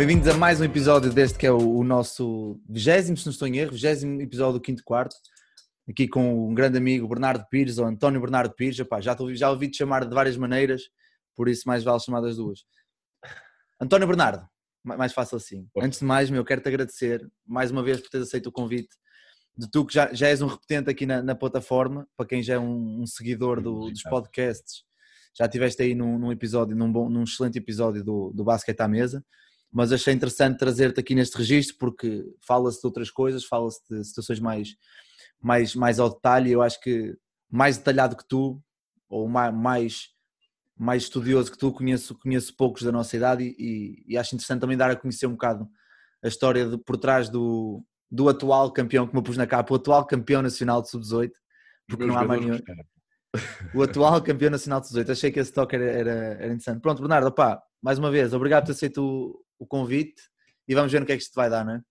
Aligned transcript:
Bem-vindos 0.00 0.26
a 0.28 0.34
mais 0.34 0.58
um 0.58 0.64
episódio 0.64 1.12
deste 1.12 1.38
que 1.38 1.46
é 1.46 1.52
o, 1.52 1.76
o 1.76 1.84
nosso 1.84 2.58
vigésimo, 2.66 3.18
se 3.18 3.26
não 3.26 3.32
estou 3.32 3.46
em 3.46 3.58
erro, 3.58 3.72
vigésimo 3.72 4.18
episódio 4.22 4.54
do 4.54 4.60
quinto 4.62 4.82
quarto. 4.82 5.14
Aqui 5.86 6.08
com 6.08 6.48
um 6.48 6.54
grande 6.54 6.78
amigo, 6.78 7.06
Bernardo 7.06 7.46
Pires, 7.50 7.76
ou 7.76 7.84
António 7.84 8.18
Bernardo 8.18 8.54
Pires. 8.54 8.78
Epá, 8.78 8.98
já, 8.98 9.14
já 9.34 9.50
ouvi-te 9.50 9.76
chamar 9.76 10.06
de 10.06 10.14
várias 10.14 10.38
maneiras, 10.38 10.84
por 11.36 11.50
isso 11.50 11.64
mais 11.66 11.84
vale 11.84 12.00
chamar 12.00 12.22
das 12.22 12.36
duas. 12.36 12.60
António 13.78 14.06
Bernardo, 14.06 14.48
mais 14.82 15.12
fácil 15.12 15.36
assim. 15.36 15.68
Antes 15.76 15.98
de 15.98 16.06
mais, 16.06 16.30
meu, 16.30 16.46
quero-te 16.46 16.68
agradecer 16.68 17.30
mais 17.46 17.70
uma 17.70 17.82
vez 17.82 18.00
por 18.00 18.08
teres 18.08 18.26
aceito 18.26 18.46
o 18.46 18.52
convite 18.52 18.96
de 19.54 19.70
tu 19.70 19.84
que 19.84 19.92
já, 19.92 20.10
já 20.14 20.28
és 20.28 20.40
um 20.40 20.46
repetente 20.46 20.88
aqui 20.88 21.04
na, 21.04 21.22
na 21.22 21.34
plataforma, 21.34 22.08
para 22.16 22.24
quem 22.24 22.42
já 22.42 22.54
é 22.54 22.58
um, 22.58 23.02
um 23.02 23.06
seguidor 23.06 23.60
do, 23.60 23.90
dos 23.90 24.02
podcasts, 24.04 24.82
já 25.38 25.44
estiveste 25.44 25.82
aí 25.82 25.94
num, 25.94 26.18
num, 26.18 26.32
episódio, 26.32 26.74
num, 26.74 26.90
bom, 26.90 27.10
num 27.10 27.24
excelente 27.24 27.58
episódio 27.58 28.02
do, 28.02 28.32
do 28.34 28.42
Basquete 28.42 28.80
à 28.80 28.88
Mesa, 28.88 29.22
mas 29.72 29.92
achei 29.92 30.12
interessante 30.12 30.58
trazer-te 30.58 30.98
aqui 30.98 31.14
neste 31.14 31.36
registro 31.36 31.76
porque 31.78 32.24
fala-se 32.46 32.80
de 32.80 32.86
outras 32.86 33.10
coisas, 33.10 33.44
fala-se 33.44 33.80
de 33.88 34.04
situações 34.04 34.40
mais, 34.40 34.76
mais, 35.40 35.74
mais 35.74 36.00
ao 36.00 36.10
detalhe, 36.10 36.50
eu 36.50 36.60
acho 36.60 36.80
que 36.80 37.16
mais 37.48 37.78
detalhado 37.78 38.16
que 38.16 38.26
tu, 38.26 38.60
ou 39.08 39.28
mais, 39.28 40.08
mais 40.76 41.02
estudioso 41.04 41.50
que 41.50 41.58
tu, 41.58 41.72
conheço, 41.72 42.18
conheço 42.18 42.56
poucos 42.56 42.82
da 42.82 42.92
nossa 42.92 43.16
idade 43.16 43.44
e, 43.58 44.04
e 44.06 44.16
acho 44.16 44.34
interessante 44.34 44.60
também 44.60 44.76
dar 44.76 44.90
a 44.90 44.96
conhecer 44.96 45.26
um 45.26 45.32
bocado 45.32 45.68
a 46.22 46.28
história 46.28 46.68
de, 46.68 46.78
por 46.78 46.96
trás 46.96 47.28
do, 47.28 47.84
do 48.10 48.28
atual 48.28 48.72
campeão, 48.72 49.06
como 49.06 49.18
eu 49.18 49.22
pus 49.22 49.36
na 49.36 49.46
capa, 49.46 49.72
o 49.72 49.76
atual 49.76 50.06
campeão 50.06 50.42
nacional 50.42 50.82
de 50.82 50.90
sub-18, 50.90 51.30
porque 51.88 52.04
não 52.04 52.18
há 52.18 52.24
mais 52.24 52.40
nenhum. 52.40 52.58
O 53.74 53.82
atual 53.82 54.20
campeão 54.20 54.50
nacional 54.50 54.80
de 54.80 54.88
sub-18, 54.88 55.10
achei 55.10 55.30
que 55.30 55.40
esse 55.40 55.52
toque 55.52 55.76
era, 55.76 55.84
era, 55.84 56.10
era, 56.10 56.46
interessante. 56.46 56.80
Pronto, 56.80 57.00
Bernardo, 57.00 57.28
opá, 57.28 57.62
mais 57.80 57.98
uma 57.98 58.10
vez, 58.10 58.32
obrigado 58.32 58.64
por 58.64 58.66
ter 58.66 58.72
aceito 58.72 59.40
o, 59.60 59.66
convite 59.66 60.22
e 60.66 60.74
vamos 60.74 60.90
ver 60.90 61.00
no 61.00 61.06
que 61.06 61.12
é 61.12 61.16
que 61.16 61.22
isto 61.22 61.34
vai 61.34 61.48
dar, 61.48 61.64
não 61.64 61.74
é? 61.74 61.82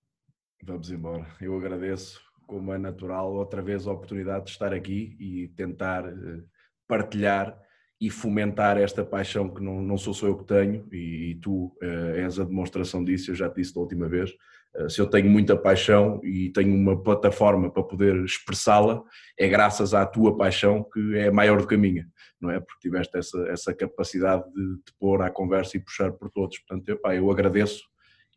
Vamos 0.63 0.91
embora. 0.91 1.25
Eu 1.39 1.55
agradeço, 1.55 2.19
como 2.45 2.73
é 2.73 2.77
natural, 2.77 3.31
outra 3.31 3.61
vez 3.61 3.87
a 3.87 3.91
oportunidade 3.91 4.45
de 4.45 4.51
estar 4.51 4.73
aqui 4.73 5.15
e 5.19 5.47
tentar 5.49 6.05
eh, 6.05 6.43
partilhar 6.87 7.57
e 8.01 8.09
fomentar 8.09 8.77
esta 8.77 9.05
paixão 9.05 9.53
que 9.53 9.61
não, 9.61 9.81
não 9.81 9.97
sou 9.97 10.13
só 10.13 10.27
eu 10.27 10.37
que 10.37 10.45
tenho 10.45 10.87
e, 10.91 11.31
e 11.31 11.35
tu 11.35 11.65
uh, 11.83 12.15
és 12.15 12.39
a 12.39 12.45
demonstração 12.45 13.03
disso, 13.03 13.29
eu 13.29 13.35
já 13.35 13.49
te 13.49 13.57
disse 13.57 13.73
da 13.73 13.81
última 13.81 14.07
vez. 14.07 14.31
Uh, 14.75 14.89
se 14.89 15.01
eu 15.01 15.07
tenho 15.07 15.29
muita 15.29 15.57
paixão 15.57 16.21
e 16.23 16.49
tenho 16.51 16.73
uma 16.73 17.01
plataforma 17.01 17.71
para 17.71 17.83
poder 17.83 18.23
expressá-la, 18.23 19.03
é 19.37 19.47
graças 19.47 19.93
à 19.93 20.05
tua 20.05 20.37
paixão 20.37 20.83
que 20.83 21.17
é 21.17 21.31
maior 21.31 21.59
do 21.61 21.67
que 21.67 21.75
a 21.75 21.77
minha, 21.77 22.07
não 22.39 22.51
é? 22.51 22.59
Porque 22.59 22.87
tiveste 22.87 23.17
essa, 23.17 23.39
essa 23.49 23.73
capacidade 23.73 24.43
de 24.53 24.77
te 24.77 24.93
pôr 24.99 25.21
à 25.21 25.29
conversa 25.29 25.77
e 25.77 25.79
puxar 25.79 26.11
por 26.11 26.29
todos. 26.29 26.59
Portanto, 26.59 26.89
epá, 26.89 27.15
eu 27.15 27.29
agradeço 27.31 27.83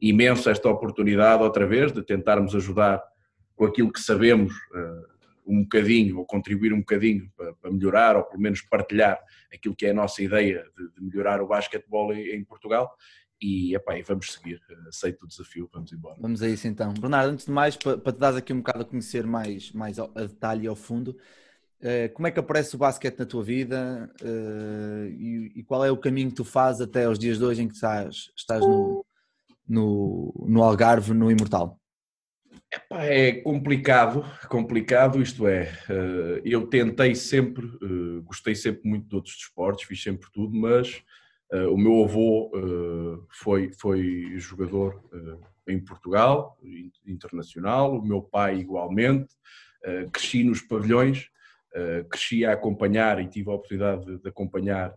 imenso 0.00 0.50
esta 0.50 0.68
oportunidade 0.68 1.42
outra 1.42 1.66
vez 1.66 1.92
de 1.92 2.02
tentarmos 2.02 2.54
ajudar 2.56 3.02
com 3.54 3.64
aquilo 3.64 3.92
que 3.92 4.00
sabemos 4.00 4.52
uh, 4.52 5.12
um 5.46 5.62
bocadinho 5.62 6.18
ou 6.18 6.26
contribuir 6.26 6.72
um 6.72 6.80
bocadinho 6.80 7.30
para, 7.36 7.70
melhorar 7.70 8.16
ou 8.16 8.24
pelo 8.24 8.42
menos 8.42 8.60
partilhar 8.62 9.18
aquilo 9.52 9.74
que 9.76 9.86
é 9.86 9.90
a 9.90 9.94
nossa 9.94 10.22
ideia 10.22 10.64
de, 10.76 11.04
melhorar 11.04 11.40
o 11.40 11.46
basquetebol 11.46 12.12
em 12.14 12.44
Portugal 12.44 12.92
e, 13.42 13.74
epá, 13.74 13.98
e 13.98 14.02
vamos 14.02 14.32
seguir, 14.32 14.60
aceito 14.86 15.24
o 15.24 15.26
desafio, 15.26 15.68
vamos 15.72 15.92
embora. 15.92 16.16
Vamos 16.20 16.42
a 16.42 16.48
isso 16.48 16.68
então. 16.68 16.94
Bernardo, 16.94 17.32
antes 17.32 17.46
de 17.46 17.50
mais, 17.50 17.76
para, 17.76 17.98
para 17.98 18.12
te 18.12 18.18
dar 18.18 18.36
aqui 18.36 18.52
um 18.52 18.58
bocado 18.58 18.82
a 18.82 18.84
conhecer 18.84 19.26
mais, 19.26 19.72
mais 19.72 19.98
a 19.98 20.06
detalhe 20.06 20.64
e 20.64 20.68
ao 20.68 20.76
fundo, 20.76 21.16
eh, 21.80 22.08
como 22.08 22.28
é 22.28 22.30
que 22.30 22.38
aparece 22.38 22.76
o 22.76 22.78
basquete 22.78 23.18
na 23.18 23.26
tua 23.26 23.42
vida 23.42 24.08
eh, 24.22 25.08
e, 25.56 25.64
qual 25.64 25.84
é 25.84 25.90
o 25.90 25.96
caminho 25.96 26.30
que 26.30 26.36
tu 26.36 26.44
fazes 26.44 26.80
até 26.80 27.04
aos 27.04 27.18
dias 27.18 27.38
de 27.38 27.44
hoje 27.44 27.62
em 27.62 27.68
que 27.68 27.74
estás, 27.74 28.30
estás 28.36 28.60
no, 28.60 29.04
no, 29.68 30.46
no 30.48 30.62
Algarve, 30.62 31.12
no 31.12 31.30
Imortal? 31.30 31.80
Epá, 32.72 33.04
é 33.04 33.32
complicado, 33.32 34.24
complicado, 34.48 35.20
isto 35.20 35.46
é, 35.46 35.64
eh, 35.90 36.42
eu 36.44 36.66
tentei 36.68 37.14
sempre, 37.14 37.66
eh, 37.66 38.20
gostei 38.24 38.54
sempre 38.54 38.88
muito 38.88 39.08
de 39.08 39.14
outros 39.14 39.34
desportos, 39.36 39.84
fiz 39.84 40.02
sempre 40.02 40.30
tudo, 40.32 40.54
mas 40.56 40.88
eh, 40.96 41.02
o 41.70 41.76
meu 41.76 42.04
avô 42.04 42.50
foi, 43.30 43.70
foi 43.72 44.32
jogador 44.36 45.02
em 45.68 45.78
Portugal, 45.78 46.58
internacional, 47.06 47.98
o 47.98 48.02
meu 48.02 48.22
pai 48.22 48.56
igualmente, 48.58 49.34
cresci 50.10 50.44
nos 50.44 50.62
pavilhões, 50.62 51.28
cresci 52.08 52.44
a 52.44 52.52
acompanhar 52.52 53.20
e 53.20 53.28
tive 53.28 53.50
a 53.50 53.54
oportunidade 53.54 54.18
de, 54.18 54.28
acompanhar 54.28 54.94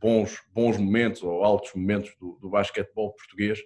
bons, 0.00 0.40
bons 0.52 0.76
momentos 0.76 1.22
ou 1.22 1.42
altos 1.44 1.72
momentos 1.74 2.14
do, 2.20 2.38
do 2.40 2.48
basquetebol 2.48 3.14
português, 3.14 3.60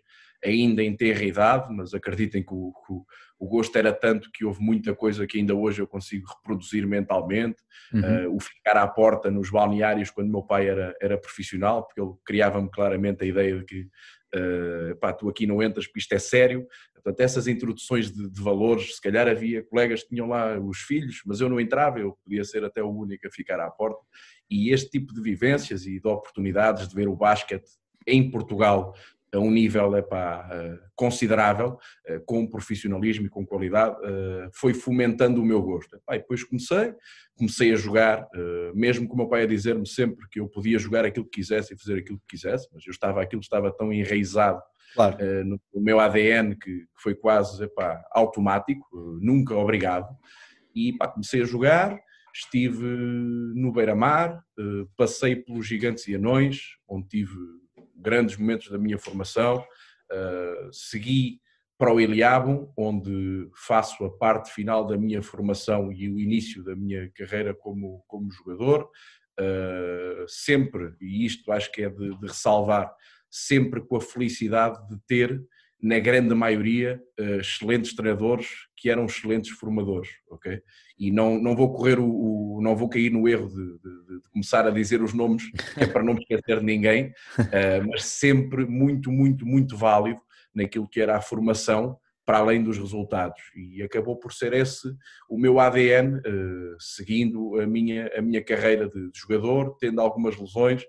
ainda 0.46 0.82
em 0.82 0.96
terra 0.96 1.24
idade, 1.24 1.72
mas 1.72 1.92
acreditem 1.92 2.42
que 2.42 2.54
o, 2.54 2.72
que 2.86 2.92
o, 3.38 3.48
gosto 3.48 3.76
era 3.76 3.92
tanto 3.92 4.30
que 4.32 4.44
houve 4.44 4.62
muita 4.62 4.94
coisa 4.94 5.26
que 5.26 5.38
ainda 5.38 5.54
hoje 5.54 5.82
eu 5.82 5.86
consigo 5.86 6.26
reproduzir 6.28 6.86
mentalmente. 6.86 7.56
Uhum. 7.92 8.28
Uh, 8.28 8.36
o 8.36 8.40
ficar 8.40 8.76
à 8.76 8.86
porta 8.86 9.30
nos 9.30 9.50
balneários 9.50 10.10
quando 10.10 10.30
meu 10.30 10.42
pai 10.42 10.68
era, 10.68 10.94
era 11.00 11.18
profissional, 11.18 11.84
porque 11.84 12.00
ele 12.00 12.12
criava-me 12.24 12.70
claramente 12.70 13.24
a 13.24 13.26
ideia 13.26 13.58
de 13.58 13.64
que 13.64 13.80
uh, 13.82 14.96
pá, 15.00 15.12
tu 15.12 15.28
aqui 15.28 15.46
não 15.46 15.62
entras 15.62 15.86
porque 15.86 16.00
isto 16.00 16.12
é 16.12 16.18
sério. 16.18 16.66
Portanto, 16.94 17.20
essas 17.20 17.46
introduções 17.46 18.10
de, 18.10 18.28
de, 18.28 18.42
valores, 18.42 18.96
se 18.96 19.00
calhar 19.00 19.28
havia 19.28 19.62
colegas 19.62 20.02
que 20.02 20.08
tinham 20.08 20.28
lá 20.28 20.58
os 20.58 20.78
filhos, 20.78 21.22
mas 21.24 21.40
eu 21.40 21.48
não 21.48 21.60
entrava, 21.60 22.00
eu 22.00 22.18
podia 22.24 22.42
ser 22.42 22.64
até 22.64 22.82
o 22.82 22.90
único 22.90 23.26
a 23.26 23.30
ficar 23.30 23.60
à 23.60 23.70
porta. 23.70 24.00
E 24.50 24.72
este 24.72 24.90
tipo 24.90 25.14
de 25.14 25.20
vivências 25.20 25.86
e 25.86 26.00
de 26.00 26.08
oportunidades 26.08 26.88
de 26.88 26.94
ver 26.94 27.08
o 27.08 27.14
basquete 27.14 27.68
em 28.06 28.30
Portugal 28.30 28.94
a 29.32 29.38
um 29.38 29.50
nível 29.50 29.96
epá, 29.96 30.48
eh, 30.50 30.78
considerável, 30.94 31.78
eh, 32.06 32.20
com 32.24 32.46
profissionalismo 32.46 33.26
e 33.26 33.28
com 33.28 33.44
qualidade, 33.44 33.96
eh, 34.04 34.48
foi 34.52 34.72
fomentando 34.72 35.42
o 35.42 35.44
meu 35.44 35.60
gosto. 35.62 35.96
Epá, 35.96 36.16
depois 36.16 36.44
comecei, 36.44 36.94
comecei 37.34 37.72
a 37.72 37.76
jogar, 37.76 38.26
mesmo 38.74 39.06
com 39.06 39.14
o 39.14 39.16
meu 39.18 39.28
pai 39.28 39.42
a 39.42 39.46
dizer-me 39.46 39.86
sempre 39.86 40.26
que 40.30 40.40
eu 40.40 40.48
podia 40.48 40.78
jogar 40.78 41.04
aquilo 41.04 41.26
que 41.26 41.40
quisesse 41.40 41.74
e 41.74 41.78
fazer 41.78 41.98
aquilo 41.98 42.18
que 42.20 42.36
quisesse, 42.36 42.66
mas 42.72 42.86
eu 42.86 42.90
estava, 42.90 43.20
aquilo 43.20 43.42
estava 43.42 43.70
tão 43.70 43.92
enraizado 43.92 44.62
claro. 44.94 45.18
no, 45.44 45.60
meu 45.74 46.00
ADN 46.00 46.56
que 46.56 46.86
foi 46.94 47.14
quase 47.14 47.62
epá, 47.62 48.02
automático, 48.12 49.18
nunca 49.20 49.54
obrigado, 49.54 50.08
e 50.74 50.94
epá, 50.94 51.08
comecei 51.08 51.42
a 51.42 51.44
jogar, 51.44 52.00
estive 52.34 52.82
no 52.82 53.70
Beira-Mar, 53.70 54.42
passei 54.96 55.36
pelos 55.36 55.66
Gigantes 55.66 56.08
e 56.08 56.14
Anões, 56.14 56.76
onde 56.88 57.06
tive 57.08 57.36
grandes 57.96 58.36
momentos 58.36 58.68
da 58.70 58.78
minha 58.78 58.98
formação. 58.98 59.64
Uh, 60.12 60.72
segui 60.72 61.40
para 61.78 61.92
o 61.92 62.00
Eliabum, 62.00 62.72
onde 62.76 63.48
faço 63.54 64.04
a 64.04 64.10
parte 64.10 64.50
final 64.52 64.86
da 64.86 64.96
minha 64.96 65.22
formação 65.22 65.92
e 65.92 66.08
o 66.08 66.18
início 66.18 66.64
da 66.64 66.74
minha 66.74 67.10
carreira 67.14 67.54
como, 67.54 68.04
como 68.06 68.30
jogador. 68.30 68.90
Uh, 69.38 70.26
sempre, 70.26 70.94
e 71.00 71.26
isto 71.26 71.52
acho 71.52 71.70
que 71.70 71.82
é 71.82 71.90
de, 71.90 72.18
de 72.18 72.26
ressalvar, 72.26 72.94
sempre 73.30 73.80
com 73.82 73.96
a 73.96 74.00
felicidade 74.00 74.78
de 74.88 74.98
ter 75.06 75.44
na 75.80 75.98
grande 75.98 76.34
maioria, 76.34 77.00
uh, 77.20 77.40
excelentes 77.40 77.94
treinadores 77.94 78.48
que 78.76 78.88
eram 78.90 79.04
excelentes 79.04 79.50
formadores, 79.50 80.08
ok? 80.30 80.60
E 80.98 81.10
não, 81.10 81.40
não 81.40 81.54
vou 81.54 81.72
correr 81.72 81.98
o, 81.98 82.06
o 82.06 82.60
não 82.62 82.74
vou 82.74 82.88
cair 82.88 83.10
no 83.10 83.28
erro 83.28 83.48
de, 83.48 83.54
de, 83.56 84.20
de, 84.20 84.28
começar 84.32 84.66
a 84.66 84.70
dizer 84.70 85.02
os 85.02 85.12
nomes, 85.12 85.44
é 85.76 85.86
para 85.86 86.02
não 86.02 86.14
me 86.14 86.20
esquecer 86.20 86.60
de 86.60 86.64
ninguém, 86.64 87.08
uh, 87.38 87.86
mas 87.88 88.04
sempre 88.04 88.64
muito, 88.64 89.10
muito, 89.10 89.46
muito 89.46 89.76
válido 89.76 90.20
naquilo 90.54 90.88
que 90.88 91.00
era 91.00 91.16
a 91.16 91.20
formação, 91.20 91.98
para 92.24 92.38
além 92.38 92.60
dos 92.60 92.76
resultados. 92.76 93.40
E 93.54 93.80
acabou 93.82 94.16
por 94.16 94.32
ser 94.32 94.52
esse 94.52 94.88
o 95.28 95.38
meu 95.38 95.60
ADN, 95.60 96.20
eh, 96.24 96.76
seguindo 96.76 97.60
a 97.60 97.66
minha, 97.68 98.10
a 98.16 98.20
minha 98.20 98.42
carreira 98.42 98.88
de, 98.88 99.12
de 99.12 99.16
jogador, 99.16 99.76
tendo 99.78 100.00
algumas 100.00 100.36
lesões, 100.36 100.82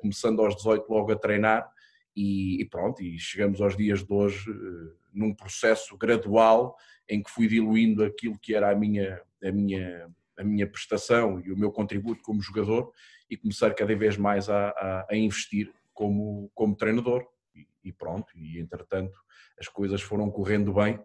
começando 0.00 0.40
aos 0.40 0.54
18 0.54 0.88
logo 0.88 1.10
a 1.10 1.16
treinar, 1.16 1.68
e, 2.16 2.60
e, 2.60 2.64
pronto, 2.64 3.02
e 3.02 3.18
chegamos 3.18 3.60
aos 3.60 3.76
dias 3.76 4.04
de 4.04 4.12
hoje 4.12 4.50
uh, 4.50 4.94
num 5.12 5.34
processo 5.34 5.96
gradual 5.96 6.76
em 7.08 7.22
que 7.22 7.30
fui 7.30 7.48
diluindo 7.48 8.04
aquilo 8.04 8.38
que 8.38 8.54
era 8.54 8.70
a 8.70 8.74
minha, 8.74 9.20
a 9.42 9.50
minha, 9.50 10.10
a 10.38 10.44
minha 10.44 10.66
prestação 10.66 11.40
e 11.40 11.52
o 11.52 11.56
meu 11.56 11.70
contributo 11.70 12.22
como 12.22 12.40
jogador 12.40 12.92
e 13.28 13.36
começar 13.36 13.74
cada 13.74 13.94
vez 13.94 14.16
mais 14.16 14.48
a, 14.48 14.68
a, 14.70 15.06
a 15.10 15.16
investir 15.16 15.72
como, 15.92 16.50
como 16.54 16.76
treinador. 16.76 17.26
E, 17.54 17.66
e, 17.84 17.92
pronto, 17.92 18.36
e 18.36 18.58
entretanto 18.58 19.18
as 19.58 19.68
coisas 19.68 20.02
foram 20.02 20.30
correndo 20.30 20.72
bem, 20.72 20.98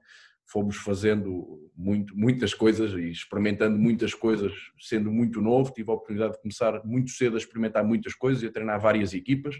fomos 0.51 0.77
fazendo 0.77 1.69
muito, 1.75 2.17
muitas 2.17 2.53
coisas 2.53 2.91
e 2.93 3.09
experimentando 3.09 3.77
muitas 3.77 4.13
coisas, 4.13 4.51
sendo 4.79 5.11
muito 5.11 5.41
novo, 5.41 5.71
tive 5.71 5.91
a 5.91 5.93
oportunidade 5.93 6.33
de 6.33 6.41
começar 6.41 6.83
muito 6.83 7.11
cedo 7.11 7.35
a 7.35 7.37
experimentar 7.37 7.83
muitas 7.83 8.15
coisas 8.15 8.41
e 8.41 8.47
a 8.47 8.51
treinar 8.51 8.79
várias 8.79 9.13
equipas, 9.13 9.55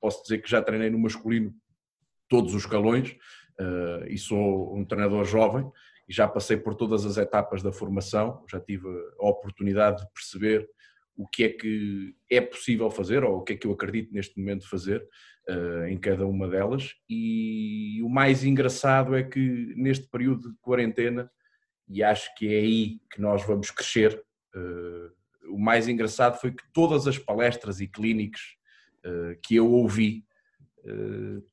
posso 0.00 0.22
dizer 0.22 0.38
que 0.38 0.50
já 0.50 0.60
treinei 0.60 0.90
no 0.90 0.98
masculino 0.98 1.54
todos 2.28 2.54
os 2.54 2.62
escalões 2.62 3.12
uh, 3.60 4.04
e 4.08 4.18
sou 4.18 4.76
um 4.76 4.84
treinador 4.84 5.24
jovem 5.24 5.70
e 6.08 6.12
já 6.12 6.26
passei 6.26 6.56
por 6.56 6.74
todas 6.74 7.06
as 7.06 7.16
etapas 7.16 7.62
da 7.62 7.70
formação, 7.70 8.44
já 8.50 8.58
tive 8.58 8.88
a 9.20 9.28
oportunidade 9.28 10.02
de 10.02 10.12
perceber 10.12 10.68
o 11.16 11.26
que 11.26 11.44
é 11.44 11.48
que 11.48 12.14
é 12.30 12.40
possível 12.40 12.90
fazer 12.90 13.24
ou 13.24 13.38
o 13.38 13.42
que 13.42 13.52
é 13.52 13.56
que 13.56 13.66
eu 13.66 13.72
acredito 13.72 14.12
neste 14.12 14.38
momento 14.38 14.68
fazer 14.68 15.06
uh, 15.48 15.86
em 15.86 15.98
cada 15.98 16.26
uma 16.26 16.48
delas. 16.48 16.94
E 17.08 18.00
o 18.02 18.08
mais 18.08 18.44
engraçado 18.44 19.14
é 19.14 19.22
que 19.22 19.74
neste 19.76 20.08
período 20.08 20.50
de 20.50 20.58
quarentena, 20.60 21.30
e 21.88 22.02
acho 22.02 22.34
que 22.36 22.46
é 22.46 22.58
aí 22.58 23.00
que 23.12 23.20
nós 23.20 23.46
vamos 23.46 23.70
crescer, 23.70 24.22
uh, 24.54 25.52
o 25.52 25.58
mais 25.58 25.88
engraçado 25.88 26.40
foi 26.40 26.52
que 26.52 26.64
todas 26.72 27.06
as 27.06 27.18
palestras 27.18 27.80
e 27.80 27.86
clínicas 27.86 28.40
uh, 29.04 29.38
que 29.42 29.56
eu 29.56 29.70
ouvi, 29.70 30.24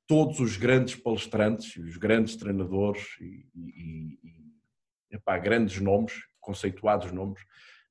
todos 0.07 0.39
os 0.39 0.57
grandes 0.57 0.95
palestrantes, 0.95 1.77
os 1.77 1.97
grandes 1.97 2.35
treinadores 2.35 3.03
e, 3.21 3.45
e, 3.53 4.19
e 4.23 5.15
epá, 5.15 5.37
grandes 5.37 5.79
nomes, 5.79 6.13
conceituados 6.39 7.11
nomes, 7.11 7.39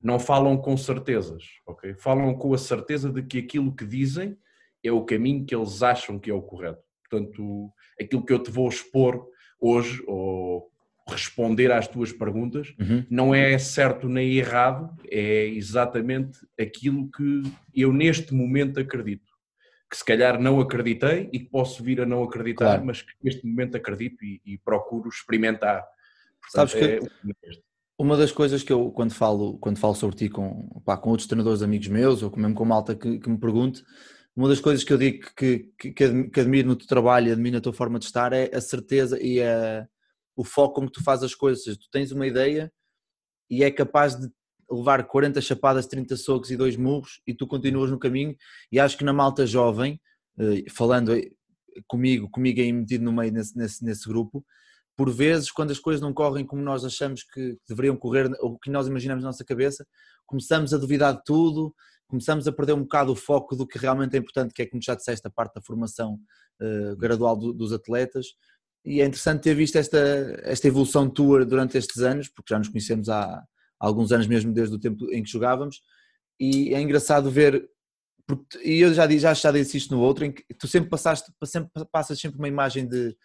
não 0.01 0.19
falam 0.19 0.57
com 0.57 0.75
certezas, 0.77 1.43
ok? 1.65 1.93
Falam 1.95 2.33
com 2.35 2.53
a 2.53 2.57
certeza 2.57 3.11
de 3.11 3.21
que 3.23 3.39
aquilo 3.39 3.75
que 3.75 3.85
dizem 3.85 4.37
é 4.83 4.91
o 4.91 5.03
caminho 5.03 5.45
que 5.45 5.53
eles 5.53 5.83
acham 5.83 6.17
que 6.17 6.31
é 6.31 6.33
o 6.33 6.41
correto. 6.41 6.81
Portanto, 7.09 7.71
aquilo 7.99 8.25
que 8.25 8.31
eu 8.31 8.41
te 8.41 8.49
vou 8.49 8.69
expor 8.69 9.27
hoje, 9.59 10.01
ou 10.07 10.69
responder 11.07 11.71
às 11.71 11.87
tuas 11.87 12.13
perguntas, 12.13 12.73
uhum. 12.79 13.05
não 13.09 13.33
é 13.33 13.57
certo 13.57 14.07
nem 14.07 14.37
errado, 14.37 14.95
é 15.09 15.45
exatamente 15.47 16.39
aquilo 16.59 17.09
que 17.11 17.41
eu 17.75 17.91
neste 17.91 18.33
momento 18.33 18.79
acredito. 18.79 19.29
Que 19.89 19.97
se 19.97 20.05
calhar 20.05 20.39
não 20.39 20.59
acreditei 20.59 21.29
e 21.33 21.39
que 21.39 21.49
posso 21.49 21.83
vir 21.83 21.99
a 21.99 22.05
não 22.05 22.23
acreditar, 22.23 22.65
claro. 22.65 22.85
mas 22.85 23.01
que 23.01 23.11
neste 23.23 23.45
momento 23.45 23.75
acredito 23.75 24.23
e, 24.23 24.39
e 24.45 24.57
procuro 24.59 25.09
experimentar. 25.09 25.83
Portanto, 26.39 26.69
Sabes 26.69 26.73
que 26.73 26.83
é 26.83 26.99
uma 27.99 28.15
das 28.15 28.31
coisas 28.31 28.63
que 28.63 28.71
eu, 28.71 28.89
quando 28.91 29.13
falo, 29.13 29.57
quando 29.57 29.77
falo 29.77 29.93
sobre 29.93 30.15
ti 30.15 30.29
com, 30.29 30.69
pá, 30.85 30.95
com 30.95 31.09
outros 31.09 31.27
treinadores 31.27 31.61
amigos 31.61 31.89
meus, 31.89 32.23
ou 32.23 32.31
mesmo 32.37 32.55
com 32.55 32.63
malta 32.63 32.95
que, 32.95 33.19
que 33.19 33.29
me 33.29 33.37
pergunte, 33.37 33.83
uma 34.33 34.47
das 34.47 34.61
coisas 34.61 34.85
que 34.85 34.93
eu 34.93 34.97
digo 34.97 35.29
que, 35.35 35.69
que, 35.77 35.91
que 36.29 36.39
admiro 36.39 36.69
no 36.69 36.77
teu 36.77 36.87
trabalho 36.87 37.27
e 37.27 37.31
admiro 37.33 37.57
na 37.57 37.61
tua 37.61 37.73
forma 37.73 37.99
de 37.99 38.05
estar 38.05 38.31
é 38.31 38.49
a 38.55 38.61
certeza 38.61 39.21
e 39.21 39.43
a, 39.43 39.85
o 40.33 40.45
foco 40.45 40.75
como 40.75 40.89
tu 40.89 41.03
fazes 41.03 41.25
as 41.25 41.35
coisas. 41.35 41.77
Tu 41.77 41.89
tens 41.91 42.13
uma 42.13 42.25
ideia 42.25 42.71
e 43.49 43.65
é 43.65 43.69
capaz 43.69 44.15
de 44.15 44.29
levar 44.71 45.05
40 45.05 45.41
chapadas, 45.41 45.85
30 45.85 46.15
socos 46.15 46.51
e 46.51 46.55
dois 46.55 46.77
murros 46.77 47.21
e 47.27 47.33
tu 47.33 47.45
continuas 47.45 47.91
no 47.91 47.99
caminho 47.99 48.33
e 48.71 48.79
acho 48.79 48.97
que 48.97 49.03
na 49.03 49.11
malta 49.11 49.45
jovem, 49.45 49.99
eh, 50.39 50.63
falando 50.69 51.11
comigo, 51.85 52.29
comigo 52.29 52.61
aí 52.61 52.71
metido 52.71 53.03
no 53.03 53.11
meio 53.11 53.33
nesse, 53.33 53.57
nesse, 53.57 53.83
nesse 53.83 54.07
grupo, 54.07 54.45
por 54.99 55.09
vezes, 55.09 55.49
quando 55.49 55.71
as 55.71 55.79
coisas 55.79 56.01
não 56.01 56.13
correm 56.13 56.45
como 56.45 56.61
nós 56.61 56.83
achamos 56.83 57.23
que 57.23 57.57
deveriam 57.65 57.95
correr, 57.95 58.29
ou 58.41 58.59
que 58.59 58.69
nós 58.69 58.85
imaginamos 58.85 59.23
na 59.23 59.29
nossa 59.29 59.45
cabeça, 59.45 59.87
começamos 60.25 60.73
a 60.73 60.77
duvidar 60.77 61.15
de 61.15 61.23
tudo, 61.23 61.73
começamos 62.05 62.45
a 62.49 62.51
perder 62.51 62.73
um 62.73 62.81
bocado 62.81 63.13
o 63.13 63.15
foco 63.15 63.55
do 63.55 63.65
que 63.65 63.77
realmente 63.77 64.17
é 64.17 64.19
importante, 64.19 64.53
que 64.53 64.61
é, 64.61 64.65
como 64.65 64.83
já 64.83 64.95
disseste, 64.95 65.25
a 65.25 65.31
parte 65.31 65.53
da 65.53 65.61
formação 65.61 66.19
uh, 66.61 66.97
gradual 66.97 67.37
do, 67.37 67.53
dos 67.53 67.71
atletas. 67.71 68.25
E 68.83 68.99
é 68.99 69.05
interessante 69.05 69.43
ter 69.43 69.53
visto 69.53 69.77
esta, 69.77 69.97
esta 70.43 70.67
evolução 70.67 71.09
tua 71.09 71.45
durante 71.45 71.77
estes 71.77 72.01
anos, 72.01 72.27
porque 72.27 72.53
já 72.53 72.59
nos 72.59 72.67
conhecemos 72.67 73.07
há, 73.07 73.41
alguns 73.79 74.11
anos 74.11 74.27
mesmo, 74.27 74.51
desde 74.51 74.75
o 74.75 74.79
tempo 74.79 75.09
em 75.13 75.23
que 75.23 75.31
jogávamos, 75.31 75.81
e 76.37 76.73
é 76.73 76.81
engraçado 76.81 77.31
ver 77.31 77.69
e 78.63 78.81
eu 78.81 78.93
já, 78.93 79.09
já, 79.09 79.33
já 79.33 79.51
disse 79.51 79.77
isto 79.77 79.95
no 79.95 80.01
outro, 80.01 80.25
em 80.25 80.31
que 80.31 80.43
tu 80.53 80.67
sempre 80.67 80.89
passaste, 80.89 81.31
sempre 81.45 81.71
passas 81.89 82.19
sempre 82.19 82.37
uma 82.37 82.49
imagem 82.49 82.85
de 82.87 83.15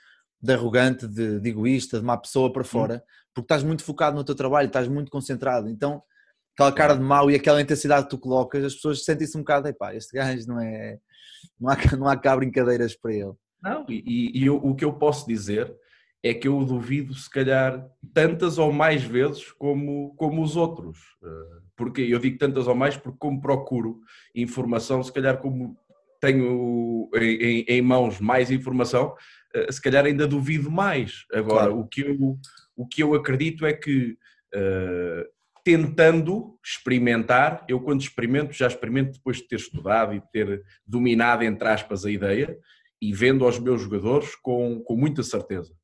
de 0.44 0.52
arrogante, 0.52 1.08
de, 1.08 1.40
de, 1.40 1.48
egoísta, 1.48 1.98
de 1.98 2.04
má 2.04 2.16
pessoa 2.18 2.52
para 2.52 2.62
fora, 2.62 3.02
porque 3.34 3.46
estás 3.46 3.62
muito 3.62 3.82
focado 3.82 4.14
no 4.14 4.24
teu 4.24 4.34
trabalho, 4.34 4.66
estás 4.66 4.86
muito 4.86 5.10
concentrado. 5.10 5.68
Então, 5.70 6.02
aquela 6.54 6.70
cara 6.70 6.94
de 6.94 7.02
mau 7.02 7.30
e 7.30 7.34
aquela 7.34 7.62
intensidade 7.62 8.04
que 8.04 8.10
tu 8.10 8.18
colocas, 8.18 8.62
as 8.62 8.74
pessoas 8.74 9.04
sentem-se 9.04 9.36
um 9.36 9.40
bocado, 9.40 9.68
epá, 9.68 9.94
este 9.94 10.14
gajo 10.14 10.46
não 10.46 10.60
é. 10.60 10.98
Não 11.58 11.70
há, 11.70 11.76
não 11.96 12.08
há 12.08 12.16
cá 12.16 12.36
brincadeiras 12.36 12.94
para 12.94 13.12
ele. 13.12 13.32
Não, 13.62 13.86
e, 13.88 14.38
e 14.38 14.46
eu, 14.46 14.56
o 14.56 14.74
que 14.74 14.84
eu 14.84 14.92
posso 14.92 15.26
dizer 15.26 15.74
é 16.22 16.34
que 16.34 16.48
eu 16.48 16.62
duvido, 16.64 17.14
se 17.14 17.28
calhar, 17.28 17.86
tantas 18.12 18.58
ou 18.58 18.72
mais 18.72 19.02
vezes 19.02 19.50
como, 19.52 20.14
como 20.16 20.42
os 20.42 20.56
outros. 20.56 20.98
Eh, 21.22 21.60
porque 21.76 22.02
eu 22.02 22.18
digo 22.18 22.38
tantas 22.38 22.66
ou 22.66 22.74
mais 22.74 22.96
porque, 22.96 23.18
como 23.18 23.40
procuro 23.40 24.00
informação, 24.34 25.02
se 25.02 25.12
calhar, 25.12 25.38
como 25.38 25.76
tenho 26.20 27.10
em, 27.14 27.64
em 27.68 27.82
mãos 27.82 28.20
mais 28.20 28.50
informação, 28.50 29.14
se 29.70 29.80
calhar 29.80 30.04
ainda 30.04 30.26
duvido 30.26 30.70
mais. 30.70 31.24
Agora, 31.32 31.66
claro. 31.66 31.80
o, 31.80 31.86
que 31.86 32.00
eu, 32.02 32.38
o 32.76 32.86
que 32.86 33.02
eu 33.02 33.14
acredito 33.14 33.64
é 33.64 33.72
que 33.72 34.16
uh, 34.54 35.24
tentando 35.64 36.58
experimentar, 36.64 37.64
eu 37.68 37.80
quando 37.80 38.02
experimento, 38.02 38.52
já 38.52 38.66
experimento 38.66 39.12
depois 39.12 39.38
de 39.38 39.48
ter 39.48 39.56
estudado 39.56 40.14
e 40.14 40.22
ter 40.32 40.62
dominado, 40.86 41.42
entre 41.42 41.66
aspas, 41.66 42.04
a 42.04 42.10
ideia 42.10 42.56
e 43.00 43.12
vendo 43.12 43.44
aos 43.44 43.58
meus 43.58 43.82
jogadores 43.82 44.34
com, 44.36 44.80
com 44.80 44.96
muita 44.96 45.22
certeza. 45.22 45.74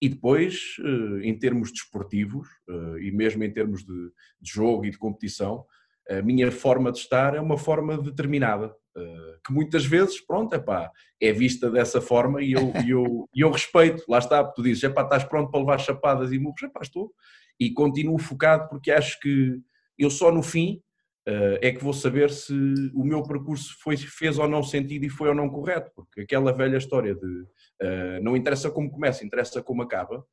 E 0.00 0.08
depois, 0.08 0.76
uh, 0.80 1.20
em 1.20 1.36
termos 1.38 1.72
desportivos 1.72 2.48
uh, 2.68 2.98
e 2.98 3.10
mesmo 3.10 3.42
em 3.42 3.50
termos 3.50 3.84
de, 3.84 4.10
de 4.40 4.52
jogo 4.52 4.84
e 4.84 4.90
de 4.90 4.98
competição, 4.98 5.64
a 6.08 6.22
minha 6.22 6.50
forma 6.52 6.92
de 6.92 6.98
estar 6.98 7.34
é 7.34 7.40
uma 7.40 7.56
forma 7.56 7.96
determinada. 7.96 8.74
Eh, 8.96 9.38
que 9.44 9.52
muitas 9.52 9.84
vezes, 9.84 10.20
pronto, 10.20 10.54
epá, 10.54 10.90
é 11.20 11.32
vista 11.32 11.68
dessa 11.68 12.00
forma 12.00 12.40
e 12.40 12.52
eu, 12.52 12.72
eu, 12.86 13.28
eu 13.34 13.50
respeito, 13.50 14.04
lá 14.08 14.18
está, 14.18 14.44
tu 14.44 14.62
dizes, 14.62 14.84
epá, 14.84 15.02
estás 15.02 15.24
pronto 15.24 15.50
para 15.50 15.60
levar 15.60 15.78
chapadas 15.78 16.32
e 16.32 16.38
murros, 16.38 16.62
epá, 16.62 16.80
estou, 16.80 17.12
e 17.58 17.72
continuo 17.72 18.18
focado 18.18 18.68
porque 18.68 18.92
acho 18.92 19.18
que 19.20 19.60
eu 19.98 20.10
só 20.10 20.30
no 20.30 20.42
fim 20.42 20.80
uh, 21.28 21.58
é 21.60 21.72
que 21.72 21.82
vou 21.82 21.92
saber 21.92 22.30
se 22.30 22.54
o 22.94 23.04
meu 23.04 23.22
percurso 23.24 23.74
foi, 23.82 23.96
fez 23.96 24.38
ou 24.38 24.48
não 24.48 24.62
sentido 24.62 25.04
e 25.04 25.10
foi 25.10 25.28
ou 25.28 25.34
não 25.34 25.50
correto, 25.50 25.90
porque 25.94 26.20
aquela 26.20 26.52
velha 26.52 26.76
história 26.76 27.16
de 27.16 27.26
uh, 27.26 28.22
não 28.22 28.36
interessa 28.36 28.70
como 28.70 28.90
começa, 28.90 29.24
interessa 29.24 29.60
como 29.60 29.82
acaba, 29.82 30.24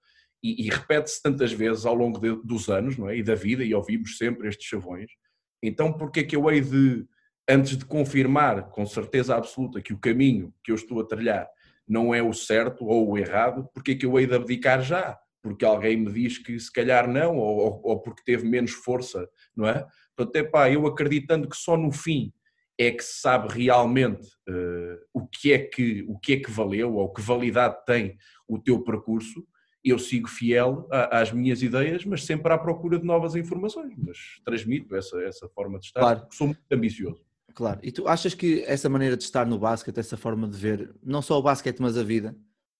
e, 0.44 0.68
e 0.68 0.69
repete-se 0.69 1.21
tantas 1.21 1.51
vezes 1.51 1.85
ao 1.85 1.95
longo 1.95 2.19
de, 2.19 2.35
dos 2.44 2.69
anos, 2.69 2.95
não 2.95 3.09
é, 3.09 3.18
e 3.18 3.23
da 3.23 3.35
vida, 3.35 3.63
e 3.63 3.73
ouvimos 3.73 4.18
sempre 4.18 4.47
estes 4.47 4.68
chavões, 4.68 5.12
então 5.61 5.93
porque 5.93 6.21
é 6.21 6.23
que 6.23 6.35
eu 6.35 6.49
hei 6.49 6.61
de 6.61 7.06
antes 7.49 7.77
de 7.77 7.85
confirmar 7.85 8.69
com 8.69 8.85
certeza 8.85 9.35
absoluta 9.35 9.81
que 9.81 9.94
o 9.94 9.99
caminho 9.99 10.53
que 10.63 10.71
eu 10.71 10.75
estou 10.75 11.01
a 11.01 11.06
trilhar 11.06 11.49
não 11.87 12.15
é 12.15 12.23
o 12.23 12.33
certo 12.33 12.85
ou 12.85 13.09
o 13.09 13.18
errado, 13.18 13.68
porque 13.73 13.91
é 13.91 13.95
que 13.95 14.06
eu 14.06 14.18
hei 14.18 14.25
de 14.25 14.35
abdicar 14.35 14.81
já? 14.81 15.19
Porque 15.41 15.65
alguém 15.65 15.97
me 15.97 16.11
diz 16.11 16.37
que 16.37 16.57
se 16.59 16.71
calhar 16.71 17.09
não, 17.09 17.35
ou, 17.35 17.81
ou 17.83 17.99
porque 17.99 18.23
teve 18.23 18.47
menos 18.47 18.71
força, 18.71 19.27
não 19.56 19.68
é? 19.68 19.85
Portanto, 20.15 20.35
é 20.37 20.44
pá, 20.44 20.69
eu 20.69 20.87
acreditando 20.87 21.49
que 21.49 21.57
só 21.57 21.75
no 21.75 21.91
fim 21.91 22.31
é 22.77 22.91
que 22.91 23.03
se 23.03 23.19
sabe 23.19 23.53
realmente 23.53 24.25
uh, 24.49 24.97
o, 25.13 25.27
que 25.27 25.51
é 25.51 25.59
que, 25.59 26.06
o 26.07 26.18
que 26.18 26.33
é 26.33 26.37
que 26.37 26.49
valeu 26.49 26.95
ou 26.95 27.11
que 27.11 27.21
validade 27.21 27.75
tem 27.85 28.18
o 28.47 28.57
teu 28.57 28.81
percurso, 28.81 29.45
eu 29.83 29.97
sigo 29.97 30.28
fiel 30.28 30.88
às 30.92 31.31
minhas 31.31 31.61
ideias, 31.64 32.06
mas 32.06 32.23
sempre 32.23 32.54
à 32.54 32.57
procura 32.57 33.00
de 33.00 33.06
novas 33.06 33.35
informações. 33.35 33.94
Mas 33.97 34.18
transmito 34.45 34.95
essa, 34.95 35.19
essa 35.23 35.47
forma 35.50 35.80
de 35.80 35.88
estar, 35.88 36.00
claro. 36.00 36.28
sou 36.31 36.47
muito 36.47 36.61
ambicioso. 36.71 37.21
Claro, 37.54 37.80
e 37.83 37.92
tu 37.92 38.07
achas 38.07 38.33
que 38.33 38.64
essa 38.66 38.88
maneira 38.88 39.18
de 39.18 39.23
estar 39.23 39.45
no 39.45 39.59
basquete, 39.59 39.97
essa 39.97 40.16
forma 40.16 40.47
de 40.47 40.57
ver, 40.57 40.95
não 41.04 41.21
só 41.21 41.38
o 41.38 41.42
basquete, 41.42 41.81
mas 41.81 41.97
a 41.97 42.04
vida, 42.04 42.35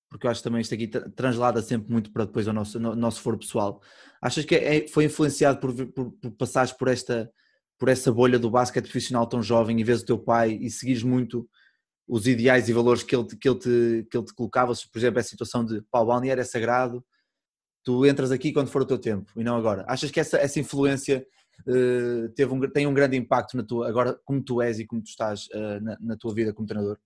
porque 0.10 0.28
eu 0.28 0.32
acho 0.32 0.42
que 0.42 0.44
também 0.44 0.62
isto 0.62 0.74
aqui 0.74 0.88
translada 0.88 1.62
sempre 1.62 1.92
muito 1.92 2.12
para 2.12 2.26
depois 2.26 2.48
ao 2.48 2.54
nosso, 2.54 2.80
no, 2.80 2.96
nosso 2.96 3.22
foro 3.22 3.38
pessoal, 3.38 3.82
achas 4.22 4.46
que 4.46 4.56
é, 4.56 4.88
foi 4.88 5.06
influenciado 5.06 5.60
por, 5.60 5.74
por, 5.88 6.12
por 6.12 6.32
passares 6.32 6.72
por 6.72 6.88
esta, 6.88 7.32
por 7.80 7.90
essa 7.90 8.12
bolha 8.12 8.38
do 8.38 8.50
basquete 8.50 8.84
profissional 8.84 9.26
tão 9.26 9.42
jovem 9.42 9.80
e 9.80 9.84
vês 9.84 10.02
o 10.02 10.06
teu 10.06 10.20
pai 10.20 10.58
e 10.62 10.70
seguires 10.70 11.04
muito 11.04 11.50
os 12.12 12.28
ideais 12.28 12.68
e 12.68 12.74
valores 12.74 13.04
que 13.04 13.16
ele, 13.16 13.26
que 13.26 13.48
ele, 13.48 13.58
te, 13.58 14.08
que 14.12 14.18
ele 14.18 14.26
te 14.26 14.34
colocava, 14.34 14.74
por 14.92 15.00
exemplo, 15.00 15.20
a 15.22 15.24
situação 15.24 15.64
de 15.64 15.82
pau, 15.90 16.06
balneário 16.06 16.42
é 16.42 16.44
sagrado, 16.44 17.02
tu 17.86 18.06
entras 18.06 18.32
aqui 18.32 18.52
quando 18.52 18.68
for 18.68 18.82
o 18.82 18.86
teu 18.86 19.00
tempo 19.00 19.32
e 19.38 19.46
não 19.46 19.56
agora. 19.56 19.86
Achas 19.88 20.12
que 20.12 20.20
essa, 20.20 20.38
essa 20.38 20.60
influência 20.60 21.26
uh, 21.66 22.28
teve 22.36 22.54
um, 22.54 22.60
tem 22.70 22.86
um 22.86 22.94
grande 22.94 23.16
impacto 23.16 23.56
na 23.56 23.64
tua, 23.64 23.88
agora 23.88 24.20
como 24.26 24.44
tu 24.44 24.62
és 24.62 24.78
e 24.78 24.86
como 24.86 25.02
tu 25.02 25.08
estás 25.08 25.48
uh, 25.54 25.82
na, 25.82 25.98
na, 26.02 26.18
tua 26.18 26.34
vida 26.34 26.52
como 26.52 26.68
treinador? 26.68 27.00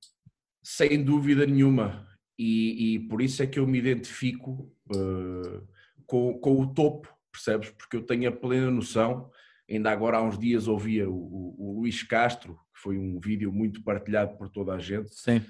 Sem 0.64 1.04
dúvida 1.04 1.46
nenhuma. 1.46 2.08
E, 2.36 2.96
e 2.96 3.00
por 3.08 3.22
isso 3.22 3.44
é 3.44 3.48
que 3.48 3.60
eu 3.60 3.68
me 3.68 3.78
identifico 3.78 4.74
uh, 4.90 5.68
com, 6.08 6.34
com 6.40 6.60
o 6.62 6.74
topo, 6.74 7.16
percebes? 7.32 7.70
Porque 7.70 7.96
eu 7.96 8.04
tenho 8.04 8.28
a 8.28 8.32
plena 8.32 8.72
noção. 8.72 9.30
Ainda 9.70 9.92
agora 9.92 10.18
há 10.18 10.24
uns 10.24 10.40
dias 10.40 10.68
ouvia 10.68 11.08
o, 11.08 11.14
o, 11.14 11.56
o 11.60 11.80
Luís 11.82 12.02
Castro, 12.02 12.60
foi 12.86 13.00
um 13.00 13.20
vídeo 13.20 13.52
muito 13.52 13.82
partilhado 13.82 14.38
por 14.38 14.48
toda 14.48 14.76
a 14.76 14.78
gente. 14.78 15.10
Sim. 15.16 15.42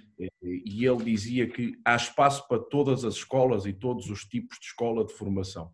E 0.41 0.85
ele 0.85 1.03
dizia 1.03 1.45
que 1.45 1.77
há 1.83 1.93
espaço 1.93 2.47
para 2.47 2.59
todas 2.59 3.03
as 3.03 3.15
escolas 3.15 3.65
e 3.65 3.73
todos 3.73 4.09
os 4.09 4.21
tipos 4.21 4.57
de 4.57 4.67
escola 4.67 5.05
de 5.05 5.11
formação. 5.11 5.69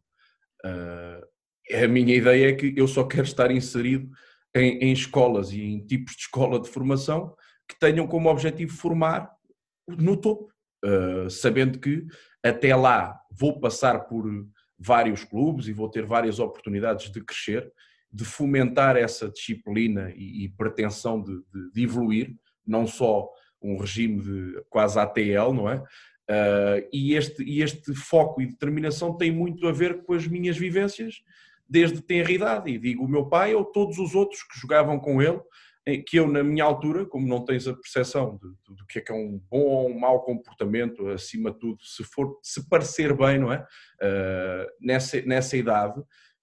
Uh, 0.66 1.84
a 1.84 1.88
minha 1.88 2.16
ideia 2.16 2.50
é 2.50 2.54
que 2.54 2.74
eu 2.76 2.88
só 2.88 3.04
quero 3.04 3.26
estar 3.26 3.52
inserido 3.52 4.10
em, 4.56 4.80
em, 4.80 4.92
escolas 4.92 5.52
e 5.52 5.62
em 5.62 5.86
tipos 5.86 6.16
de 6.16 6.24
escola 6.24 6.60
de 6.60 6.68
formação 6.68 7.36
que 7.70 7.80
tenham 7.80 8.08
como 8.08 8.28
objetivo 8.28 8.74
formar 8.74 9.32
no 9.88 10.18
topo, 10.18 10.52
uh, 10.84 11.30
sabendo 11.30 11.78
que 11.80 12.08
até 12.44 12.76
lá 12.76 13.22
vou 13.32 13.60
passar 13.60 14.08
por 14.08 14.26
vários 14.80 15.24
clubes 15.24 15.68
e 15.68 15.74
vou 15.74 15.90
ter 15.90 16.08
várias 16.08 16.40
oportunidades 16.40 17.12
de 17.12 17.24
crescer 17.24 17.72
de 18.12 18.26
fomentar 18.26 18.98
essa 18.98 19.30
disciplina 19.30 20.12
e, 20.16 20.46
e 20.46 20.50
pretensão 20.50 21.22
de, 21.22 21.34
de, 21.54 21.72
de, 21.74 21.84
evoluir, 21.84 22.36
não 22.66 22.86
só 22.86 23.30
um 23.62 23.78
regime 23.78 24.22
de 24.22 24.62
quase 24.70 25.00
ATL, 25.00 25.54
não 25.54 25.70
é? 25.70 25.78
Uh, 26.30 26.88
e, 26.94 27.16
este, 27.16 27.44
e 27.44 27.62
este 27.62 27.94
foco 27.94 28.42
e 28.42 28.48
determinação 28.48 29.18
tem 29.18 29.32
muito 29.32 29.68
a 29.68 29.72
ver 29.72 30.04
com 30.04 30.14
as 30.14 30.28
minhas 30.28 30.58
vivências 30.58 31.22
desde 31.68 32.02
tenra 32.02 32.32
idade. 32.32 32.72
E 32.72 32.78
digo 32.78 33.04
o 33.04 33.08
meu 33.08 33.28
pai 33.28 33.54
ou 33.56 33.66
todos 33.66 33.98
os 33.98 34.14
outros 34.16 34.44
que 34.44 34.60
jogavam 34.60 35.00
com 35.00 35.22
ele, 35.22 35.40
que 36.06 36.18
eu, 36.18 36.28
na 36.28 36.44
minha 36.44 36.64
altura, 36.64 37.06
como 37.06 37.28
não 37.28 37.44
tens 37.44 37.68
a 37.68 37.74
percepção 37.74 38.40
do 38.68 38.86
que 38.86 39.00
é 39.00 39.02
que 39.02 39.12
é 39.12 39.16
um 39.16 39.42
bom 39.50 39.62
ou 39.62 39.90
um 39.90 40.00
mau 40.00 40.22
comportamento, 40.22 41.08
acima 41.10 41.52
de 41.52 41.60
tudo, 41.60 41.84
se 41.84 42.04
for 42.04 42.38
se 42.44 42.70
parecer 42.70 43.16
bem, 43.16 43.40
não 43.40 43.52
é? 43.52 43.66
Uh, 44.02 44.68
nessa, 44.80 45.22
nessa 45.24 45.58
idade, 45.58 46.00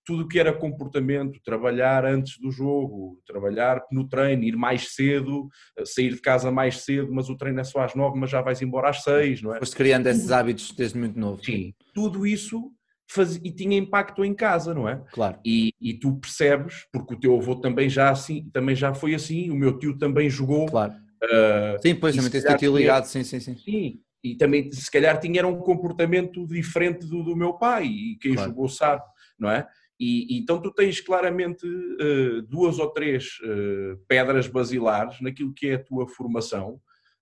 tudo 0.09 0.23
o 0.23 0.27
que 0.27 0.39
era 0.39 0.55
comportamento, 0.55 1.39
trabalhar 1.45 2.03
antes 2.07 2.39
do 2.39 2.51
jogo, 2.51 3.21
trabalhar 3.27 3.83
no 3.93 4.09
treino, 4.09 4.43
ir 4.43 4.57
mais 4.57 4.95
cedo, 4.95 5.51
sair 5.85 6.15
de 6.15 6.21
casa 6.23 6.51
mais 6.51 6.79
cedo, 6.79 7.13
mas 7.13 7.29
o 7.29 7.37
treino 7.37 7.61
é 7.61 7.65
só 7.65 7.81
às 7.81 7.95
nove, 7.95 8.19
mas 8.19 8.31
já 8.31 8.41
vais 8.41 8.63
embora 8.63 8.89
às 8.89 9.03
seis, 9.03 9.43
não 9.43 9.55
é? 9.55 9.59
Foste 9.59 9.77
criando 9.77 10.07
esses 10.07 10.33
hábitos 10.33 10.73
desde 10.73 10.99
muito 10.99 11.21
novo. 11.21 11.45
Sim, 11.45 11.75
tudo 11.93 12.27
isso 12.27 12.73
faz, 13.07 13.37
e 13.37 13.53
tinha 13.53 13.77
impacto 13.77 14.25
em 14.25 14.33
casa, 14.33 14.73
não 14.73 14.89
é? 14.89 14.97
Claro. 15.13 15.41
E, 15.45 15.75
e, 15.79 15.93
tu 15.93 16.17
percebes, 16.17 16.87
porque 16.91 17.13
o 17.13 17.21
teu 17.21 17.37
avô 17.37 17.57
também 17.57 17.91
já, 17.91 18.09
assim, 18.09 18.49
também 18.51 18.75
já 18.75 18.95
foi 18.95 19.15
assim, 19.15 19.51
o 19.51 19.55
meu 19.55 19.79
tio 19.79 19.99
também 19.99 20.31
jogou. 20.31 20.65
Claro. 20.71 20.95
Uh, 21.23 21.83
sim, 21.83 21.95
pois, 21.95 22.17
também 22.17 22.31
tens 22.31 22.45
o 22.47 22.57
tio 22.57 22.75
ligado, 22.75 23.05
sim, 23.05 23.23
sim, 23.25 23.41
sim. 23.41 23.59
Sim, 23.59 24.01
e 24.25 24.37
também 24.37 24.73
se 24.73 24.91
calhar 24.91 25.21
tinha 25.21 25.47
um 25.47 25.59
comportamento 25.59 26.47
diferente 26.47 27.07
do, 27.07 27.23
do 27.23 27.37
meu 27.37 27.53
pai, 27.59 27.85
e 27.85 28.17
quem 28.17 28.33
claro. 28.33 28.49
jogou 28.49 28.71
sabe, 28.71 29.03
não 29.39 29.51
é? 29.51 29.69
E, 29.99 30.37
e, 30.37 30.39
então 30.39 30.61
tu 30.61 30.71
tens 30.71 31.01
claramente 31.01 31.67
uh, 31.67 32.43
duas 32.43 32.79
ou 32.79 32.89
três 32.91 33.39
uh, 33.41 33.99
pedras 34.07 34.47
basilares 34.47 35.21
naquilo 35.21 35.53
que 35.53 35.69
é 35.69 35.75
a 35.75 35.83
tua 35.83 36.07
formação 36.07 36.81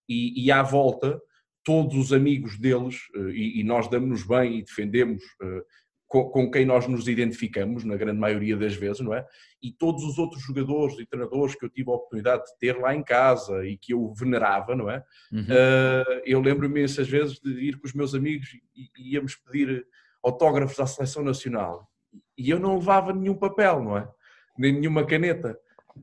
e, 0.09 0.45
e 0.45 0.53
à 0.53 0.63
volta 0.63 1.21
todos 1.65 1.97
os 1.97 2.13
amigos 2.13 2.59
deles, 2.59 2.97
uh, 3.17 3.31
e, 3.31 3.61
e, 3.61 3.65
nós 3.65 3.89
damos-nos 3.89 4.25
bem 4.25 4.59
e 4.59 4.63
defendemos 4.63 5.23
com, 6.07 6.29
com, 6.31 6.49
quem 6.49 6.65
nós 6.65 6.87
nos 6.87 7.09
identificamos, 7.09 7.83
na 7.83 7.97
grande 7.97 8.21
maioria 8.21 8.57
das 8.57 8.77
vezes, 8.77 9.01
não 9.01 9.13
é? 9.13 9.27
E 9.61 9.73
todos 9.73 10.05
os 10.05 10.19
outros 10.19 10.41
jogadores 10.41 10.97
e 11.01 11.07
treinadores 11.07 11.57
que 11.57 11.65
eu 11.65 11.69
tive 11.69 11.91
a 11.91 11.95
oportunidade 11.95 12.45
de 12.45 12.59
ter 12.61 12.79
lá 12.79 12.95
em 12.95 13.03
casa 13.03 13.67
e 13.67 13.77
que 13.77 13.93
eu 13.93 14.15
venerava, 14.15 14.77
não 14.77 14.89
é? 14.89 15.03
Uhum. 15.33 15.47
eu 16.25 16.41
lembro-me 16.41 16.83
essas 16.83 17.09
vezes 17.09 17.41
de 17.41 17.51
ir 17.51 17.77
com 17.81 17.89
os 17.89 17.93
meus 17.93 18.15
amigos 18.15 18.55
e, 18.77 18.89
e 18.97 19.15
íamos 19.15 19.35
pedir 19.35 19.85
autógrafos 20.23 20.79
à 20.79 20.87
seleção 20.87 21.25
nacional 21.25 21.91
e 22.37 22.51
eu 22.51 22.59
não 22.59 22.79
levava 22.79 23.13
nenhum 23.13 23.35
papel, 23.35 23.83
não 23.83 23.97
é? 23.97 24.09
Nem 24.59 24.73
nenhuma 24.73 25.05
caneta. 25.05 25.59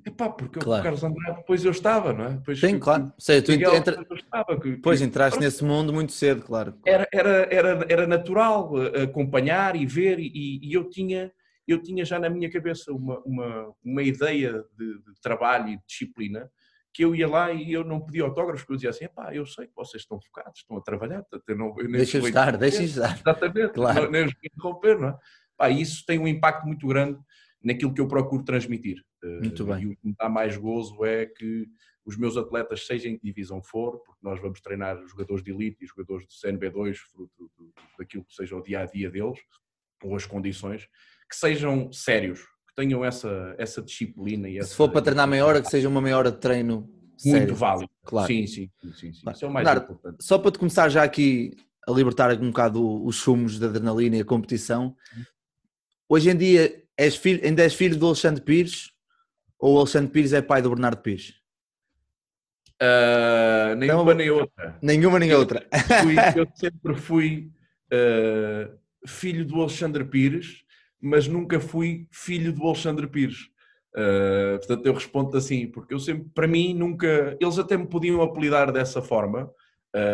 Epá, 0.06 0.30
porque 0.30 0.60
claro. 0.60 0.82
o 0.82 0.84
Carlos 0.84 1.04
Andrade 1.04 1.38
depois 1.38 1.64
eu 1.64 1.72
estava, 1.72 2.14
não 2.14 2.26
é? 2.26 2.30
Depois, 2.32 2.60
Sim, 2.60 2.80
claro. 2.80 3.14
Sei, 3.18 3.42
tu 3.42 3.52
Miguel, 3.52 3.76
entra... 3.76 4.06
estava, 4.14 4.60
que, 4.60 4.78
pois 4.78 5.00
que... 5.00 5.06
entraste 5.06 5.40
nesse 5.40 5.64
mundo 5.64 5.94
muito 5.94 6.12
cedo, 6.12 6.42
claro. 6.42 6.76
Era, 6.86 7.08
era, 7.14 7.48
era, 7.52 7.86
era 7.88 8.08
natural 8.08 8.72
eh, 8.82 9.04
acompanhar 9.04 9.76
e 9.76 9.86
ver, 9.86 10.20
e, 10.20 10.60
e 10.62 10.74
eu, 10.74 10.90
tinha, 10.90 11.32
eu 11.68 11.82
tinha 11.82 12.04
já 12.04 12.18
na 12.18 12.30
minha 12.30 12.50
cabeça 12.50 12.92
uma, 12.92 13.20
uma, 13.20 13.74
uma 13.84 14.02
ideia 14.02 14.64
de, 14.78 14.94
de, 14.96 15.22
trabalho 15.22 15.70
e 15.70 15.78
de 15.78 15.84
disciplina 15.88 16.50
que 16.94 17.04
eu 17.04 17.16
ia 17.16 17.28
lá 17.28 17.52
e 17.52 17.74
eu 17.74 17.84
não 17.84 18.00
pedia 18.00 18.24
autógrafos, 18.24 18.62
porque 18.62 18.74
eu 18.74 18.78
dizia 18.78 18.90
assim, 18.92 19.06
epá, 19.06 19.34
eu 19.34 19.46
sei 19.48 19.66
que 19.66 19.74
vocês 19.76 20.04
estão 20.04 20.20
focados, 20.22 20.60
estão 20.60 20.78
a 20.78 20.82
trabalhar, 20.82 21.24
eu 21.48 21.58
não, 21.58 21.74
eu 21.80 21.92
deixa 21.92 22.20
estar, 22.20 22.56
deixa 22.56 22.84
estar. 22.84 23.20
Exatamente, 23.20 23.74
claro. 23.74 24.12
nem 24.12 24.26
os 24.26 24.34
interromper, 24.44 25.00
não 25.00 25.10
é? 25.10 25.18
Pá, 25.58 25.70
isso 25.70 26.04
tem 26.06 26.20
um 26.20 26.28
impacto 26.28 26.66
muito 26.66 26.88
grande 26.88 27.20
naquilo 27.64 27.94
que 27.94 28.02
eu 28.02 28.08
procuro 28.08 28.44
transmitir. 28.44 29.04
Eh, 29.24 29.40
muito 29.40 29.66
bem. 29.66 29.84
E 29.84 29.88
o 29.88 29.90
que 29.96 30.08
me 30.08 30.16
dá 30.18 30.28
mais 30.28 30.58
gozo 30.58 31.06
é 31.06 31.26
que 31.26 31.68
os 32.06 32.18
meus 32.18 32.36
atletas, 32.36 32.86
seja 32.86 33.08
em 33.08 33.18
que 33.18 33.24
divisão 33.24 33.62
for, 33.64 34.00
porque 34.00 34.20
nós 34.22 34.40
vamos 34.42 34.60
treinar 34.60 35.02
jogadores 35.08 35.44
de 35.44 35.52
elite 35.52 35.84
e 35.84 35.88
jogadores 35.88 36.28
de 36.28 36.34
CNB2, 36.34 36.98
fruto 36.98 37.50
daquilo 37.98 38.26
que 38.26 38.34
seja 38.34 38.56
o 38.58 38.62
dia 38.62 38.82
a 38.82 38.86
dia 38.86 39.10
deles, 39.10 39.40
ou 40.04 40.16
as 40.16 40.26
condições, 40.26 40.88
que 41.30 41.36
sejam 41.36 41.92
sérios, 41.94 42.42
que 42.42 42.76
tenham 42.76 43.06
essa, 43.06 43.56
essa 43.58 43.82
disciplina. 43.82 44.50
E 44.50 44.58
essa, 44.58 44.70
Se 44.70 44.76
for 44.76 44.92
para 44.92 45.02
treinar 45.02 45.28
meia 45.28 45.46
hora, 45.46 45.62
que 45.62 45.70
seja 45.70 45.88
uma 45.88 46.02
meia 46.02 46.18
hora 46.18 46.32
de 46.32 46.40
treino 46.40 46.82
muito 47.26 47.40
sério. 47.40 47.56
válido. 47.56 47.92
Claro. 48.04 48.28
Sim, 48.28 48.48
sim, 48.48 48.70
sim. 48.82 49.14
sim. 49.14 49.32
Isso 49.32 49.46
é 49.46 49.48
o 49.48 49.52
mais 49.52 49.68
importante. 49.68 50.18
Só 50.20 50.38
para 50.38 50.52
te 50.52 50.60
começar 50.60 50.90
já 50.90 51.04
aqui 51.04 51.56
a 51.88 51.92
libertar 51.92 52.34
um 52.42 52.48
bocado 52.48 53.06
os 53.06 53.18
sumos 53.18 53.60
da 53.60 53.68
adrenalina 53.68 54.18
e 54.18 54.22
a 54.22 54.26
competição, 54.26 54.96
uhum. 55.16 55.24
Hoje 56.14 56.30
em 56.30 56.38
dia 56.38 56.84
és 56.96 57.16
filho, 57.16 57.44
ainda 57.44 57.64
és 57.64 57.74
filho 57.74 57.98
do 57.98 58.06
Alexandre 58.06 58.40
Pires 58.40 58.92
ou 59.58 59.74
o 59.74 59.80
Alexandre 59.80 60.12
Pires 60.12 60.32
é 60.32 60.44
pai 60.44 60.62
do 60.62 60.70
Bernardo 60.70 61.02
Pires? 61.02 61.34
Uh, 62.80 63.74
nenhuma 63.76 64.04
então, 64.04 64.14
nem 64.14 64.30
outra. 64.30 64.78
Nenhuma 64.80 65.18
nem 65.18 65.34
outra. 65.34 65.68
Fui, 66.04 66.14
eu 66.40 66.48
sempre 66.54 66.94
fui 66.94 67.52
uh, 67.92 68.78
filho 69.08 69.44
do 69.44 69.60
Alexandre 69.60 70.06
Pires, 70.06 70.64
mas 71.02 71.28
nunca 71.28 71.60
fui 71.60 72.08
filho 72.12 72.54
do 72.54 72.64
Alexandre 72.64 73.08
Pires. 73.08 73.50
Uh, 73.96 74.60
portanto, 74.60 74.86
eu 74.86 74.94
respondo 74.94 75.36
assim, 75.36 75.66
porque 75.66 75.96
eu 75.96 76.00
sempre, 76.00 76.30
para 76.36 76.48
mim, 76.48 76.76
nunca. 76.76 77.36
Eles 77.42 77.58
até 77.58 77.76
me 77.76 77.88
podiam 77.88 78.22
apelidar 78.22 78.72
dessa 78.72 79.02
forma, 79.02 79.52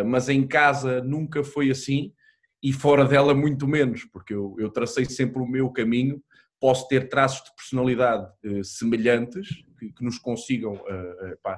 mas 0.05 0.29
em 0.29 0.47
casa 0.47 1.03
nunca 1.03 1.43
foi 1.43 1.69
assim 1.69 2.13
e 2.61 2.73
fora 2.73 3.05
dela 3.05 3.33
muito 3.33 3.67
menos, 3.67 4.03
porque 4.05 4.33
eu, 4.33 4.55
eu 4.59 4.69
tracei 4.69 5.05
sempre 5.05 5.41
o 5.41 5.47
meu 5.47 5.69
caminho, 5.69 6.21
posso 6.59 6.87
ter 6.87 7.07
traços 7.07 7.43
de 7.45 7.55
personalidade 7.55 8.27
eh, 8.43 8.63
semelhantes, 8.63 9.47
que, 9.79 9.93
que, 9.93 10.03
nos 10.03 10.19
consigam 10.19 10.73
eh, 10.87 11.31
epá, 11.33 11.57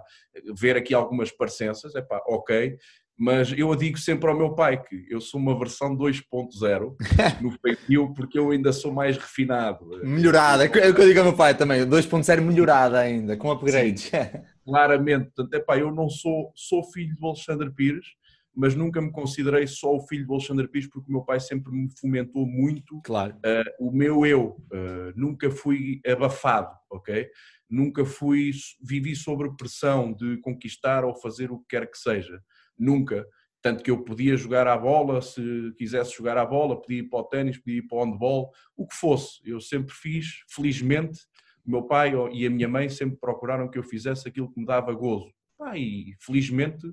ver 0.55 0.77
aqui 0.77 0.93
algumas 0.93 1.31
parecenças, 1.31 1.95
epá, 1.95 2.21
ok, 2.27 2.77
mas 3.17 3.53
eu 3.55 3.75
digo 3.75 3.99
sempre 3.99 4.29
ao 4.29 4.37
meu 4.37 4.55
pai 4.55 4.81
que 4.81 5.05
eu 5.09 5.21
sou 5.21 5.39
uma 5.39 5.57
versão 5.57 5.95
2.0 5.95 6.95
no 7.41 7.51
feitio 7.51 8.13
porque 8.15 8.39
eu 8.39 8.49
ainda 8.49 8.73
sou 8.73 8.91
mais 8.91 9.15
refinado. 9.15 9.85
Melhorada, 10.03 10.65
é 10.65 10.67
o 10.67 10.71
que 10.71 11.01
eu 11.01 11.07
digo 11.07 11.19
ao 11.19 11.25
meu 11.25 11.35
pai 11.35 11.55
também, 11.55 11.85
2.0 11.85 12.41
melhorada 12.41 12.99
ainda, 12.99 13.37
com 13.37 13.51
upgrades. 13.51 14.03
Sim, 14.03 14.17
claramente, 14.65 15.31
portanto, 15.35 15.53
epá, 15.53 15.77
eu 15.77 15.91
não 15.91 16.09
sou, 16.09 16.51
sou 16.55 16.83
filho 16.91 17.15
do 17.15 17.27
Alexandre 17.27 17.71
Pires, 17.71 18.07
mas 18.53 18.75
nunca 18.75 19.01
me 19.01 19.11
considerei 19.11 19.65
só 19.65 19.95
o 19.95 20.05
filho 20.07 20.25
do 20.25 20.33
Alexandre 20.33 20.67
Pires 20.67 20.89
porque 20.89 21.09
o 21.09 21.13
meu 21.13 21.23
pai 21.23 21.39
sempre 21.39 21.71
me 21.71 21.89
fomentou 21.99 22.45
muito 22.45 22.99
claro. 23.01 23.35
uh, 23.35 23.87
o 23.87 23.91
meu 23.91 24.25
eu. 24.25 24.57
Uh, 24.71 25.13
nunca 25.15 25.49
fui 25.49 26.01
abafado, 26.05 26.75
ok? 26.89 27.29
Nunca 27.69 28.03
fui, 28.03 28.51
vivi 28.81 29.15
sobre 29.15 29.55
pressão 29.55 30.13
de 30.13 30.37
conquistar 30.41 31.05
ou 31.05 31.15
fazer 31.15 31.51
o 31.51 31.59
que 31.59 31.67
quer 31.69 31.89
que 31.89 31.97
seja. 31.97 32.41
Nunca. 32.77 33.25
Tanto 33.61 33.83
que 33.83 33.91
eu 33.91 34.03
podia 34.03 34.35
jogar 34.35 34.67
à 34.67 34.75
bola, 34.75 35.21
se 35.21 35.71
quisesse 35.77 36.17
jogar 36.17 36.35
à 36.37 36.45
bola, 36.45 36.81
podia 36.81 36.99
ir 36.99 37.09
para 37.09 37.19
o 37.19 37.23
ténis, 37.23 37.59
podia 37.59 37.77
ir 37.77 37.87
para 37.87 37.99
o 37.99 38.03
handball, 38.03 38.51
o 38.75 38.87
que 38.87 38.95
fosse. 38.95 39.39
Eu 39.45 39.61
sempre 39.61 39.93
fiz, 39.93 40.43
felizmente, 40.49 41.21
o 41.63 41.69
meu 41.69 41.83
pai 41.83 42.11
e 42.33 42.45
a 42.45 42.49
minha 42.49 42.67
mãe 42.67 42.89
sempre 42.89 43.17
procuraram 43.17 43.69
que 43.69 43.77
eu 43.77 43.83
fizesse 43.83 44.27
aquilo 44.27 44.51
que 44.51 44.59
me 44.59 44.65
dava 44.65 44.91
gozo. 44.93 45.31
Ah, 45.59 45.77
e 45.77 46.15
felizmente 46.19 46.91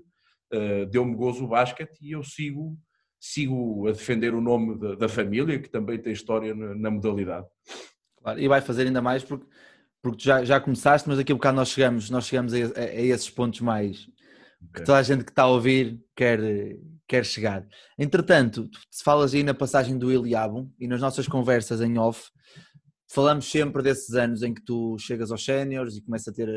uh, 0.53 0.87
deu-me 0.87 1.15
gozo 1.15 1.45
o 1.45 1.49
basquete 1.49 1.99
e 2.01 2.13
eu 2.13 2.23
sigo, 2.23 2.79
sigo 3.21 3.89
a 3.89 3.93
defender 3.93 4.35
o 4.35 4.41
nome 4.41 4.79
da, 4.79 4.95
da 4.95 5.09
família, 5.09 5.59
que 5.59 5.69
também 5.69 5.99
tem 5.99 6.13
história 6.13 6.55
na, 6.55 6.75
na 6.75 6.91
modalidade. 6.91 7.47
Claro, 8.23 8.41
e 8.41 8.49
vai 8.49 8.61
fazer 8.61 8.87
ainda 8.87 9.03
mais 9.03 9.23
porque, 9.23 9.47
porque 10.03 10.25
já, 10.25 10.45
já 10.45 10.61
começaste, 10.61 11.09
mas 11.09 11.19
daqui 11.19 11.33
a 11.33 11.35
bocado 11.35 11.57
nós 11.57 11.69
chegamos, 11.69 12.11
nós 12.11 12.27
chegamos 12.27 12.53
a, 12.55 12.57
a, 12.57 12.81
a 12.81 13.03
esses 13.03 13.31
pontos 13.31 13.61
mais 13.61 14.09
que 14.75 14.83
toda 14.83 14.99
a 14.99 15.03
gente 15.03 15.25
que 15.25 15.31
está 15.31 15.45
a 15.45 15.49
ouvir 15.49 16.03
quer, 16.17 16.41
quer 17.07 17.25
chegar. 17.25 17.67
Entretanto, 17.99 18.69
se 18.91 19.03
falas 19.03 19.35
aí 19.35 19.43
na 19.43 19.55
passagem 19.55 19.97
do 19.97 20.13
Iliabo 20.13 20.73
e 20.79 20.89
nas 20.89 21.01
nossas 21.01 21.29
conversas 21.29 21.81
em 21.81 21.97
off, 21.97 22.31
falamos 23.11 23.51
sempre 23.51 23.83
desses 23.83 24.15
anos 24.15 24.43
em 24.43 24.53
que 24.53 24.63
tu 24.63 24.99
chegas 24.99 25.31
aos 25.31 25.45
séniores 25.45 25.97
e 25.97 26.03
começas 26.03 26.29
a 26.29 26.33
ter 26.33 26.49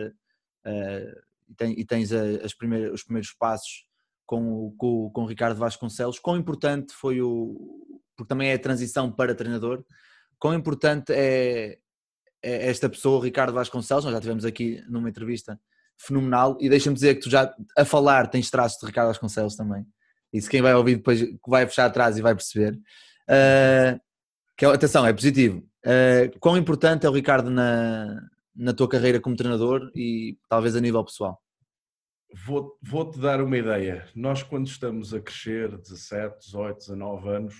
uh, 0.66 1.22
e, 1.60 1.86
tens 1.86 2.12
as 2.12 2.54
primeiras, 2.54 2.94
os 2.94 3.04
primeiros 3.04 3.34
passos 3.34 3.86
com, 4.26 4.74
com, 4.78 5.10
com 5.12 5.24
o 5.24 5.28
Ricardo 5.28 5.58
Vasconcelos, 5.58 6.20
quão 6.20 6.38
importante 6.38 6.94
foi 6.94 7.22
o. 7.22 7.56
porque 8.16 8.30
também 8.30 8.50
é 8.50 8.54
a 8.54 8.60
transição 8.60 9.12
para 9.12 9.36
treinador, 9.36 9.84
quão 10.40 10.54
importante 10.54 11.12
é, 11.12 11.78
é 12.42 12.70
esta 12.70 12.90
pessoa, 12.90 13.20
o 13.20 13.22
Ricardo 13.22 13.54
Vasconcelos, 13.54 14.06
nós 14.06 14.14
já 14.14 14.22
tivemos 14.22 14.46
aqui 14.46 14.82
numa 14.88 15.10
entrevista 15.10 15.60
fenomenal, 15.98 16.58
e 16.60 16.70
deixa-me 16.70 16.96
dizer 16.96 17.16
que 17.16 17.22
tu 17.22 17.30
já 17.30 17.54
a 17.78 17.86
falar 17.86 18.28
tens 18.28 18.50
traços 18.50 18.80
de 18.80 18.86
Ricardo 18.86 19.10
Vasconcelos 19.10 19.56
também. 19.56 19.86
Isso 20.34 20.50
quem 20.50 20.62
vai 20.62 20.74
ouvir 20.74 20.96
depois 20.96 21.22
vai 21.48 21.66
fechar 21.68 21.86
atrás 21.86 22.18
e 22.18 22.22
vai 22.22 22.34
perceber. 22.34 22.74
Uh, 23.28 24.00
que, 24.58 24.66
é, 24.66 24.70
atenção, 24.70 25.06
é 25.06 25.14
positivo. 25.14 25.60
Uh, 25.86 26.40
quão 26.40 26.58
importante 26.58 27.06
é 27.06 27.10
o 27.10 27.14
Ricardo 27.14 27.50
na, 27.50 28.22
na 28.62 28.74
tua 28.74 28.88
carreira 28.88 29.20
como 29.20 29.36
treinador 29.36 29.92
e 29.96 30.38
talvez 30.48 30.76
a 30.76 30.80
nível 30.80 31.04
pessoal? 31.04 31.42
Vou-te 32.46 32.78
vou 32.82 33.12
dar 33.12 33.42
uma 33.42 33.58
ideia. 33.58 34.08
Nós, 34.16 34.44
quando 34.44 34.68
estamos 34.68 35.14
a 35.14 35.20
crescer, 35.20 35.76
17, 35.76 36.46
18, 36.46 36.78
19 36.78 37.30
anos, 37.30 37.56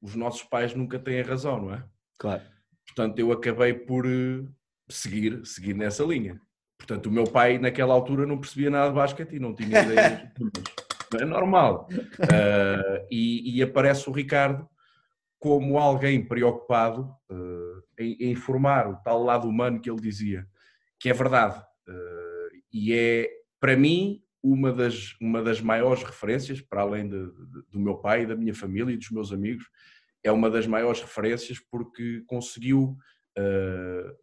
os 0.00 0.14
nossos 0.16 0.42
pais 0.44 0.74
nunca 0.74 0.98
têm 0.98 1.20
razão, 1.20 1.60
não 1.60 1.74
é? 1.74 1.84
Claro. 2.18 2.42
Portanto, 2.86 3.18
eu 3.18 3.30
acabei 3.32 3.74
por, 3.74 4.06
seguir, 4.88 5.44
seguir 5.44 5.74
nessa 5.74 6.02
linha. 6.04 6.40
Portanto, 6.78 7.06
o 7.06 7.12
meu 7.12 7.24
pai 7.24 7.58
naquela 7.58 7.92
altura 7.92 8.26
não 8.26 8.38
percebia 8.38 8.70
nada 8.70 8.88
de 8.88 8.94
basquete 8.94 9.36
e 9.36 9.40
não 9.40 9.54
tinha 9.54 9.68
ideia. 9.84 10.32
é 11.20 11.24
normal. 11.24 11.86
Uh, 11.92 13.06
e, 13.10 13.58
e, 13.58 13.62
aparece 13.62 14.08
o 14.08 14.12
Ricardo 14.12 14.66
como 15.38 15.78
alguém 15.78 16.26
preocupado 16.26 17.14
uh, 17.30 17.65
em, 17.98 18.16
em, 18.20 18.30
informar 18.32 18.88
o 18.88 18.96
tal 18.96 19.22
lado 19.22 19.48
humano 19.48 19.80
que 19.80 19.90
ele 19.90 20.00
dizia, 20.00 20.46
que 20.98 21.08
é 21.08 21.12
verdade. 21.12 21.60
Uh, 21.88 22.56
e 22.72 22.92
é, 22.92 23.28
para 23.60 23.76
mim, 23.76 24.22
uma 24.42 24.72
das, 24.72 25.16
uma 25.20 25.42
das 25.42 25.60
maiores 25.60 26.02
referências, 26.02 26.60
para 26.60 26.82
além 26.82 27.08
de, 27.08 27.18
de, 27.26 27.62
do 27.70 27.80
meu 27.80 27.96
pai, 27.96 28.26
da 28.26 28.36
minha 28.36 28.54
família 28.54 28.92
e 28.92 28.96
dos 28.96 29.10
meus 29.10 29.32
amigos, 29.32 29.64
é 30.22 30.30
uma 30.30 30.50
das 30.50 30.66
maiores 30.66 31.00
referências 31.00 31.58
porque 31.70 32.22
conseguiu 32.26 32.96
uh, 33.38 34.16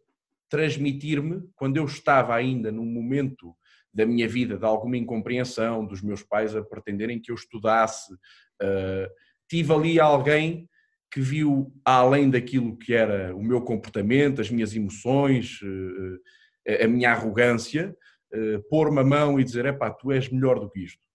transmitir-me, 0.48 1.42
quando 1.54 1.76
eu 1.76 1.84
estava 1.84 2.34
ainda 2.34 2.70
num 2.70 2.86
momento 2.86 3.54
da 3.92 4.04
minha 4.04 4.28
vida 4.28 4.56
de 4.56 4.64
alguma 4.64 4.96
incompreensão, 4.96 5.86
dos 5.86 6.02
meus 6.02 6.22
pais 6.22 6.54
a 6.56 6.62
pretenderem 6.62 7.20
que 7.20 7.30
eu 7.30 7.34
estudasse, 7.34 8.12
uh, 8.12 9.10
tive 9.48 9.72
ali 9.72 10.00
alguém 10.00 10.68
que 11.14 11.20
viu 11.20 11.72
além 11.84 12.28
daquilo 12.28 12.76
que 12.76 12.92
era 12.92 13.32
o 13.36 13.40
meu 13.40 13.62
comportamento, 13.62 14.40
as 14.40 14.50
minhas 14.50 14.74
emoções, 14.74 15.60
uh, 15.62 16.82
a 16.82 16.88
minha 16.88 17.12
arrogância, 17.12 17.96
uh, 18.34 18.60
pôr-me 18.68 18.98
a 18.98 19.04
mão 19.04 19.38
e 19.38 19.44
dizer: 19.44 19.64
epá, 19.64 19.92
tu 19.92 20.10
és 20.10 20.28
melhor 20.28 20.58
do 20.58 20.68
que 20.68 20.80
isto. 20.80 21.06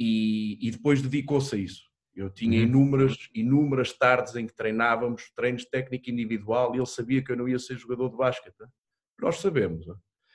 E, 0.00 0.56
e 0.66 0.70
depois 0.70 1.02
dedicou-se 1.02 1.54
a 1.54 1.58
isso. 1.58 1.82
Eu 2.16 2.30
tinha 2.30 2.58
uhum. 2.58 2.64
inúmeras, 2.64 3.28
inúmeras 3.34 3.92
tardes 3.92 4.34
em 4.34 4.46
que 4.46 4.56
treinávamos, 4.56 5.30
treinos 5.36 5.60
de 5.60 5.70
técnica 5.70 6.10
individual, 6.10 6.74
e 6.74 6.78
ele 6.78 6.86
sabia 6.86 7.22
que 7.22 7.30
eu 7.30 7.36
não 7.36 7.46
ia 7.46 7.58
ser 7.58 7.76
jogador 7.76 8.08
de 8.08 8.16
basquete. 8.16 8.64
Nós 9.20 9.40
sabemos. 9.40 9.84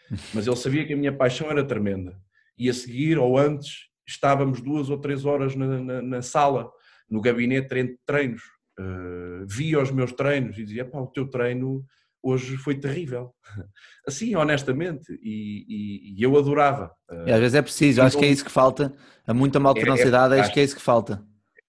Mas 0.36 0.46
ele 0.46 0.56
sabia 0.56 0.86
que 0.86 0.94
a 0.94 0.98
minha 0.98 1.12
paixão 1.12 1.50
era 1.50 1.66
tremenda. 1.66 2.16
E 2.56 2.70
a 2.70 2.74
seguir, 2.76 3.18
ou 3.18 3.40
antes, 3.40 3.88
estávamos 4.08 4.62
duas 4.62 4.92
ou 4.92 5.00
três 5.00 5.26
horas 5.26 5.56
na, 5.56 5.82
na, 5.82 6.02
na 6.04 6.22
sala, 6.22 6.72
no 7.10 7.22
gabinete 7.22 7.74
de 7.74 7.98
treinos. 8.06 8.44
Uh, 8.80 9.46
via 9.46 9.80
os 9.80 9.92
meus 9.92 10.12
treinos 10.12 10.58
e 10.58 10.63
dizia: 10.63 10.86
pá, 10.86 11.00
o 11.00 11.08
teu 11.08 11.27
treino 11.27 11.86
hoje 12.24 12.58
foi 12.58 12.75
terrível. 12.75 13.34
Assim, 14.08 14.36
honestamente, 14.36 15.12
e, 15.22 15.65
e, 15.68 16.20
e 16.20 16.24
eu 16.24 16.38
adorava. 16.38 16.92
E 17.25 17.32
às 17.32 17.39
vezes 17.39 17.56
é 17.56 17.62
preciso, 17.62 18.01
acho 18.01 18.18
que 18.18 18.25
é 18.25 18.30
isso 18.30 18.46
que 18.46 18.51
falta. 18.51 18.94
Há 19.27 19.34
muita 19.34 19.60
malta 19.60 19.80
é, 19.80 19.84
é, 19.84 20.39
acho 20.39 20.53
que 20.53 20.60
é 20.60 20.63
isso 20.63 20.75
que 20.75 20.82
falta. 20.82 21.24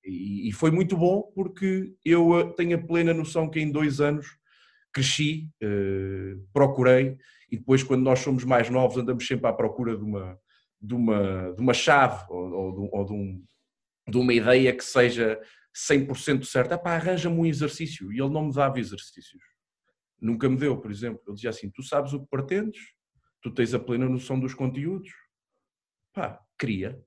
E, 0.04 0.49
e, 0.49 0.52
foi 0.52 0.70
muito 0.70 0.96
bom 0.96 1.23
porque 1.34 1.94
eu 2.04 2.38
eh, 2.38 2.52
tenho 2.56 2.76
a 2.76 2.82
plena 2.82 3.14
noção 3.14 3.49
que 3.49 3.58
em 3.58 3.70
dois 3.70 4.00
anos 4.00 4.26
cresci, 4.92 5.49
eh, 5.62 6.37
procurei 6.52 7.16
e 7.50 7.56
depois 7.56 7.82
quando 7.82 8.02
nós 8.02 8.18
somos 8.18 8.44
mais 8.44 8.68
novos 8.68 8.99
andamos 8.99 9.26
sempre 9.26 9.46
à 9.49 9.52
procura 9.52 9.96
de 9.96 10.04
uma, 10.04 10.38
de 10.80 10.94
uma, 10.94 11.52
de 11.52 11.61
uma 11.61 11.73
chave 11.73 12.23
ou, 12.28 12.52
ou, 12.52 12.73
de, 12.73 12.88
ou 12.92 13.04
de, 13.06 13.12
um, 13.12 13.44
de, 14.08 14.18
uma 14.18 14.34
ideia 14.34 14.75
que 14.75 14.84
seja 14.84 15.40
100% 15.75 16.45
certa. 16.45 16.75
Epá, 16.75 16.95
arranja-me 16.95 17.37
um 17.37 17.47
exercício 17.47 18.12
e 18.12 18.21
ele 18.21 18.31
não 18.31 18.47
me 18.47 18.52
dava 18.52 18.78
exercícios. 18.78 19.43
Nunca 20.21 20.49
me 20.49 20.57
deu, 20.57 20.76
por 20.78 20.90
exemplo. 20.90 21.21
Ele 21.26 21.35
dizia 21.35 21.50
assim, 21.50 21.71
tu 21.71 21.83
sabes 21.83 22.12
o 22.12 22.21
que 22.21 22.28
pretendes, 22.31 22.81
tu 23.43 23.50
tens 23.50 23.75
a 23.75 23.78
plena 23.78 24.09
noção 24.09 24.38
dos 24.38 24.54
conteúdos. 24.54 25.11
Pá, 26.13 26.41
cria. 26.56 26.99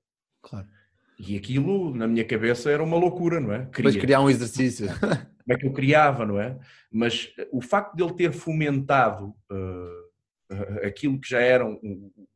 Claro. 0.42 0.68
E 1.18 1.36
aquilo, 1.36 1.92
na 1.94 2.06
minha 2.06 2.24
cabeça, 2.24 2.70
era 2.70 2.82
uma 2.82 2.96
loucura, 2.96 3.40
não 3.40 3.52
é? 3.52 3.66
Queria. 3.66 3.90
Depois 3.90 3.96
criar 3.96 4.20
um 4.20 4.30
exercício. 4.30 4.86
Como 5.42 5.56
é 5.56 5.56
que 5.56 5.66
eu 5.66 5.72
criava, 5.72 6.26
não 6.26 6.38
é? 6.38 6.58
Mas 6.92 7.32
eh, 7.38 7.48
o 7.50 7.60
facto 7.60 7.96
de 7.96 8.02
ele 8.02 8.12
ter 8.12 8.32
fomentado 8.32 9.34
uh, 9.50 10.86
aquilo 10.86 11.18
que 11.18 11.28
já 11.28 11.40
eram 11.40 11.80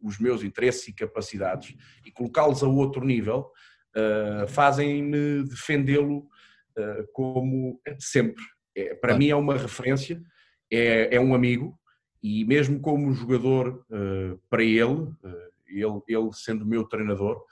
os 0.00 0.18
meus 0.18 0.42
interesses 0.42 0.88
e 0.88 0.94
capacidades 0.94 1.76
e 2.04 2.10
colocá-los 2.10 2.62
a 2.62 2.66
outro 2.66 3.04
nível, 3.04 3.50
uh, 3.96 4.46
fazem-me 4.48 5.44
defendê-lo 5.44 6.18
uh, 6.78 7.06
como 7.12 7.80
sempre. 7.98 8.42
É, 8.74 8.94
para 8.94 9.16
mim 9.16 9.28
é 9.28 9.36
uma 9.36 9.56
referência, 9.56 10.22
é, 10.70 11.16
é, 11.16 11.20
um 11.20 11.34
amigo 11.34 11.78
e 12.22 12.44
mesmo 12.44 12.80
como 12.80 13.12
jogador 13.12 13.84
para 14.48 14.62
ele, 14.62 15.10
ele, 15.68 16.00
ele 16.08 16.32
sendo 16.32 16.64
meu 16.64 16.84
treinador, 16.84 17.42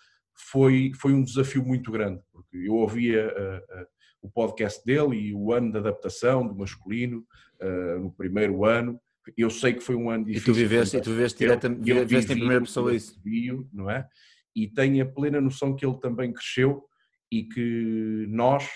foi, 0.49 0.93
foi 0.95 1.13
um 1.13 1.23
desafio 1.23 1.65
muito 1.65 1.91
grande, 1.91 2.21
porque 2.33 2.57
eu 2.57 2.75
ouvia 2.75 3.29
uh, 3.29 3.83
uh, 3.83 3.87
o 4.23 4.31
podcast 4.31 4.85
dele 4.85 5.17
e 5.17 5.35
o 5.35 5.53
ano 5.53 5.71
de 5.71 5.79
adaptação 5.79 6.47
do 6.47 6.55
masculino, 6.55 7.25
uh, 7.61 8.01
no 8.01 8.13
primeiro 8.13 8.65
ano, 8.65 8.99
eu 9.37 9.51
sei 9.51 9.75
que 9.75 9.81
foi 9.81 9.95
um 9.95 10.11
ano 10.11 10.25
difícil. 10.25 10.53
E 10.53 10.55
tu 10.55 10.59
viveste, 10.59 10.97
e 10.97 11.01
tu 11.01 11.11
viveste, 11.11 11.39
diretamente, 11.39 11.83
viveste 11.83 12.33
em 12.33 12.37
primeira 12.37 12.63
pessoa 12.63 12.95
isso. 12.95 13.21
Bio, 13.21 13.69
não 13.73 13.91
é? 13.91 14.09
E 14.55 14.69
tenho 14.69 15.03
a 15.03 15.07
plena 15.07 15.41
noção 15.41 15.75
que 15.75 15.85
ele 15.85 15.99
também 15.99 16.33
cresceu 16.33 16.85
e 17.33 17.45
que 17.45 18.27
nós 18.29 18.69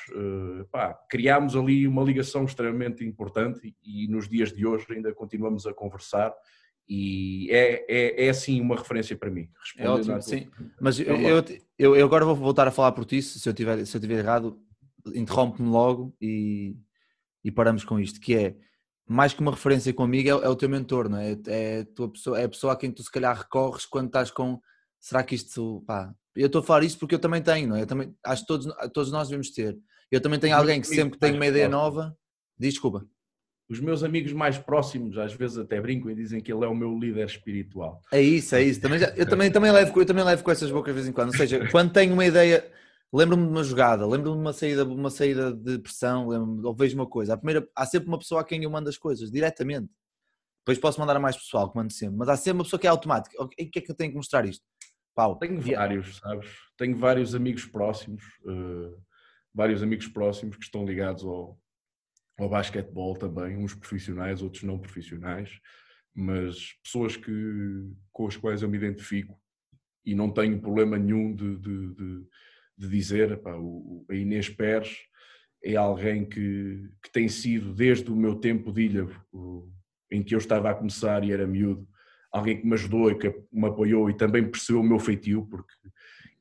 pá, 0.71 0.95
criámos 1.11 1.57
ali 1.57 1.89
uma 1.89 2.05
ligação 2.05 2.45
extremamente 2.45 3.05
importante 3.05 3.75
e 3.83 4.07
nos 4.07 4.29
dias 4.29 4.53
de 4.53 4.65
hoje 4.65 4.87
ainda 4.91 5.13
continuamos 5.13 5.67
a 5.67 5.75
conversar 5.75 6.33
e 6.89 7.51
é, 7.51 7.85
é, 7.89 8.27
é 8.27 8.29
assim 8.29 8.61
uma 8.61 8.77
referência 8.77 9.17
para 9.17 9.31
mim. 9.31 9.49
É 9.77 9.89
ótimo, 9.89 10.21
sim. 10.21 10.49
Mas 10.81 11.01
eu, 11.01 11.17
eu, 11.79 11.97
eu, 11.97 12.05
agora 12.05 12.25
vou 12.25 12.37
voltar 12.37 12.69
a 12.69 12.71
falar 12.71 12.93
por 12.93 13.05
ti, 13.05 13.23
se 13.23 13.49
eu 13.49 13.55
tiver, 13.55 13.85
se 13.87 13.97
eu 13.97 14.01
tiver 14.01 14.19
errado, 14.19 14.59
interrompe-me 15.15 15.69
logo 15.69 16.15
e, 16.21 16.77
e 17.43 17.51
paramos 17.51 17.85
com 17.85 17.99
isto, 17.99 18.21
que 18.21 18.35
é 18.35 18.57
mais 19.07 19.33
que 19.33 19.41
uma 19.41 19.51
referência 19.51 19.93
comigo, 19.93 20.29
é, 20.29 20.33
é 20.33 20.49
o 20.49 20.57
teu 20.57 20.69
mentor, 20.69 21.09
não 21.09 21.19
é? 21.19 21.37
É 21.47 21.81
a, 21.81 21.85
tua 21.87 22.11
pessoa, 22.11 22.41
é 22.41 22.45
a 22.45 22.49
pessoa 22.49 22.73
a 22.73 22.77
quem 22.77 22.91
tu 22.91 23.03
se 23.03 23.11
calhar 23.11 23.37
recorres 23.37 23.87
quando 23.87 24.07
estás 24.07 24.31
com 24.31 24.61
será 25.05 25.23
que 25.23 25.35
isto, 25.35 25.83
pá, 25.87 26.14
eu 26.35 26.47
estou 26.47 26.61
a 26.61 26.64
falar 26.64 26.85
isto 26.85 26.99
porque 26.99 27.14
eu 27.14 27.19
também 27.19 27.43
tenho, 27.43 27.69
não 27.69 27.77
é? 27.77 27.83
Eu 27.83 27.87
também, 27.87 28.14
acho 28.25 28.43
que 28.43 28.49
todos, 28.49 28.67
todos 28.93 29.12
nós 29.12 29.29
devemos 29.29 29.51
ter. 29.51 29.79
Eu 30.11 30.21
também 30.21 30.38
tenho 30.40 30.57
alguém 30.57 30.81
que 30.81 30.87
sempre 30.87 31.12
que 31.12 31.19
tem 31.19 31.35
uma 31.35 31.47
ideia 31.47 31.69
nova, 31.69 32.17
diz 32.59 32.75
desculpa 32.75 33.07
os 33.69 33.81
meus 33.81 34.05
amigos 34.05 34.33
mais 34.33 34.59
próximos 34.59 35.17
às 35.17 35.33
vezes 35.33 35.59
até 35.59 35.81
brincam 35.81 36.11
e 36.11 36.14
dizem 36.14 36.40
que 36.40 36.53
ele 36.53 36.64
é 36.64 36.69
o 36.69 36.75
meu 36.75 36.99
líder 36.99 37.27
espiritual. 37.27 38.01
É 38.12 38.21
isso, 38.21 38.55
é 38.55 38.62
isso. 38.62 38.81
Também 38.81 38.99
já, 38.99 39.09
eu 39.17 39.27
também, 39.27 39.51
também, 39.51 39.73
levo, 39.73 39.99
eu 39.99 40.07
também 40.07 40.25
levo 40.25 40.43
com 40.43 40.51
essas 40.51 40.71
bocas 40.71 40.95
de 40.95 41.01
vez 41.01 41.09
em 41.09 41.12
quando. 41.12 41.29
Ou 41.29 41.37
seja, 41.37 41.69
quando 41.71 41.93
tenho 41.93 42.12
uma 42.12 42.27
ideia, 42.27 42.71
lembro-me 43.12 43.45
de 43.45 43.51
uma 43.51 43.64
jogada, 43.64 44.07
lembro-me 44.07 44.37
de 44.37 44.43
uma 44.43 44.53
saída, 44.53 44.85
uma 44.85 45.11
saída 45.11 45.53
de 45.53 45.79
pressão, 45.79 46.29
ou 46.62 46.75
vejo 46.75 46.95
uma 46.95 47.07
coisa. 47.07 47.35
A 47.35 47.37
primeira, 47.37 47.67
há 47.75 47.87
sempre 47.87 48.09
uma 48.09 48.19
pessoa 48.19 48.43
a 48.43 48.45
quem 48.45 48.62
eu 48.62 48.71
mando 48.71 48.88
as 48.88 48.99
coisas, 48.99 49.31
diretamente. 49.31 49.88
Depois 50.61 50.79
posso 50.79 51.01
mandar 51.01 51.17
a 51.17 51.21
mais 51.21 51.37
pessoal, 51.37 51.71
que 51.71 51.77
mando 51.77 51.93
sempre. 51.93 52.17
Mas 52.17 52.29
há 52.29 52.37
sempre 52.37 52.59
uma 52.59 52.64
pessoa 52.64 52.81
que 52.81 52.87
é 52.87 52.90
automática. 52.90 53.43
O 53.43 53.49
que 53.49 53.79
é 53.79 53.81
que 53.81 53.90
eu 53.90 53.95
tenho 53.95 54.11
que 54.11 54.17
mostrar 54.17 54.45
isto? 54.47 54.64
Pau. 55.14 55.37
Tenho 55.37 55.61
vários, 55.61 56.16
sabes? 56.16 56.48
Tenho 56.77 56.96
vários 56.96 57.35
amigos 57.35 57.64
próximos, 57.64 58.24
uh, 58.44 59.00
vários 59.55 59.83
amigos 59.83 60.09
próximos 60.09 60.57
que 60.57 60.64
estão 60.64 60.85
ligados 60.85 61.24
ao, 61.24 61.59
ao 62.38 62.48
basquetebol 62.48 63.16
também, 63.16 63.57
uns 63.57 63.74
profissionais, 63.74 64.42
outros 64.42 64.64
não 64.64 64.79
profissionais, 64.79 65.61
mas 66.14 66.72
pessoas 66.83 67.16
que, 67.16 67.90
com 68.12 68.27
as 68.27 68.37
quais 68.37 68.62
eu 68.62 68.68
me 68.68 68.77
identifico 68.77 69.40
e 70.05 70.14
não 70.14 70.31
tenho 70.31 70.61
problema 70.61 70.98
nenhum 70.98 71.35
de, 71.35 71.57
de, 71.59 71.94
de, 71.94 72.27
de 72.77 72.88
dizer, 72.88 73.40
pá, 73.40 73.55
o, 73.57 74.05
a 74.11 74.14
Inês 74.14 74.48
Pérez 74.48 74.98
é 75.62 75.77
alguém 75.77 76.29
que, 76.29 76.90
que 77.03 77.11
tem 77.11 77.29
sido, 77.29 77.72
desde 77.72 78.11
o 78.11 78.16
meu 78.16 78.35
tempo 78.35 78.70
de 78.70 78.83
ilha, 78.83 79.07
em 80.11 80.22
que 80.22 80.35
eu 80.35 80.38
estava 80.38 80.70
a 80.70 80.74
começar 80.74 81.24
e 81.24 81.33
era 81.33 81.46
miúdo, 81.46 81.88
alguém 82.35 82.61
que 82.61 82.66
me 82.66 82.75
ajudou 82.75 83.12
e 83.12 83.14
que 83.14 83.33
me 83.53 83.68
apoiou 83.68 84.11
e 84.11 84.16
também 84.16 84.44
percebeu 84.51 84.81
o 84.81 84.85
meu 84.85 84.99
feitio, 84.99 85.47
porque 85.49 85.73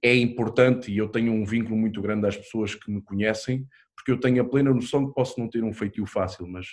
é 0.01 0.15
importante 0.15 0.91
e 0.91 0.97
eu 0.97 1.07
tenho 1.07 1.31
um 1.31 1.45
vínculo 1.45 1.77
muito 1.77 2.01
grande 2.01 2.25
às 2.25 2.35
pessoas 2.35 2.73
que 2.73 2.91
me 2.91 2.99
conhecem, 2.99 3.67
porque 3.95 4.11
eu 4.11 4.19
tenho 4.19 4.41
a 4.41 4.45
plena 4.45 4.73
noção 4.73 5.07
que 5.07 5.13
posso 5.13 5.39
não 5.39 5.47
ter 5.47 5.63
um 5.63 5.71
feitio 5.71 6.05
fácil, 6.07 6.47
mas 6.47 6.65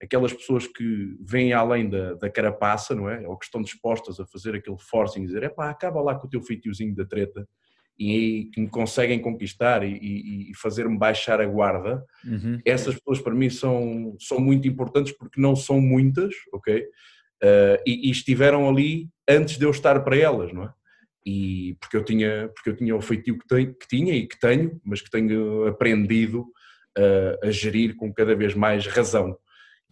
aquelas 0.00 0.32
pessoas 0.32 0.68
que 0.68 1.16
vêm 1.20 1.52
além 1.52 1.90
da, 1.90 2.14
da 2.14 2.30
carapaça, 2.30 2.94
não 2.94 3.10
é? 3.10 3.26
Ou 3.26 3.36
que 3.36 3.46
estão 3.46 3.60
dispostas 3.60 4.20
a 4.20 4.26
fazer 4.26 4.54
aquele 4.54 4.78
forcing 4.78 5.24
e 5.24 5.26
dizer, 5.26 5.42
é 5.42 5.48
pá, 5.48 5.68
acaba 5.70 6.00
lá 6.00 6.14
com 6.14 6.28
o 6.28 6.30
teu 6.30 6.40
feitiozinho 6.40 6.94
da 6.94 7.04
treta 7.04 7.46
e 7.98 8.48
que 8.54 8.60
me 8.60 8.68
conseguem 8.68 9.20
conquistar 9.20 9.82
e, 9.82 10.50
e, 10.50 10.54
fazer-me 10.54 10.96
baixar 10.96 11.40
a 11.40 11.46
guarda, 11.46 12.06
uhum. 12.24 12.60
essas 12.64 12.94
pessoas 12.94 13.20
para 13.20 13.34
mim 13.34 13.50
são, 13.50 14.16
são 14.20 14.38
muito 14.38 14.68
importantes 14.68 15.12
porque 15.12 15.40
não 15.40 15.56
são 15.56 15.80
muitas, 15.80 16.32
ok? 16.52 16.86
Uh, 17.42 17.78
e, 17.86 18.08
e 18.08 18.10
estiveram 18.10 18.68
ali 18.68 19.08
antes 19.28 19.58
de 19.58 19.64
eu 19.64 19.70
estar 19.70 20.00
para 20.00 20.16
elas, 20.16 20.52
não 20.52 20.64
é? 20.64 20.72
e 21.28 21.76
porque 21.78 21.94
eu 21.94 22.02
tinha 22.02 22.48
porque 22.54 22.70
eu 22.70 22.76
tinha 22.76 22.96
o 22.96 23.02
feitio 23.02 23.38
que, 23.38 23.46
tenho, 23.46 23.74
que 23.74 23.86
tinha 23.86 24.14
e 24.14 24.26
que 24.26 24.40
tenho, 24.40 24.80
mas 24.82 25.02
que 25.02 25.10
tenho 25.10 25.66
aprendido 25.66 26.46
a, 26.96 27.48
a 27.48 27.50
gerir 27.50 27.96
com 27.96 28.12
cada 28.12 28.34
vez 28.34 28.54
mais 28.54 28.86
razão. 28.86 29.36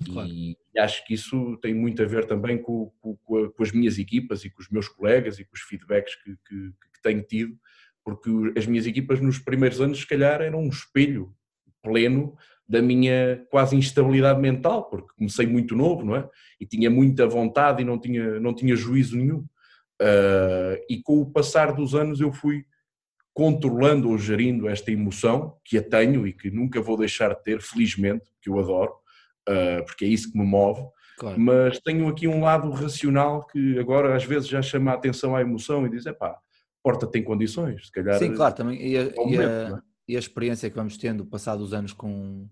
Claro. 0.03 0.29
E 0.29 0.57
acho 0.79 1.07
que 1.07 1.13
isso 1.13 1.59
tem 1.59 1.75
muito 1.75 2.03
a 2.03 2.07
ver 2.07 2.27
também 2.27 2.57
com, 2.57 2.91
com, 3.01 3.17
com, 3.17 3.63
as 3.63 3.71
minhas 3.73 3.99
equipas 3.99 4.45
e 4.45 4.51
com 4.51 4.63
os 4.63 4.69
meus 4.71 4.89
colegas 4.89 5.39
e 5.39 5.45
com 5.45 5.55
os 5.55 5.61
feedbacks 5.61 6.15
que, 6.17 6.37
que, 6.47 6.71
que, 6.95 7.03
tenho 7.03 7.23
tido, 7.23 7.59
porque 8.05 8.31
as 8.57 8.67
minhas 8.67 8.87
equipas 8.87 9.21
nos 9.21 9.39
primeiros 9.39 9.81
anos, 9.81 10.01
se 10.01 10.07
calhar, 10.07 10.41
eram 10.41 10.61
um 10.61 10.69
espelho 10.69 11.35
pleno 11.83 12.37
da 12.69 12.83
minha 12.83 13.45
quase 13.51 13.77
instabilidade 13.77 14.41
mental, 14.41 14.89
porque 14.89 15.09
comecei 15.17 15.47
muito 15.47 15.77
novo, 15.77 16.05
não 16.05 16.17
é? 16.17 16.29
E 16.61 16.67
tinha 16.67 16.91
muita 16.91 17.27
vontade 17.27 17.83
e 17.83 17.85
não 17.85 17.99
tinha, 17.99 18.41
não 18.41 18.55
tinha 18.55 18.75
juízo 18.75 19.17
nenhum. 19.17 19.45
Uh, 20.01 20.77
e 20.91 21.01
com 21.03 21.21
o 21.21 21.31
passar 21.31 21.73
dos 21.73 21.95
anos 21.95 22.21
eu 22.21 22.33
fui 22.33 22.65
controlando 23.33 24.11
ou 24.11 24.19
gerindo 24.19 24.69
esta 24.69 24.91
emoção, 24.91 25.57
que 25.65 25.79
a 25.79 25.83
tenho 25.83 26.27
e 26.27 26.33
que 26.33 26.51
nunca 26.51 26.81
vou 26.81 26.97
deixar 26.97 27.35
de 27.35 27.43
ter, 27.43 27.61
felizmente, 27.61 28.25
que 28.41 28.49
eu 28.49 28.59
adoro, 28.59 28.93
uh, 29.49 29.85
porque 29.85 30.05
é 30.05 30.09
isso 30.09 30.33
que 30.33 30.39
me 30.39 30.45
move. 30.45 30.83
Claro. 31.19 31.41
Mas 31.41 31.79
tenho 31.81 32.09
aqui 32.09 32.27
um 32.27 32.41
lado 32.41 32.71
racional 32.71 33.47
que 33.47 33.79
agora 33.79 34.15
às 34.15 34.25
vezes 34.25 34.49
já 34.49 34.61
chama 34.61 34.91
a 34.91 34.95
atenção 34.95 35.35
à 35.35 35.41
emoção 35.41 35.87
e 35.87 35.91
diz: 35.91 36.07
é 36.07 36.13
pá, 36.13 36.39
porta 36.83 37.07
tem 37.07 37.23
condições, 37.23 37.87
se 37.87 37.93
calhar. 37.93 38.19
Sim, 38.19 38.35
claro, 38.35 38.55
também. 38.55 38.81
E 38.81 38.97
a, 38.97 39.03
é 39.03 39.13
e, 39.27 39.39
a, 39.39 39.43
é? 39.43 39.79
e 40.09 40.17
a, 40.17 40.19
experiência 40.19 40.69
que 40.69 40.77
vamos 40.77 40.97
tendo 40.97 41.25
passados 41.27 41.65
os 41.65 41.75
anos 41.75 41.93
com, 41.93 42.49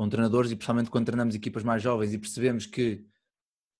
com 0.00 0.08
treinadores 0.08 0.50
e 0.50 0.56
principalmente 0.56 0.88
quando 0.88 1.04
treinamos 1.04 1.34
equipas 1.34 1.62
mais 1.62 1.82
jovens 1.82 2.14
e 2.14 2.18
percebemos 2.18 2.64
que 2.64 3.04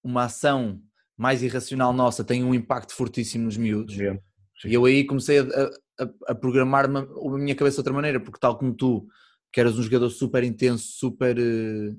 uma 0.04 0.24
ação 0.24 0.78
mais 1.16 1.42
irracional 1.42 1.94
nossa 1.94 2.22
tem 2.22 2.44
um 2.44 2.54
impacto 2.54 2.94
fortíssimo 2.94 3.46
nos 3.46 3.56
miúdos. 3.56 3.94
Sim. 3.94 4.18
E 4.66 4.74
eu 4.74 4.84
aí 4.84 5.06
comecei 5.06 5.38
a, 5.38 5.44
a, 5.98 6.10
a 6.28 6.34
programar 6.34 6.84
a 6.84 7.38
minha 7.38 7.54
cabeça 7.54 7.76
de 7.76 7.80
outra 7.80 7.94
maneira, 7.94 8.20
porque 8.20 8.38
tal 8.38 8.58
como 8.58 8.74
tu, 8.74 9.06
que 9.50 9.60
eras 9.60 9.78
um 9.78 9.82
jogador 9.82 10.10
super 10.10 10.44
intenso, 10.44 10.92
super. 10.92 11.38
Uh, 11.38 11.96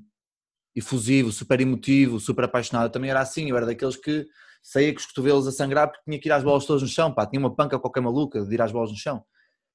efusivo, 0.74 1.34
super 1.34 1.60
emotivo, 1.60 2.18
super 2.18 2.46
apaixonado, 2.46 2.86
eu 2.86 2.90
também 2.92 3.10
era 3.10 3.20
assim, 3.20 3.50
eu 3.50 3.58
era 3.58 3.66
daqueles 3.66 3.98
que 3.98 4.26
saía 4.64 4.94
com 4.94 5.00
os 5.00 5.06
cotovelos 5.06 5.46
a 5.46 5.52
sangrar 5.52 5.90
porque 5.90 6.02
tinha 6.06 6.18
que 6.18 6.30
ir 6.30 6.32
às 6.32 6.44
bolas 6.44 6.66
todas 6.66 6.82
no 6.82 6.88
chão, 6.88 7.14
pá, 7.14 7.26
tinha 7.26 7.42
uma 7.42 7.54
panca 7.54 7.78
qualquer 7.78 8.00
maluca 8.00 8.46
de 8.46 8.54
ir 8.54 8.62
às 8.62 8.72
bolas 8.72 8.90
no 8.90 8.96
chão. 8.96 9.22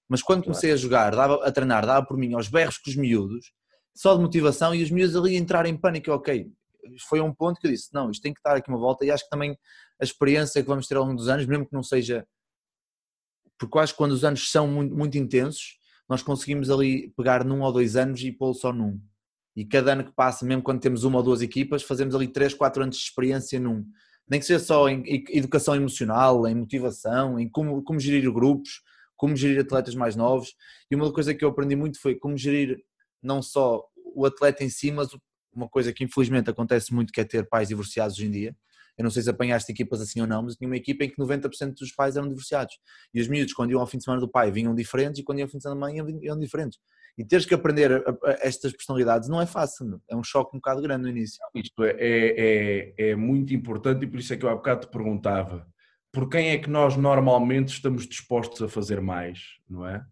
Mas 0.09 0.23
quando 0.23 0.45
comecei 0.45 0.73
a 0.73 0.77
jogar, 0.77 1.15
dava, 1.15 1.45
a 1.47 1.53
treinar, 1.53 1.85
dava 1.85 2.07
por 2.07 2.17
mim 2.17 2.33
aos 2.33 2.49
berros 2.49 2.79
com 2.79 2.89
os 2.89 2.97
miúdos, 2.97 3.53
só 3.97 4.15
de 4.15 4.23
motivação 4.23 4.75
e 4.75 4.83
os 4.83 4.91
miúdos 4.91 5.17
ali 5.17 5.37
entrarem 5.37 5.73
em 5.73 5.77
pânico, 5.77 6.11
ok, 6.13 6.51
foi 7.09 7.21
um 7.21 7.35
ponto 7.35 7.61
que 7.61 7.67
eu 7.67 7.71
disse, 7.71 7.93
não, 7.93 8.11
isto 8.11 8.23
tem 8.23 8.33
que 8.33 8.39
estar 8.39 8.57
aqui 8.57 8.69
uma 8.69 8.79
volta 8.79 9.05
e 9.05 9.11
acho 9.11 9.25
que 9.25 9.31
também 9.31 9.59
a 10.01 10.05
experiência 10.05 10.63
que 10.63 10.69
vamos 10.69 10.87
ter 10.87 10.97
ao 10.97 11.05
longo 11.05 11.17
dos 11.17 11.29
anos, 11.29 11.47
mesmo 11.47 11.67
que 11.67 11.73
não 11.73 11.83
seja, 11.83 12.27
porque 13.59 13.79
acho 13.79 13.93
que 13.93 13.99
quando 13.99 14.13
os 14.13 14.25
anos 14.25 14.51
são 14.51 14.69
muito, 14.69 14.95
muito 14.95 15.19
intensos, 15.19 15.79
nós 16.09 16.23
conseguimos 16.23 16.71
ali 16.71 17.13
pegar 17.17 17.45
num 17.45 17.63
ou 17.63 17.73
dois 17.73 17.97
anos 17.97 18.23
e 18.23 18.31
pô-lo 18.31 18.55
só 18.55 18.73
num 18.73 19.01
e 19.57 19.65
cada 19.65 19.95
ano 19.95 20.05
que 20.05 20.13
passa, 20.13 20.45
mesmo 20.45 20.63
quando 20.63 20.81
temos 20.81 21.03
uma 21.03 21.17
ou 21.17 21.25
duas 21.25 21.41
equipas, 21.41 21.83
fazemos 21.83 22.15
ali 22.15 22.29
3, 22.29 22.53
4 22.53 22.83
anos 22.83 22.97
de 22.97 23.03
experiência 23.03 23.59
num. 23.59 23.87
Nem 24.29 24.39
que 24.39 24.45
seja 24.45 24.63
só 24.63 24.87
em 24.87 25.03
educação 25.31 25.75
emocional, 25.75 26.47
em 26.47 26.55
motivação, 26.55 27.41
em 27.41 27.49
como, 27.49 27.83
como 27.83 27.99
gerir 27.99 28.31
grupos, 28.31 28.83
como 29.17 29.35
gerir 29.35 29.61
atletas 29.61 29.95
mais 29.95 30.15
novos. 30.15 30.55
E 30.91 30.95
uma 30.95 31.11
coisa 31.11 31.33
que 31.33 31.43
eu 31.43 31.49
aprendi 31.49 31.75
muito 31.75 31.99
foi 31.99 32.17
como 32.17 32.37
gerir 32.37 32.85
não 33.23 33.43
só 33.43 33.85
o 34.15 34.25
atleta 34.27 34.65
em 34.65 34.71
si, 34.71 34.91
mas 34.91 35.09
uma 35.53 35.69
coisa 35.69 35.93
que 35.93 36.05
infelizmente 36.05 36.51
acontece 36.51 36.93
muito 36.95 37.13
que 37.13 37.21
é 37.21 37.25
ter 37.25 37.49
pais 37.49 37.69
divorciados 37.69 38.17
hoje 38.17 38.27
em 38.27 38.31
dia. 38.31 38.57
Eu 38.99 39.03
não 39.03 39.11
sei 39.11 39.23
se 39.23 39.29
apanhaste 39.29 39.71
equipas 39.71 40.01
assim 40.01 40.21
ou 40.23 40.27
não, 40.27 40.43
mas 40.43 40.57
tinha 40.57 40.69
uma 40.69 40.77
equipa 40.77 41.05
em 41.05 41.11
que 41.11 41.17
90% 41.17 41.75
dos 41.75 41.93
pais 41.93 42.17
eram 42.17 42.29
divorciados. 42.29 42.75
E 43.13 43.21
os 43.21 43.29
miúdos, 43.29 43.53
quando 43.53 43.71
iam 43.71 43.81
ao 43.81 43.87
fim 43.87 43.99
de 43.99 44.05
semana 44.05 44.21
do 44.21 44.29
pai, 44.29 44.51
vinham 44.51 44.75
diferentes 44.75 45.21
e 45.21 45.23
quando 45.23 45.39
iam 45.39 45.47
ao 45.47 45.51
fim 45.51 45.59
de 45.59 45.65
semana 45.65 45.81
da 45.81 45.87
mãe, 45.87 46.19
iam 46.23 46.39
diferentes. 46.39 46.79
E 47.19 47.25
teres 47.25 47.45
que 47.45 47.55
aprender 47.55 48.03
estas 48.41 48.73
personalidades 48.73 49.29
não 49.29 49.41
é 49.41 49.47
fácil, 49.47 50.01
é 50.09 50.17
um 50.17 50.23
choque 50.23 50.55
um 50.55 50.59
bocado 50.59 50.83
grande 50.83 51.03
no 51.03 51.09
início. 51.09 51.39
Isto 51.55 51.85
é, 51.85 51.97
é, 51.99 52.95
é, 52.99 53.11
é 53.11 53.17
muito 53.17 53.55
importante 53.55 54.05
e 54.05 54.07
por 54.07 54.21
isso 54.21 54.33
é 54.33 54.37
que 54.37 54.45
eu 54.45 54.51
há 54.51 54.55
bocado 54.55 54.87
te 54.87 54.91
perguntava 54.91 55.67
por 56.17 56.31
quem 56.31 56.49
é 56.49 56.57
que 56.57 56.71
nós 56.71 56.97
normalmente 56.97 57.69
estamos 57.69 58.09
dispostos 58.09 58.63
a 58.63 58.69
fazer 58.69 59.03
mais, 59.03 59.59
não 59.69 59.87
é? 59.87 60.03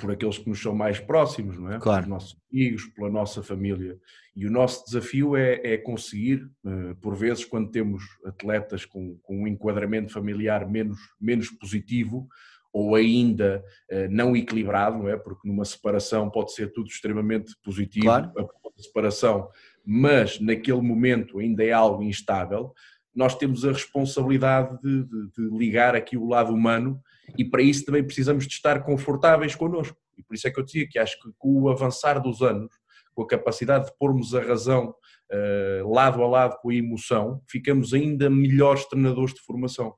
Por 0.00 0.10
aqueles 0.10 0.38
que 0.38 0.48
nos 0.48 0.60
são 0.60 0.74
mais 0.74 0.98
próximos, 0.98 1.58
não 1.58 1.72
é? 1.72 1.78
Claro. 1.78 2.04
Pelos 2.04 2.08
nossos 2.08 2.36
amigos, 2.52 2.86
pela 2.86 3.10
nossa 3.10 3.42
família. 3.42 3.98
E 4.34 4.46
o 4.46 4.50
nosso 4.50 4.84
desafio 4.84 5.36
é, 5.36 5.60
é 5.62 5.76
conseguir, 5.76 6.48
eh, 6.64 6.94
por 7.00 7.14
vezes, 7.14 7.44
quando 7.44 7.70
temos 7.70 8.02
atletas 8.24 8.84
com, 8.84 9.18
com 9.22 9.42
um 9.42 9.46
enquadramento 9.46 10.12
familiar 10.12 10.68
menos, 10.68 10.98
menos 11.20 11.50
positivo, 11.50 12.28
ou 12.72 12.94
ainda 12.94 13.64
uh, 13.90 14.08
não 14.10 14.36
equilibrado, 14.36 14.98
não 14.98 15.08
é? 15.08 15.16
Porque 15.16 15.48
numa 15.48 15.64
separação 15.64 16.30
pode 16.30 16.52
ser 16.52 16.72
tudo 16.72 16.88
extremamente 16.88 17.54
positivo, 17.64 18.06
claro. 18.06 18.32
a 18.38 18.82
separação, 18.82 19.48
mas 19.84 20.40
naquele 20.40 20.80
momento 20.80 21.38
ainda 21.38 21.64
é 21.64 21.72
algo 21.72 22.02
instável. 22.02 22.72
Nós 23.14 23.34
temos 23.34 23.64
a 23.64 23.72
responsabilidade 23.72 24.78
de, 24.80 25.04
de, 25.04 25.30
de 25.32 25.58
ligar 25.58 25.96
aqui 25.96 26.16
o 26.16 26.28
lado 26.28 26.54
humano 26.54 27.00
e 27.36 27.44
para 27.44 27.62
isso 27.62 27.84
também 27.84 28.04
precisamos 28.04 28.46
de 28.46 28.52
estar 28.52 28.82
confortáveis 28.82 29.54
connosco. 29.54 29.96
E 30.16 30.22
por 30.22 30.34
isso 30.34 30.46
é 30.46 30.50
que 30.50 30.60
eu 30.60 30.64
dizia 30.64 30.88
que 30.88 30.98
acho 30.98 31.20
que 31.20 31.30
com 31.38 31.62
o 31.62 31.68
avançar 31.68 32.20
dos 32.20 32.42
anos, 32.42 32.72
com 33.14 33.22
a 33.22 33.26
capacidade 33.26 33.86
de 33.86 33.92
pormos 33.98 34.34
a 34.34 34.40
razão 34.40 34.94
uh, 35.32 35.92
lado 35.92 36.22
a 36.22 36.28
lado 36.28 36.56
com 36.60 36.70
a 36.70 36.74
emoção, 36.74 37.42
ficamos 37.48 37.92
ainda 37.94 38.30
melhores 38.30 38.84
treinadores 38.86 39.34
de 39.34 39.40
formação 39.40 39.94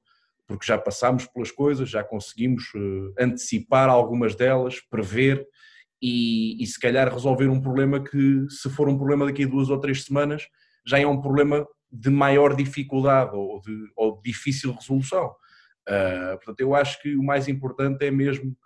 porque 0.46 0.66
já 0.66 0.78
passámos 0.78 1.26
pelas 1.26 1.50
coisas, 1.50 1.88
já 1.88 2.04
conseguimos 2.04 2.64
uh, 2.74 3.14
antecipar 3.18 3.88
algumas 3.88 4.34
delas, 4.34 4.80
prever 4.80 5.46
e, 6.00 6.62
e, 6.62 6.66
se 6.66 6.78
calhar 6.78 7.12
resolver 7.12 7.48
um 7.48 7.60
problema 7.60 8.02
que, 8.02 8.46
se 8.48 8.68
for 8.70 8.88
um 8.88 8.96
problema 8.96 9.24
daqui 9.24 9.44
a 9.44 9.46
duas 9.46 9.70
ou 9.70 9.78
três 9.78 10.04
semanas, 10.04 10.48
já 10.84 10.98
é 10.98 11.06
um 11.06 11.20
problema 11.20 11.66
de 11.90 12.10
maior 12.10 12.56
dificuldade 12.56 13.36
ou 13.36 13.60
de, 13.60 13.90
ou 13.94 14.16
de 14.16 14.22
difícil 14.22 14.72
resolução. 14.72 15.32
Uh, 15.88 16.36
portanto, 16.36 16.60
eu 16.60 16.74
acho 16.74 17.00
que 17.02 17.16
o 17.16 17.22
mais 17.22 17.48
importante 17.48 18.04
é 18.04 18.10
mesmo, 18.10 18.56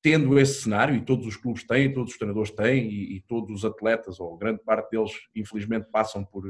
tendo 0.00 0.38
esse 0.38 0.62
cenário, 0.62 0.94
e 0.94 1.04
todos 1.04 1.26
os 1.26 1.36
clubes 1.36 1.64
têm, 1.64 1.92
todos 1.92 2.12
os 2.12 2.18
treinadores 2.18 2.50
têm, 2.50 2.90
e, 2.90 3.16
e 3.16 3.20
todos 3.22 3.58
os 3.58 3.64
atletas, 3.64 4.18
ou 4.18 4.36
grande 4.36 4.62
parte 4.64 4.90
deles, 4.90 5.12
infelizmente, 5.34 5.86
passam 5.92 6.24
por, 6.24 6.44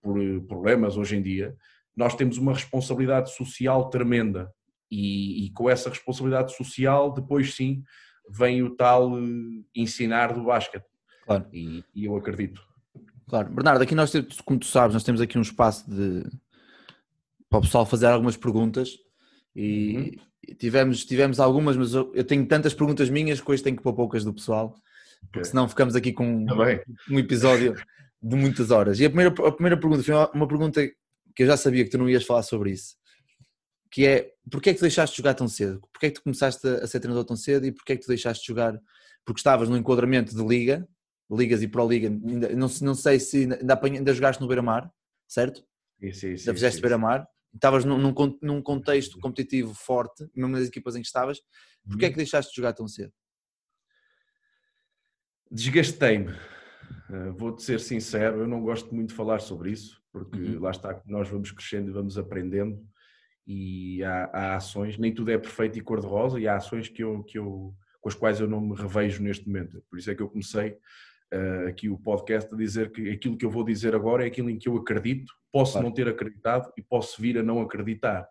por 0.00 0.18
problemas 0.46 0.96
hoje 0.96 1.16
em 1.16 1.22
dia, 1.22 1.56
nós 1.96 2.14
temos 2.14 2.38
uma 2.38 2.54
responsabilidade 2.54 3.34
social 3.34 3.90
tremenda 3.90 4.52
e, 4.90 5.46
e, 5.46 5.50
com 5.50 5.68
essa 5.68 5.90
responsabilidade 5.90 6.56
social, 6.56 7.12
depois 7.12 7.54
sim, 7.54 7.82
vem 8.30 8.62
o 8.62 8.74
tal 8.74 9.18
eh, 9.18 9.22
ensinar 9.74 10.32
do 10.32 10.44
basquete. 10.44 10.86
Claro. 11.24 11.46
E, 11.52 11.84
e, 11.94 12.04
eu 12.04 12.16
acredito. 12.16 12.62
Claro. 13.28 13.50
Bernardo, 13.50 13.82
aqui 13.82 13.94
nós, 13.94 14.12
como 14.44 14.58
tu 14.58 14.66
sabes, 14.66 14.94
nós 14.94 15.04
temos 15.04 15.20
aqui 15.20 15.36
um 15.36 15.42
espaço 15.42 15.90
de 15.90 16.24
para 17.50 17.58
o 17.58 17.62
pessoal 17.62 17.86
fazer 17.86 18.06
algumas 18.06 18.36
perguntas 18.36 18.90
e 19.60 19.96
uhum. 19.96 20.54
tivemos, 20.54 21.04
tivemos 21.04 21.40
algumas, 21.40 21.76
mas 21.76 21.92
eu, 21.92 22.24
tenho 22.24 22.46
tantas 22.46 22.72
perguntas 22.72 23.10
minhas 23.10 23.40
que 23.40 23.50
hoje 23.50 23.60
tenho 23.60 23.76
que 23.76 23.82
pôr 23.82 23.92
poucas 23.92 24.22
do 24.22 24.32
pessoal, 24.32 24.72
porque 25.22 25.40
okay. 25.40 25.50
senão 25.50 25.68
ficamos 25.68 25.96
aqui 25.96 26.12
com 26.12 26.46
tá 26.46 26.54
um 27.10 27.18
episódio 27.18 27.74
de 28.22 28.36
muitas 28.36 28.70
horas. 28.70 29.00
E 29.00 29.04
a 29.04 29.10
primeira, 29.10 29.30
a 29.30 29.50
primeira 29.50 29.76
pergunta 29.76 30.04
foi 30.04 30.14
uma 30.32 30.46
pergunta 30.46 30.86
que 31.34 31.42
eu 31.42 31.46
já 31.48 31.56
sabia 31.56 31.82
que 31.82 31.90
tu 31.90 31.98
não 31.98 32.08
ias 32.08 32.24
falar 32.24 32.44
sobre 32.44 32.70
isso, 32.70 32.94
que 33.90 34.06
é 34.06 34.30
porque 34.48 34.70
é 34.70 34.72
que 34.74 34.78
tu 34.78 34.82
deixaste 34.82 35.16
de 35.16 35.22
jogar 35.22 35.34
tão 35.34 35.48
cedo? 35.48 35.80
Porque 35.92 36.06
é 36.06 36.10
que 36.10 36.14
tu 36.14 36.22
começaste 36.22 36.64
a 36.64 36.86
ser 36.86 37.00
treinador 37.00 37.24
tão 37.24 37.36
cedo 37.36 37.66
e 37.66 37.72
porque 37.72 37.94
é 37.94 37.96
que 37.96 38.02
tu 38.02 38.08
deixaste 38.08 38.44
de 38.44 38.46
jogar? 38.46 38.78
Porque 39.24 39.40
estavas 39.40 39.68
no 39.68 39.76
enquadramento 39.76 40.36
de 40.36 40.46
liga, 40.46 40.86
ligas 41.28 41.62
e 41.62 41.68
pro-liga, 41.68 42.08
não, 42.08 42.68
não 42.80 42.94
sei 42.94 43.18
se 43.18 43.38
ainda, 43.42 43.80
ainda 43.82 44.14
jogaste 44.14 44.40
no 44.40 44.46
Beira-Mar, 44.46 44.88
certo? 45.26 45.64
Sim, 46.00 46.36
sim. 46.36 46.52
fizeste 46.52 46.80
Beira-Mar, 46.80 47.26
estavas 47.54 47.84
num, 47.84 47.98
num, 47.98 48.38
num, 48.42 48.62
contexto 48.62 49.18
competitivo 49.18 49.74
forte, 49.74 50.28
mesmo 50.34 50.52
nas 50.52 50.68
equipas 50.68 50.96
em 50.96 51.00
que 51.00 51.06
estavas, 51.06 51.40
porque 51.88 52.04
é 52.04 52.08
uhum. 52.08 52.12
que 52.12 52.18
deixaste 52.18 52.50
de 52.50 52.56
jogar 52.56 52.72
tão 52.72 52.86
cedo? 52.86 53.12
Desgastei-me. 55.50 56.32
Uh, 57.10 57.32
Vou-te 57.36 57.62
ser 57.62 57.80
sincero, 57.80 58.40
eu 58.40 58.48
não 58.48 58.62
gosto 58.62 58.94
muito 58.94 59.10
de 59.10 59.14
falar 59.14 59.40
sobre 59.40 59.70
isso 59.70 59.98
porque 60.12 60.38
uhum. 60.38 60.60
lá 60.60 60.70
está, 60.70 61.00
nós 61.06 61.28
vamos 61.28 61.50
crescendo 61.52 61.90
e 61.90 61.92
vamos 61.92 62.18
aprendendo 62.18 62.80
e 63.46 64.02
há, 64.04 64.24
há, 64.32 64.56
ações, 64.56 64.98
nem 64.98 65.14
tudo 65.14 65.30
é 65.30 65.38
perfeito 65.38 65.78
e 65.78 65.80
cor-de-rosa, 65.80 66.38
e 66.38 66.46
há 66.46 66.56
ações 66.56 66.88
que 66.88 67.02
eu, 67.02 67.22
que 67.24 67.38
eu, 67.38 67.74
com 68.00 68.08
as 68.08 68.14
quais 68.14 68.40
eu 68.40 68.48
não 68.48 68.60
me 68.60 68.76
revejo 68.76 69.22
neste 69.22 69.46
momento. 69.46 69.82
Por 69.88 69.98
isso 69.98 70.10
é 70.10 70.14
que 70.14 70.20
eu 70.20 70.28
comecei 70.28 70.72
uh, 71.32 71.68
aqui 71.68 71.88
o 71.88 71.98
podcast 71.98 72.52
a 72.52 72.58
dizer 72.58 72.92
que 72.92 73.08
aquilo 73.08 73.38
que 73.38 73.46
eu 73.46 73.50
vou 73.50 73.64
dizer 73.64 73.94
agora 73.94 74.24
é 74.24 74.26
aquilo 74.26 74.50
em 74.50 74.58
que 74.58 74.68
eu 74.68 74.76
acredito, 74.76 75.32
posso 75.52 75.72
claro. 75.72 75.86
não 75.86 75.94
ter 75.94 76.08
acreditado 76.08 76.72
e 76.76 76.82
posso 76.82 77.20
vir 77.20 77.38
a 77.38 77.42
não 77.42 77.60
acreditar. 77.60 78.28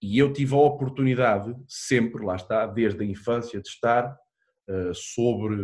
E 0.00 0.18
eu 0.18 0.32
tive 0.32 0.54
a 0.54 0.58
oportunidade, 0.58 1.54
sempre, 1.66 2.24
lá 2.24 2.36
está, 2.36 2.66
desde 2.66 3.02
a 3.02 3.06
infância, 3.06 3.60
de 3.60 3.68
estar 3.68 4.16
uh, 4.68 4.94
sobre 4.94 5.56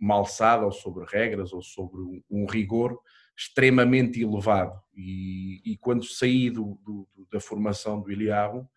uma 0.00 0.14
alçada, 0.14 0.64
ou 0.64 0.72
sobre 0.72 1.04
regras, 1.06 1.52
ou 1.52 1.62
sobre 1.62 2.00
um, 2.00 2.22
um 2.30 2.46
rigor 2.46 2.98
extremamente 3.36 4.20
elevado. 4.20 4.78
E, 4.94 5.60
e 5.64 5.76
quando 5.78 6.04
saí 6.04 6.50
do, 6.50 6.78
do, 6.84 7.08
da 7.30 7.40
formação 7.40 8.00
do 8.00 8.10
Iliabo, 8.10 8.68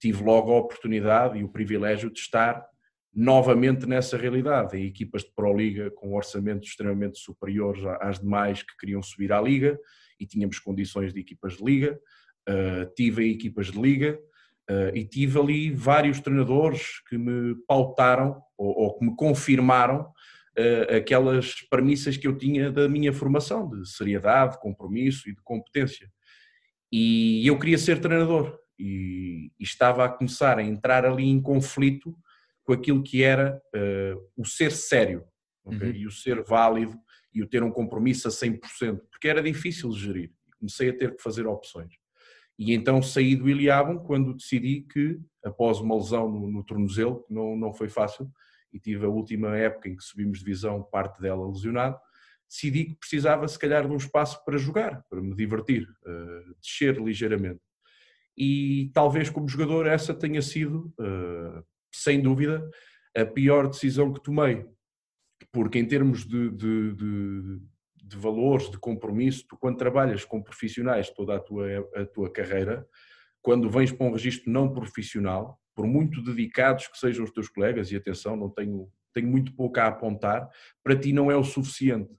tive 0.00 0.22
logo 0.22 0.52
a 0.52 0.58
oportunidade 0.58 1.38
e 1.38 1.44
o 1.44 1.48
privilégio 1.48 2.10
de 2.10 2.18
estar 2.18 2.66
novamente 3.14 3.86
nessa 3.86 4.16
realidade, 4.18 4.76
em 4.76 4.84
equipas 4.84 5.22
de 5.22 5.32
Pro-Liga 5.34 5.90
com 5.90 6.14
orçamentos 6.14 6.68
extremamente 6.68 7.18
superiores 7.18 7.82
às 8.00 8.18
demais 8.18 8.62
que 8.62 8.76
queriam 8.76 9.02
subir 9.02 9.32
à 9.32 9.40
Liga 9.40 9.78
e 10.18 10.26
tínhamos 10.26 10.58
condições 10.58 11.12
de 11.12 11.20
equipas 11.20 11.56
de 11.56 11.64
Liga, 11.64 11.98
uh, 12.48 12.94
tive 12.94 13.30
equipas 13.30 13.68
de 13.68 13.80
Liga 13.80 14.18
uh, 14.70 14.96
e 14.96 15.04
tive 15.04 15.38
ali 15.38 15.70
vários 15.70 16.20
treinadores 16.20 17.00
que 17.08 17.16
me 17.16 17.54
pautaram 17.66 18.40
ou, 18.56 18.78
ou 18.78 18.98
que 18.98 19.04
me 19.04 19.16
confirmaram 19.16 20.02
uh, 20.02 20.96
aquelas 20.96 21.60
premissas 21.68 22.16
que 22.16 22.26
eu 22.26 22.36
tinha 22.36 22.70
da 22.70 22.88
minha 22.88 23.12
formação, 23.12 23.68
de 23.68 23.88
seriedade, 23.88 24.58
compromisso 24.60 25.28
e 25.28 25.34
de 25.34 25.42
competência. 25.42 26.10
E 26.92 27.46
eu 27.46 27.58
queria 27.58 27.78
ser 27.78 28.00
treinador 28.00 28.56
e, 28.78 29.50
e 29.58 29.64
estava 29.64 30.04
a 30.04 30.08
começar 30.08 30.58
a 30.58 30.62
entrar 30.62 31.04
ali 31.04 31.24
em 31.24 31.40
conflito 31.40 32.16
com 32.64 32.72
aquilo 32.72 33.02
que 33.02 33.22
era 33.22 33.60
uh, 33.74 34.30
o 34.36 34.44
ser 34.44 34.72
sério 34.72 35.24
okay? 35.64 35.90
uhum. 35.90 35.96
e 35.96 36.06
o 36.06 36.10
ser 36.10 36.42
válido 36.42 36.96
e 37.36 37.42
o 37.42 37.46
ter 37.46 37.62
um 37.62 37.70
compromisso 37.70 38.26
a 38.26 38.30
100%, 38.30 38.98
porque 39.10 39.28
era 39.28 39.42
difícil 39.42 39.92
gerir. 39.92 40.32
Comecei 40.58 40.88
a 40.88 40.96
ter 40.96 41.14
que 41.14 41.22
fazer 41.22 41.46
opções. 41.46 41.92
E 42.58 42.72
então 42.72 43.02
saí 43.02 43.36
do 43.36 43.46
Iliabum 43.46 43.98
quando 43.98 44.32
decidi 44.32 44.80
que, 44.80 45.20
após 45.44 45.78
uma 45.78 45.94
lesão 45.94 46.30
no, 46.30 46.50
no 46.50 46.64
tornozelo, 46.64 47.22
que 47.24 47.34
não, 47.34 47.54
não 47.54 47.74
foi 47.74 47.90
fácil, 47.90 48.32
e 48.72 48.80
tive 48.80 49.04
a 49.04 49.10
última 49.10 49.54
época 49.54 49.90
em 49.90 49.96
que 49.96 50.02
subimos 50.02 50.38
divisão, 50.38 50.82
parte 50.82 51.20
dela 51.20 51.46
lesionado, 51.46 51.98
decidi 52.48 52.86
que 52.86 52.94
precisava 52.94 53.46
se 53.46 53.58
calhar 53.58 53.86
de 53.86 53.92
um 53.92 53.98
espaço 53.98 54.42
para 54.42 54.56
jogar, 54.56 55.04
para 55.10 55.20
me 55.20 55.34
divertir, 55.34 55.86
uh, 56.06 56.54
descer 56.58 56.98
ligeiramente. 56.98 57.60
E 58.34 58.90
talvez 58.94 59.28
como 59.28 59.46
jogador 59.46 59.86
essa 59.86 60.14
tenha 60.14 60.40
sido, 60.40 60.90
uh, 60.98 61.62
sem 61.92 62.22
dúvida, 62.22 62.66
a 63.14 63.26
pior 63.26 63.68
decisão 63.68 64.10
que 64.10 64.22
tomei, 64.22 64.64
porque 65.52 65.78
em 65.78 65.86
termos 65.86 66.26
de, 66.26 66.50
de, 66.50 66.94
de 66.94 67.60
de 68.06 68.16
valores, 68.16 68.70
de 68.70 68.78
compromisso, 68.78 69.44
tu 69.48 69.56
quando 69.56 69.76
trabalhas 69.76 70.24
com 70.24 70.40
profissionais 70.40 71.10
toda 71.10 71.36
a 71.36 71.40
tua, 71.40 71.66
a 71.96 72.06
tua 72.06 72.30
carreira, 72.30 72.86
quando 73.42 73.68
vens 73.68 73.92
para 73.92 74.06
um 74.06 74.12
registro 74.12 74.50
não 74.50 74.72
profissional, 74.72 75.60
por 75.74 75.86
muito 75.86 76.22
dedicados 76.22 76.86
que 76.86 76.98
sejam 76.98 77.24
os 77.24 77.32
teus 77.32 77.48
colegas, 77.48 77.90
e 77.90 77.96
atenção, 77.96 78.36
não 78.36 78.48
tenho, 78.48 78.88
tenho 79.12 79.28
muito 79.28 79.52
pouco 79.54 79.78
a 79.80 79.86
apontar, 79.86 80.48
para 80.82 80.96
ti 80.96 81.12
não 81.12 81.30
é 81.30 81.36
o 81.36 81.44
suficiente. 81.44 82.10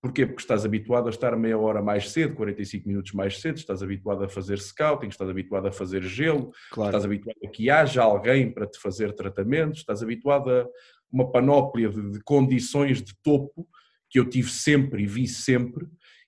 Porquê? 0.00 0.26
Porque 0.26 0.42
estás 0.42 0.64
habituado 0.64 1.06
a 1.06 1.10
estar 1.10 1.34
meia 1.36 1.58
hora 1.58 1.82
mais 1.82 2.10
cedo, 2.10 2.34
45 2.34 2.86
minutos 2.86 3.12
mais 3.12 3.40
cedo, 3.40 3.56
estás 3.56 3.82
habituado 3.82 4.22
a 4.22 4.28
fazer 4.28 4.58
scouting, 4.58 5.08
estás 5.08 5.28
habituado 5.28 5.66
a 5.66 5.72
fazer 5.72 6.02
gelo, 6.02 6.52
claro. 6.70 6.90
estás 6.90 7.04
habituado 7.04 7.38
a 7.44 7.48
que 7.48 7.70
haja 7.70 8.02
alguém 8.02 8.52
para 8.52 8.66
te 8.66 8.78
fazer 8.78 9.14
tratamentos, 9.14 9.78
estás 9.78 10.02
habituado 10.02 10.50
a 10.50 10.68
uma 11.14 11.30
panóplia 11.30 11.88
de, 11.88 12.10
de 12.10 12.20
condições 12.24 13.00
de 13.00 13.14
topo 13.22 13.68
que 14.10 14.18
eu 14.18 14.28
tive 14.28 14.50
sempre 14.50 15.04
e 15.04 15.06
vi 15.06 15.28
sempre, 15.28 15.86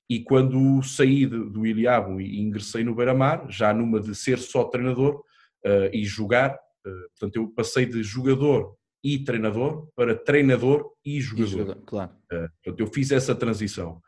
e 0.09 0.22
quando 0.22 0.81
saí 0.85 1.27
do 1.27 1.66
Iliabo 1.66 2.20
e 2.20 2.40
ingressei 2.40 2.85
no 2.85 2.94
Beira-Mar, 2.94 3.46
já 3.51 3.75
numa 3.75 4.01
de 4.01 4.14
ser 4.14 4.38
só 4.38 4.64
treinador 4.64 5.16
uh, 5.64 5.90
e 5.92 6.05
jogar, 6.05 6.55
uh, 6.55 7.09
portanto 7.11 7.37
eu 7.37 7.49
passei 7.49 7.87
de 7.87 8.03
jogador 8.05 8.77
e 9.03 9.25
treinador 9.25 9.88
para 9.96 10.14
treinador 10.14 10.92
e 11.05 11.20
jogador. 11.20 11.46
E 11.46 11.51
jogador 11.51 11.83
claro. 11.85 12.12
Uh, 12.33 12.49
portanto 12.62 12.81
eu 12.81 12.87
fiz 12.87 13.11
essa 13.11 13.35
transição. 13.35 14.01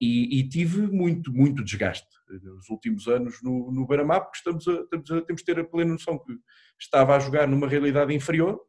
E, 0.00 0.40
e, 0.40 0.48
tive 0.48 0.88
muito, 0.88 1.32
muito 1.32 1.62
desgaste 1.62 2.08
nos 2.28 2.68
últimos 2.68 3.06
anos 3.06 3.40
no, 3.40 3.70
no 3.70 3.86
Beira-Mar, 3.86 4.22
porque 4.22 4.38
estamos 4.38 4.66
a, 4.66 4.72
estamos 4.72 5.10
a, 5.12 5.22
temos 5.22 5.40
de 5.40 5.46
ter 5.46 5.60
a 5.60 5.64
plena 5.64 5.92
noção 5.92 6.18
que 6.18 6.36
estava 6.78 7.14
a 7.14 7.20
jogar 7.20 7.46
numa 7.46 7.68
realidade 7.68 8.12
inferior 8.12 8.60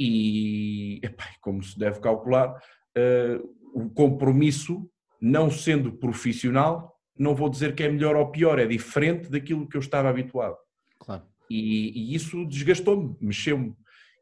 e, 0.00 0.98
epá, 1.02 1.26
como 1.42 1.62
se 1.62 1.78
deve 1.78 2.00
calcular, 2.00 2.54
uh, 2.54 3.54
o 3.74 3.90
compromisso, 3.90 4.90
não 5.20 5.50
sendo 5.50 5.92
profissional, 5.92 6.96
não 7.18 7.34
vou 7.34 7.50
dizer 7.50 7.74
que 7.74 7.82
é 7.82 7.90
melhor 7.90 8.16
ou 8.16 8.30
pior, 8.30 8.58
é 8.58 8.66
diferente 8.66 9.28
daquilo 9.28 9.68
que 9.68 9.76
eu 9.76 9.80
estava 9.80 10.08
habituado. 10.08 10.56
Claro. 10.98 11.22
E, 11.50 11.92
e 11.94 12.14
isso 12.14 12.46
desgastou-me, 12.46 13.14
mexeu-me. 13.20 13.76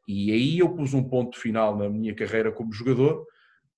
E 0.09 0.33
aí 0.33 0.59
eu 0.59 0.75
pus 0.75 0.95
um 0.95 1.05
ponto 1.05 1.39
final 1.39 1.77
na 1.77 1.89
minha 1.89 2.15
carreira 2.15 2.51
como 2.51 2.73
jogador, 2.73 3.25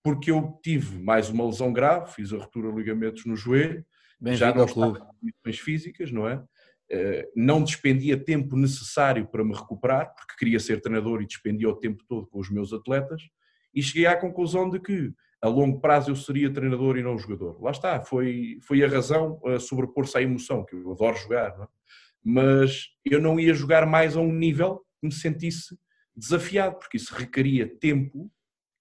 porque 0.03 0.31
eu 0.31 0.59
tive 0.63 0.99
mais 1.03 1.29
uma 1.29 1.45
lesão 1.45 1.71
grave, 1.71 2.15
fiz 2.15 2.33
a 2.33 2.39
ruptura 2.39 2.71
de 2.71 2.79
ligamentos 2.79 3.27
no 3.27 3.37
joelho, 3.37 3.85
Bem 4.19 4.35
já 4.37 4.55
não 4.55 4.65
estava 4.65 4.97
em 5.23 5.33
condições 5.33 5.59
físicas, 5.59 6.11
não 6.11 6.27
é? 6.27 6.43
Eh, 6.93 7.29
não 7.37 7.63
despendia 7.63 8.17
tempo 8.17 8.57
necessário 8.57 9.25
para 9.29 9.45
me 9.45 9.55
recuperar, 9.55 10.13
porque 10.13 10.35
queria 10.37 10.59
ser 10.59 10.81
treinador 10.81 11.23
e 11.23 11.27
despendia 11.27 11.69
o 11.69 11.77
tempo 11.77 12.03
todo 12.09 12.27
com 12.27 12.41
os 12.41 12.51
meus 12.51 12.73
atletas, 12.73 13.23
e 13.73 13.81
cheguei 13.81 14.07
à 14.07 14.17
conclusão 14.17 14.69
de 14.69 14.81
que 14.81 15.13
a 15.41 15.47
longo 15.47 15.81
prazo 15.81 16.11
eu 16.11 16.17
seria 16.17 16.53
treinador 16.53 16.99
e 16.99 17.03
não 17.03 17.17
jogador. 17.17 17.63
Lá 17.63 17.71
está, 17.71 18.01
foi, 18.01 18.59
foi 18.63 18.83
a 18.83 18.89
razão 18.89 19.41
a 19.47 19.61
sobrepor-se 19.61 20.19
à 20.19 20.23
emoção, 20.23 20.65
que 20.65 20.75
eu 20.75 20.91
adoro 20.91 21.17
jogar, 21.17 21.51
é? 21.61 21.67
mas 22.25 22.89
eu 23.05 23.21
não 23.21 23.39
ia 23.39 23.55
jogar 23.55 23.87
mais 23.87 24.17
a 24.17 24.21
um 24.21 24.33
nível 24.33 24.85
que 25.01 25.07
me 25.07 25.13
sentisse 25.13 25.79
desafiado, 26.15 26.77
porque 26.77 26.97
isso 26.97 27.15
requeria 27.15 27.69
tempo 27.79 28.29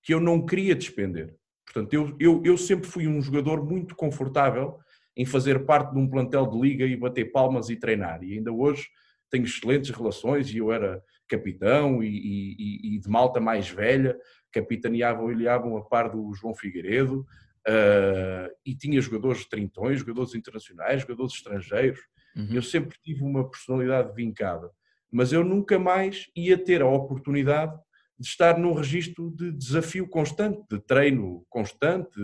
que 0.02 0.16
eu 0.16 0.20
não 0.20 0.44
queria 0.44 0.74
despender. 0.76 1.36
Portanto, 1.64 1.94
eu, 1.94 2.18
eu, 2.20 2.42
eu 2.44 2.58
sempre 2.58 2.90
fui 2.90 3.08
um 3.08 3.22
jogador 3.22 3.64
muito 3.64 3.96
confortável 3.96 4.80
em 5.20 5.26
fazer 5.26 5.66
parte 5.66 5.94
de 5.94 6.00
um 6.00 6.10
plantel 6.10 6.48
de 6.48 6.58
liga 6.58 6.86
e 6.86 6.96
bater 6.96 7.26
palmas 7.26 7.70
e 7.70 7.76
treinar. 7.76 8.24
E 8.24 8.38
ainda 8.38 8.54
hoje 8.54 8.88
tenho 9.30 9.44
excelentes 9.44 9.90
relações 9.90 10.50
e 10.50 10.60
eu 10.60 10.72
era 10.72 11.04
capitão 11.28 12.02
e, 12.02 12.08
e, 12.08 12.96
e 12.96 13.00
de 13.00 13.10
malta 13.10 13.40
mais 13.40 13.70
velha 13.70 14.18
capitaneavam 14.50 15.30
e 15.30 15.36
olhavam 15.36 15.76
a 15.78 15.84
par 15.84 16.10
do 16.10 16.34
João 16.34 16.56
Figueiredo, 16.56 17.20
uh, 17.68 18.50
e 18.66 18.76
tinha 18.76 19.02
jogadores 19.02 19.46
trintões, 19.46 20.00
jogadores 20.00 20.34
internacionais, 20.34 21.02
jogadores 21.02 21.34
estrangeiros. 21.34 22.00
Uhum. 22.36 22.48
Eu 22.54 22.62
sempre 22.62 22.98
tive 23.04 23.22
uma 23.22 23.48
personalidade 23.48 24.16
vincada, 24.16 24.72
mas 25.12 25.34
eu 25.34 25.44
nunca 25.44 25.78
mais 25.78 26.30
ia 26.34 26.58
ter 26.58 26.82
a 26.82 26.88
oportunidade 26.88 27.78
de 28.18 28.28
estar 28.28 28.58
num 28.58 28.74
registro 28.74 29.32
de 29.32 29.52
desafio 29.52 30.08
constante, 30.08 30.62
de 30.70 30.80
treino 30.80 31.46
constante, 31.50 32.20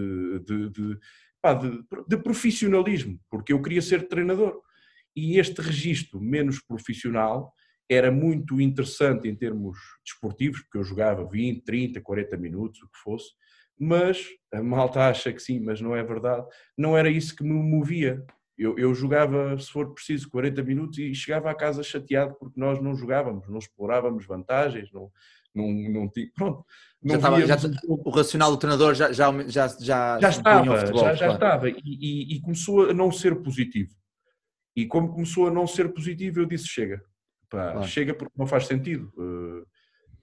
de, 0.46 0.70
de, 0.70 1.00
pá, 1.46 1.54
de, 1.54 1.84
de 2.08 2.18
profissionalismo, 2.18 3.20
porque 3.30 3.54
eu 3.54 3.62
queria 3.62 3.82
ser 3.82 4.08
treinador. 4.08 4.60
E 5.16 5.38
este 5.38 5.62
registro 5.62 6.20
menos 6.20 6.60
profissional 6.60 7.54
era 7.88 8.12
muito 8.12 8.60
interessante 8.60 9.28
em 9.28 9.36
termos 9.36 9.78
desportivos, 10.04 10.62
porque 10.62 10.80
eu 10.80 10.84
jogava 10.84 11.24
20, 11.24 11.64
30, 11.64 12.02
40 12.02 12.38
minutos, 12.38 12.82
o 12.82 12.90
que 12.90 12.98
fosse, 12.98 13.28
mas 13.80 14.26
a 14.52 14.64
malta 14.64 15.08
acha 15.08 15.32
que 15.32 15.40
sim, 15.40 15.60
mas 15.60 15.80
não 15.80 15.96
é 15.96 16.04
verdade. 16.04 16.48
Não 16.76 16.98
era 16.98 17.12
isso 17.12 17.36
que 17.36 17.44
me 17.44 17.54
movia. 17.54 18.26
Eu, 18.58 18.76
eu 18.80 18.96
jogava, 18.96 19.56
se 19.60 19.70
for 19.70 19.94
preciso, 19.94 20.28
40 20.32 20.64
minutos 20.64 20.98
e 20.98 21.14
chegava 21.14 21.52
à 21.52 21.54
casa 21.54 21.84
chateado 21.84 22.34
porque 22.40 22.60
nós 22.60 22.82
não 22.82 22.96
jogávamos, 22.96 23.48
não 23.48 23.60
explorávamos 23.60 24.26
vantagens, 24.26 24.92
não, 24.92 25.12
não, 25.56 25.72
não 25.72 26.10
tinha. 26.10 26.30
Pronto. 26.36 26.66
Não 27.02 27.12
já 27.12 27.18
estava, 27.18 27.46
já, 27.46 27.58
o 27.88 28.10
racional 28.10 28.52
do 28.52 28.58
treinador 28.58 28.96
já, 28.96 29.12
já, 29.12 29.32
já, 29.48 29.68
já, 29.68 30.20
já 30.20 30.30
estava, 30.30 30.78
futebol, 30.78 31.02
já, 31.04 31.14
já 31.14 31.34
estava 31.34 31.70
e, 31.70 31.82
e, 31.86 32.36
e 32.36 32.42
começou 32.42 32.90
a 32.90 32.94
não 32.94 33.12
ser 33.12 33.36
positivo. 33.42 33.92
E 34.76 34.86
como 34.86 35.14
começou 35.14 35.48
a 35.48 35.52
não 35.52 35.66
ser 35.66 35.94
positivo, 35.94 36.42
eu 36.42 36.46
disse: 36.46 36.68
chega, 36.68 37.02
Pá, 37.50 37.72
claro. 37.72 37.88
Chega 37.88 38.14
porque 38.14 38.34
não 38.38 38.46
faz 38.46 38.66
sentido. 38.66 39.12
Uh, 39.16 39.66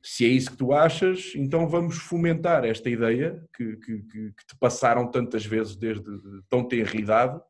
se 0.02 0.24
é 0.24 0.28
isso 0.28 0.50
que 0.50 0.56
tu 0.56 0.72
achas, 0.72 1.32
então 1.36 1.68
vamos 1.68 1.96
fomentar 1.96 2.64
esta 2.64 2.90
ideia 2.90 3.40
que, 3.56 3.76
que, 3.76 3.98
que, 4.02 4.32
que 4.32 4.46
te 4.48 4.56
passaram 4.58 5.08
tantas 5.08 5.46
vezes 5.46 5.76
desde 5.76 6.04
tão 6.48 6.66
tenra 6.66 6.96
idade 6.96 7.40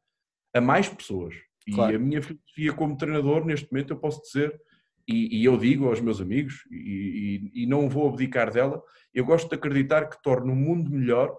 a 0.55 0.61
mais 0.61 0.88
pessoas. 0.88 1.35
Claro. 1.73 1.92
E 1.92 1.97
a 1.97 1.99
minha 1.99 2.21
filosofia 2.21 2.73
como 2.75 2.97
treinador, 2.97 3.45
neste 3.45 3.73
momento, 3.73 3.92
eu 3.92 3.97
posso 3.97 4.21
dizer, 4.23 4.61
e, 5.08 5.40
e 5.40 5.44
eu 5.44 5.56
digo 5.56 5.88
aos 5.88 6.00
meus 6.00 6.20
amigos, 6.20 6.64
e, 6.70 7.50
e, 7.54 7.62
e, 7.62 7.66
não 7.66 7.88
vou 7.88 8.08
abdicar 8.08 8.52
dela, 8.52 8.82
eu 9.12 9.24
gosto 9.24 9.48
de 9.48 9.54
acreditar 9.54 10.08
que 10.08 10.22
torno 10.22 10.52
o 10.52 10.56
mundo 10.56 10.90
melhor 10.90 11.36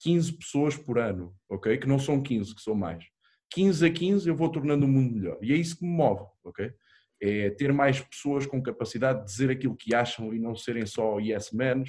15 0.00 0.32
pessoas 0.32 0.76
por 0.76 0.98
ano, 0.98 1.34
ok? 1.48 1.78
Que 1.78 1.86
não 1.86 1.98
são 1.98 2.22
15, 2.22 2.54
que 2.54 2.62
são 2.62 2.74
mais. 2.74 3.04
15 3.50 3.86
a 3.86 3.90
15 3.90 4.28
eu 4.28 4.36
vou 4.36 4.48
tornando 4.48 4.84
o 4.84 4.88
mundo 4.88 5.14
melhor. 5.14 5.38
E 5.40 5.52
é 5.52 5.56
isso 5.56 5.78
que 5.78 5.84
me 5.84 5.92
move, 5.92 6.24
ok? 6.42 6.72
é 7.24 7.48
ter 7.48 7.72
mais 7.72 8.00
pessoas 8.00 8.46
com 8.46 8.62
capacidade 8.62 9.20
de 9.20 9.26
dizer 9.26 9.50
aquilo 9.50 9.76
que 9.76 9.94
acham 9.94 10.34
e 10.34 10.38
não 10.38 10.54
serem 10.54 10.84
só 10.84 11.18
yes 11.18 11.50
men, 11.52 11.84